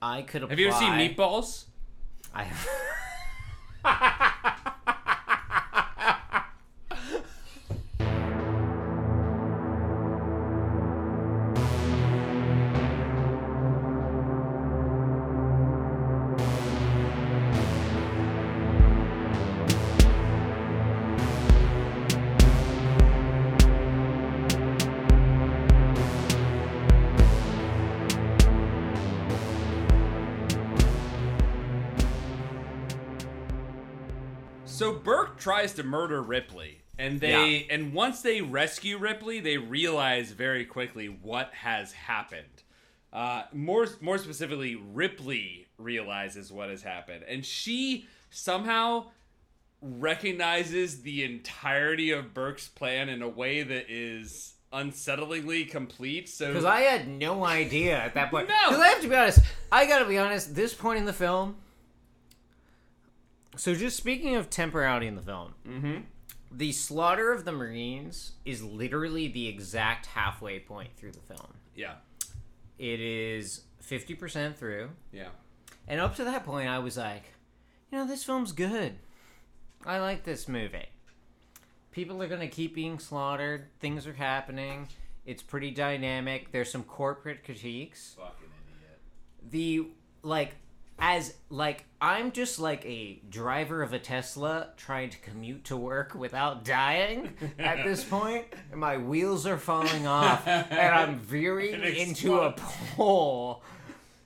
I 0.00 0.22
could 0.22 0.42
apply. 0.44 0.52
Have 0.52 0.60
you 0.60 0.68
ever 0.68 0.76
seen 0.76 0.92
Meatballs? 0.92 1.64
I 2.34 2.46
tries 35.58 35.72
to 35.74 35.82
murder 35.82 36.22
Ripley, 36.22 36.82
and 36.98 37.20
they 37.20 37.66
and 37.70 37.92
once 37.92 38.22
they 38.22 38.40
rescue 38.40 38.98
Ripley, 38.98 39.40
they 39.40 39.58
realize 39.58 40.32
very 40.32 40.64
quickly 40.64 41.06
what 41.06 41.52
has 41.54 41.92
happened. 41.92 42.62
Uh, 43.12 43.44
more 43.52 43.86
more 44.00 44.18
specifically, 44.18 44.74
Ripley 44.76 45.66
realizes 45.78 46.52
what 46.52 46.70
has 46.70 46.82
happened, 46.82 47.24
and 47.26 47.44
she 47.44 48.06
somehow 48.30 49.06
recognizes 49.80 51.02
the 51.02 51.24
entirety 51.24 52.10
of 52.10 52.34
Burke's 52.34 52.68
plan 52.68 53.08
in 53.08 53.22
a 53.22 53.28
way 53.28 53.62
that 53.62 53.86
is 53.88 54.54
unsettlingly 54.72 55.68
complete. 55.70 56.28
So 56.28 56.48
Because 56.48 56.64
I 56.64 56.80
had 56.80 57.08
no 57.08 57.44
idea 57.44 57.96
at 57.96 58.14
that 58.14 58.30
point. 58.30 58.48
No. 58.48 58.54
Because 58.68 58.82
I 58.82 58.88
have 58.88 59.00
to 59.02 59.08
be 59.08 59.14
honest. 59.14 59.40
I 59.72 59.86
gotta 59.86 60.04
be 60.04 60.18
honest. 60.18 60.54
This 60.54 60.74
point 60.74 60.98
in 60.98 61.04
the 61.04 61.12
film. 61.12 61.56
So 63.58 63.74
just 63.74 63.96
speaking 63.96 64.36
of 64.36 64.48
temporality 64.50 65.08
in 65.08 65.16
the 65.16 65.22
film, 65.22 65.54
mm-hmm. 65.68 65.96
the 66.52 66.70
slaughter 66.72 67.32
of 67.32 67.44
the 67.44 67.50
Marines 67.52 68.32
is 68.44 68.62
literally 68.62 69.26
the 69.26 69.48
exact 69.48 70.06
halfway 70.06 70.60
point 70.60 70.90
through 70.96 71.12
the 71.12 71.20
film. 71.20 71.54
yeah, 71.74 71.94
It 72.78 73.00
is 73.00 73.62
fifty 73.80 74.14
percent 74.14 74.56
through, 74.56 74.90
yeah. 75.12 75.28
and 75.88 76.00
up 76.00 76.14
to 76.16 76.24
that 76.24 76.44
point, 76.44 76.68
I 76.68 76.78
was 76.78 76.96
like, 76.96 77.34
you 77.90 77.98
know, 77.98 78.06
this 78.06 78.22
film's 78.22 78.52
good. 78.52 78.94
I 79.84 79.98
like 79.98 80.22
this 80.24 80.46
movie. 80.46 80.86
People 81.90 82.22
are 82.22 82.28
gonna 82.28 82.46
keep 82.48 82.74
being 82.76 83.00
slaughtered. 83.00 83.66
Things 83.80 84.06
are 84.06 84.12
happening. 84.12 84.86
It's 85.26 85.42
pretty 85.42 85.72
dynamic. 85.72 86.52
There's 86.52 86.70
some 86.70 86.84
corporate 86.84 87.44
critiques. 87.44 88.14
Fucking 88.16 88.48
idiot. 88.78 89.00
the 89.50 89.88
like 90.22 90.54
as 90.98 91.34
like 91.48 91.84
I'm 92.00 92.32
just 92.32 92.58
like 92.58 92.84
a 92.84 93.20
driver 93.28 93.82
of 93.82 93.92
a 93.92 93.98
Tesla 93.98 94.70
trying 94.76 95.10
to 95.10 95.18
commute 95.18 95.64
to 95.64 95.76
work 95.76 96.14
without 96.14 96.64
dying 96.64 97.34
at 97.58 97.84
this 97.84 98.04
point. 98.04 98.46
And 98.70 98.80
my 98.80 98.96
wheels 98.98 99.46
are 99.46 99.58
falling 99.58 100.06
off, 100.06 100.46
and 100.46 100.72
I'm 100.94 101.18
veering 101.18 101.82
into 101.82 102.38
a 102.40 102.52
pole, 102.96 103.62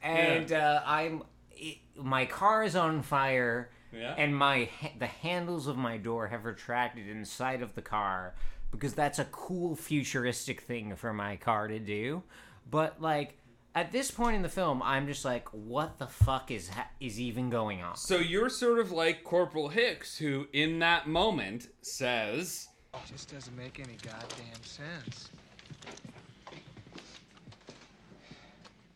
and 0.03 0.53
uh, 0.53 0.83
I'm 0.85 1.23
it, 1.53 1.79
my 1.97 2.27
car 2.27 2.65
is 2.65 2.75
on 2.77 3.03
fire, 3.03 3.71
Yeah. 3.93 4.15
and 4.17 4.37
my 4.37 4.69
the 4.99 5.07
handles 5.07 5.67
of 5.67 5.77
my 5.77 5.97
door 5.99 6.29
have 6.29 6.45
retracted 6.45 7.07
inside 7.09 7.63
of 7.63 7.75
the 7.75 7.83
car 7.83 8.35
because 8.71 8.95
that's 8.95 9.19
a 9.19 9.25
cool 9.27 9.77
futuristic 9.77 10.63
thing 10.63 10.97
for 10.97 11.13
my 11.13 11.37
car 11.37 11.69
to 11.69 11.79
do. 11.79 12.23
But 12.71 13.01
like 13.03 13.37
at 13.75 13.91
this 13.93 14.11
point 14.11 14.37
in 14.37 14.43
the 14.43 14.49
film, 14.49 14.83
I'm 14.83 15.07
just 15.07 15.25
like, 15.25 15.49
what 15.49 15.99
the 15.99 16.07
fuck 16.07 16.51
is 16.51 16.69
ha- 16.69 16.91
is 17.01 17.19
even 17.19 17.49
going 17.49 17.83
on? 17.83 17.97
So 17.97 18.19
you're 18.19 18.51
sort 18.51 18.79
of 18.79 18.93
like 18.93 19.25
Corporal 19.25 19.69
Hicks, 19.69 20.17
who 20.17 20.47
in 20.53 20.79
that 20.81 21.09
moment 21.09 21.69
says, 21.81 22.69
oh, 22.93 23.01
Just 23.11 23.33
doesn't 23.33 23.57
make 23.57 23.81
any 23.81 23.97
goddamn 24.03 24.63
sense. 24.63 25.31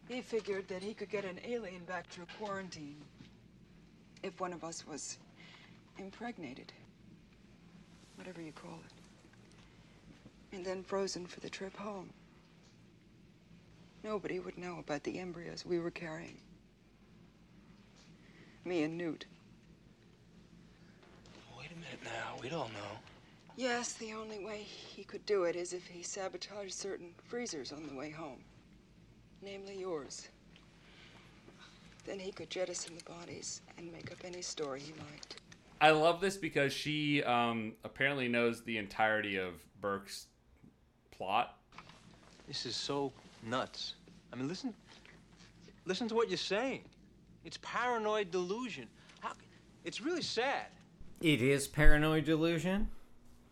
He 0.08 0.20
figured 0.20 0.68
that 0.68 0.82
he 0.82 0.94
could 0.94 1.10
get 1.10 1.24
an 1.24 1.40
alien 1.44 1.84
back 1.84 2.06
through 2.08 2.26
quarantine 2.38 2.96
if 4.22 4.40
one 4.40 4.52
of 4.52 4.62
us 4.62 4.86
was 4.86 5.18
impregnated. 5.98 6.72
Whatever 8.16 8.40
you 8.40 8.52
call 8.52 8.78
it. 8.84 10.56
And 10.56 10.64
then 10.64 10.82
frozen 10.84 11.26
for 11.26 11.40
the 11.40 11.50
trip 11.50 11.76
home. 11.76 12.10
Nobody 14.06 14.38
would 14.38 14.56
know 14.56 14.78
about 14.78 15.02
the 15.02 15.18
embryos 15.18 15.66
we 15.66 15.80
were 15.80 15.90
carrying. 15.90 16.38
Me 18.64 18.84
and 18.84 18.96
Newt. 18.96 19.26
Wait 21.58 21.70
a 21.72 21.74
minute 21.74 21.98
now. 22.04 22.40
We'd 22.40 22.52
all 22.52 22.68
know. 22.68 22.98
Yes, 23.56 23.94
the 23.94 24.12
only 24.12 24.38
way 24.44 24.58
he 24.58 25.02
could 25.02 25.26
do 25.26 25.42
it 25.42 25.56
is 25.56 25.72
if 25.72 25.88
he 25.88 26.04
sabotaged 26.04 26.72
certain 26.72 27.08
freezers 27.26 27.72
on 27.72 27.84
the 27.88 27.96
way 27.96 28.10
home. 28.10 28.38
Namely 29.42 29.76
yours. 29.76 30.28
Then 32.06 32.20
he 32.20 32.30
could 32.30 32.48
jettison 32.48 32.94
the 32.96 33.10
bodies 33.10 33.60
and 33.76 33.92
make 33.92 34.12
up 34.12 34.18
any 34.24 34.40
story 34.40 34.78
he 34.78 34.92
liked. 35.10 35.40
I 35.80 35.90
love 35.90 36.20
this 36.20 36.36
because 36.36 36.72
she 36.72 37.24
um, 37.24 37.72
apparently 37.82 38.28
knows 38.28 38.62
the 38.62 38.78
entirety 38.78 39.36
of 39.36 39.54
Burke's 39.80 40.28
plot. 41.10 41.58
This 42.46 42.66
is 42.66 42.76
so 42.76 43.12
nuts. 43.42 43.94
I 44.32 44.36
mean, 44.36 44.48
listen, 44.48 44.74
listen 45.84 46.08
to 46.08 46.14
what 46.14 46.28
you're 46.28 46.38
saying. 46.38 46.82
It's 47.44 47.58
paranoid 47.62 48.30
delusion. 48.30 48.88
How, 49.20 49.32
it's 49.84 50.00
really 50.00 50.22
sad. 50.22 50.66
It 51.20 51.40
is 51.40 51.66
paranoid 51.66 52.24
delusion. 52.24 52.88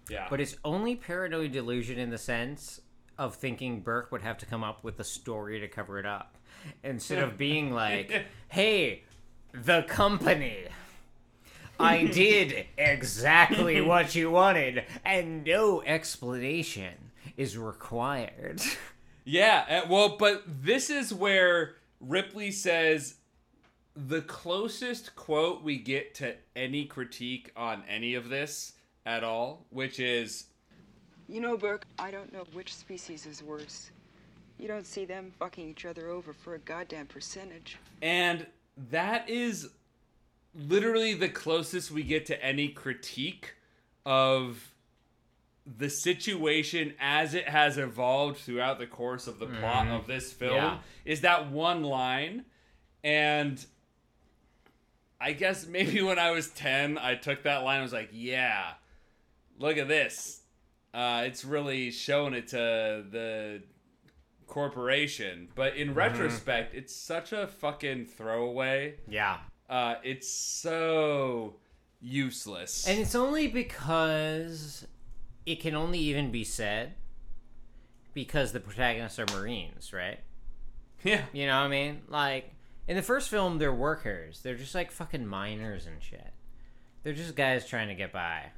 Yeah. 0.08 0.26
But 0.28 0.40
it's 0.40 0.56
only 0.64 0.96
paranoid 0.96 1.52
delusion 1.52 1.98
in 1.98 2.10
the 2.10 2.18
sense 2.18 2.80
of 3.16 3.36
thinking 3.36 3.80
Burke 3.80 4.10
would 4.12 4.22
have 4.22 4.38
to 4.38 4.46
come 4.46 4.64
up 4.64 4.84
with 4.84 4.98
a 5.00 5.04
story 5.04 5.60
to 5.60 5.68
cover 5.68 5.98
it 5.98 6.06
up. 6.06 6.36
Instead 6.82 7.22
of 7.22 7.38
being 7.38 7.72
like, 7.74 8.26
hey, 8.48 9.04
the 9.52 9.82
company. 9.82 10.66
I 11.78 12.04
did 12.12 12.66
exactly 12.76 13.80
what 13.80 14.14
you 14.14 14.30
wanted, 14.30 14.84
and 15.04 15.44
no 15.44 15.82
explanation 15.82 16.94
is 17.36 17.56
required. 17.58 18.60
Yeah, 19.24 19.82
uh, 19.84 19.88
well, 19.88 20.16
but 20.18 20.42
this 20.46 20.90
is 20.90 21.12
where 21.12 21.76
Ripley 22.00 22.50
says 22.50 23.16
the 23.96 24.22
closest 24.22 25.16
quote 25.16 25.62
we 25.62 25.78
get 25.78 26.14
to 26.16 26.34
any 26.54 26.84
critique 26.84 27.50
on 27.56 27.82
any 27.88 28.14
of 28.14 28.28
this 28.28 28.72
at 29.06 29.24
all, 29.24 29.64
which 29.70 29.98
is 30.00 30.46
You 31.28 31.40
know, 31.40 31.56
Burke, 31.56 31.86
I 31.98 32.10
don't 32.10 32.32
know 32.32 32.44
which 32.52 32.74
species 32.74 33.24
is 33.24 33.42
worse. 33.42 33.90
You 34.58 34.68
don't 34.68 34.86
see 34.86 35.04
them 35.04 35.32
fucking 35.38 35.68
each 35.68 35.84
other 35.84 36.08
over 36.08 36.32
for 36.32 36.54
a 36.54 36.58
goddamn 36.58 37.06
percentage. 37.06 37.78
And 38.02 38.46
that 38.90 39.28
is 39.28 39.70
literally 40.54 41.14
the 41.14 41.28
closest 41.28 41.90
we 41.90 42.02
get 42.02 42.26
to 42.26 42.44
any 42.44 42.68
critique 42.68 43.54
of 44.06 44.73
the 45.66 45.88
situation 45.88 46.94
as 47.00 47.32
it 47.34 47.48
has 47.48 47.78
evolved 47.78 48.38
throughout 48.38 48.78
the 48.78 48.86
course 48.86 49.26
of 49.26 49.38
the 49.38 49.46
plot 49.46 49.86
Mhm. 49.86 49.98
of 50.00 50.06
this 50.06 50.32
film 50.32 50.56
Yeah. 50.56 50.78
is 51.06 51.22
that 51.22 51.50
one 51.50 51.82
line 51.82 52.44
and 53.02 53.64
I 55.20 55.32
guess 55.32 55.66
maybe 55.66 56.02
when 56.02 56.18
I 56.18 56.32
was 56.32 56.50
10 56.50 56.98
I 56.98 57.14
took 57.14 57.44
that 57.44 57.58
line 57.64 57.76
and 57.76 57.82
was 57.84 57.92
like 57.94 58.10
yeah 58.12 58.74
look 59.58 59.78
at 59.78 59.88
this 59.88 60.42
uh, 60.92 61.24
it's 61.26 61.44
really 61.44 61.90
showing 61.90 62.34
it 62.34 62.48
to 62.48 63.04
the 63.10 63.62
corporation 64.46 65.48
but 65.54 65.76
in 65.76 65.90
Mhm. 65.94 65.96
retrospect 65.96 66.74
it's 66.74 66.94
such 66.94 67.32
a 67.32 67.46
fucking 67.46 68.04
throwaway 68.06 68.96
Yeah. 69.08 69.38
uh, 69.70 69.94
it's 70.04 70.28
so 70.28 71.56
useless 72.02 72.86
And 72.86 72.98
it's 73.00 73.14
only 73.14 73.48
because 73.48 74.86
it 75.46 75.60
can 75.60 75.74
only 75.74 75.98
even 75.98 76.30
be 76.30 76.44
said 76.44 76.94
because 78.12 78.52
the 78.52 78.60
protagonists 78.60 79.18
are 79.18 79.26
Marines, 79.32 79.92
right? 79.92 80.20
Yeah. 81.02 81.24
You 81.32 81.46
know 81.46 81.58
what 81.58 81.66
I 81.66 81.68
mean? 81.68 82.02
Like, 82.08 82.52
in 82.88 82.96
the 82.96 83.02
first 83.02 83.28
film, 83.28 83.58
they're 83.58 83.74
workers. 83.74 84.40
They're 84.40 84.54
just 84.54 84.74
like 84.74 84.90
fucking 84.90 85.26
miners 85.26 85.86
and 85.86 86.02
shit. 86.02 86.32
They're 87.02 87.12
just 87.12 87.36
guys 87.36 87.66
trying 87.66 87.88
to 87.88 87.94
get 87.94 88.12
by. 88.12 88.52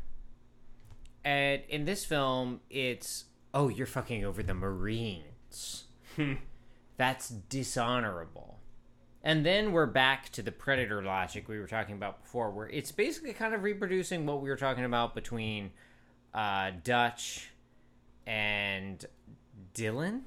And 1.24 1.62
in 1.68 1.84
this 1.84 2.04
film, 2.04 2.60
it's, 2.70 3.24
oh, 3.52 3.68
you're 3.68 3.86
fucking 3.86 4.24
over 4.24 4.42
the 4.42 4.54
Marines. 4.54 5.84
Hmm. 6.14 6.34
That's 6.96 7.28
dishonorable. 7.28 8.60
And 9.24 9.44
then 9.44 9.72
we're 9.72 9.86
back 9.86 10.30
to 10.30 10.42
the 10.42 10.52
predator 10.52 11.02
logic 11.02 11.48
we 11.48 11.58
were 11.58 11.66
talking 11.66 11.96
about 11.96 12.22
before, 12.22 12.52
where 12.52 12.68
it's 12.68 12.92
basically 12.92 13.32
kind 13.32 13.54
of 13.54 13.64
reproducing 13.64 14.24
what 14.24 14.40
we 14.40 14.48
were 14.48 14.56
talking 14.56 14.84
about 14.84 15.16
between 15.16 15.72
uh, 16.36 16.70
Dutch 16.84 17.48
and 18.26 19.04
Dillon. 19.74 20.22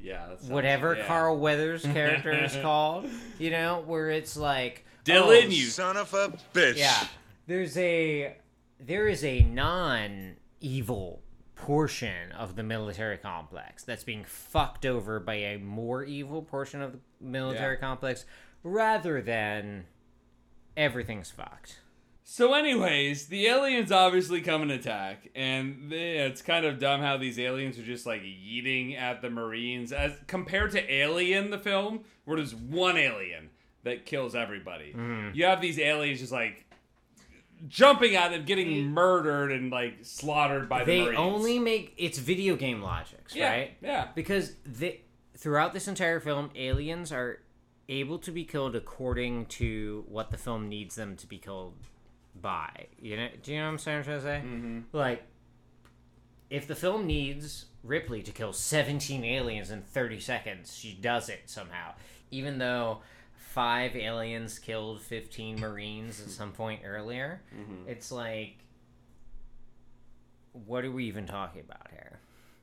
yeah 0.00 0.28
that 0.28 0.40
sounds- 0.40 0.50
Whatever 0.50 0.96
yeah. 0.96 1.06
Carl 1.06 1.38
Weathers' 1.38 1.82
character 1.84 2.32
is 2.32 2.56
called, 2.56 3.06
you 3.38 3.50
know, 3.50 3.82
where 3.86 4.10
it's 4.10 4.36
like 4.36 4.84
Dillon, 5.04 5.44
oh, 5.46 5.48
you 5.48 5.64
son 5.66 5.96
of 5.96 6.12
a 6.14 6.32
bitch. 6.54 6.76
yeah. 6.76 7.06
There's 7.46 7.76
a 7.76 8.36
there 8.78 9.08
is 9.08 9.24
a 9.24 9.42
non 9.42 10.36
evil 10.60 11.22
portion 11.56 12.32
of 12.32 12.56
the 12.56 12.62
military 12.62 13.18
complex 13.18 13.82
that's 13.84 14.04
being 14.04 14.24
fucked 14.24 14.86
over 14.86 15.20
by 15.20 15.34
a 15.34 15.58
more 15.58 16.02
evil 16.04 16.40
portion 16.42 16.80
of 16.80 16.92
the 16.92 16.98
military 17.20 17.74
Yeah. 17.74 17.80
complex 17.80 18.24
rather 18.62 19.20
than 19.20 19.84
everything's 20.76 21.30
fucked. 21.30 21.80
So, 22.32 22.54
anyways, 22.54 23.26
the 23.26 23.48
aliens 23.48 23.90
obviously 23.90 24.40
come 24.40 24.62
and 24.62 24.70
attack, 24.70 25.28
and 25.34 25.90
they, 25.90 26.18
it's 26.18 26.42
kind 26.42 26.64
of 26.64 26.78
dumb 26.78 27.00
how 27.00 27.16
these 27.16 27.40
aliens 27.40 27.76
are 27.76 27.82
just 27.82 28.06
like 28.06 28.22
yeeting 28.22 28.96
at 28.96 29.20
the 29.20 29.28
Marines 29.28 29.90
as 29.90 30.12
compared 30.28 30.70
to 30.70 30.94
Alien, 30.94 31.50
the 31.50 31.58
film, 31.58 32.04
where 32.26 32.36
there's 32.36 32.54
one 32.54 32.96
alien 32.96 33.50
that 33.82 34.06
kills 34.06 34.36
everybody. 34.36 34.92
Mhm. 34.96 35.34
You 35.34 35.46
have 35.46 35.60
these 35.60 35.80
aliens 35.80 36.20
just 36.20 36.30
like 36.30 36.66
jumping 37.66 38.14
at 38.14 38.30
them, 38.30 38.44
getting 38.44 38.84
murdered 38.92 39.50
and 39.50 39.72
like 39.72 39.94
slaughtered 40.02 40.68
by 40.68 40.84
the 40.84 40.84
they 40.84 41.00
Marines. 41.06 41.18
only 41.18 41.58
make 41.58 41.94
it's 41.96 42.18
video 42.18 42.54
game 42.54 42.80
logics, 42.80 43.34
Yeah, 43.34 43.50
right? 43.50 43.76
yeah. 43.82 44.06
Because 44.14 44.54
they 44.64 45.00
throughout 45.36 45.72
this 45.72 45.88
entire 45.88 46.20
film, 46.20 46.50
aliens 46.54 47.10
are 47.10 47.40
able 47.88 48.20
to 48.20 48.30
be 48.30 48.44
killed 48.44 48.76
according 48.76 49.46
to 49.46 50.04
what 50.06 50.30
the 50.30 50.38
film 50.38 50.68
needs 50.68 50.94
them 50.94 51.16
to 51.16 51.26
be 51.26 51.36
killed 51.36 51.74
by. 52.40 52.86
You 53.00 53.16
know? 53.16 53.28
Do 53.42 53.52
you 53.52 53.58
know 53.58 53.64
what 53.66 53.70
I'm 53.72 53.78
saying? 53.78 54.04
Trying 54.04 54.18
to 54.18 54.22
say? 54.22 54.42
Mhm. 54.44 54.84
Like, 54.92 55.22
if 56.48 56.66
the 56.66 56.74
film 56.74 57.06
needs 57.06 57.66
Ripley 57.82 58.22
to 58.22 58.32
kill 58.32 58.52
17 58.52 59.24
aliens 59.24 59.70
in 59.70 59.82
30 59.82 60.20
seconds, 60.20 60.76
she 60.76 60.92
does 60.92 61.28
it 61.28 61.42
somehow. 61.48 61.94
Even 62.30 62.58
though 62.58 63.02
five 63.36 63.96
aliens 63.96 64.58
killed 64.58 65.00
15 65.02 65.58
Marines 65.60 66.20
at 66.20 66.30
some 66.30 66.52
point 66.52 66.82
earlier, 66.84 67.42
Mhm. 67.54 67.86
it's 67.88 68.10
like, 68.12 68.58
what 70.52 70.84
are 70.84 70.90
we 70.90 71.04
even 71.06 71.26
talking 71.26 71.60
about 71.62 71.88
here? 71.90 72.20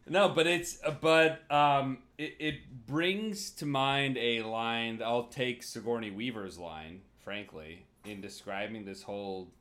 No, 0.09 0.29
but 0.29 0.47
it's 0.47 0.79
uh, 0.85 0.91
but 0.91 1.49
um, 1.51 1.99
it, 2.17 2.35
it 2.39 2.85
brings 2.85 3.49
to 3.51 3.65
mind 3.65 4.17
a 4.17 4.41
line. 4.43 5.01
I'll 5.03 5.27
take 5.27 5.63
Sigourney 5.63 6.11
Weaver's 6.11 6.57
line, 6.57 7.01
frankly, 7.23 7.85
in 8.05 8.21
describing 8.21 8.85
this 8.85 9.03
whole 9.03 9.51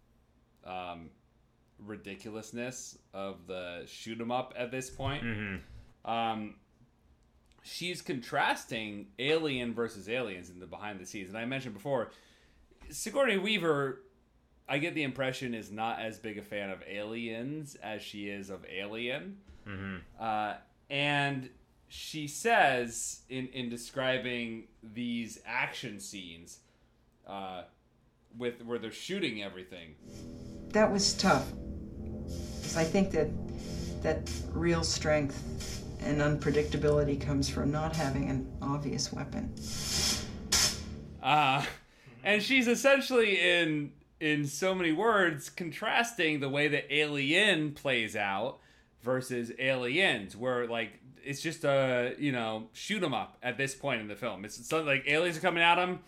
um, 0.66 1.10
ridiculousness 1.78 2.98
of 3.12 3.46
the 3.46 3.84
shoot 3.86 4.20
'em 4.20 4.30
up 4.30 4.54
at 4.56 4.70
this 4.70 4.90
point. 4.90 5.22
Mhm. 5.22 5.60
Um, 6.04 6.56
she's 7.62 8.00
contrasting 8.02 9.08
Alien 9.18 9.74
versus 9.74 10.08
Aliens 10.08 10.50
in 10.50 10.58
the 10.60 10.66
behind 10.66 11.00
the 11.00 11.06
scenes. 11.06 11.28
And 11.28 11.38
I 11.38 11.44
mentioned 11.44 11.74
before, 11.74 12.12
Sigourney 12.90 13.38
Weaver, 13.38 14.02
I 14.68 14.78
get 14.78 14.94
the 14.94 15.02
impression, 15.02 15.54
is 15.54 15.70
not 15.70 15.98
as 16.00 16.18
big 16.18 16.38
a 16.38 16.42
fan 16.42 16.70
of 16.70 16.82
Aliens 16.86 17.74
as 17.76 18.02
she 18.02 18.28
is 18.28 18.50
of 18.50 18.64
Alien. 18.68 19.40
Mhm. 19.66 20.00
Uh, 20.18 20.58
and 20.88 21.50
she 21.88 22.26
says 22.28 23.22
in 23.28 23.48
in 23.48 23.68
describing 23.68 24.68
these 24.82 25.40
action 25.44 26.00
scenes, 26.00 26.60
uh, 27.26 27.64
with 28.38 28.62
where 28.64 28.78
they're 28.78 28.92
shooting 28.92 29.42
everything. 29.42 29.94
That 30.68 30.90
was 30.90 31.14
tough. 31.14 31.50
Because 32.60 32.76
I 32.76 32.84
think 32.84 33.10
that 33.12 33.28
that 34.02 34.30
real 34.52 34.84
strength 34.84 35.82
and 36.00 36.20
unpredictability 36.20 37.20
comes 37.20 37.48
from 37.48 37.70
not 37.70 37.96
having 37.96 38.28
an 38.28 38.50
obvious 38.62 39.12
weapon. 39.12 39.52
Uh, 41.22 41.64
and 42.22 42.42
she's 42.42 42.68
essentially 42.68 43.40
in 43.40 43.92
in 44.20 44.46
so 44.46 44.74
many 44.74 44.92
words 44.92 45.50
contrasting 45.50 46.40
the 46.40 46.48
way 46.48 46.68
that 46.68 46.92
Alien 46.94 47.72
plays 47.72 48.16
out 48.16 48.58
versus 49.02 49.52
Aliens, 49.58 50.36
where 50.36 50.66
like 50.66 51.00
it's 51.24 51.42
just 51.42 51.64
a 51.64 52.14
you 52.18 52.32
know 52.32 52.68
shoot 52.72 53.02
'em 53.02 53.12
up 53.12 53.36
at 53.42 53.58
this 53.58 53.74
point 53.74 54.00
in 54.00 54.08
the 54.08 54.16
film. 54.16 54.44
It's 54.44 54.64
something 54.66 54.86
like 54.86 55.04
aliens 55.06 55.36
are 55.36 55.40
coming 55.40 55.62
at 55.62 55.76
them. 55.76 56.00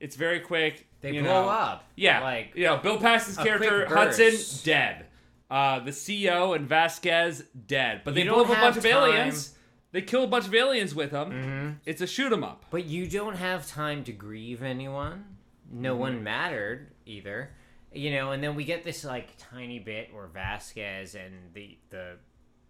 It's 0.00 0.16
very 0.16 0.40
quick. 0.40 0.86
They 1.00 1.12
blow 1.12 1.22
know. 1.22 1.48
up. 1.48 1.84
Yeah, 1.94 2.20
Like, 2.22 2.52
you 2.54 2.64
know, 2.64 2.76
Bill 2.78 2.98
Paxton's 2.98 3.36
character 3.38 3.86
Hudson 3.86 4.34
dead. 4.64 5.06
Uh, 5.50 5.78
the 5.80 5.92
CEO 5.92 6.56
and 6.56 6.68
Vasquez 6.68 7.44
dead, 7.66 8.02
but 8.04 8.14
they 8.14 8.24
blow 8.24 8.40
up 8.42 8.46
a 8.46 8.48
bunch 8.48 8.60
have 8.74 8.76
of 8.78 8.86
aliens. 8.86 9.54
They 9.92 10.02
kill 10.02 10.24
a 10.24 10.26
bunch 10.26 10.46
of 10.46 10.54
aliens 10.54 10.94
with 10.94 11.12
them. 11.12 11.80
It's 11.86 12.00
a 12.00 12.06
shoot 12.06 12.32
'em 12.32 12.42
up. 12.42 12.64
But 12.70 12.84
you 12.86 13.06
don't 13.08 13.36
have 13.36 13.66
time 13.66 14.02
to 14.04 14.12
grieve 14.12 14.62
anyone. 14.62 15.36
No 15.70 15.94
Mhm. 15.94 15.98
one 15.98 16.22
mattered 16.24 16.88
either. 17.06 17.50
You 17.92 18.10
know, 18.10 18.32
and 18.32 18.42
then 18.42 18.56
we 18.56 18.64
get 18.64 18.82
this 18.84 19.04
like 19.04 19.28
tiny 19.38 19.78
bit 19.78 20.12
where 20.12 20.26
Vasquez 20.26 21.14
and 21.14 21.54
the 21.54 21.78
the 21.90 22.16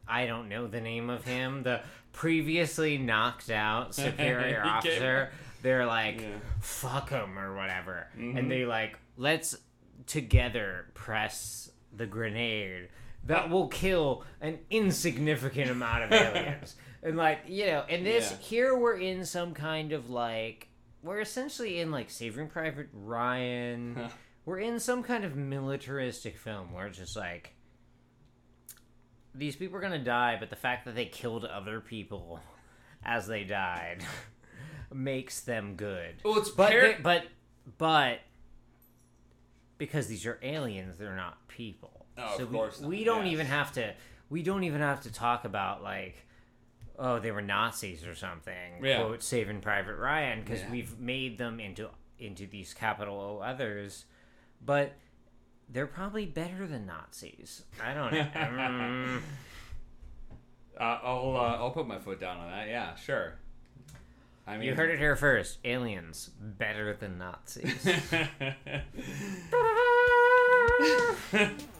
I 0.07 0.27
don't 0.27 0.49
know 0.49 0.67
the 0.69 0.81
name 0.81 1.11
of 1.11 1.25
him, 1.25 1.63
the 1.65 1.81
previously 2.13 2.99
knocked 2.99 3.51
out 3.51 3.95
superior 3.95 4.63
officer. 4.65 5.31
They're 5.67 5.85
like, 5.85 6.21
Yeah. 6.21 6.29
fuck 6.61 7.11
them 7.11 7.37
or 7.37 7.57
whatever. 7.57 8.07
Mhm. 8.17 8.39
And 8.39 8.49
they 8.49 8.65
like, 8.65 9.01
let's 9.17 9.57
together 10.07 10.87
press 10.95 11.73
the 11.93 12.07
grenade 12.07 12.89
that 13.25 13.51
will 13.51 13.67
kill 13.67 14.23
an 14.41 14.61
insignificant 14.71 15.69
amount 15.73 16.05
of 16.05 16.13
aliens. 16.37 16.77
and 17.03 17.17
like, 17.17 17.41
you 17.49 17.67
know, 17.67 17.85
and 17.89 18.07
this 18.07 18.31
Yeah. 18.31 18.37
here 18.47 18.77
we're 18.79 18.97
in 18.99 19.25
some 19.25 19.55
kind 19.55 19.91
of 19.91 20.09
like 20.09 20.69
we're 21.03 21.19
essentially 21.21 21.81
in 21.81 21.91
like 21.91 22.11
Saving 22.11 22.47
Private 22.49 22.89
Ryan. 22.93 24.09
we're 24.45 24.61
in 24.61 24.79
some 24.79 25.03
kind 25.03 25.25
of 25.25 25.35
militaristic 25.35 26.37
film 26.39 26.73
where 26.73 26.87
it's 26.87 26.99
just 26.99 27.17
like 27.17 27.55
these 29.35 29.57
people 29.57 29.77
are 29.79 29.81
gonna 29.81 29.99
die, 29.99 30.37
but 30.39 30.49
the 30.49 30.55
fact 30.57 30.85
that 30.85 30.95
they 30.95 31.07
killed 31.07 31.45
other 31.45 31.81
people 31.81 32.39
as 33.05 33.27
they 33.27 33.43
died 33.43 34.05
makes 34.93 35.41
them 35.41 35.75
good. 35.77 36.17
Well, 36.25 36.39
it's 36.39 36.51
but 36.51 36.71
par- 36.71 36.81
they- 36.81 36.99
but 37.03 37.25
but 37.79 38.21
because 39.79 40.07
these 40.07 40.25
are 40.27 40.39
aliens, 40.43 40.97
they're 40.99 41.17
not 41.17 41.47
people. 41.49 42.07
Oh, 42.19 42.35
so 42.37 42.43
of 42.45 42.51
we, 42.51 42.57
course 42.57 42.81
not, 42.81 42.89
we 42.91 43.05
don't 43.05 43.25
yes. 43.27 43.33
even 43.33 43.47
have 43.47 43.73
to. 43.73 43.93
We 44.31 44.43
don't 44.43 44.65
even 44.65 44.81
have 44.81 45.03
to 45.03 45.13
talk 45.13 45.45
about 45.45 45.83
like, 45.83 46.27
oh, 46.99 47.19
they 47.19 47.31
were 47.31 47.43
Nazis 47.43 48.07
or 48.07 48.15
something. 48.15 48.83
Yeah. 48.83 48.99
Quote 49.03 49.23
Saving 49.23 49.61
Private 49.61 49.97
Ryan 49.97 50.41
because 50.43 50.61
Yeah. 50.61 50.71
we've 50.71 50.99
made 50.99 51.39
them 51.39 51.61
into 51.61 51.91
into 52.19 52.47
these 52.47 52.73
capital 52.75 53.21
O 53.21 53.39
others, 53.45 54.07
but 54.65 54.95
they're 55.69 55.87
probably 55.87 56.25
better 56.27 56.67
than 56.67 56.87
Nazis. 56.87 57.65
I 57.83 57.93
don't 57.95 58.13
know. 58.13 58.27
Mm. 58.37 59.21
Uh, 60.79 60.83
I'll 61.03 61.37
uh, 61.37 61.57
I'll 61.57 61.71
put 61.71 61.87
my 61.87 61.99
foot 61.99 62.21
down 62.21 62.37
on 62.39 62.51
that. 62.51 62.69
Yeah, 62.69 62.95
sure. 62.97 63.35
I 64.47 64.57
mean, 64.57 64.69
you 64.69 64.75
heard 64.75 64.91
it 64.91 64.99
here 64.99 65.17
first. 65.17 65.59
Aliens 65.65 66.31
better 66.39 66.95
than 66.95 67.19
Nazis. 67.19 67.85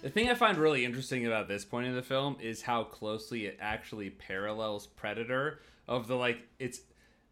The 0.00 0.10
thing 0.10 0.28
I 0.28 0.34
find 0.34 0.56
really 0.58 0.84
interesting 0.84 1.26
about 1.26 1.48
this 1.48 1.64
point 1.64 1.88
in 1.88 1.94
the 1.94 2.02
film 2.02 2.36
is 2.40 2.62
how 2.62 2.84
closely 2.84 3.46
it 3.46 3.58
actually 3.60 4.10
parallels 4.10 4.86
Predator. 4.86 5.58
Of 5.88 6.06
the 6.06 6.14
like, 6.14 6.38
it's 6.60 6.80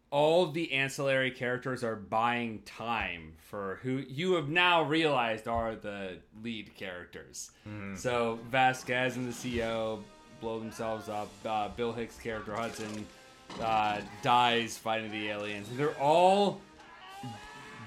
all 0.09 0.47
the 0.47 0.73
ancillary 0.73 1.31
characters 1.31 1.83
are 1.83 1.95
buying 1.95 2.61
time 2.65 3.33
for 3.37 3.79
who 3.83 4.03
you 4.09 4.33
have 4.33 4.49
now 4.49 4.83
realized 4.83 5.47
are 5.47 5.75
the 5.75 6.17
lead 6.43 6.75
characters. 6.75 7.51
So 7.95 8.39
Vasquez 8.49 9.15
and 9.15 9.31
the 9.31 9.33
CEO 9.33 10.01
blow 10.41 10.59
themselves 10.59 11.07
up. 11.07 11.29
Uh, 11.45 11.69
Bill 11.69 11.93
Hicks' 11.93 12.17
character 12.17 12.53
Hudson 12.53 13.05
uh, 13.61 14.01
dies 14.21 14.77
fighting 14.77 15.11
the 15.11 15.29
aliens. 15.29 15.67
They're 15.73 15.97
all 15.99 16.59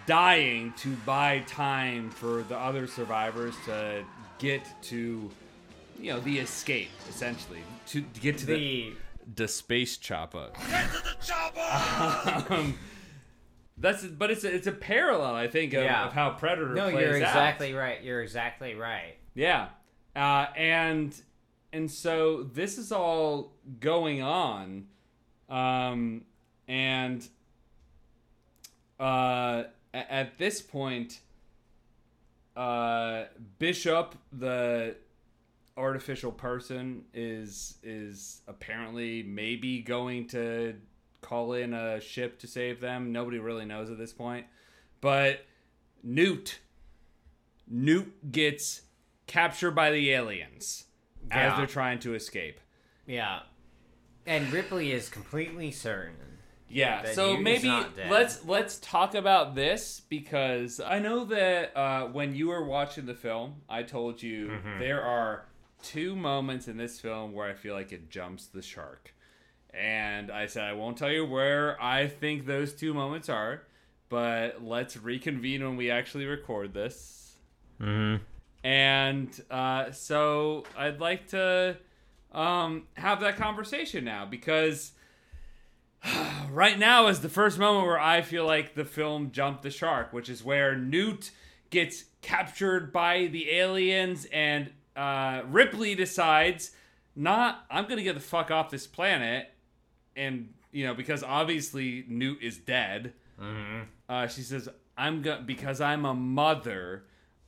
dying 0.06 0.72
to 0.78 0.94
buy 1.06 1.40
time 1.46 2.10
for 2.10 2.42
the 2.44 2.56
other 2.56 2.86
survivors 2.86 3.54
to 3.66 4.04
get 4.40 4.62
to 4.82 5.30
you 6.00 6.12
know 6.12 6.18
the 6.20 6.38
escape 6.38 6.90
essentially 7.08 7.60
to, 7.86 8.00
to 8.00 8.20
get 8.20 8.38
to 8.38 8.46
the 8.46 8.54
The- 8.54 8.92
the 9.36 9.46
space 9.48 9.96
chopper 9.98 10.48
Get 10.70 10.90
to 10.90 11.02
the 11.54 12.54
um, 12.54 12.78
that's 13.78 14.04
but 14.04 14.30
it's 14.30 14.42
a, 14.44 14.52
it's 14.54 14.66
a 14.66 14.72
parallel 14.72 15.34
i 15.34 15.46
think 15.46 15.72
of, 15.74 15.84
Yeah. 15.84 16.06
of 16.06 16.12
how 16.12 16.30
predator 16.30 16.74
no, 16.74 16.90
plays 16.90 17.04
you're 17.04 17.14
out. 17.16 17.22
exactly 17.22 17.72
right. 17.74 18.02
You're 18.02 18.22
exactly 18.22 18.74
right. 18.74 19.14
Yeah. 19.34 19.68
Uh, 20.16 20.46
and 20.56 21.14
and 21.72 21.88
so 21.90 22.42
this 22.42 22.76
is 22.78 22.90
all 22.92 23.52
going 23.78 24.20
on. 24.22 24.86
Um, 25.48 26.22
and 26.66 27.26
uh, 28.98 29.64
at 29.94 30.36
this 30.38 30.60
point, 30.60 31.20
uh, 32.56 33.24
Bishop, 33.58 34.14
the 34.32 34.96
artificial 35.76 36.32
person, 36.32 37.04
is 37.14 37.78
is 37.82 38.42
apparently 38.46 39.22
maybe 39.22 39.80
going 39.80 40.26
to 40.28 40.74
call 41.20 41.52
in 41.52 41.74
a 41.74 42.00
ship 42.00 42.38
to 42.40 42.46
save 42.46 42.80
them. 42.80 43.12
Nobody 43.12 43.38
really 43.38 43.64
knows 43.64 43.90
at 43.90 43.98
this 43.98 44.12
point. 44.12 44.46
But 45.00 45.44
Newt 46.02 46.60
Newt 47.68 48.32
gets 48.32 48.82
captured 49.26 49.72
by 49.72 49.92
the 49.92 50.10
aliens 50.10 50.86
as 51.30 51.56
they're 51.56 51.66
trying 51.66 52.00
to 52.00 52.14
escape. 52.14 52.60
Yeah. 53.06 53.40
And 54.26 54.52
Ripley 54.52 54.92
is 54.92 55.08
completely 55.08 55.70
certain. 55.70 56.29
Yeah, 56.70 57.12
so 57.12 57.36
maybe 57.36 57.68
let's 58.08 58.44
let's 58.46 58.78
talk 58.78 59.14
about 59.14 59.54
this 59.54 60.02
because 60.08 60.78
I 60.80 61.00
know 61.00 61.24
that 61.24 61.76
uh, 61.76 62.06
when 62.06 62.34
you 62.34 62.48
were 62.48 62.64
watching 62.64 63.06
the 63.06 63.14
film, 63.14 63.56
I 63.68 63.82
told 63.82 64.22
you 64.22 64.48
Mhm. 64.48 64.78
there 64.78 65.02
are 65.02 65.46
two 65.82 66.14
moments 66.14 66.68
in 66.68 66.76
this 66.76 67.00
film 67.00 67.32
where 67.32 67.48
I 67.48 67.54
feel 67.54 67.74
like 67.74 67.90
it 67.90 68.08
jumps 68.10 68.46
the 68.46 68.62
shark, 68.62 69.14
and 69.74 70.30
I 70.30 70.46
said 70.46 70.64
I 70.64 70.72
won't 70.74 70.96
tell 70.96 71.10
you 71.10 71.24
where 71.26 71.80
I 71.82 72.06
think 72.06 72.46
those 72.46 72.72
two 72.72 72.94
moments 72.94 73.28
are, 73.28 73.62
but 74.08 74.62
let's 74.62 74.96
reconvene 74.96 75.64
when 75.64 75.76
we 75.76 75.90
actually 75.90 76.26
record 76.26 76.72
this. 76.74 77.36
Mm-hmm. 77.80 78.22
And 78.62 79.42
uh, 79.50 79.90
so 79.90 80.64
I'd 80.76 81.00
like 81.00 81.28
to 81.28 81.76
um, 82.32 82.86
have 82.94 83.20
that 83.20 83.36
conversation 83.36 84.04
now 84.04 84.26
because 84.26 84.92
right 86.50 86.78
now 86.78 87.08
is 87.08 87.20
the 87.20 87.28
first 87.28 87.58
moment 87.58 87.86
where 87.86 87.98
I 87.98 88.22
feel 88.22 88.46
like 88.46 88.74
the 88.74 88.84
film 88.84 89.30
jumped 89.32 89.62
the 89.62 89.70
shark, 89.70 90.12
which 90.12 90.28
is 90.28 90.42
where 90.44 90.76
Newt 90.76 91.30
gets 91.70 92.04
captured 92.22 92.92
by 92.92 93.26
the 93.26 93.50
aliens 93.50 94.26
and 94.32 94.70
uh, 94.96 95.42
Ripley 95.48 95.94
decides, 95.94 96.72
not, 97.14 97.64
I'm 97.70 97.84
going 97.84 97.98
to 97.98 98.02
get 98.02 98.14
the 98.14 98.20
fuck 98.20 98.50
off 98.50 98.70
this 98.70 98.86
planet. 98.86 99.50
And, 100.16 100.52
you 100.72 100.86
know, 100.86 100.94
because 100.94 101.22
obviously 101.22 102.04
Newt 102.08 102.42
is 102.42 102.58
dead. 102.58 103.12
Mm-hmm. 103.40 103.80
Uh, 104.08 104.26
she 104.26 104.42
says, 104.42 104.68
"I'm 104.98 105.22
go- 105.22 105.40
because 105.44 105.80
I'm 105.80 106.04
a 106.04 106.14
mother. 106.14 107.04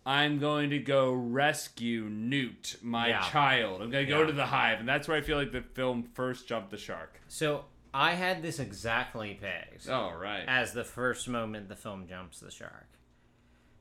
I'm 0.06 0.38
going 0.38 0.70
to 0.70 0.78
go 0.78 1.12
rescue 1.12 2.04
Newt, 2.04 2.76
my 2.82 3.08
Yeah. 3.08 3.20
child. 3.28 3.82
I'm 3.82 3.90
going 3.90 4.06
to 4.06 4.10
go 4.10 4.20
Yeah. 4.20 4.26
to 4.28 4.32
the 4.32 4.46
hive. 4.46 4.78
And 4.80 4.88
that's 4.88 5.06
where 5.08 5.16
I 5.16 5.20
feel 5.20 5.36
like 5.36 5.52
the 5.52 5.60
film 5.62 6.04
first 6.14 6.48
jumped 6.48 6.70
the 6.70 6.78
shark. 6.78 7.20
So 7.28 7.64
I 7.94 8.12
had 8.14 8.42
this 8.42 8.58
exactly 8.58 9.38
pegged. 9.40 9.88
Oh, 9.88 10.12
right. 10.12 10.44
As 10.46 10.72
the 10.72 10.84
first 10.84 11.28
moment 11.28 11.68
the 11.68 11.76
film 11.76 12.06
jumps 12.08 12.40
the 12.40 12.50
shark. 12.50 12.88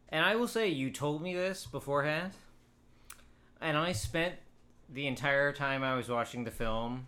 And 0.09 0.25
I 0.25 0.35
will 0.35 0.47
say, 0.47 0.67
you 0.67 0.89
told 0.89 1.21
me 1.21 1.33
this 1.33 1.65
beforehand. 1.65 2.33
And 3.61 3.77
I 3.77 3.93
spent 3.93 4.35
the 4.89 5.07
entire 5.07 5.53
time 5.53 5.83
I 5.83 5.95
was 5.95 6.09
watching 6.09 6.43
the 6.43 6.51
film, 6.51 7.07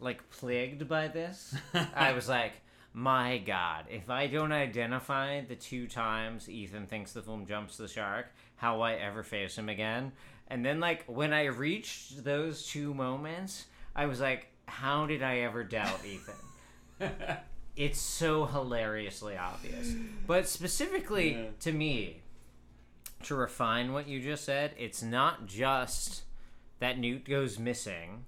like, 0.00 0.28
plagued 0.30 0.88
by 0.88 1.06
this. 1.06 1.54
I 1.94 2.12
was 2.12 2.28
like, 2.28 2.54
my 2.92 3.38
god, 3.38 3.84
if 3.88 4.10
I 4.10 4.26
don't 4.26 4.50
identify 4.50 5.42
the 5.42 5.54
two 5.54 5.86
times 5.86 6.48
Ethan 6.48 6.86
thinks 6.86 7.12
the 7.12 7.22
film 7.22 7.46
jumps 7.46 7.76
the 7.76 7.86
shark, 7.86 8.26
how 8.56 8.76
will 8.76 8.82
I 8.82 8.94
ever 8.94 9.22
face 9.22 9.56
him 9.56 9.68
again. 9.68 10.10
And 10.48 10.64
then, 10.66 10.80
like, 10.80 11.04
when 11.06 11.32
I 11.32 11.44
reached 11.44 12.24
those 12.24 12.66
two 12.66 12.92
moments, 12.92 13.66
I 13.94 14.06
was 14.06 14.20
like, 14.20 14.48
how 14.70 15.06
did 15.06 15.22
I 15.22 15.38
ever 15.40 15.64
doubt 15.64 16.00
Ethan? 16.04 17.10
it's 17.76 18.00
so 18.00 18.46
hilariously 18.46 19.36
obvious. 19.36 19.94
But 20.26 20.48
specifically 20.48 21.32
Yeah. 21.32 21.46
to 21.60 21.72
me, 21.72 22.22
to 23.24 23.34
refine 23.34 23.92
what 23.92 24.08
you 24.08 24.20
just 24.20 24.44
said, 24.44 24.74
it's 24.78 25.02
not 25.02 25.46
just 25.46 26.22
that 26.78 26.98
Newt 26.98 27.24
goes 27.24 27.58
missing 27.58 28.24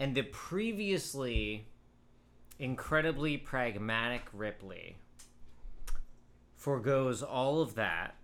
and 0.00 0.14
the 0.16 0.22
previously 0.22 1.68
incredibly 2.58 3.36
pragmatic 3.36 4.22
Ripley 4.32 4.96
foregoes 6.56 7.22
all 7.22 7.60
of 7.60 7.74
that. 7.74 8.16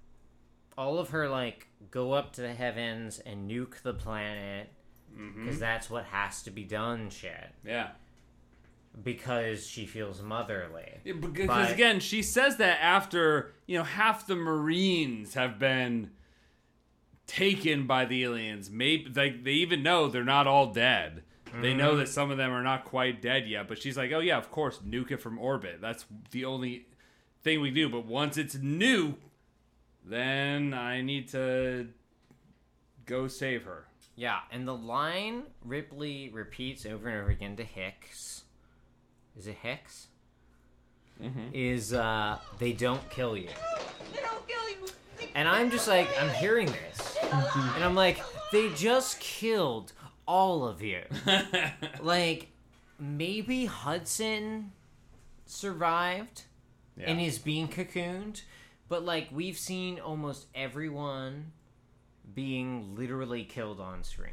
All 0.76 0.98
of 0.98 1.10
her, 1.10 1.28
like, 1.28 1.66
go 1.90 2.12
up 2.12 2.32
to 2.34 2.40
the 2.40 2.54
heavens 2.54 3.18
and 3.18 3.50
nuke 3.50 3.82
the 3.82 3.94
planet 3.94 4.68
because 5.18 5.56
Mhm. 5.56 5.60
that's 5.60 5.90
what 5.90 6.04
has 6.06 6.42
to 6.44 6.50
be 6.50 6.62
done 6.64 7.10
shit. 7.10 7.52
Yeah. 7.64 7.90
Because 9.02 9.66
she 9.66 9.84
feels 9.86 10.22
motherly. 10.22 11.00
Yeah, 11.04 11.14
because 11.14 11.46
But- 11.46 11.72
again, 11.72 12.00
she 12.00 12.22
says 12.22 12.56
that 12.58 12.80
after 12.80 13.52
you 13.66 13.76
know 13.78 13.84
half 13.84 14.26
the 14.26 14.36
Marines 14.36 15.34
have 15.34 15.58
been 15.58 16.10
taken 17.26 17.86
by 17.86 18.04
the 18.06 18.24
aliens. 18.24 18.70
Maybe 18.70 19.10
like 19.14 19.44
they 19.44 19.52
even 19.52 19.82
know 19.82 20.08
they're 20.08 20.24
not 20.24 20.46
all 20.46 20.72
dead. 20.72 21.24
They 21.60 21.72
know 21.74 21.94
Mhm. 21.94 21.98
that 21.98 22.08
some 22.08 22.30
of 22.30 22.36
them 22.36 22.50
are 22.50 22.62
not 22.62 22.84
quite 22.84 23.20
dead 23.22 23.48
yet. 23.48 23.68
But 23.68 23.78
she's 23.80 23.96
like, 23.96 24.12
oh 24.12 24.20
yeah, 24.20 24.36
of 24.38 24.50
course, 24.50 24.78
nuke 24.80 25.10
it 25.10 25.16
from 25.18 25.38
orbit. 25.38 25.80
That's 25.80 26.04
the 26.30 26.44
only 26.44 26.86
thing 27.42 27.60
we 27.60 27.70
do. 27.70 27.88
But 27.88 28.04
once 28.06 28.36
it's 28.36 28.56
nuked, 28.56 29.16
then 30.04 30.72
I 30.74 31.00
need 31.02 31.28
to 31.28 31.88
go 33.06 33.28
save 33.28 33.64
her. 33.64 33.87
Yeah, 34.18 34.40
and 34.50 34.66
the 34.66 34.74
line 34.74 35.44
Ripley 35.64 36.28
repeats 36.30 36.84
over 36.84 37.08
and 37.08 37.20
over 37.20 37.30
again 37.30 37.54
to 37.54 37.62
Hicks. 37.62 38.42
Is 39.38 39.46
it 39.46 39.54
Hicks? 39.62 40.08
Mhm. 41.22 41.50
Is 41.52 41.92
uh 41.94 42.38
they 42.58 42.72
don't 42.72 43.08
kill 43.10 43.36
you. 43.36 43.50
And 45.36 45.46
I'm 45.48 45.70
just 45.70 45.86
like, 45.86 46.08
I'm 46.20 46.30
hearing 46.30 46.66
this. 46.66 47.16
And 47.22 47.84
I'm 47.84 47.94
like, 47.94 48.20
they 48.50 48.70
just 48.70 49.20
killed 49.20 49.92
all 50.26 50.64
of 50.66 50.82
you. 50.82 51.02
like, 52.00 52.48
maybe 52.98 53.66
Hudson 53.66 54.72
survived 55.46 56.42
and 57.00 57.20
Yeah. 57.20 57.26
is 57.26 57.38
being 57.38 57.68
cocooned, 57.68 58.42
but 58.88 59.04
like, 59.04 59.28
we've 59.30 59.58
seen 59.58 60.00
almost 60.00 60.46
everyone 60.56 61.52
being 62.34 62.94
literally 62.96 63.44
killed 63.44 63.80
on 63.80 64.02
screen. 64.02 64.32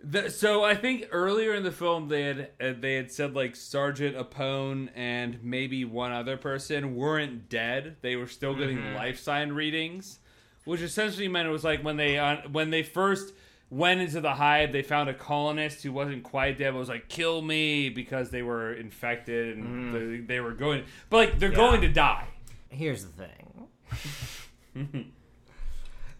The, 0.00 0.30
so 0.30 0.62
I 0.62 0.76
think 0.76 1.06
earlier 1.10 1.54
in 1.54 1.64
the 1.64 1.72
film 1.72 2.06
they 2.08 2.22
had 2.22 2.50
uh, 2.60 2.72
they 2.78 2.94
had 2.94 3.10
said 3.10 3.34
like 3.34 3.56
Sergeant 3.56 4.16
Apone 4.16 4.90
and 4.94 5.42
maybe 5.42 5.84
one 5.84 6.12
other 6.12 6.36
person 6.36 6.94
weren't 6.94 7.48
dead. 7.48 7.96
They 8.00 8.14
were 8.14 8.28
still 8.28 8.54
getting 8.54 8.78
Mhm. 8.78 8.94
life 8.94 9.18
sign 9.18 9.50
readings, 9.52 10.20
which 10.64 10.82
essentially 10.82 11.26
meant 11.26 11.48
it 11.48 11.50
was 11.50 11.64
like 11.64 11.82
when 11.82 11.96
they 11.96 12.16
uh, 12.16 12.48
when 12.48 12.70
they 12.70 12.84
first 12.84 13.34
went 13.70 14.00
into 14.00 14.20
the 14.20 14.34
hive, 14.34 14.70
they 14.70 14.82
found 14.82 15.10
a 15.10 15.14
colonist 15.14 15.82
who 15.82 15.90
wasn't 15.92 16.22
quite 16.22 16.58
dead, 16.58 16.72
but 16.74 16.78
was 16.78 16.88
like 16.88 17.08
"kill 17.08 17.42
me" 17.42 17.88
because 17.88 18.30
they 18.30 18.42
were 18.42 18.72
infected 18.74 19.58
and 19.58 19.92
Mhm. 19.92 19.92
they, 20.28 20.34
they 20.34 20.40
were 20.40 20.52
going, 20.52 20.84
but 21.10 21.16
like 21.16 21.38
they're 21.40 21.50
Yeah. 21.50 21.56
going 21.56 21.80
to 21.80 21.88
die. 21.88 22.28
Here's 22.68 23.04
the 23.04 23.26
thing. 23.26 25.08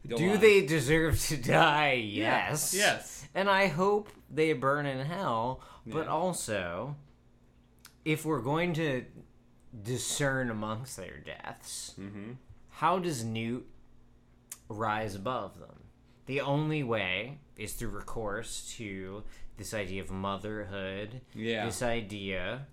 Go 0.09 0.17
Do 0.17 0.33
on. 0.33 0.41
they 0.41 0.65
deserve 0.67 1.21
to 1.27 1.37
die? 1.37 1.93
Yeah. 1.93 2.49
Yes. 2.51 2.75
Yes. 2.75 3.27
And 3.35 3.49
I 3.49 3.67
hope 3.69 4.09
they 4.31 4.53
burn 4.55 4.87
in 4.87 5.05
hell, 5.07 5.61
but 5.87 6.05
Yeah. 6.07 6.11
also, 6.13 6.97
if 8.05 8.25
we're 8.25 8.41
going 8.41 8.73
to 8.75 9.05
discern 9.83 10.51
amongst 10.51 10.97
their 10.97 11.19
deaths, 11.19 11.95
Mm-hmm. 11.99 12.33
how 12.71 12.99
does 12.99 13.23
Newt 13.25 13.67
rise 14.69 15.15
above 15.15 15.59
them? 15.59 15.85
The 16.27 16.41
only 16.41 16.83
way 16.83 17.39
is 17.57 17.73
through 17.75 17.91
recourse 17.91 18.75
to 18.77 19.25
this 19.57 19.75
idea 19.75 20.03
of 20.03 20.11
motherhood. 20.11 21.21
Yeah. 21.35 21.67
This 21.67 21.83
idea, 21.83 22.67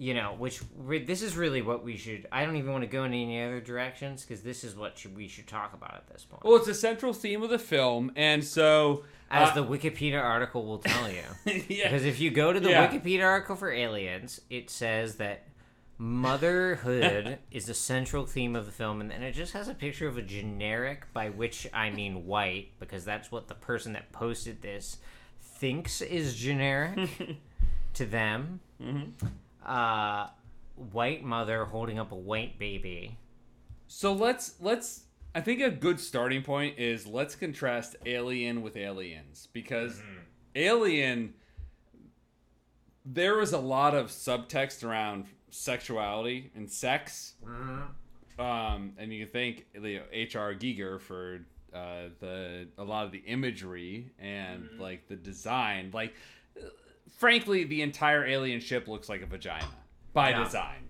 you 0.00 0.14
know, 0.14 0.34
which 0.38 0.62
re- 0.78 1.04
this 1.04 1.20
is 1.20 1.36
really 1.36 1.60
what 1.60 1.84
we 1.84 1.98
should. 1.98 2.26
I 2.32 2.46
don't 2.46 2.56
even 2.56 2.72
want 2.72 2.84
to 2.84 2.88
go 2.88 3.04
in 3.04 3.12
any 3.12 3.42
other 3.44 3.60
directions 3.60 4.22
because 4.24 4.40
this 4.42 4.64
is 4.64 4.74
what 4.74 4.96
should, 4.96 5.14
we 5.14 5.28
should 5.28 5.46
talk 5.46 5.74
about 5.74 5.94
at 5.94 6.08
this 6.08 6.24
point. 6.24 6.42
Well, 6.42 6.56
it's 6.56 6.68
a 6.68 6.74
central 6.74 7.12
theme 7.12 7.42
of 7.42 7.50
the 7.50 7.58
film, 7.58 8.10
and 8.16 8.42
so 8.42 9.04
As 9.30 9.50
uh, 9.50 9.56
the 9.56 9.64
Wikipedia 9.64 10.18
article 10.18 10.64
will 10.64 10.78
tell 10.78 11.10
you. 11.10 11.20
Yeah. 11.68 11.90
Because 11.90 12.06
if 12.06 12.18
you 12.18 12.30
go 12.30 12.50
to 12.50 12.58
the 12.58 12.70
Yeah. 12.70 12.88
Wikipedia 12.88 13.26
article 13.26 13.56
for 13.56 13.70
Aliens, 13.70 14.40
it 14.48 14.70
says 14.70 15.16
that 15.16 15.44
motherhood 15.98 17.36
is 17.50 17.68
a 17.68 17.74
central 17.74 18.24
theme 18.24 18.56
of 18.56 18.64
the 18.64 18.72
film, 18.72 19.02
and 19.02 19.10
then 19.10 19.22
it 19.22 19.32
just 19.32 19.52
has 19.52 19.68
a 19.68 19.74
picture 19.74 20.08
of 20.08 20.16
a 20.16 20.22
generic, 20.22 21.12
by 21.12 21.28
which 21.28 21.68
I 21.74 21.90
mean 21.90 22.24
white, 22.26 22.70
because 22.80 23.04
that's 23.04 23.30
what 23.30 23.48
the 23.48 23.54
person 23.54 23.92
that 23.92 24.12
posted 24.12 24.62
this 24.62 24.96
thinks 25.42 26.00
is 26.00 26.34
generic 26.36 27.06
to 27.94 28.06
them. 28.06 28.60
Mm-hmm. 28.82 29.26
Uh, 29.64 30.28
white 30.92 31.22
mother 31.22 31.64
holding 31.66 31.98
up 31.98 32.12
a 32.12 32.16
white 32.16 32.58
baby. 32.58 33.18
So 33.86 34.12
let's 34.12 34.54
let's 34.60 35.04
I 35.34 35.40
think 35.40 35.60
a 35.60 35.70
good 35.70 36.00
starting 36.00 36.42
point 36.42 36.78
is 36.78 37.06
let's 37.06 37.34
contrast 37.34 37.96
Alien 38.06 38.62
with 38.62 38.76
Aliens 38.76 39.48
because 39.52 40.00
Alien 40.54 41.34
there 43.04 43.36
was 43.36 43.52
a 43.52 43.58
lot 43.58 43.94
of 43.94 44.06
subtext 44.08 44.84
around 44.84 45.26
sexuality 45.50 46.50
and 46.54 46.70
sex. 46.70 47.34
Um, 48.38 48.92
and 48.98 49.12
you 49.12 49.26
can 49.26 49.32
thank 49.32 49.66
H.R. 49.74 50.54
Giger 50.54 51.00
for 51.00 51.40
uh, 51.74 52.08
the 52.20 52.68
a 52.78 52.84
lot 52.84 53.04
of 53.04 53.12
the 53.12 53.18
imagery 53.18 54.10
and 54.18 54.68
like 54.78 55.08
the 55.08 55.16
design. 55.16 55.90
Like, 55.92 56.14
frankly, 57.20 57.64
the 57.64 57.82
entire 57.82 58.24
alien 58.26 58.60
ship 58.60 58.88
looks 58.88 59.08
like 59.08 59.20
a 59.22 59.26
vagina 59.26 59.68
by 60.14 60.30
Yeah. 60.30 60.44
design. 60.44 60.88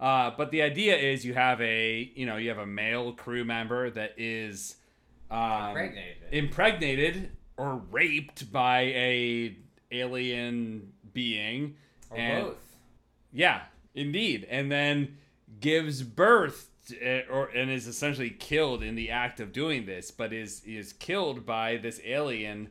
Uh, 0.00 0.30
but 0.36 0.50
the 0.50 0.60
idea 0.62 0.96
is 0.96 1.24
you 1.24 1.34
have 1.34 1.60
a 1.60 2.12
you 2.14 2.26
know 2.26 2.36
you 2.36 2.48
have 2.50 2.58
a 2.58 2.66
male 2.66 3.12
crew 3.12 3.44
member 3.44 3.88
that 3.90 4.14
is 4.18 4.76
um, 5.30 5.68
Impregnated. 5.68 6.16
impregnated 6.32 7.30
or 7.56 7.76
raped 7.90 8.52
by 8.52 8.80
a 8.80 9.56
alien 9.90 10.92
being, 11.12 11.76
Or 12.10 12.16
and 12.18 12.44
both. 12.46 12.76
yeah, 13.32 13.62
indeed, 13.94 14.46
and 14.50 14.70
then 14.70 15.16
gives 15.60 16.02
birth 16.02 16.70
to, 16.88 17.26
or 17.28 17.46
and 17.48 17.70
is 17.70 17.86
essentially 17.86 18.30
killed 18.30 18.82
in 18.82 18.94
the 18.94 19.10
act 19.10 19.40
of 19.40 19.52
doing 19.52 19.84
this, 19.86 20.10
but 20.12 20.32
is 20.32 20.62
is 20.64 20.92
killed 20.92 21.44
by 21.44 21.76
this 21.76 22.00
alien 22.04 22.70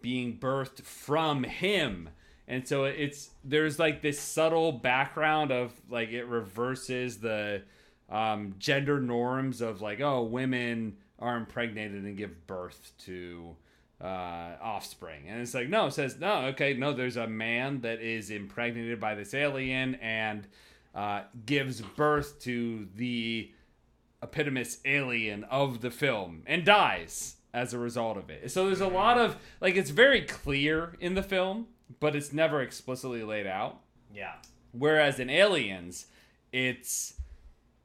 being 0.00 0.38
birthed 0.38 0.82
from 0.82 1.44
him. 1.44 2.08
And 2.48 2.66
so 2.66 2.84
it's 2.84 3.30
there's 3.44 3.78
like 3.78 4.02
this 4.02 4.18
subtle 4.18 4.72
background 4.72 5.50
of 5.52 5.72
like 5.88 6.10
it 6.10 6.24
reverses 6.24 7.18
the 7.18 7.62
um, 8.10 8.54
gender 8.58 9.00
norms 9.00 9.60
of 9.60 9.80
like 9.80 10.00
oh 10.00 10.22
women 10.22 10.96
are 11.18 11.36
impregnated 11.36 12.04
and 12.04 12.16
give 12.16 12.46
birth 12.46 12.92
to 13.04 13.56
uh, 14.00 14.56
offspring, 14.60 15.28
and 15.28 15.40
it's 15.40 15.54
like 15.54 15.68
no, 15.68 15.86
it 15.86 15.92
says 15.92 16.18
no, 16.18 16.46
okay, 16.46 16.74
no, 16.74 16.92
there's 16.92 17.16
a 17.16 17.28
man 17.28 17.80
that 17.82 18.00
is 18.00 18.30
impregnated 18.30 18.98
by 18.98 19.14
this 19.14 19.32
alien 19.32 19.94
and 19.96 20.46
uh, 20.94 21.22
gives 21.46 21.80
birth 21.80 22.40
to 22.40 22.88
the 22.96 23.50
epitomous 24.22 24.78
alien 24.84 25.44
of 25.44 25.80
the 25.80 25.90
film 25.90 26.42
and 26.46 26.64
dies 26.64 27.36
as 27.54 27.74
a 27.74 27.78
result 27.78 28.16
of 28.16 28.30
it. 28.30 28.50
So 28.50 28.66
there's 28.66 28.80
a 28.80 28.88
lot 28.88 29.18
of 29.18 29.36
like 29.60 29.76
it's 29.76 29.90
very 29.90 30.22
clear 30.22 30.96
in 31.00 31.14
the 31.14 31.22
film, 31.22 31.66
but 32.00 32.14
it's 32.16 32.32
never 32.32 32.62
explicitly 32.62 33.22
laid 33.22 33.46
out. 33.46 33.80
Yeah. 34.14 34.34
Whereas 34.72 35.18
in 35.18 35.30
Aliens, 35.30 36.06
it's 36.52 37.14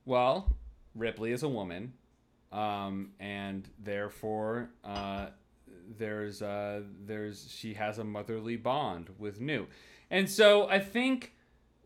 well, 0.06 0.56
Ripley 0.96 1.32
is 1.32 1.44
a 1.44 1.50
woman 1.50 1.94
um, 2.52 3.12
and 3.20 3.68
therefore 3.80 4.70
uh, 4.84 5.28
there's 5.98 6.42
uh, 6.42 6.82
there's 7.06 7.48
she 7.52 7.74
has 7.74 8.00
a 8.00 8.04
motherly 8.04 8.56
bond 8.56 9.10
with 9.18 9.40
Newt, 9.40 9.70
and 10.10 10.30
so 10.30 10.68
I 10.70 10.80
think. 10.80 11.34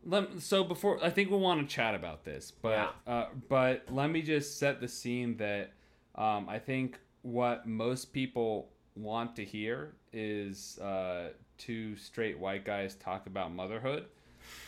Let, 0.04 0.42
so 0.42 0.64
before 0.64 0.98
I 1.00 1.10
think 1.10 1.30
we'll 1.30 1.38
want 1.38 1.60
to 1.60 1.72
chat 1.72 1.94
about 1.94 2.24
this, 2.24 2.50
but 2.50 2.92
uh, 3.06 3.26
but 3.48 3.84
let 3.88 4.10
me 4.10 4.20
just 4.20 4.58
set 4.58 4.80
the 4.80 4.88
scene 4.88 5.36
that 5.36 5.74
um, 6.16 6.48
I 6.48 6.58
think 6.58 6.98
what 7.22 7.68
most 7.68 8.12
people 8.12 8.70
want 8.96 9.36
to 9.36 9.44
hear 9.44 9.94
is 10.12 10.76
uh, 10.80 11.28
two 11.64 11.96
straight 11.96 12.38
white 12.38 12.64
guys 12.64 12.94
talk 12.96 13.26
about 13.26 13.52
motherhood, 13.52 14.06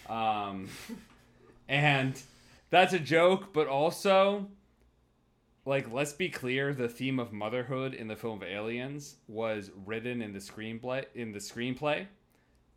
um, 0.09 0.69
and 1.69 2.21
that's 2.71 2.93
a 2.93 2.99
joke, 2.99 3.53
but 3.53 3.66
also 3.66 4.47
like 5.66 5.91
let's 5.93 6.12
be 6.12 6.29
clear 6.29 6.75
the 6.75 6.89
theme 6.89 7.19
of 7.19 7.33
motherhood 7.33 7.95
in 7.95 8.07
the 8.07 8.16
film 8.16 8.43
aliens 8.43 9.16
was 9.29 9.71
written 9.87 10.21
in 10.21 10.33
the 10.33 10.39
screenplay 10.39 11.05
in 11.15 11.33
the 11.33 11.39
screenplay 11.39 12.07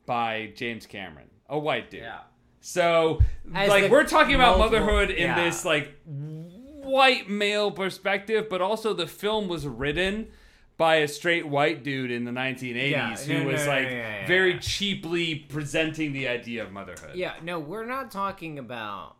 by 0.05 0.49
james 0.55 0.85
cameron 0.85 1.27
a 1.49 1.59
white 1.59 1.91
dude 1.91 1.99
Yeah. 2.03 2.19
so 2.61 3.19
As 3.53 3.67
like 3.67 3.91
we're 3.91 4.05
talking 4.05 4.35
about 4.35 4.57
multiple- 4.57 4.85
motherhood 4.85 5.09
in 5.09 5.23
yeah. 5.27 5.43
this 5.43 5.65
like 5.65 5.93
white 6.05 7.29
male 7.29 7.71
perspective 7.71 8.47
but 8.49 8.61
also 8.61 8.93
the 8.93 9.07
film 9.07 9.49
was 9.49 9.67
written 9.67 10.29
by 10.77 10.97
a 10.97 11.07
straight 11.07 11.47
white 11.47 11.83
dude 11.83 12.11
in 12.11 12.23
the 12.23 12.31
1980s 12.31 12.89
Yeah, 12.91 13.15
who 13.17 13.33
no, 13.33 13.39
no, 13.43 13.45
was 13.51 13.65
no, 13.65 13.71
like 13.71 13.85
yeah, 13.85 13.91
yeah, 14.21 14.27
very 14.27 14.53
yeah. 14.53 14.59
cheaply 14.59 15.35
presenting 15.35 16.13
the 16.13 16.27
idea 16.27 16.63
of 16.63 16.71
motherhood 16.71 17.15
Yeah, 17.15 17.33
no, 17.43 17.59
we're 17.59 17.85
not 17.85 18.11
talking 18.11 18.59
about. 18.59 19.15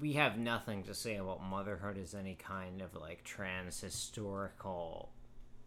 We 0.00 0.14
have 0.14 0.38
nothing 0.38 0.82
to 0.84 0.94
say 0.94 1.16
about 1.16 1.42
motherhood 1.42 1.98
as 1.98 2.14
any 2.14 2.34
kind 2.34 2.80
of 2.82 2.94
like 2.94 3.22
trans 3.24 3.80
historical 3.80 5.10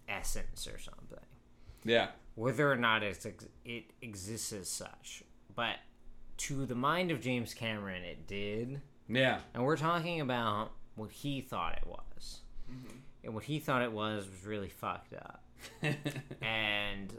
essence 0.07 0.67
or 0.67 0.79
something. 0.79 1.25
yeah 1.83 2.07
Whether 2.35 2.71
or 2.71 2.75
not 2.77 3.03
it's 3.03 3.25
ex- 3.25 3.45
it 3.65 3.91
exists 4.01 4.53
as 4.53 4.69
such, 4.69 5.23
but 5.55 5.75
to 6.37 6.65
the 6.65 6.75
mind 6.75 7.09
of 7.11 7.19
James 7.19 7.53
Cameron, 7.53 8.03
it 8.03 8.27
did. 8.27 8.81
yeah 9.09 9.39
And 9.53 9.63
we're 9.63 9.77
talking 9.77 10.21
about 10.21 10.71
what 10.95 11.11
he 11.11 11.41
thought 11.41 11.77
it 11.77 11.87
was. 11.87 12.39
Mm-hmm. 12.71 12.97
And 13.27 13.35
what 13.35 13.43
he 13.43 13.59
thought 13.59 13.81
it 13.81 13.91
was 13.91 14.25
was 14.25 14.45
really 14.45 14.69
fucked 14.69 15.13
up. 15.13 15.43
and, 16.41 17.13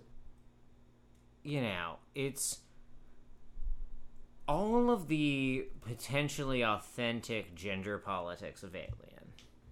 you 1.43 1.61
know, 1.61 1.97
it's 2.15 2.61
all 4.49 4.91
of 4.91 5.09
the 5.09 5.67
potentially 5.83 6.65
authentic 6.65 7.55
gender 7.55 7.99
politics 7.99 8.63
of 8.63 8.75
Alien 8.75 8.89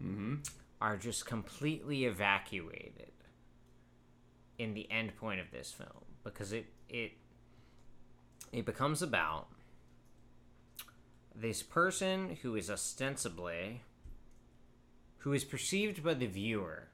mm-hmm. 0.04 0.34
are 0.78 0.98
just 0.98 1.24
completely 1.24 2.04
evacuated 2.04 3.12
in 4.58 4.74
the 4.74 4.86
end 4.90 5.16
point 5.16 5.40
of 5.40 5.50
this 5.50 5.72
film 5.72 6.04
because 6.22 6.52
it 6.52 6.66
it 6.90 7.12
it 8.52 8.66
becomes 8.66 9.00
about 9.00 9.46
this 11.34 11.62
person 11.62 12.36
who 12.42 12.56
is 12.56 12.70
ostensibly 12.70 13.80
who 15.26 15.32
is 15.32 15.42
perceived 15.42 16.04
by 16.04 16.14
the 16.14 16.26
viewer 16.26 16.84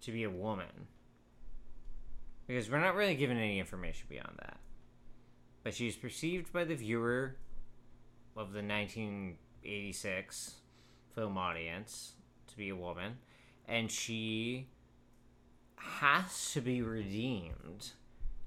to 0.00 0.10
be 0.10 0.22
a 0.24 0.30
woman. 0.30 0.88
Because 2.46 2.70
we're 2.70 2.80
not 2.80 2.94
really 2.94 3.14
given 3.16 3.36
any 3.36 3.58
information 3.58 4.06
beyond 4.08 4.32
that. 4.38 4.56
But 5.62 5.74
she's 5.74 5.94
perceived 5.94 6.54
by 6.54 6.64
the 6.64 6.74
viewer 6.74 7.36
of 8.34 8.54
the 8.54 8.62
1986 8.62 10.54
film 11.14 11.36
audience 11.36 12.14
to 12.46 12.56
be 12.56 12.70
a 12.70 12.76
woman. 12.76 13.18
And 13.68 13.90
she 13.90 14.68
has 15.76 16.50
to 16.54 16.62
be 16.62 16.80
redeemed 16.80 17.90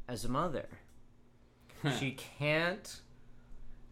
as 0.07 0.25
a 0.25 0.29
mother. 0.29 0.69
She 1.99 2.17
can't 2.39 2.99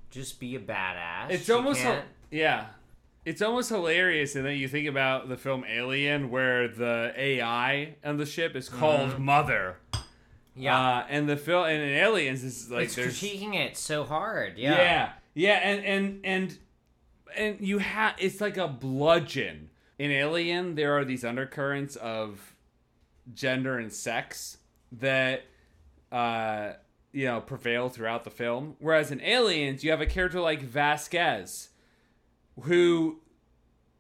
just 0.10 0.40
be 0.40 0.56
a 0.56 0.60
badass. 0.60 1.30
It's 1.30 1.46
She 1.46 1.52
almost 1.52 1.80
can't- 1.82 2.08
yeah. 2.32 2.70
It's 3.26 3.42
almost 3.42 3.70
hilarious, 3.70 4.36
and 4.36 4.46
then 4.46 4.56
you 4.58 4.68
think 4.68 4.88
about 4.88 5.28
the 5.30 5.36
film 5.38 5.66
Alien, 5.68 6.30
where 6.30 6.68
the 6.68 7.12
AI 7.18 7.96
on 8.04 8.18
the 8.18 8.26
ship 8.26 8.56
is 8.56 8.70
called 8.70 9.12
Mhm. 9.12 9.20
Mother. 9.20 9.78
Yeah. 10.56 10.80
uh, 10.80 11.06
and 11.10 11.28
the 11.28 11.36
film 11.36 11.66
and 11.66 11.82
in 11.82 11.90
Aliens 11.98 12.44
is 12.44 12.70
like 12.72 12.86
it's 12.86 12.96
there's 12.96 13.20
critiquing 13.22 13.56
it 13.56 13.76
so 13.76 14.06
hard 14.06 14.58
yeah 14.58 14.72
yeah, 14.78 15.12
yeah, 15.34 15.54
and 15.56 15.84
and 15.86 16.20
and 16.24 16.58
and 17.36 17.60
you 17.68 17.80
have 17.80 18.16
it's 18.20 18.40
like 18.40 18.56
a 18.58 18.68
bludgeon. 18.68 19.70
In 20.00 20.12
Alien, 20.12 20.76
there 20.76 20.98
are 20.98 21.04
these 21.04 21.26
undercurrents 21.26 21.96
of 21.98 22.56
gender 23.34 23.78
and 23.78 23.92
sex 23.92 24.58
that 24.94 25.44
uh 26.12 26.74
you 27.12 27.26
know 27.26 27.42
prevail 27.42 27.90
throughout 27.90 28.24
the 28.24 28.30
film. 28.30 28.76
Whereas 28.80 29.12
in 29.12 29.20
Aliens, 29.22 29.84
you 29.84 29.92
have 29.92 30.00
a 30.02 30.06
character 30.06 30.40
like 30.40 30.62
Vasquez, 30.62 31.70
who, 32.62 33.20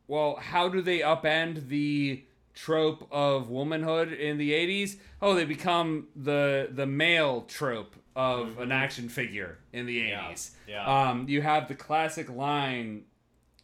well, 0.07 0.37
how 0.37 0.69
do 0.69 0.81
they 0.81 0.99
upend 0.99 1.67
the 1.67 2.23
trope 2.53 3.07
of 3.11 3.49
womanhood 3.49 4.13
in 4.13 4.37
the 4.37 4.53
80s 4.53 4.95
oh 5.21 5.33
they 5.33 5.43
become 5.43 6.07
the 6.15 6.69
the 6.71 6.85
male 6.85 7.41
trope 7.41 7.97
of 8.15 8.57
an 8.59 8.71
action 8.71 9.09
figure 9.09 9.57
in 9.73 9.85
the 9.85 9.99
80s 10.09 10.51
yeah. 10.65 11.09
um 11.09 11.27
you 11.27 11.41
have 11.41 11.67
the 11.67 11.75
classic 11.75 12.29
line 12.29 13.03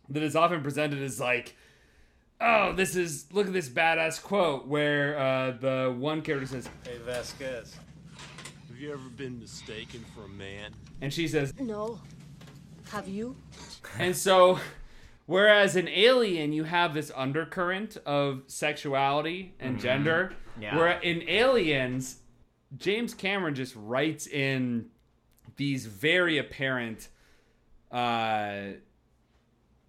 that 0.09 0.21
is 0.21 0.35
often 0.35 0.61
presented 0.61 1.01
as 1.01 1.21
like 1.21 1.55
oh 2.41 2.73
this 2.73 2.97
is 2.97 3.27
look 3.31 3.47
at 3.47 3.53
this 3.53 3.69
badass 3.69 4.21
quote 4.21 4.67
where 4.67 5.17
uh 5.17 5.51
the 5.51 5.95
one 5.97 6.21
character 6.21 6.47
says 6.47 6.67
Hey, 6.83 6.97
Vasquez. 7.05 7.77
Have 8.67 8.77
you 8.77 8.91
ever 8.91 9.07
been 9.15 9.39
mistaken 9.39 10.03
for 10.13 10.25
a 10.25 10.27
man? 10.27 10.73
and 10.99 11.13
she 11.13 11.29
says 11.29 11.53
No. 11.61 11.97
Have 12.91 13.07
you? 13.07 13.37
And 13.97 14.13
so, 14.17 14.59
whereas 15.31 15.75
in 15.75 15.87
Alien, 15.87 16.51
you 16.53 16.63
have 16.65 16.93
this 16.93 17.11
undercurrent 17.15 17.95
of 18.05 18.43
sexuality 18.47 19.53
and 19.59 19.77
Mhm. 19.77 19.81
gender, 19.81 20.33
Yeah. 20.59 20.75
where 20.77 20.99
in 20.99 21.21
Aliens, 21.29 22.21
James 22.77 23.13
Cameron 23.13 23.55
just 23.55 23.73
writes 23.75 24.27
in 24.27 24.89
these 25.55 25.85
very 25.85 26.37
apparent 26.37 27.07
uh, 27.93 27.95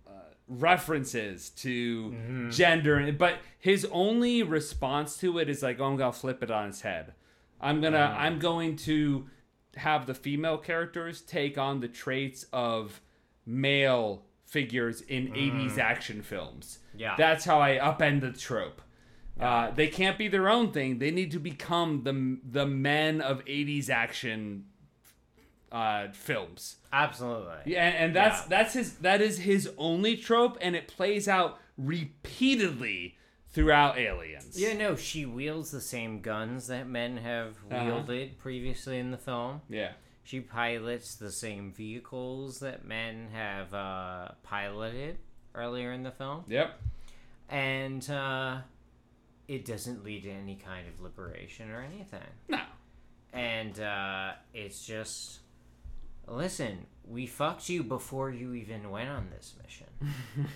uh, 0.07 0.11
references 0.49 1.51
to 1.51 2.11
Mm-hmm. 2.11 2.51
gender, 2.51 3.13
but 3.13 3.39
his 3.61 3.85
only 3.93 4.43
response 4.43 5.17
to 5.19 5.39
it 5.39 5.49
is 5.49 5.63
like, 5.63 5.79
"Oh, 5.79 5.85
I'm 5.87 5.97
gonna 5.97 6.13
flip 6.13 6.43
it 6.43 6.51
on 6.51 6.69
its 6.71 6.81
head. 6.81 7.15
I'm 7.61 7.81
gonna, 7.81 7.99
Mm. 7.99 8.17
I'm 8.19 8.39
going 8.41 8.75
to 8.89 9.29
have 9.77 10.07
the 10.07 10.15
female 10.15 10.59
characters 10.59 11.21
take 11.23 11.57
on 11.57 11.79
the 11.79 11.87
traits 11.89 12.45
of 12.53 13.01
male 13.47 14.27
figures 14.53 15.01
in 15.01 15.29
80s 15.29 15.79
action 15.79 16.21
films. 16.23 16.79
Mm. 16.95 17.01
Yeah. 17.01 17.15
That's 17.17 17.45
how 17.45 17.59
I 17.61 17.79
upend 17.79 18.21
the 18.21 18.33
trope. 18.33 18.83
Uh, 19.41 19.71
they 19.71 19.89
can't 19.89 20.19
be 20.19 20.29
their 20.29 20.49
own 20.49 20.73
thing. 20.73 20.99
They 20.99 21.11
need 21.11 21.31
to 21.33 21.39
become 21.41 22.03
the 22.05 22.15
the 22.59 22.67
men 22.67 23.21
of 23.23 23.43
80s 23.47 23.89
action 23.89 24.67
uh, 25.73 26.09
films. 26.13 26.77
absolutely 26.93 27.57
Yeah, 27.65 27.87
and, 27.89 27.97
and 28.05 28.17
that's 28.17 28.43
Yeah. 28.43 28.47
that's 28.51 28.75
his 28.75 28.95
that 28.99 29.21
is 29.23 29.39
his 29.39 29.71
only 29.79 30.17
trope, 30.19 30.59
and 30.61 30.77
it 30.77 30.87
plays 30.87 31.27
out 31.29 31.59
repeatedly 31.79 33.17
throughout 33.49 33.99
Aliens. 33.99 34.61
Yeah, 34.61 34.75
no, 34.75 34.97
she 34.97 35.25
wields 35.27 35.71
the 35.71 35.81
same 35.81 36.21
guns 36.21 36.67
that 36.69 36.87
men 36.87 37.17
have 37.19 37.57
Uh-huh. 37.71 37.85
wielded 37.87 38.39
previously 38.39 38.99
in 38.99 39.11
the 39.13 39.19
film. 39.19 39.63
Yeah. 39.69 39.93
She 40.25 40.41
pilots 40.41 41.17
the 41.17 41.33
same 41.33 41.73
vehicles 41.73 42.61
that 42.61 42.85
men 42.85 43.29
have 43.33 43.75
uh, 43.75 44.29
piloted 44.43 45.19
earlier 45.55 45.93
in 45.93 46.03
the 46.03 46.13
film. 46.13 46.45
Yep. 46.49 46.81
And 47.49 48.09
uh, 48.09 48.59
it 49.49 49.65
doesn't 49.65 50.05
lead 50.05 50.23
to 50.23 50.31
any 50.31 50.57
kind 50.57 50.87
of 50.87 51.01
liberation 51.01 51.71
or 51.71 51.83
anything. 51.83 52.21
No. 52.49 52.61
And 53.33 53.79
uh, 53.81 54.33
it's 54.55 54.85
just 54.87 55.41
listen, 56.27 56.87
we 57.05 57.27
fucked 57.27 57.69
you 57.69 57.83
before 57.83 58.31
you 58.31 58.55
even 58.55 58.91
went 58.91 59.09
on 59.09 59.29
this 59.31 59.55
mission. 59.63 59.87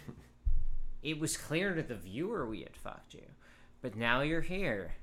it 1.02 1.18
was 1.18 1.36
clear 1.36 1.74
to 1.74 1.82
the 1.82 1.94
viewer 1.94 2.46
we 2.46 2.60
had 2.60 2.76
fucked 2.76 3.14
you. 3.14 3.26
But 3.82 3.96
now 3.96 4.20
you're 4.22 4.40
here. 4.40 4.94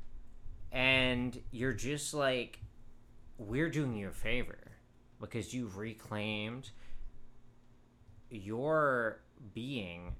And 0.71 1.39
you're 1.51 1.73
just 1.73 2.13
like, 2.13 2.59
we're 3.37 3.69
doing 3.69 3.95
you 3.95 4.07
a 4.09 4.11
favor 4.11 4.59
because 5.19 5.53
you've 5.53 5.77
reclaimed 5.77 6.69
your 8.29 9.19
being 9.53 10.15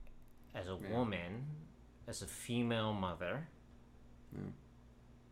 as 0.53 0.67
a 0.67 0.77
Yeah. 0.81 0.89
woman, 0.91 1.45
as 2.07 2.21
a 2.21 2.27
female 2.27 2.93
mother, 2.93 3.47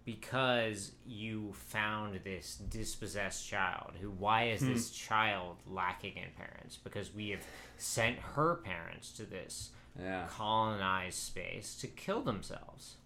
because 0.03 0.93
you 1.05 1.53
found 1.53 2.15
this 2.23 2.55
dispossessed 2.57 3.47
child 3.47 3.95
who 4.01 4.09
why 4.09 4.45
is 4.49 4.61
Hmm. 4.61 4.73
this 4.73 4.89
child 4.91 5.57
lacking 5.67 6.17
in 6.17 6.31
parents 6.31 6.77
because 6.77 7.13
we 7.13 7.29
have 7.29 7.45
sent 7.77 8.17
her 8.19 8.55
parents 8.57 9.11
to 9.13 9.25
this 9.25 9.71
Yeah. 9.99 10.27
colonize 10.27 11.15
space 11.15 11.75
to 11.81 11.87
kill 11.87 12.23
themselves. 12.23 12.97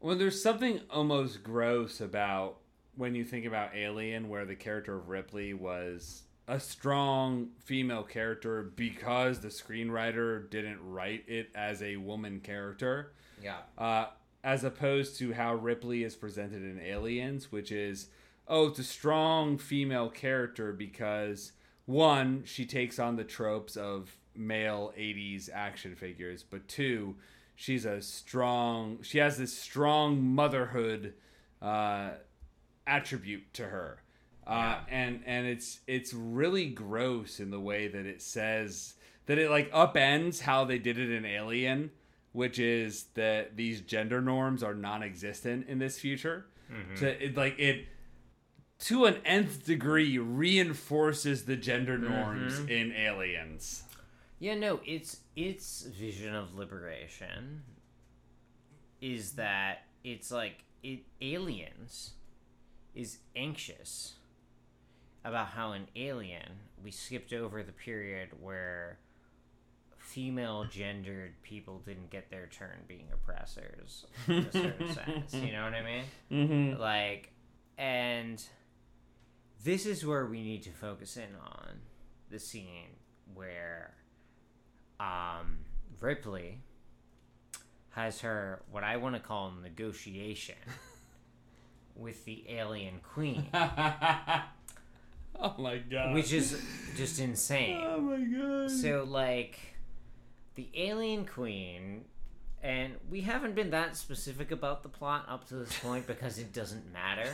Well, 0.00 0.16
there's 0.16 0.42
something 0.42 0.80
almost 0.90 1.42
gross 1.42 2.00
about 2.00 2.60
when 2.98 3.14
you 3.14 3.24
think 3.24 3.46
about 3.46 3.74
Alien, 3.74 4.28
where 4.28 4.44
the 4.44 4.56
character 4.56 4.96
of 4.96 5.08
Ripley 5.08 5.54
was 5.54 6.24
a 6.48 6.58
strong 6.58 7.50
female 7.64 8.02
character 8.02 8.72
because 8.74 9.38
the 9.38 9.48
screenwriter 9.48 10.50
didn't 10.50 10.80
write 10.82 11.24
it 11.28 11.50
as 11.54 11.80
a 11.80 11.96
woman 11.96 12.40
character. 12.40 13.12
Yeah. 13.42 13.58
Uh, 13.78 14.06
as 14.42 14.64
opposed 14.64 15.16
to 15.18 15.32
how 15.32 15.54
Ripley 15.54 16.02
is 16.02 16.16
presented 16.16 16.62
in 16.62 16.80
Aliens, 16.80 17.52
which 17.52 17.70
is, 17.70 18.08
oh, 18.48 18.68
it's 18.68 18.78
a 18.78 18.84
strong 18.84 19.58
female 19.58 20.08
character 20.08 20.72
because, 20.72 21.52
one, 21.86 22.42
she 22.44 22.66
takes 22.66 22.98
on 22.98 23.16
the 23.16 23.24
tropes 23.24 23.76
of 23.76 24.16
male 24.34 24.92
80s 24.98 25.48
action 25.52 25.94
figures, 25.94 26.42
but 26.42 26.66
two, 26.66 27.16
she's 27.54 27.84
a 27.84 28.00
strong, 28.00 28.98
she 29.02 29.18
has 29.18 29.36
this 29.38 29.56
strong 29.56 30.22
motherhood 30.22 31.14
uh, 31.60 32.10
attribute 32.88 33.52
to 33.54 33.64
her. 33.66 34.02
Uh, 34.46 34.80
and 34.88 35.22
and 35.26 35.46
it's 35.46 35.80
it's 35.86 36.14
really 36.14 36.66
gross 36.70 37.38
in 37.38 37.50
the 37.50 37.60
way 37.60 37.86
that 37.86 38.06
it 38.06 38.22
says 38.22 38.94
that 39.26 39.36
it 39.38 39.50
like 39.50 39.70
upends 39.72 40.40
how 40.40 40.64
they 40.64 40.78
did 40.78 40.98
it 40.98 41.10
in 41.10 41.26
Alien, 41.26 41.90
which 42.32 42.58
is 42.58 43.04
that 43.14 43.56
these 43.58 43.82
gender 43.82 44.22
norms 44.22 44.62
are 44.62 44.74
non-existent 44.74 45.68
in 45.68 45.78
this 45.78 45.98
future. 46.00 46.46
Mhm. 46.72 46.96
To 47.00 47.24
it, 47.26 47.36
like 47.36 47.58
it 47.58 47.88
to 48.80 49.04
an 49.04 49.16
nth 49.26 49.66
degree 49.66 50.16
reinforces 50.16 51.44
the 51.44 51.56
gender 51.56 51.98
norms 51.98 52.60
Mhm. 52.60 52.70
in 52.70 52.92
Aliens. 52.92 53.84
Yeah, 54.38 54.54
no, 54.54 54.80
it's 54.86 55.20
its 55.36 55.82
vision 55.82 56.34
of 56.34 56.54
liberation 56.54 57.64
is 59.00 59.32
that 59.32 59.82
it's 60.04 60.30
like 60.30 60.64
it 60.82 61.00
aliens 61.20 62.12
is 62.94 63.18
anxious 63.36 64.14
about 65.24 65.48
how 65.48 65.72
in 65.72 65.86
Alien 65.96 66.52
we 66.82 66.90
skipped 66.90 67.32
over 67.32 67.62
the 67.62 67.72
period 67.72 68.30
where 68.40 68.98
female 69.96 70.64
gendered 70.64 71.32
people 71.42 71.82
didn't 71.84 72.10
get 72.10 72.30
their 72.30 72.46
turn 72.46 72.78
being 72.86 73.06
oppressors 73.12 74.06
in 74.26 74.34
a 74.38 74.52
certain 74.52 74.94
sense. 74.94 75.34
You 75.34 75.52
know 75.52 75.64
what 75.64 75.74
I 75.74 75.82
mean? 75.82 76.04
Mhm. 76.30 76.78
Like 76.78 77.32
and 77.76 78.42
this 79.64 79.86
is 79.86 80.04
where 80.06 80.26
we 80.26 80.42
need 80.42 80.62
to 80.64 80.70
focus 80.70 81.16
in 81.16 81.28
on 81.42 81.80
the 82.30 82.38
scene 82.38 82.96
where 83.34 83.94
um, 85.00 85.58
Ripley 86.00 86.60
has 87.90 88.20
her 88.20 88.62
what 88.70 88.84
I 88.84 88.96
want 88.96 89.14
to 89.14 89.20
call 89.20 89.52
negotiation 89.62 90.56
with 91.98 92.24
the 92.24 92.44
alien 92.48 93.00
queen, 93.02 93.46
Oh 95.40 95.54
my 95.58 95.78
god. 95.78 96.14
which 96.14 96.32
is 96.32 96.60
just 96.96 97.20
insane. 97.20 97.80
Oh 97.84 98.00
my 98.00 98.18
god. 98.18 98.70
So 98.70 99.04
like 99.08 99.58
the 100.56 100.68
alien 100.74 101.24
queen 101.26 102.04
and 102.62 102.94
we 103.08 103.20
haven't 103.20 103.54
been 103.54 103.70
that 103.70 103.96
specific 103.96 104.50
about 104.50 104.82
the 104.82 104.88
plot 104.88 105.24
up 105.28 105.46
to 105.48 105.54
this 105.54 105.78
point 105.78 106.06
because 106.08 106.38
it 106.38 106.52
doesn't 106.52 106.92
matter. 106.92 107.28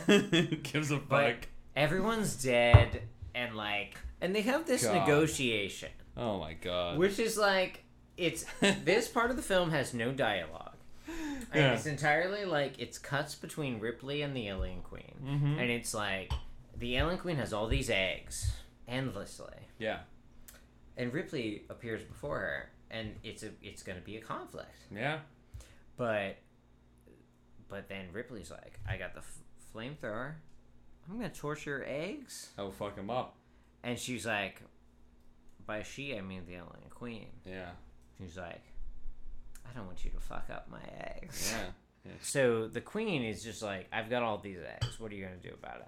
gives 0.63 0.91
a 0.91 0.97
But 0.97 1.25
fuck. 1.25 1.47
everyone's 1.75 2.35
dead 2.43 3.01
and 3.33 3.55
like 3.55 3.97
and 4.21 4.35
they 4.35 4.41
have 4.41 4.67
this 4.67 4.83
God. 4.83 4.93
negotiation. 4.93 5.89
Oh 6.15 6.39
my 6.39 6.53
god. 6.53 6.97
Which 6.99 7.17
is 7.17 7.37
like 7.37 7.83
it's 8.17 8.45
this 8.61 9.07
part 9.07 9.31
of 9.31 9.35
the 9.35 9.41
film 9.43 9.71
has 9.71 9.93
no 9.95 10.11
dialogue. 10.11 10.74
And 11.51 11.61
Yeah. 11.63 11.73
it's 11.73 11.85
entirely 11.85 12.45
like 12.45 12.79
it's 12.79 12.97
cuts 12.97 13.35
between 13.35 13.79
Ripley 13.79 14.21
and 14.21 14.35
the 14.35 14.47
Alien 14.47 14.81
Queen. 14.81 15.15
Mhm. 15.23 15.59
And 15.61 15.69
it's 15.71 15.93
like 15.93 16.31
the 16.77 16.97
Alien 16.97 17.19
Queen 17.19 17.37
has 17.37 17.53
all 17.53 17.67
these 17.67 17.89
eggs 17.89 18.51
endlessly. 18.87 19.55
Yeah. 19.79 20.01
And 20.97 21.13
Ripley 21.13 21.65
appears 21.69 22.03
before 22.03 22.39
her 22.39 22.69
and 22.91 23.15
it's 23.23 23.43
a 23.43 23.51
it's 23.61 23.83
going 23.83 23.97
to 23.97 24.03
be 24.05 24.17
a 24.17 24.21
conflict. 24.21 24.77
Yeah. 24.91 25.19
But 25.97 26.37
but 27.67 27.89
then 27.89 28.11
Ripley's 28.13 28.51
like, 28.51 28.79
I 28.87 28.97
got 28.97 29.13
the 29.13 29.19
f- 29.21 29.39
flamethrower. 29.73 30.35
I'm 31.09 31.17
going 31.19 31.29
to 31.31 31.39
torch 31.39 31.65
your 31.65 31.83
eggs. 31.85 32.51
Oh 32.57 32.71
fuck 32.71 32.95
him 32.97 33.09
up. 33.09 33.35
And 33.83 33.97
she's 33.99 34.25
like, 34.25 34.61
by 35.65 35.83
she, 35.83 36.15
I 36.17 36.21
mean 36.21 36.45
the 36.45 36.53
Alien 36.55 36.89
Queen. 36.89 37.27
Yeah. 37.45 37.71
She's 38.17 38.37
like, 38.37 38.63
I 39.69 39.75
don't 39.77 39.85
want 39.87 40.03
you 40.05 40.11
to 40.11 40.19
fuck 40.19 40.45
up 40.51 40.67
my 40.69 40.81
eggs. 41.17 41.53
Yeah. 41.55 41.65
Yeah. 42.05 42.11
So 42.21 42.67
the 42.67 42.81
Queen 42.81 43.23
is 43.23 43.43
just 43.43 43.61
like, 43.63 43.87
I've 43.91 44.09
got 44.09 44.21
all 44.23 44.37
these 44.37 44.59
eggs. 44.59 44.99
What 44.99 45.11
are 45.11 45.15
you 45.15 45.25
going 45.25 45.39
to 45.39 45.47
do 45.47 45.53
about 45.53 45.77
it? 45.77 45.87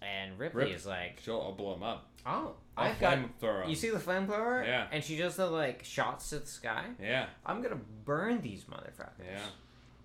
And 0.00 0.38
Ripley 0.38 0.64
Rip- 0.66 0.76
is 0.76 0.86
like, 0.86 1.20
Sure, 1.24 1.42
I'll 1.42 1.52
blow 1.52 1.74
them 1.74 1.82
up. 1.82 2.08
Oh, 2.24 2.52
I'll 2.76 2.90
I've 2.90 3.00
got. 3.00 3.14
'em. 3.14 3.30
You 3.68 3.74
see 3.74 3.90
the 3.90 3.98
flamethrower? 3.98 4.64
Yeah. 4.64 4.86
And 4.92 5.02
she 5.02 5.16
does 5.16 5.36
the 5.36 5.46
like 5.46 5.82
shots 5.84 6.30
to 6.30 6.38
the 6.38 6.46
sky. 6.46 6.84
Yeah. 7.02 7.26
I'm 7.44 7.62
gonna 7.62 7.80
burn 8.04 8.40
these 8.40 8.64
motherfuckers. 8.64 9.26
Yeah. 9.26 9.40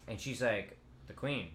And 0.07 0.19
she's 0.19 0.41
like, 0.41 0.77
the 1.07 1.13
Queen. 1.13 1.49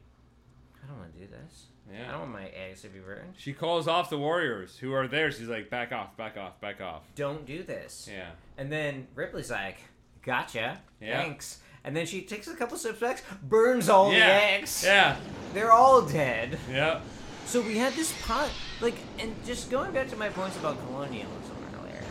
I 0.82 0.86
don't 0.86 0.98
want 0.98 1.12
to 1.14 1.18
do 1.20 1.26
this. 1.26 1.66
Yeah. 1.92 2.08
I 2.08 2.10
don't 2.12 2.20
want 2.20 2.32
my 2.32 2.46
eggs 2.48 2.82
to 2.82 2.88
be 2.88 2.98
burned. 3.00 3.34
She 3.36 3.52
calls 3.52 3.88
off 3.88 4.08
the 4.10 4.18
warriors 4.18 4.76
who 4.76 4.92
are 4.92 5.08
there. 5.08 5.30
She's 5.32 5.48
like, 5.48 5.68
back 5.70 5.90
off, 5.92 6.16
back 6.16 6.36
off, 6.36 6.60
back 6.60 6.80
off. 6.80 7.02
Don't 7.14 7.44
do 7.46 7.62
this. 7.62 8.08
Yeah. 8.12 8.28
And 8.56 8.70
then 8.70 9.08
Ripley's 9.14 9.50
like, 9.50 9.78
gotcha. 10.22 10.78
Yeah. 11.00 11.22
Thanks. 11.22 11.58
And 11.84 11.96
then 11.96 12.06
she 12.06 12.22
takes 12.22 12.48
a 12.48 12.54
couple 12.54 12.76
steps 12.76 13.00
back, 13.00 13.22
burns 13.42 13.88
all 13.88 14.12
Yeah. 14.12 14.26
the 14.26 14.44
eggs. 14.54 14.82
Yeah. 14.84 15.16
They're 15.54 15.72
all 15.72 16.02
dead. 16.02 16.58
Yep. 16.70 17.02
So 17.46 17.60
we 17.62 17.78
had 17.78 17.94
this 17.94 18.12
pot, 18.26 18.50
like, 18.80 18.96
and 19.18 19.34
just 19.46 19.70
going 19.70 19.92
back 19.92 20.08
to 20.10 20.16
my 20.16 20.28
points 20.28 20.56
about 20.58 20.76
colonialism 20.86 21.56
earlier, 21.80 22.02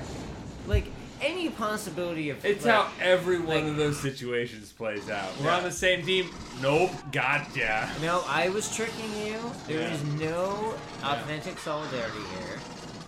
like 0.66 0.86
any 1.22 1.50
possibility 1.50 2.30
of 2.32 2.44
It's 2.46 2.66
like, 2.66 2.74
how 2.74 2.90
every 3.02 3.38
one 3.40 3.48
like- 3.48 3.64
of 3.66 3.76
those 3.76 4.00
situations 4.00 4.72
plays 4.72 5.10
out. 5.10 5.38
We're 5.40 5.46
Yeah. 5.48 5.58
on 5.58 5.64
the 5.64 5.72
same 5.72 6.04
team. 6.06 6.34
Nope. 6.62 6.92
Gotcha. 7.12 7.90
No, 8.02 8.24
I 8.28 8.50
was 8.50 8.74
tricking 8.76 9.16
you. 9.26 9.36
There 9.68 9.82
Yeah. 9.82 9.94
is 9.94 10.04
no 10.04 10.76
authentic 11.04 11.60
solidarity 11.60 12.18
here. 12.40 12.60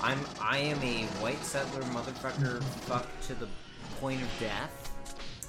I'm 0.02 0.20
I 0.40 0.58
am 0.60 0.82
a 0.84 1.06
white 1.22 1.44
settler 1.44 1.82
motherfucker 1.84 2.64
fuck 2.88 3.08
to 3.28 3.34
the 3.34 3.48
point 4.00 4.22
of 4.22 4.30
death. 4.40 4.72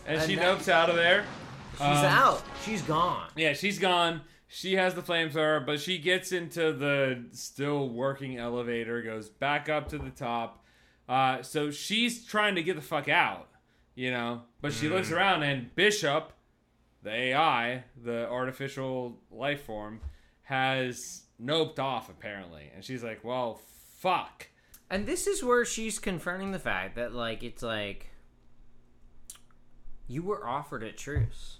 And, 0.07 0.23
she 0.23 0.35
that- 0.37 0.59
nopes 0.59 0.69
out 0.69 0.91
of 0.91 0.97
there. 0.97 1.25
She's 1.73 1.81
Um, 1.83 2.05
out. 2.05 2.43
She's 2.65 2.83
gone. 2.83 3.31
Yeah, 3.37 3.53
she's 3.53 3.79
gone. 3.79 4.23
She 4.49 4.75
has 4.75 4.95
the 4.95 5.03
flamethrower, 5.03 5.65
but 5.65 5.81
she 5.81 5.99
gets 5.99 6.33
into 6.33 6.73
the 6.73 7.25
still 7.33 7.89
working 7.89 8.37
elevator, 8.37 9.01
goes 9.03 9.29
back 9.31 9.69
up 9.69 9.89
to 9.91 9.99
the 9.99 10.11
top. 10.11 10.65
Uh, 11.09 11.43
so 11.43 11.71
she's 11.71 12.27
trying 12.27 12.57
to 12.57 12.63
get 12.63 12.75
the 12.77 12.83
fuck 12.83 13.09
out, 13.09 13.49
you 13.95 14.11
know. 14.11 14.43
But 14.61 14.73
she 14.73 14.89
looks 14.89 15.09
Mm. 15.09 15.17
around, 15.17 15.43
and 15.45 15.75
Bishop, 15.75 16.33
the 17.03 17.11
AI, 17.13 17.85
the 17.97 18.29
artificial 18.29 19.23
life 19.31 19.63
form, 19.63 20.01
has 20.43 21.23
noped 21.41 21.79
off 21.79 22.09
apparently, 22.11 22.71
and 22.75 22.85
she's 22.85 23.03
like, 23.05 23.25
"Well, 23.25 23.61
fuck." 23.99 24.49
And 24.91 25.07
this 25.07 25.27
is 25.29 25.43
where 25.45 25.65
she's 25.65 25.99
confronting 26.01 26.51
the 26.51 26.59
fact 26.59 26.97
that 26.97 27.13
like 27.15 27.43
it's 27.45 27.63
like 27.63 28.10
you 30.11 30.25
were 30.25 30.45
offered 30.47 30.83
a 30.83 30.91
truce. 30.91 31.59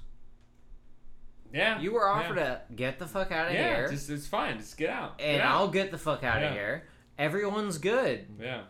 Yeah, 1.53 1.81
You 1.81 1.93
were 1.93 2.09
offered 2.09 2.37
yeah. 2.37 2.45
to 2.57 2.61
get 2.75 2.99
the 2.99 3.07
fuck 3.07 3.33
out 3.33 3.49
of 3.49 3.55
Yeah, 3.55 3.75
here. 3.77 3.89
just 3.89 4.09
it's 4.11 4.27
fine. 4.27 4.59
Just 4.59 4.77
get 4.77 4.91
out. 4.91 5.19
Get 5.19 5.25
and 5.25 5.43
out. 5.43 5.55
I'll 5.57 5.69
get 5.69 5.91
the 5.91 5.99
fuck 5.99 6.23
out 6.23 6.41
Yeah. 6.41 6.49
of 6.49 6.53
here. 6.55 6.85
Everyone's 7.19 7.79
good. 7.79 8.27
Yeah. 8.41 8.63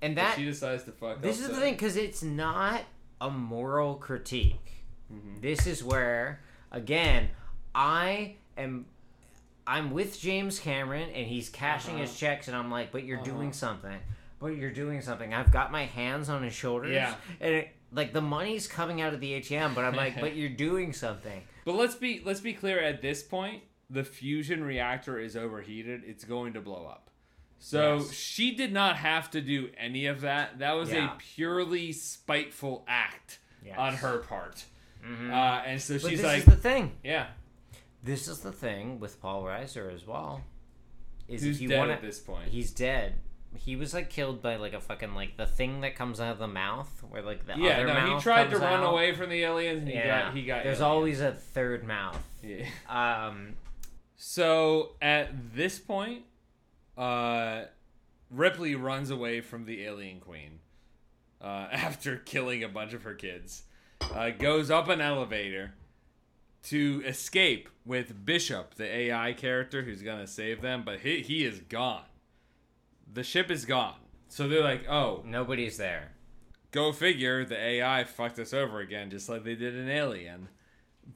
And 0.00 0.14
But 0.14 0.22
that 0.22 0.36
she 0.36 0.44
decides 0.44 0.84
to 0.84 0.92
fuck. 0.92 1.20
This 1.20 1.40
is 1.40 1.48
the 1.48 1.54
thing 1.56 1.74
because 1.74 1.96
it's 1.96 2.22
not 2.22 2.82
a 3.20 3.30
moral 3.30 3.94
critique. 3.96 4.84
Mm-hmm. 5.12 5.40
This 5.40 5.66
is 5.66 5.82
where, 5.84 6.40
again, 6.70 7.28
I 7.74 8.36
am. 8.56 8.86
I'm 9.66 9.90
with 9.90 10.18
James 10.20 10.58
Cameron 10.60 11.10
and 11.10 11.26
he's 11.26 11.48
cashing 11.48 11.98
his 11.98 12.10
Uh-huh. 12.10 12.18
checks, 12.18 12.48
and 12.48 12.56
I'm 12.56 12.70
like, 12.70 12.90
but 12.92 13.04
you're 13.04 13.22
doing 13.22 13.48
Uh-huh. 13.48 13.52
something. 13.52 13.98
But 14.38 14.48
you're 14.56 14.70
doing 14.70 15.00
something. 15.02 15.34
I've 15.34 15.50
got 15.50 15.72
my 15.72 15.84
hands 15.84 16.28
on 16.28 16.42
his 16.42 16.54
shoulders. 16.54 16.92
Yeah. 16.92 17.14
And 17.40 17.54
it, 17.54 17.75
like 17.92 18.12
the 18.12 18.20
money's 18.20 18.66
coming 18.66 19.00
out 19.00 19.14
of 19.14 19.20
the 19.20 19.32
ATM, 19.40 19.74
but 19.74 19.84
I'm 19.84 19.94
like, 19.94 20.20
but 20.20 20.36
you're 20.36 20.48
doing 20.68 20.92
something. 20.92 21.42
But 21.64 21.74
let's 21.76 21.94
be 21.94 22.20
let's 22.24 22.40
be 22.40 22.52
clear. 22.52 22.80
At 22.80 23.02
this 23.02 23.22
point, 23.22 23.62
the 23.90 24.04
fusion 24.04 24.62
reactor 24.64 25.18
is 25.18 25.36
overheated. 25.36 26.02
It's 26.06 26.24
going 26.24 26.52
to 26.54 26.60
blow 26.60 26.86
up. 26.86 27.10
So 27.58 27.96
Yes. 27.98 28.12
she 28.12 28.54
did 28.54 28.72
not 28.72 28.96
have 28.96 29.30
to 29.30 29.40
do 29.40 29.70
any 29.78 30.06
of 30.06 30.20
that. 30.22 30.58
That 30.58 30.72
was 30.72 30.92
Yeah. 30.92 31.14
a 31.14 31.18
purely 31.18 31.92
spiteful 31.92 32.84
act 32.86 33.38
Yes. 33.64 33.76
on 33.78 33.94
her 33.94 34.18
part. 34.18 34.64
Mhm. 35.04 35.30
Uh, 35.30 35.62
and 35.64 35.80
so 35.80 35.94
But 35.94 36.10
she's 36.10 36.18
this 36.18 36.26
like, 36.26 36.38
is 36.40 36.44
the 36.44 36.56
thing. 36.56 36.92
Yeah. 37.02 37.28
This 38.02 38.28
is 38.28 38.40
the 38.40 38.52
thing 38.52 39.00
with 39.00 39.20
Paul 39.20 39.42
Reiser 39.44 39.92
as 39.92 40.06
well. 40.06 40.42
Is 41.28 41.42
Who's 41.42 41.56
if 41.56 41.62
you 41.62 41.68
dead 41.68 41.78
wanna, 41.78 41.92
at 41.94 42.02
this 42.02 42.20
point. 42.20 42.48
He's 42.50 42.70
dead. 42.72 43.14
He 43.54 43.76
was 43.76 43.94
like 43.94 44.10
killed 44.10 44.42
by 44.42 44.56
like 44.56 44.72
a 44.74 44.80
fucking 44.80 45.14
like 45.14 45.36
the 45.36 45.46
thing 45.46 45.80
that 45.80 45.94
comes 45.96 46.20
out 46.20 46.32
of 46.32 46.38
the 46.38 46.48
mouth 46.48 46.88
where 47.08 47.22
like 47.22 47.46
the 47.46 47.54
Yeah, 47.58 47.76
other 47.78 47.86
no, 47.86 47.94
he 47.94 48.10
mouth 48.12 48.22
tried 48.22 48.50
to 48.50 48.58
run 48.58 48.82
out. 48.82 48.92
away 48.92 49.14
from 49.14 49.30
the 49.30 49.42
aliens 49.42 49.78
and 49.80 49.88
he 49.88 49.94
got- 49.94 50.34
he 50.34 50.42
got 50.44 50.64
There's 50.64 50.80
alien. 50.80 50.92
always 50.96 51.20
a 51.20 51.32
third 51.32 51.84
mouth. 51.84 52.22
Yeah. 52.42 52.66
Um. 52.88 53.54
So 54.16 54.92
at 55.00 55.54
this 55.54 55.78
point, 55.78 56.24
uh, 56.96 57.64
Ripley 58.30 58.74
runs 58.74 59.10
away 59.10 59.40
from 59.40 59.64
the 59.66 59.84
alien 59.84 60.20
queen 60.20 60.60
uh, 61.40 61.68
after 61.72 62.16
killing 62.16 62.62
a 62.64 62.68
bunch 62.68 62.92
of 62.92 63.02
her 63.02 63.14
kids. 63.14 63.62
Uh, 64.14 64.30
goes 64.30 64.70
up 64.70 64.88
an 64.88 65.00
elevator 65.00 65.72
to 66.64 67.02
escape 67.06 67.68
with 67.84 68.24
Bishop, 68.26 68.74
the 68.74 68.84
AI 68.84 69.32
character 69.32 69.82
who's 69.82 70.02
gonna 70.02 70.26
save 70.26 70.60
them, 70.60 70.82
but 70.84 71.00
he 71.00 71.22
he 71.22 71.44
is 71.44 71.60
gone. 71.60 72.04
The 73.12 73.22
ship 73.22 73.50
is 73.50 73.64
gone. 73.64 73.94
So 74.28 74.48
they're 74.48 74.62
like, 74.62 74.88
"Oh, 74.88 75.22
nobody's 75.24 75.76
there." 75.76 76.12
Go 76.72 76.92
figure. 76.92 77.44
The 77.44 77.58
AI 77.58 78.04
fucked 78.04 78.38
us 78.38 78.52
over 78.52 78.80
again, 78.80 79.10
just 79.10 79.28
like 79.28 79.44
they 79.44 79.54
did 79.54 79.74
in 79.74 79.88
Alien. 79.88 80.48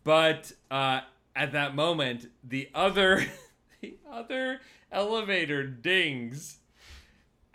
But 0.04 0.52
uh, 0.70 1.00
at 1.34 1.52
that 1.52 1.74
moment, 1.74 2.26
the 2.42 2.70
other 2.74 3.26
the 3.80 3.98
other 4.10 4.60
elevator 4.92 5.66
dings, 5.66 6.58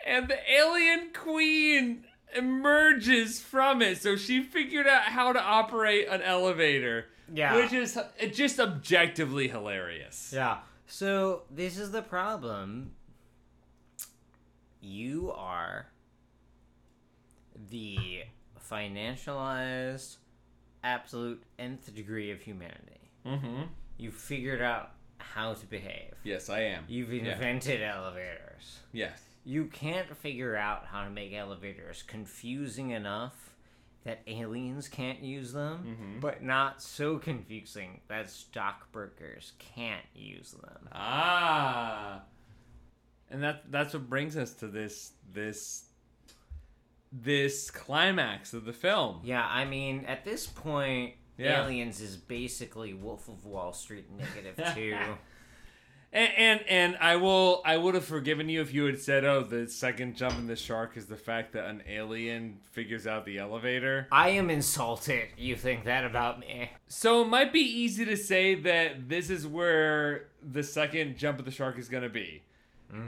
and 0.04 0.28
the 0.28 0.38
alien 0.50 1.10
queen 1.14 2.04
emerges 2.34 3.40
from 3.40 3.82
it. 3.82 3.98
So 3.98 4.16
she 4.16 4.42
figured 4.42 4.86
out 4.86 5.02
how 5.04 5.32
to 5.32 5.40
operate 5.40 6.08
an 6.08 6.22
elevator. 6.22 7.06
Yeah. 7.34 7.56
which 7.56 7.72
is 7.72 7.96
uh, 7.96 8.06
just 8.32 8.60
objectively 8.60 9.48
hilarious. 9.48 10.30
Yeah. 10.32 10.58
So 10.86 11.42
this 11.50 11.76
is 11.76 11.90
the 11.90 12.02
problem. 12.02 12.92
You 14.80 15.32
are 15.32 15.86
the 17.70 18.24
financialized 18.70 20.16
absolute 20.84 21.42
nth 21.58 21.94
degree 21.94 22.30
of 22.30 22.40
humanity. 22.40 23.10
Mm-hmm. 23.24 23.62
You 23.98 24.10
figured 24.10 24.62
out 24.62 24.92
how 25.18 25.54
to 25.54 25.66
behave. 25.66 26.14
Yes, 26.22 26.48
I 26.50 26.60
am. 26.60 26.84
You've 26.88 27.12
Yeah. 27.12 27.32
invented 27.32 27.82
elevators. 27.82 28.80
Yes. 28.92 29.22
You 29.44 29.66
can't 29.66 30.14
figure 30.16 30.56
out 30.56 30.86
how 30.86 31.04
to 31.04 31.10
make 31.10 31.32
elevators 31.32 32.02
confusing 32.02 32.90
enough 32.90 33.54
that 34.04 34.20
aliens 34.28 34.88
can't 34.88 35.20
use 35.20 35.52
them, 35.52 35.96
Mhm. 36.18 36.20
but 36.20 36.42
not 36.42 36.80
so 36.82 37.18
confusing 37.18 38.00
that 38.08 38.28
stockbrokers 38.30 39.52
can't 39.58 40.04
use 40.14 40.52
them. 40.52 40.88
Ah. 40.92 42.22
And 43.30 43.42
that 43.42 43.70
that's 43.70 43.92
what 43.94 44.08
brings 44.08 44.36
us 44.36 44.52
to 44.54 44.68
this 44.68 45.12
this 45.32 45.84
this 47.12 47.70
climax 47.70 48.52
of 48.52 48.64
the 48.64 48.72
film. 48.72 49.20
Yeah, 49.24 49.46
I 49.48 49.64
mean, 49.64 50.04
at 50.06 50.24
this 50.24 50.46
point, 50.46 51.14
Yeah. 51.38 51.62
Aliens 51.64 52.00
is 52.00 52.16
basically 52.16 52.94
Wolf 52.94 53.28
of 53.28 53.44
Wall 53.44 53.72
Street 53.72 54.06
negative 54.16 54.56
two. 54.74 54.96
And, 56.12 56.32
and 56.38 56.60
and 56.68 56.96
I 57.00 57.16
will 57.16 57.62
I 57.64 57.76
would 57.76 57.94
have 57.94 58.04
forgiven 58.04 58.48
you 58.48 58.60
if 58.62 58.72
you 58.72 58.84
had 58.84 59.00
said, 59.00 59.24
"Oh, 59.24 59.42
the 59.42 59.68
second 59.68 60.16
jump 60.16 60.38
in 60.38 60.46
the 60.46 60.56
shark 60.56 60.96
is 60.96 61.06
the 61.06 61.16
fact 61.16 61.52
that 61.52 61.66
an 61.68 61.82
alien 61.88 62.58
figures 62.70 63.06
out 63.06 63.26
the 63.26 63.38
elevator." 63.38 64.06
I 64.12 64.30
am 64.30 64.48
insulted. 64.48 65.28
You 65.36 65.56
think 65.56 65.84
that 65.84 66.04
about 66.04 66.38
me? 66.38 66.70
So 66.88 67.22
it 67.22 67.26
might 67.28 67.52
be 67.52 67.60
easy 67.60 68.04
to 68.06 68.16
say 68.16 68.54
that 68.54 69.08
this 69.08 69.28
is 69.30 69.46
where 69.46 70.28
the 70.42 70.62
second 70.62 71.18
jump 71.18 71.38
of 71.40 71.44
the 71.44 71.50
shark 71.50 71.76
is 71.78 71.88
going 71.88 72.04
to 72.04 72.08
be. 72.08 72.42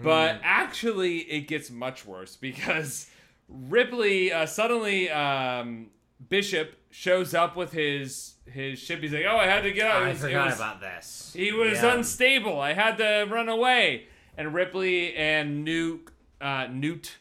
But 0.03 0.41
actually, 0.43 1.19
it 1.19 1.49
gets 1.49 1.71
much 1.71 2.05
worse 2.05 2.37
because 2.37 3.09
Ripley 3.49 4.33
uh, 4.33 4.47
suddenly 4.47 5.09
um, 5.11 5.87
Bishop 6.29 6.75
shows 6.91 7.33
up 7.35 7.57
with 7.57 7.73
his 7.73 8.35
his 8.47 8.79
ship. 8.79 9.01
He's 9.01 9.13
like, 9.13 9.25
"Oh, 9.29 9.37
I 9.37 9.47
had 9.47 9.63
to 9.63 9.73
get 9.73 9.87
out." 9.91 10.03
It 10.03 10.07
I 10.07 10.09
was- 10.11 10.21
forgot 10.21 10.47
was- 10.47 10.57
about 10.57 10.81
this. 10.81 11.33
He 11.37 11.53
was 11.53 11.83
Yeah. 11.83 11.95
unstable. 11.95 12.61
I 12.61 12.73
had 12.75 12.99
to 12.99 13.27
run 13.31 13.49
away. 13.49 14.07
And 14.37 14.55
Ripley 14.55 15.15
and 15.17 15.65
Newt, 15.65 16.11
uh, 16.41 16.67
Newt, 16.71 17.17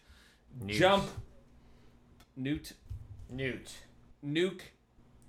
Newt. 0.62 0.78
jump. 0.78 1.06
Newt, 2.36 2.74
Newt. 3.30 3.72
Nuke. 4.26 4.62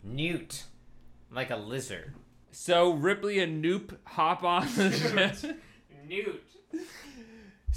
Newt. 0.02 0.64
Like 1.30 1.50
a 1.50 1.56
lizard. 1.56 2.14
So 2.50 2.92
Ripley 2.92 3.38
and 3.38 3.64
Noop 3.64 3.96
hop 4.04 4.42
on 4.44 4.66
the 4.76 4.90
ship. 4.92 5.56
Newt. 6.06 6.44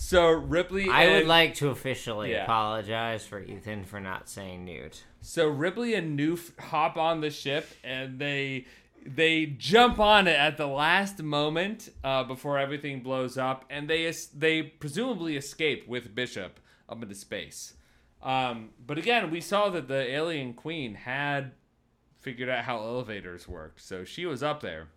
So 0.02 0.32
Ripley. 0.32 0.90
I 0.90 1.14
would 1.14 1.28
like 1.28 1.54
to 1.56 1.70
officially 1.70 2.32
Yeah. 2.32 2.44
apologize 2.44 3.24
for 3.24 3.40
Ethan 3.40 3.86
for 3.86 4.00
not 4.00 4.28
saying 4.28 4.66
Newt. 4.66 5.04
So 5.22 5.48
Ripley 5.48 5.94
and 5.94 6.20
Noof 6.20 6.60
hop 6.60 6.98
on 6.98 7.22
the 7.22 7.30
ship 7.30 7.70
and 7.84 8.18
they 8.18 8.66
they 9.06 9.46
jump 9.46 10.00
on 10.00 10.28
it 10.28 10.36
at 10.36 10.58
the 10.58 10.66
last 10.66 11.22
moment 11.22 11.90
uh, 12.04 12.24
before 12.24 12.58
everything 12.58 13.02
blows 13.02 13.38
up, 13.38 13.64
and 13.70 13.88
they 13.88 14.12
they 14.36 14.64
presumably 14.64 15.38
escape 15.38 15.88
with 15.88 16.16
Bishop 16.16 16.60
up 16.90 17.02
into 17.04 17.16
space. 17.16 17.76
Um, 18.24 18.72
but 18.86 18.98
again, 18.98 19.30
we 19.30 19.40
saw 19.40 19.70
that 19.70 19.88
the 19.88 20.02
alien 20.10 20.54
queen 20.54 20.96
had 20.96 21.52
figured 22.20 22.50
out 22.50 22.66
how 22.66 22.78
elevators 22.80 23.48
work, 23.48 23.80
so 23.80 24.04
she 24.04 24.26
was 24.26 24.42
up 24.42 24.62
there. 24.62 24.88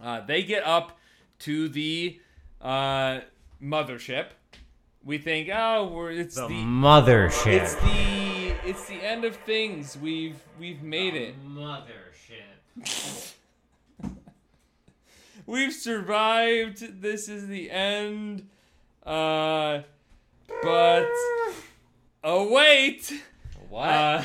Uh, 0.00 0.20
they 0.20 0.42
get 0.42 0.62
up 0.62 0.98
to 1.40 1.68
the 1.68 2.20
uh, 2.60 3.20
mothership. 3.64 4.26
We 5.02 5.18
think, 5.18 5.48
oh, 5.52 5.88
we're 5.88 6.10
it's 6.12 6.34
The 6.36 6.46
the 6.48 6.54
mothership. 6.64 7.46
It's 7.62 7.74
the 7.76 8.68
it's 8.68 8.86
the 8.86 9.02
end 9.02 9.24
of 9.24 9.36
things. 9.36 9.96
We've 10.00 10.36
we've 10.58 10.82
made 10.82 11.14
it. 11.14 11.34
Mothership. 11.46 13.32
We've 15.46 15.72
survived. 15.74 17.02
This 17.02 17.28
is 17.28 17.48
the 17.48 17.70
end. 17.70 18.48
Uh, 19.04 19.80
but 20.62 21.08
oh 22.24 22.50
wait, 22.50 23.12
What? 23.68 23.88
Uh, 23.88 24.22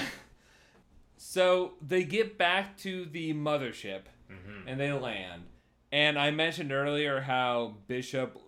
so 1.18 1.74
they 1.86 2.04
get 2.06 2.38
back 2.38 2.78
to 2.80 3.06
the 3.06 3.34
mothership 3.34 4.02
Mm-hmm. 4.32 4.68
and 4.68 4.80
they 4.80 4.92
land. 4.94 5.42
And 5.92 6.18
I 6.20 6.30
mentioned 6.32 6.72
earlier 6.72 7.20
how 7.22 7.74
Bishop 7.88 8.40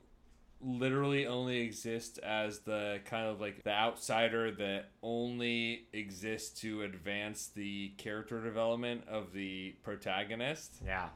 literally 0.63 1.25
only 1.27 1.61
exists 1.61 2.17
as 2.19 2.59
the 2.59 2.99
kind 3.05 3.27
of 3.27 3.41
like 3.41 3.63
the 3.63 3.71
outsider 3.71 4.51
that 4.51 4.85
only 5.01 5.87
exists 5.93 6.61
to 6.61 6.83
advance 6.83 7.47
the 7.55 7.89
character 7.97 8.41
development 8.43 9.03
of 9.07 9.33
the 9.33 9.75
protagonist. 9.83 10.75
Yeah. 10.85 11.09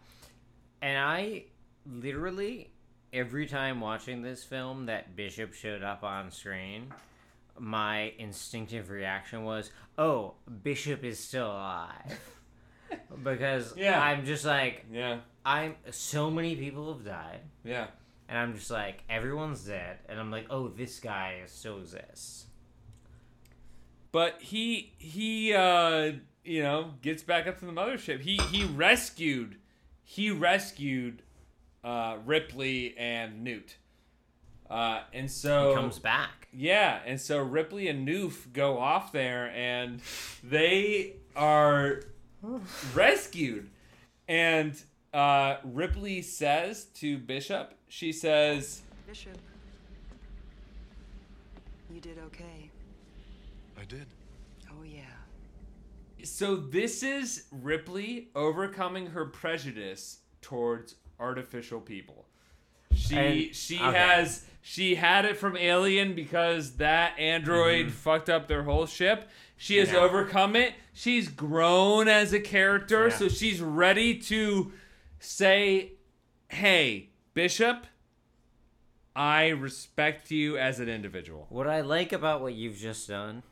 And 0.82 0.98
I 0.98 1.46
literally, 1.86 2.72
every 3.14 3.46
time 3.48 3.80
watching 3.82 4.22
this 4.22 4.44
film 4.44 4.88
that 4.88 5.16
Bishop 5.16 5.54
showed 5.54 5.84
up 5.84 6.04
on 6.04 6.32
screen, 6.32 6.94
my 7.58 8.14
instinctive 8.18 8.90
reaction 8.90 9.44
was, 9.44 9.72
oh, 9.98 10.34
Bishop 10.64 11.04
is 11.04 11.20
still 11.20 11.48
alive. 11.48 12.20
because 13.24 13.74
Yeah. 13.78 14.02
I'm 14.02 14.26
just 14.26 14.46
like, 14.46 14.86
Yeah. 14.92 15.20
I'm 15.46 15.76
so 15.92 16.32
many 16.32 16.56
people 16.56 16.94
have 16.94 17.06
died. 17.06 17.42
Yeah. 17.64 17.88
And 18.28 18.38
I'm 18.38 18.56
just 18.56 18.72
like, 18.72 19.04
everyone's 19.10 19.64
dead. 19.66 20.00
And 20.10 20.20
I'm 20.20 20.32
like, 20.32 20.48
oh, 20.50 20.68
this 20.68 21.00
guy 21.00 21.42
still 21.46 21.80
exists. 21.80 22.46
But 24.12 24.42
he 24.42 24.94
he 24.98 25.54
uh 25.54 26.14
you 26.46 26.64
know 26.64 26.92
gets 27.02 27.22
back 27.22 27.48
up 27.48 27.60
to 27.60 27.66
the 27.66 27.72
mothership. 27.74 28.22
He 28.22 28.38
he 28.50 28.64
rescued 28.64 29.58
he 30.04 30.32
rescued 30.32 31.22
uh 31.84 32.18
Ripley 32.26 32.98
and 32.98 33.44
Newt. 33.44 33.76
Uh 34.70 35.02
and 35.14 35.30
so 35.30 35.70
He 35.70 35.76
comes 35.76 36.00
back. 36.00 36.48
Yeah, 36.54 37.00
and 37.06 37.20
so 37.20 37.40
Ripley 37.40 37.90
and 37.90 38.08
Noof 38.08 38.54
go 38.54 38.80
off 38.80 39.12
there 39.12 39.52
and 39.54 40.00
they 40.42 41.18
are 41.36 42.00
rescued. 42.94 43.70
And 44.30 44.82
uh 45.14 45.58
Ripley 45.66 46.22
says 46.22 46.86
to 46.96 47.18
Bishop, 47.18 47.74
she 47.96 48.12
says 48.12 48.82
Bishop, 49.08 49.38
you 51.90 52.02
did 52.02 52.18
okay. 52.26 52.70
I 53.80 53.86
did. 53.86 54.06
Oh, 54.70 54.84
yeah. 54.84 55.02
So 56.26 56.58
this 56.58 57.04
is 57.04 57.46
Ripley 57.54 58.28
overcoming 58.36 59.06
her 59.08 59.24
prejudice 59.26 60.20
towards 60.42 60.96
artificial 61.22 61.80
people. 61.80 62.26
She 62.94 63.16
And- 63.16 63.56
she 63.56 63.78
okay. 63.78 63.98
has 63.98 64.46
she 64.62 64.96
had 64.96 65.24
it 65.24 65.38
from 65.38 65.56
Alien 65.56 66.16
because 66.16 66.76
that 66.78 67.18
android 67.18 67.86
Mhm. 67.88 67.92
fucked 67.92 68.30
up 68.30 68.50
their 68.50 68.64
whole 68.64 68.88
ship. 68.88 69.30
She 69.56 69.78
has 69.78 69.92
Yeah. 69.94 70.00
overcome 70.00 70.58
it. 70.58 70.74
She's 70.94 71.30
grown 71.30 72.10
as 72.10 72.34
a 72.34 72.42
character, 72.42 73.08
Yeah. 73.08 73.16
so 73.18 73.30
she's 73.30 73.62
ready 73.62 74.18
to 74.22 74.74
say, 75.20 75.92
"Hey, 76.50 77.12
Bishop, 77.36 77.86
I 79.14 79.50
respect 79.50 80.32
you 80.32 80.58
as 80.58 80.80
an 80.80 80.88
individual. 80.88 81.48
What 81.50 81.68
I 81.68 81.82
like 81.82 82.14
about 82.14 82.42
what 82.42 82.54
you've 82.54 82.78
just 82.78 83.10
done 83.10 83.44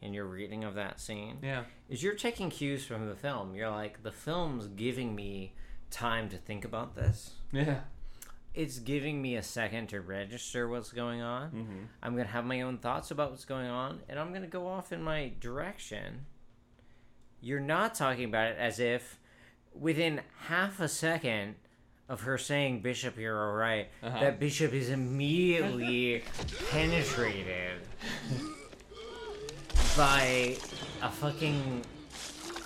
in 0.00 0.14
your 0.14 0.26
reading 0.26 0.62
of 0.64 0.74
that 0.76 1.00
scene 1.00 1.38
Yeah. 1.42 1.64
is 1.88 2.02
you're 2.04 2.14
taking 2.14 2.50
cues 2.50 2.86
from 2.86 3.08
the 3.08 3.16
film. 3.16 3.54
You're 3.56 3.68
like, 3.70 4.04
the 4.04 4.12
film's 4.12 4.68
giving 4.68 5.14
me 5.16 5.54
time 5.90 6.28
to 6.30 6.36
think 6.38 6.64
about 6.64 6.94
this. 6.94 7.34
Yeah. 7.50 7.80
It's 8.54 8.78
giving 8.78 9.20
me 9.20 9.34
a 9.34 9.42
second 9.42 9.88
to 9.88 10.00
register 10.00 10.68
what's 10.68 10.92
going 10.92 11.20
on. 11.20 11.50
Mhm. 11.50 11.88
I'm 12.00 12.14
going 12.14 12.26
to 12.26 12.32
have 12.32 12.44
my 12.44 12.60
own 12.60 12.78
thoughts 12.78 13.10
about 13.10 13.30
what's 13.32 13.44
going 13.44 13.66
on, 13.68 14.02
and 14.08 14.20
I'm 14.20 14.28
going 14.30 14.42
to 14.42 14.48
go 14.48 14.68
off 14.68 14.92
in 14.92 15.02
my 15.02 15.32
direction. 15.40 16.26
You're 17.40 17.60
not 17.60 17.94
talking 17.96 18.24
about 18.26 18.52
it 18.52 18.58
as 18.58 18.78
if 18.78 19.18
within 19.74 20.22
half 20.46 20.78
a 20.78 20.88
second 20.88 21.56
of 22.12 22.20
her 22.20 22.36
saying, 22.36 22.80
Bishop, 22.80 23.16
you're 23.16 23.48
all 23.48 23.54
right, 23.56 23.88
Uh-huh. 24.02 24.20
that 24.20 24.38
Bishop 24.38 24.74
is 24.74 24.90
immediately 24.90 26.22
penetrated 26.70 27.80
by 29.96 30.56
a 31.02 31.08
fucking 31.08 31.82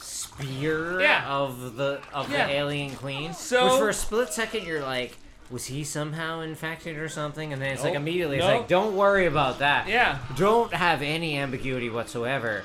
spear 0.01 1.01
Yeah. 1.01 1.28
of 1.28 1.77
the 1.77 2.01
of 2.12 2.31
Yeah. 2.31 2.48
the 2.48 2.52
alien 2.55 2.97
queen. 2.97 3.32
So- 3.35 3.64
which 3.66 3.74
for 3.78 3.89
a 3.89 3.94
split 3.94 4.32
second 4.32 4.66
you're 4.66 4.82
like, 4.82 5.16
was 5.48 5.66
he 5.66 5.85
somehow 5.85 6.40
infected 6.40 6.98
or 6.98 7.09
something? 7.09 7.52
And 7.52 7.62
then 7.62 7.73
it's 7.73 7.85
like 7.85 7.93
Nope. 7.94 8.02
immediately 8.02 8.36
it's 8.39 8.44
like, 8.44 8.66
don't 8.66 8.97
worry 8.97 9.27
about 9.27 9.60
that. 9.60 9.86
Yeah. 9.86 10.18
Don't 10.36 10.74
have 10.74 11.02
any 11.02 11.39
ambiguity 11.39 11.89
whatsoever. 11.89 12.64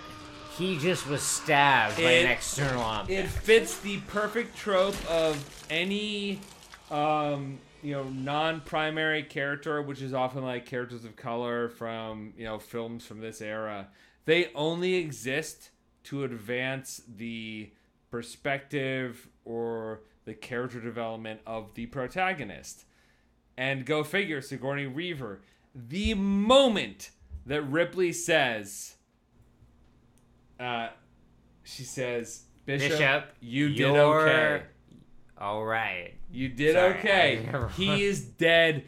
He 0.57 0.79
just 0.79 1.05
was 1.07 1.21
stabbed 1.21 1.97
by 1.97 2.01
an 2.11 2.31
external 2.31 2.81
object. 2.81 3.19
It 3.25 3.29
fits 3.29 3.77
the 3.79 3.97
perfect 4.07 4.57
trope 4.57 4.95
of 5.09 5.37
any, 5.69 6.39
um, 6.91 7.59
you 7.81 7.93
know, 7.93 8.03
non-primary 8.03 9.23
character, 9.23 9.81
which 9.81 10.01
is 10.01 10.13
often 10.13 10.43
like 10.43 10.65
characters 10.65 11.05
of 11.05 11.15
color 11.15 11.69
from 11.69 12.33
you 12.37 12.45
know 12.45 12.59
films 12.59 13.05
from 13.05 13.21
this 13.21 13.41
era. 13.41 13.87
They 14.25 14.51
only 14.53 14.95
exist 14.95 15.71
to 16.03 16.23
advance 16.23 17.01
the 17.07 17.71
perspective 18.11 19.27
or 19.45 20.01
the 20.25 20.33
character 20.33 20.79
development 20.79 21.39
of 21.47 21.73
the 21.73 21.87
protagonist. 21.87 22.85
And 23.57 23.85
go 23.85 24.03
figure, 24.03 24.41
Sigourney 24.41 24.87
Weaver. 24.87 25.41
The 25.73 26.13
moment 26.13 27.11
that 27.45 27.61
Ripley 27.63 28.13
says, 28.13 28.95
uh, 30.59 30.89
she 31.63 31.83
says, 31.83 32.43
Bishop, 32.65 32.91
Bishop, 32.91 33.25
you 33.39 33.69
did 33.69 33.95
okay. 33.95 34.63
All 35.41 35.65
right. 35.65 36.13
You 36.31 36.49
did 36.49 36.75
Sorry, 36.75 36.99
okay. 36.99 37.49
He 37.75 38.03
is 38.03 38.21
dead 38.23 38.85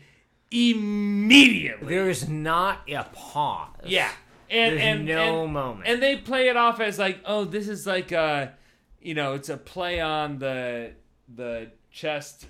immediately. 0.51 1.95
There's 1.95 2.29
not 2.29 2.81
a 2.89 3.03
pause. 3.11 3.69
Yeah. 3.85 4.11
And 4.49 4.73
There's 4.77 4.83
and 4.83 5.05
no 5.05 5.43
and- 5.45 5.53
moment. 5.53 5.87
And 5.87 6.01
they 6.01 6.17
play 6.17 6.47
it 6.49 6.55
off 6.55 6.79
as 6.79 6.99
like, 6.99 7.19
oh, 7.25 7.43
this 7.45 7.67
is 7.67 7.87
like 7.87 8.11
a 8.11 8.53
you 9.01 9.13
know, 9.15 9.33
it's 9.33 9.49
a 9.49 9.57
play 9.57 9.99
on 9.99 10.37
the 10.39 10.91
the 11.33 11.71
chest 11.91 12.47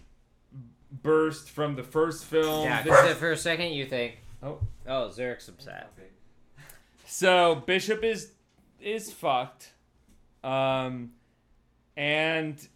burst 1.01 1.49
from 1.49 1.75
the 1.75 1.83
first 1.83 2.25
film. 2.25 2.65
Yeah, 2.65 2.83
This- 2.83 2.91
because 2.93 3.17
for 3.17 3.31
a 3.31 3.37
second 3.37 3.71
you 3.71 3.85
think, 3.85 4.17
oh, 4.43 4.59
oh, 4.87 5.09
Zurich's 5.09 5.47
upset. 5.47 5.91
So 7.05 7.55
Bishop 7.65 8.03
is 8.03 8.33
is 8.81 9.13
fucked, 9.13 9.71
um, 10.43 11.11
and 11.95 12.67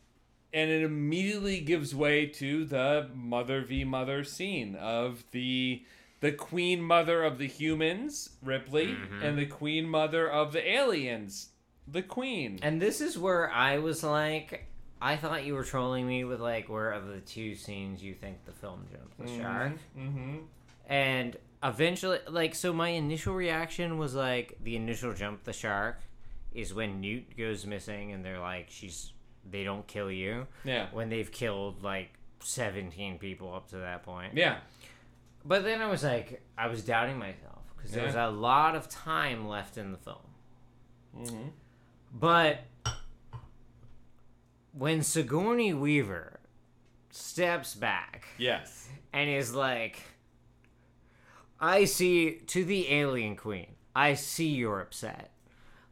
and 0.53 0.69
it 0.69 0.84
immediately 0.84 1.60
gives 1.60 1.94
way 1.94 2.26
to 2.26 2.65
the 2.65 3.10
mother 3.14 3.61
v 3.61 3.84
mother 3.84 4.24
scene 4.24 4.76
of 4.76 5.24
the 5.32 5.84
the 6.19 6.32
queen 6.32 6.82
mother 6.82 7.24
of 7.24 7.38
the 7.38 7.48
humans, 7.48 8.32
Ripley, 8.41 8.88
Mhm. 8.88 9.24
and 9.24 9.38
the 9.38 9.45
queen 9.45 9.88
mother 9.88 10.28
of 10.28 10.52
the 10.52 10.68
aliens, 10.68 11.49
the 11.88 12.02
queen. 12.02 12.57
And 12.64 12.82
this 12.82 13.02
is 13.02 13.19
where 13.19 13.52
I 13.52 13.78
was 13.78 14.03
like, 14.03 14.65
I 14.99 15.15
thought 15.15 15.45
you 15.45 15.53
were 15.53 15.64
trolling 15.64 16.07
me 16.07 16.24
with 16.24 16.40
like, 16.41 16.69
where 16.69 16.91
of 16.91 17.06
the 17.07 17.19
two 17.19 17.53
scenes 17.53 18.02
you 18.03 18.15
think 18.15 18.45
the 18.45 18.52
film 18.52 18.88
jumped 18.91 19.18
the 19.19 19.28
shark? 19.41 19.74
Mm-hmm. 19.95 20.38
And 20.88 21.38
eventually, 21.64 22.18
like, 22.28 22.56
so 22.56 22.74
my 22.74 22.90
initial 22.90 23.36
reaction 23.36 23.99
was 23.99 24.15
like, 24.15 24.57
the 24.64 24.76
initial 24.76 25.14
jump 25.14 25.44
the 25.44 25.53
shark 25.53 25.99
is 26.52 26.74
when 26.74 26.99
Newt 26.99 27.38
goes 27.38 27.65
missing 27.68 28.11
and 28.11 28.26
they're 28.26 28.40
like, 28.40 28.68
she's, 28.69 29.11
they 29.52 29.64
don't 29.64 29.86
kill 29.88 30.11
you. 30.11 30.48
Yeah. 30.64 30.88
When 30.91 31.10
they've 31.10 31.32
killed 31.32 31.84
like 31.84 32.10
17 32.44 33.18
people 33.19 33.53
up 33.53 33.69
to 33.69 33.78
that 33.78 34.03
point. 34.03 34.34
Yeah. 34.36 34.57
But 35.45 35.64
then 35.64 35.82
I 35.82 35.88
was 35.88 36.03
like, 36.03 36.41
I 36.57 36.68
was 36.68 36.84
doubting 36.84 37.18
myself 37.18 37.61
because 37.76 37.91
there 37.91 38.06
was 38.06 38.15
a 38.15 38.28
lot 38.28 38.76
of 38.76 38.90
time 38.90 39.48
left 39.48 39.78
in 39.78 39.91
the 39.91 39.98
film. 39.98 40.18
Mm-hmm. 41.18 41.48
But 42.14 42.60
when 44.74 45.02
Sigourney 45.03 45.74
Weaver 45.74 46.40
steps 47.10 47.76
back 47.76 48.26
Yes. 48.38 48.88
and 49.14 49.30
is 49.30 49.53
like, 49.56 50.02
I 51.60 51.86
see 51.86 52.40
to 52.48 52.64
the 52.64 52.91
alien 52.91 53.36
queen, 53.36 53.76
I 53.95 54.14
see 54.14 54.49
you're 54.49 54.82
upset. 54.82 55.32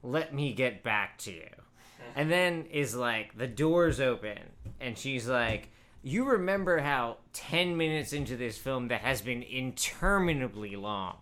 Let 0.03 0.33
me 0.33 0.53
get 0.53 0.83
back 0.83 1.17
to 1.19 1.31
you. 1.31 1.49
And 2.15 2.31
then 2.31 2.65
is 2.71 2.95
like, 2.95 3.37
the 3.37 3.47
door's 3.47 3.99
open, 3.99 4.37
and 4.79 4.97
she's 4.97 5.27
like, 5.27 5.69
You 6.03 6.23
remember 6.25 6.79
how 6.79 7.17
10 7.33 7.75
minutes 7.77 8.13
into 8.13 8.37
this 8.37 8.57
film 8.57 8.87
that 8.87 9.01
has 9.01 9.21
been 9.21 9.43
interminably 9.43 10.75
long, 10.75 11.17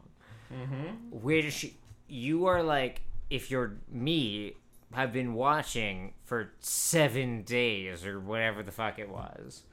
Mm-hmm. 0.54 1.20
which 1.22 1.74
you 2.08 2.46
are 2.46 2.62
like, 2.62 3.02
if 3.32 3.50
you're 3.50 3.78
me, 3.92 4.54
have 4.94 5.12
been 5.12 5.34
watching 5.34 6.14
for 6.26 6.52
seven 6.60 7.42
days 7.42 8.06
or 8.06 8.20
whatever 8.20 8.62
the 8.62 8.72
fuck 8.72 9.00
it 9.00 9.10
was. 9.10 9.64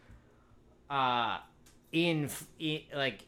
Uh, 0.89 1.39
in, 1.93 2.31
in 2.59 2.81
like 2.95 3.27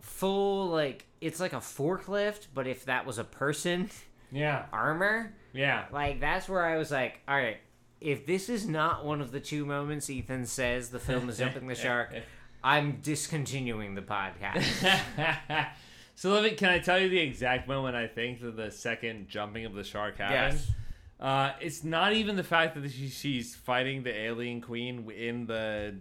full 0.00 0.68
like 0.68 1.06
it's 1.20 1.40
like 1.40 1.52
a 1.52 1.56
forklift, 1.56 2.46
but 2.54 2.66
if 2.68 2.84
that 2.84 3.04
was 3.06 3.18
a 3.18 3.24
person, 3.24 3.90
Yeah. 4.30 4.66
armor, 4.72 5.34
Yeah. 5.52 5.84
like 5.92 6.20
that's 6.20 6.48
where 6.48 6.64
I 6.64 6.76
was 6.78 6.90
like, 6.90 7.20
all 7.28 7.36
right, 7.36 7.58
if 8.00 8.26
this 8.26 8.48
is 8.48 8.66
not 8.66 9.04
one 9.04 9.20
of 9.20 9.32
the 9.32 9.40
two 9.40 9.64
moments 9.64 10.10
Ethan 10.10 10.46
says 10.46 10.90
the 10.90 10.98
film 10.98 11.28
is 11.28 11.38
jumping 11.38 11.66
the 11.66 11.74
shark, 11.74 12.14
I'm 12.64 13.00
discontinuing 13.02 13.94
the 13.94 14.02
podcast. 14.02 15.00
so 16.14 16.32
let 16.32 16.42
me. 16.44 16.50
Can 16.52 16.70
I 16.70 16.78
tell 16.78 16.98
you 16.98 17.08
the 17.08 17.18
exact 17.18 17.66
moment 17.68 17.96
I 17.96 18.06
think 18.06 18.40
that 18.40 18.56
the 18.56 18.70
second 18.70 19.28
jumping 19.28 19.64
of 19.64 19.74
the 19.74 19.84
shark 19.84 20.18
happened? 20.18 20.58
Yes. 20.58 20.70
Uh, 21.18 21.52
it's 21.60 21.84
not 21.84 22.12
even 22.12 22.36
the 22.36 22.44
fact 22.44 22.80
that 22.80 22.90
she, 22.90 23.08
she's 23.08 23.54
fighting 23.54 24.02
the 24.02 24.12
alien 24.12 24.60
queen 24.60 25.08
in 25.10 25.46
the 25.46 25.96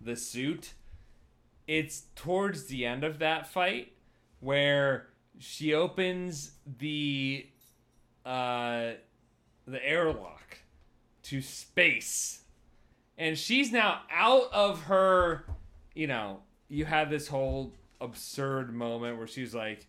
the 0.00 0.16
suit. 0.16 0.74
It's 1.66 2.04
towards 2.14 2.66
the 2.66 2.86
end 2.86 3.04
of 3.04 3.18
that 3.18 3.46
fight 3.46 3.92
where 4.40 5.08
she 5.38 5.74
opens 5.74 6.52
the 6.78 7.46
uh, 8.28 8.92
the 9.66 9.84
airlock 9.86 10.58
to 11.24 11.40
space, 11.40 12.42
and 13.16 13.36
she's 13.38 13.72
now 13.72 14.02
out 14.12 14.52
of 14.52 14.82
her. 14.84 15.44
You 15.94 16.06
know, 16.06 16.40
you 16.68 16.84
had 16.84 17.10
this 17.10 17.26
whole 17.28 17.72
absurd 18.00 18.72
moment 18.74 19.18
where 19.18 19.26
she's 19.26 19.54
like, 19.54 19.86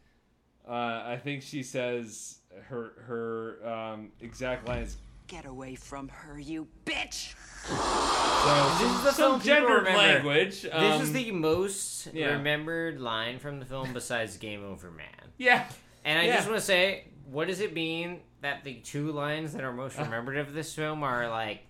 uh, 0.67 0.71
I 0.71 1.19
think 1.21 1.43
she 1.43 1.63
says 1.63 2.39
her 2.69 2.93
her 3.07 3.69
um, 3.69 4.11
exact 4.21 4.67
line 4.67 4.83
is 4.83 4.97
Get 5.27 5.45
away 5.45 5.75
from 5.75 6.07
her, 6.07 6.39
you 6.39 6.67
bitch! 6.85 7.35
so 7.67 8.83
this 8.83 8.91
is 8.97 9.03
the 9.03 9.11
some 9.11 9.39
film 9.39 9.41
people 9.41 9.45
gendered 9.45 9.77
remember. 9.85 9.97
language. 10.29 10.61
this 10.63 10.73
um, 10.73 11.01
is 11.03 11.13
the 11.13 11.31
most 11.31 12.07
yeah. 12.13 12.29
remembered 12.31 12.99
line 12.99 13.37
from 13.37 13.59
the 13.59 13.65
film 13.65 13.93
besides 13.93 14.37
"Game 14.37 14.63
Over, 14.63 14.89
Man." 14.89 15.05
yeah. 15.37 15.67
And 16.03 16.17
I 16.17 16.23
Yeah. 16.25 16.35
just 16.37 16.47
want 16.47 16.59
to 16.59 16.65
say, 16.65 17.09
what 17.29 17.47
does 17.47 17.59
it 17.59 17.73
mean 17.73 18.21
that 18.41 18.63
the 18.63 18.75
two 18.75 19.11
lines 19.11 19.53
that 19.53 19.63
are 19.63 19.73
most 19.73 19.97
remembered 19.97 20.37
of 20.37 20.53
this 20.53 20.73
film 20.73 21.03
are 21.03 21.29
like, 21.29 21.61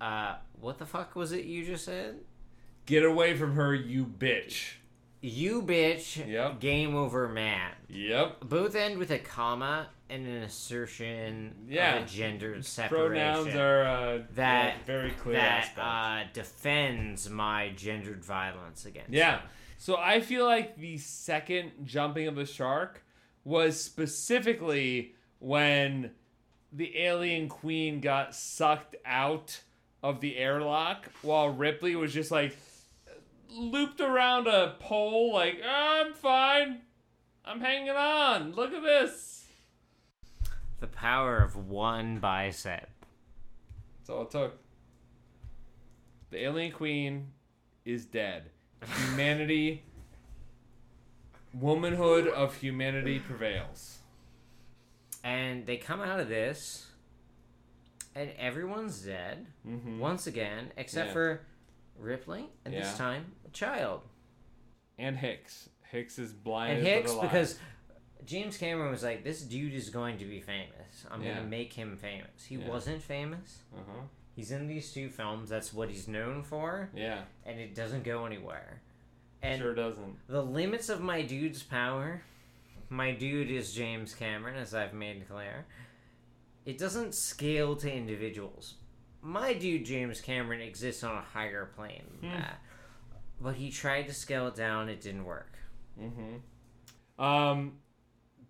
uh, 0.00 0.36
what 0.60 0.78
the 0.78 0.86
fuck 0.86 1.14
was 1.16 1.32
it 1.32 1.44
you 1.44 1.64
just 1.64 1.84
said? 1.84 2.16
Get 2.86 3.04
away 3.04 3.36
from 3.36 3.54
her, 3.54 3.74
you 3.74 4.04
bitch. 4.06 4.74
You 5.20 5.62
bitch. 5.62 6.26
Yep. 6.28 6.58
Game 6.60 6.96
over, 6.96 7.28
man. 7.28 7.70
Yep. 7.88 8.40
Both 8.40 8.74
end 8.74 8.98
with 8.98 9.10
a 9.12 9.18
comma 9.20 9.88
and 10.10 10.26
an 10.26 10.42
assertion 10.42 11.54
Yeah. 11.68 11.96
of 11.96 12.02
a 12.02 12.06
gendered 12.06 12.64
separation. 12.66 13.06
Pronouns 13.12 13.54
are 13.54 13.84
uh, 13.84 14.18
that 14.34 14.74
yeah, 14.78 14.84
very 14.84 15.10
clear 15.12 15.34
that 15.36 15.70
uh, 15.78 16.24
defends 16.32 17.30
my 17.30 17.70
gendered 17.76 18.24
violence 18.24 18.84
against. 18.84 19.10
Yeah. 19.12 19.36
them. 19.36 19.46
So 19.78 19.96
I 19.96 20.20
feel 20.20 20.44
like 20.44 20.76
the 20.76 20.98
second 20.98 21.70
jumping 21.84 22.26
of 22.26 22.34
the 22.34 22.44
shark 22.46 23.04
was 23.44 23.80
specifically 23.80 25.14
when 25.42 26.12
the 26.72 26.96
alien 26.96 27.48
queen 27.48 28.00
got 28.00 28.34
sucked 28.34 28.94
out 29.04 29.60
of 30.02 30.20
the 30.20 30.36
airlock 30.36 31.06
while 31.20 31.48
Ripley 31.48 31.96
was 31.96 32.14
just 32.14 32.30
like 32.30 32.56
looped 33.50 34.00
around 34.00 34.46
a 34.46 34.76
pole 34.78 35.32
like, 35.34 35.60
"Oh, 35.64 36.04
I'm 36.06 36.14
fine. 36.14 36.82
I'm 37.44 37.60
hanging 37.60 37.90
on. 37.90 38.52
Look 38.52 38.72
at 38.72 38.82
this. 38.82 39.44
The 40.80 40.86
power 40.86 41.38
of 41.38 41.56
one 41.56 42.18
bicep. 42.18 42.88
That's 43.98 44.10
all 44.10 44.22
it 44.22 44.30
took. 44.30 44.58
The 46.30 46.44
alien 46.44 46.72
queen 46.72 47.32
is 47.84 48.06
dead. 48.06 48.50
Humanity, 49.08 49.82
womanhood 51.52 52.28
of 52.28 52.56
humanity 52.56 53.18
prevails. 53.18 54.01
And 55.24 55.66
they 55.66 55.76
come 55.76 56.00
out 56.00 56.18
of 56.20 56.28
this, 56.28 56.90
and 58.14 58.30
everyone's 58.38 59.00
dead 59.02 59.46
once 59.64 60.26
again, 60.26 60.72
except 60.76 61.08
Yeah. 61.08 61.12
for 61.12 61.40
Ripley, 61.96 62.48
and 62.64 62.74
this 62.74 62.96
time 62.96 63.32
a 63.46 63.50
child. 63.50 64.02
And 64.98 65.16
Hicks. 65.16 65.68
Hicks 65.90 66.18
is 66.18 66.32
blind. 66.32 66.78
and 66.78 66.86
Hicks 66.86 67.14
because 67.14 67.58
James 68.24 68.56
Cameron 68.56 68.90
was 68.90 69.02
like, 69.02 69.24
"This 69.24 69.42
dude 69.42 69.74
is 69.74 69.90
going 69.90 70.18
to 70.18 70.24
be 70.24 70.40
famous. 70.40 71.06
I'm 71.10 71.22
Yeah. 71.22 71.34
gonna 71.34 71.46
make 71.46 71.72
him 71.72 71.96
famous." 71.96 72.44
He 72.44 72.56
Yeah. 72.56 72.68
wasn't 72.68 73.02
famous. 73.02 73.62
Uh-huh. 73.74 74.02
He's 74.34 74.50
in 74.50 74.66
these 74.66 74.92
two 74.92 75.08
films. 75.10 75.48
That's 75.50 75.72
what 75.72 75.88
he's 75.90 76.08
known 76.08 76.42
for. 76.42 76.90
Yeah. 76.94 77.24
and 77.44 77.60
it 77.60 77.74
doesn't 77.74 78.02
go 78.04 78.24
anywhere. 78.26 78.80
And 79.42 79.60
Sure 79.60 79.74
doesn't. 79.74 80.26
The 80.28 80.42
limits 80.42 80.88
of 80.88 81.00
my 81.00 81.22
dude's 81.22 81.62
power. 81.62 82.22
My 82.92 83.12
dude 83.12 83.50
is 83.50 83.72
James 83.72 84.14
Cameron, 84.14 84.54
as 84.56 84.74
I've 84.74 84.92
made 84.92 85.26
clear. 85.26 85.64
It 86.66 86.76
doesn't 86.76 87.14
scale 87.14 87.74
to 87.76 87.90
individuals. 87.90 88.74
My 89.22 89.54
dude 89.54 89.86
James 89.86 90.20
Cameron 90.20 90.60
exists 90.60 91.02
on 91.02 91.16
a 91.16 91.22
higher 91.22 91.70
plane 91.74 92.02
than 92.20 92.30
Hmm. 92.30 92.36
that. 92.36 92.60
But 93.40 93.54
he 93.54 93.70
tried 93.70 94.08
to 94.08 94.14
scale 94.14 94.46
it 94.48 94.54
down, 94.54 94.90
it 94.90 95.00
didn't 95.00 95.24
work. 95.24 95.56
Mm-hmm. 95.98 97.22
Um, 97.24 97.78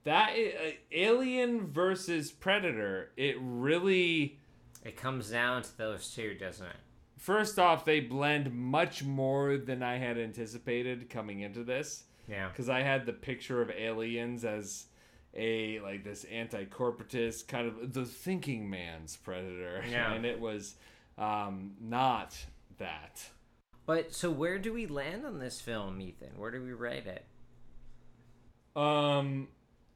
that 0.03 0.31
uh, 0.31 0.71
Alien 0.91 1.69
versus 1.69 2.33
Predator. 2.33 3.13
It 3.17 3.37
really. 3.41 4.41
It 4.85 4.97
comes 4.97 5.31
down 5.31 5.63
to 5.63 5.79
those 5.79 6.13
two, 6.13 6.35
doesn't 6.35 6.67
it? 6.67 6.77
First 7.17 7.61
off, 7.61 7.85
they 7.85 8.01
blend 8.01 8.53
much 8.53 9.05
more 9.05 9.57
than 9.57 9.85
I 9.85 9.99
had 9.99 10.19
anticipated 10.19 11.09
coming 11.09 11.41
into 11.41 11.63
this. 11.63 12.05
Yeah. 12.29 12.49
Because 12.49 12.69
I 12.69 12.83
had 12.83 13.07
the 13.07 13.13
picture 13.13 13.61
of 13.63 13.71
aliens 13.71 14.45
as 14.45 14.87
a 15.35 15.81
like 15.81 16.05
this 16.05 16.25
anti-corporatist 16.25 17.49
kind 17.49 17.67
of 17.67 17.93
the 17.93 18.05
thinking 18.05 18.69
man's 18.69 19.17
predator, 19.17 19.83
Yeah. 19.91 20.13
and 20.13 20.25
it 20.27 20.41
was 20.41 20.75
um, 21.19 21.73
not 21.81 22.37
that. 22.79 23.23
But 23.87 24.15
so 24.15 24.31
where 24.31 24.59
do 24.59 24.73
we 24.73 24.87
land 24.87 25.27
on 25.27 25.39
this 25.39 25.61
film, 25.61 26.01
Ethan? 26.01 26.33
Where 26.37 26.51
do 26.51 26.63
we 26.63 26.73
rate 26.73 27.07
it? 27.07 27.25
Um, 28.77 29.49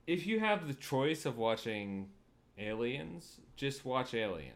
if 0.07 0.27
you 0.27 0.41
have 0.41 0.67
the 0.67 0.75
choice 0.75 1.25
of 1.25 1.39
watching 1.39 2.09
Aliens, 2.59 3.41
just 3.57 3.85
watch 3.85 4.13
Alien. 4.15 4.53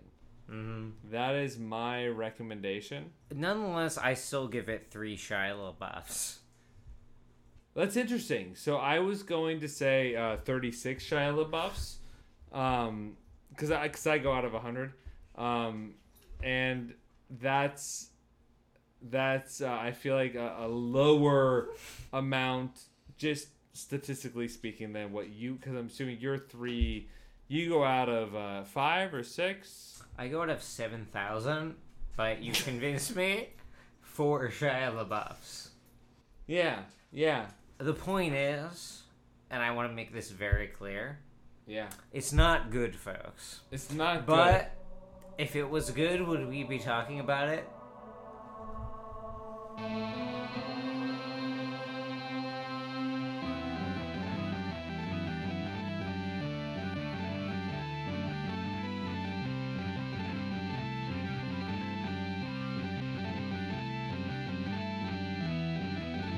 Mm-hmm. 0.51 1.11
That 1.13 1.37
is 1.37 1.59
my 1.59 2.09
recommendation. 2.09 3.13
Nonetheless, 3.33 3.97
I 3.97 4.15
still 4.15 4.49
give 4.49 4.69
it 4.69 4.89
three 4.91 5.17
Shia 5.17 5.55
LaBeoufs. 5.55 6.39
That's 7.75 7.97
interesting. 7.97 8.55
So 8.57 8.77
I 8.77 8.99
was 8.99 9.23
going 9.23 9.61
to 9.61 9.69
say 9.69 10.17
uh, 10.17 10.39
36 10.39 11.05
Shia 11.05 11.35
LaBeoufs, 11.35 11.97
um, 12.53 13.17
because 13.51 13.71
I 13.71 13.87
because 13.87 14.07
I 14.07 14.19
go 14.19 14.33
out 14.33 14.45
of 14.45 14.53
100, 14.53 14.93
um, 15.37 15.95
and 16.43 16.95
that's 17.41 18.09
that's 19.03 19.61
uh, 19.61 19.71
I 19.71 19.93
feel 19.93 20.17
like 20.17 20.35
a, 20.35 20.57
a 20.61 20.69
lower 20.69 21.69
amount, 22.13 22.83
just 23.17 23.49
statistically 23.73 24.49
speaking, 24.49 24.93
than 24.93 25.13
what 25.13 25.31
you. 25.31 25.55
Because 25.55 25.75
I'm 25.75 25.87
assuming 25.87 26.19
you're 26.21 26.39
three. 26.39 27.09
You 27.47 27.69
go 27.69 27.85
out 27.85 28.09
of 28.09 28.35
uh, 28.35 28.65
five 28.65 29.15
or 29.15 29.23
six. 29.23 30.03
I 30.19 30.29
go 30.29 30.43
out 30.43 30.51
of 30.51 30.63
7,000, 30.63 31.75
but 32.17 32.43
you 32.43 32.53
convinced 32.53 33.17
me 33.17 33.49
for 34.03 34.49
Shia 34.51 34.93
LaBeoufs. 34.93 35.69
Yeah, 36.47 36.81
yeah. 37.11 37.47
The 37.81 37.95
point 37.95 38.35
is, 38.35 39.03
and 39.51 39.63
I 39.63 39.71
want 39.71 39.89
to 39.89 39.95
make 39.95 40.13
this 40.13 40.31
very 40.31 40.67
clear. 40.67 41.19
Yeah. 41.67 41.89
It's 42.13 42.33
not 42.33 42.71
good, 42.71 42.95
folks. 42.95 43.61
It's 43.71 43.91
not 43.91 44.27
But 44.27 44.73
if 45.39 45.57
it 45.57 45.65
was 45.65 45.91
good, 45.91 46.21
would 46.27 46.47
we 46.47 46.63
be 46.65 46.79
talking 46.79 47.21
about 47.21 47.49
it? 47.49 47.67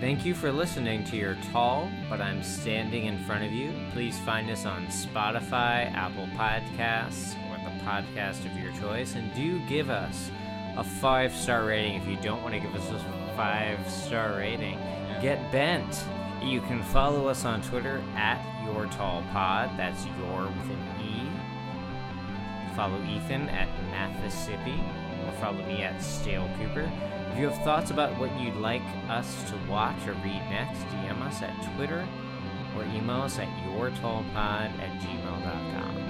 Thank 0.02 0.24
you 0.24 0.34
for 0.34 0.50
listening 0.50 1.04
to 1.04 1.16
You're 1.16 1.38
Tall, 1.52 1.88
but 2.10 2.20
I'm 2.20 2.42
standing 2.42 3.06
in 3.06 3.22
front 3.22 3.44
of 3.44 3.52
you. 3.52 3.72
Please 3.92 4.18
find 4.18 4.50
us 4.50 4.66
on 4.66 4.88
Spotify, 4.88 5.92
Apple 5.92 6.26
Podcasts, 6.36 7.36
or 7.48 7.56
the 7.58 7.84
podcast 7.84 8.44
of 8.44 8.58
your 8.58 8.72
choice, 8.80 9.14
and 9.14 9.32
do 9.32 9.64
give 9.68 9.90
us 9.90 10.32
a 10.76 10.82
five 10.82 11.32
star 11.32 11.66
rating 11.66 11.94
if 11.94 12.08
you 12.08 12.16
don't 12.16 12.42
want 12.42 12.52
to 12.52 12.58
give 12.58 12.74
us 12.74 12.90
a 12.90 13.36
five 13.36 13.88
star 13.88 14.38
rating. 14.38 14.76
Get 15.20 15.52
bent. 15.52 16.04
You 16.42 16.62
can 16.62 16.82
follow 16.82 17.28
us 17.28 17.44
on 17.44 17.62
Twitter 17.62 18.02
at 18.16 18.42
Your 18.64 18.86
Tall 18.86 19.22
Pod. 19.30 19.70
That's 19.76 20.04
your 20.04 20.48
with 20.48 20.70
an 20.70 21.00
E. 21.00 21.30
Follow 22.74 23.00
Ethan 23.04 23.48
at 23.50 23.68
Mathisipi, 23.92 24.82
or 25.28 25.32
follow 25.40 25.64
me 25.64 25.84
at 25.84 26.02
Stale 26.02 26.50
Cooper. 26.58 26.90
If 27.32 27.38
you 27.38 27.48
have 27.48 27.64
thoughts 27.64 27.90
about 27.90 28.18
what 28.18 28.38
you'd 28.38 28.56
like 28.56 28.82
us 29.08 29.50
to 29.50 29.56
watch 29.66 30.06
or 30.06 30.12
read 30.22 30.42
next, 30.50 30.80
DM 30.88 31.18
us 31.22 31.40
at 31.40 31.74
Twitter 31.74 32.06
or 32.76 32.84
email 32.84 33.22
us 33.22 33.38
at 33.38 33.48
yourtallpod 33.64 34.34
at 34.36 35.00
gmail.com. 35.00 36.01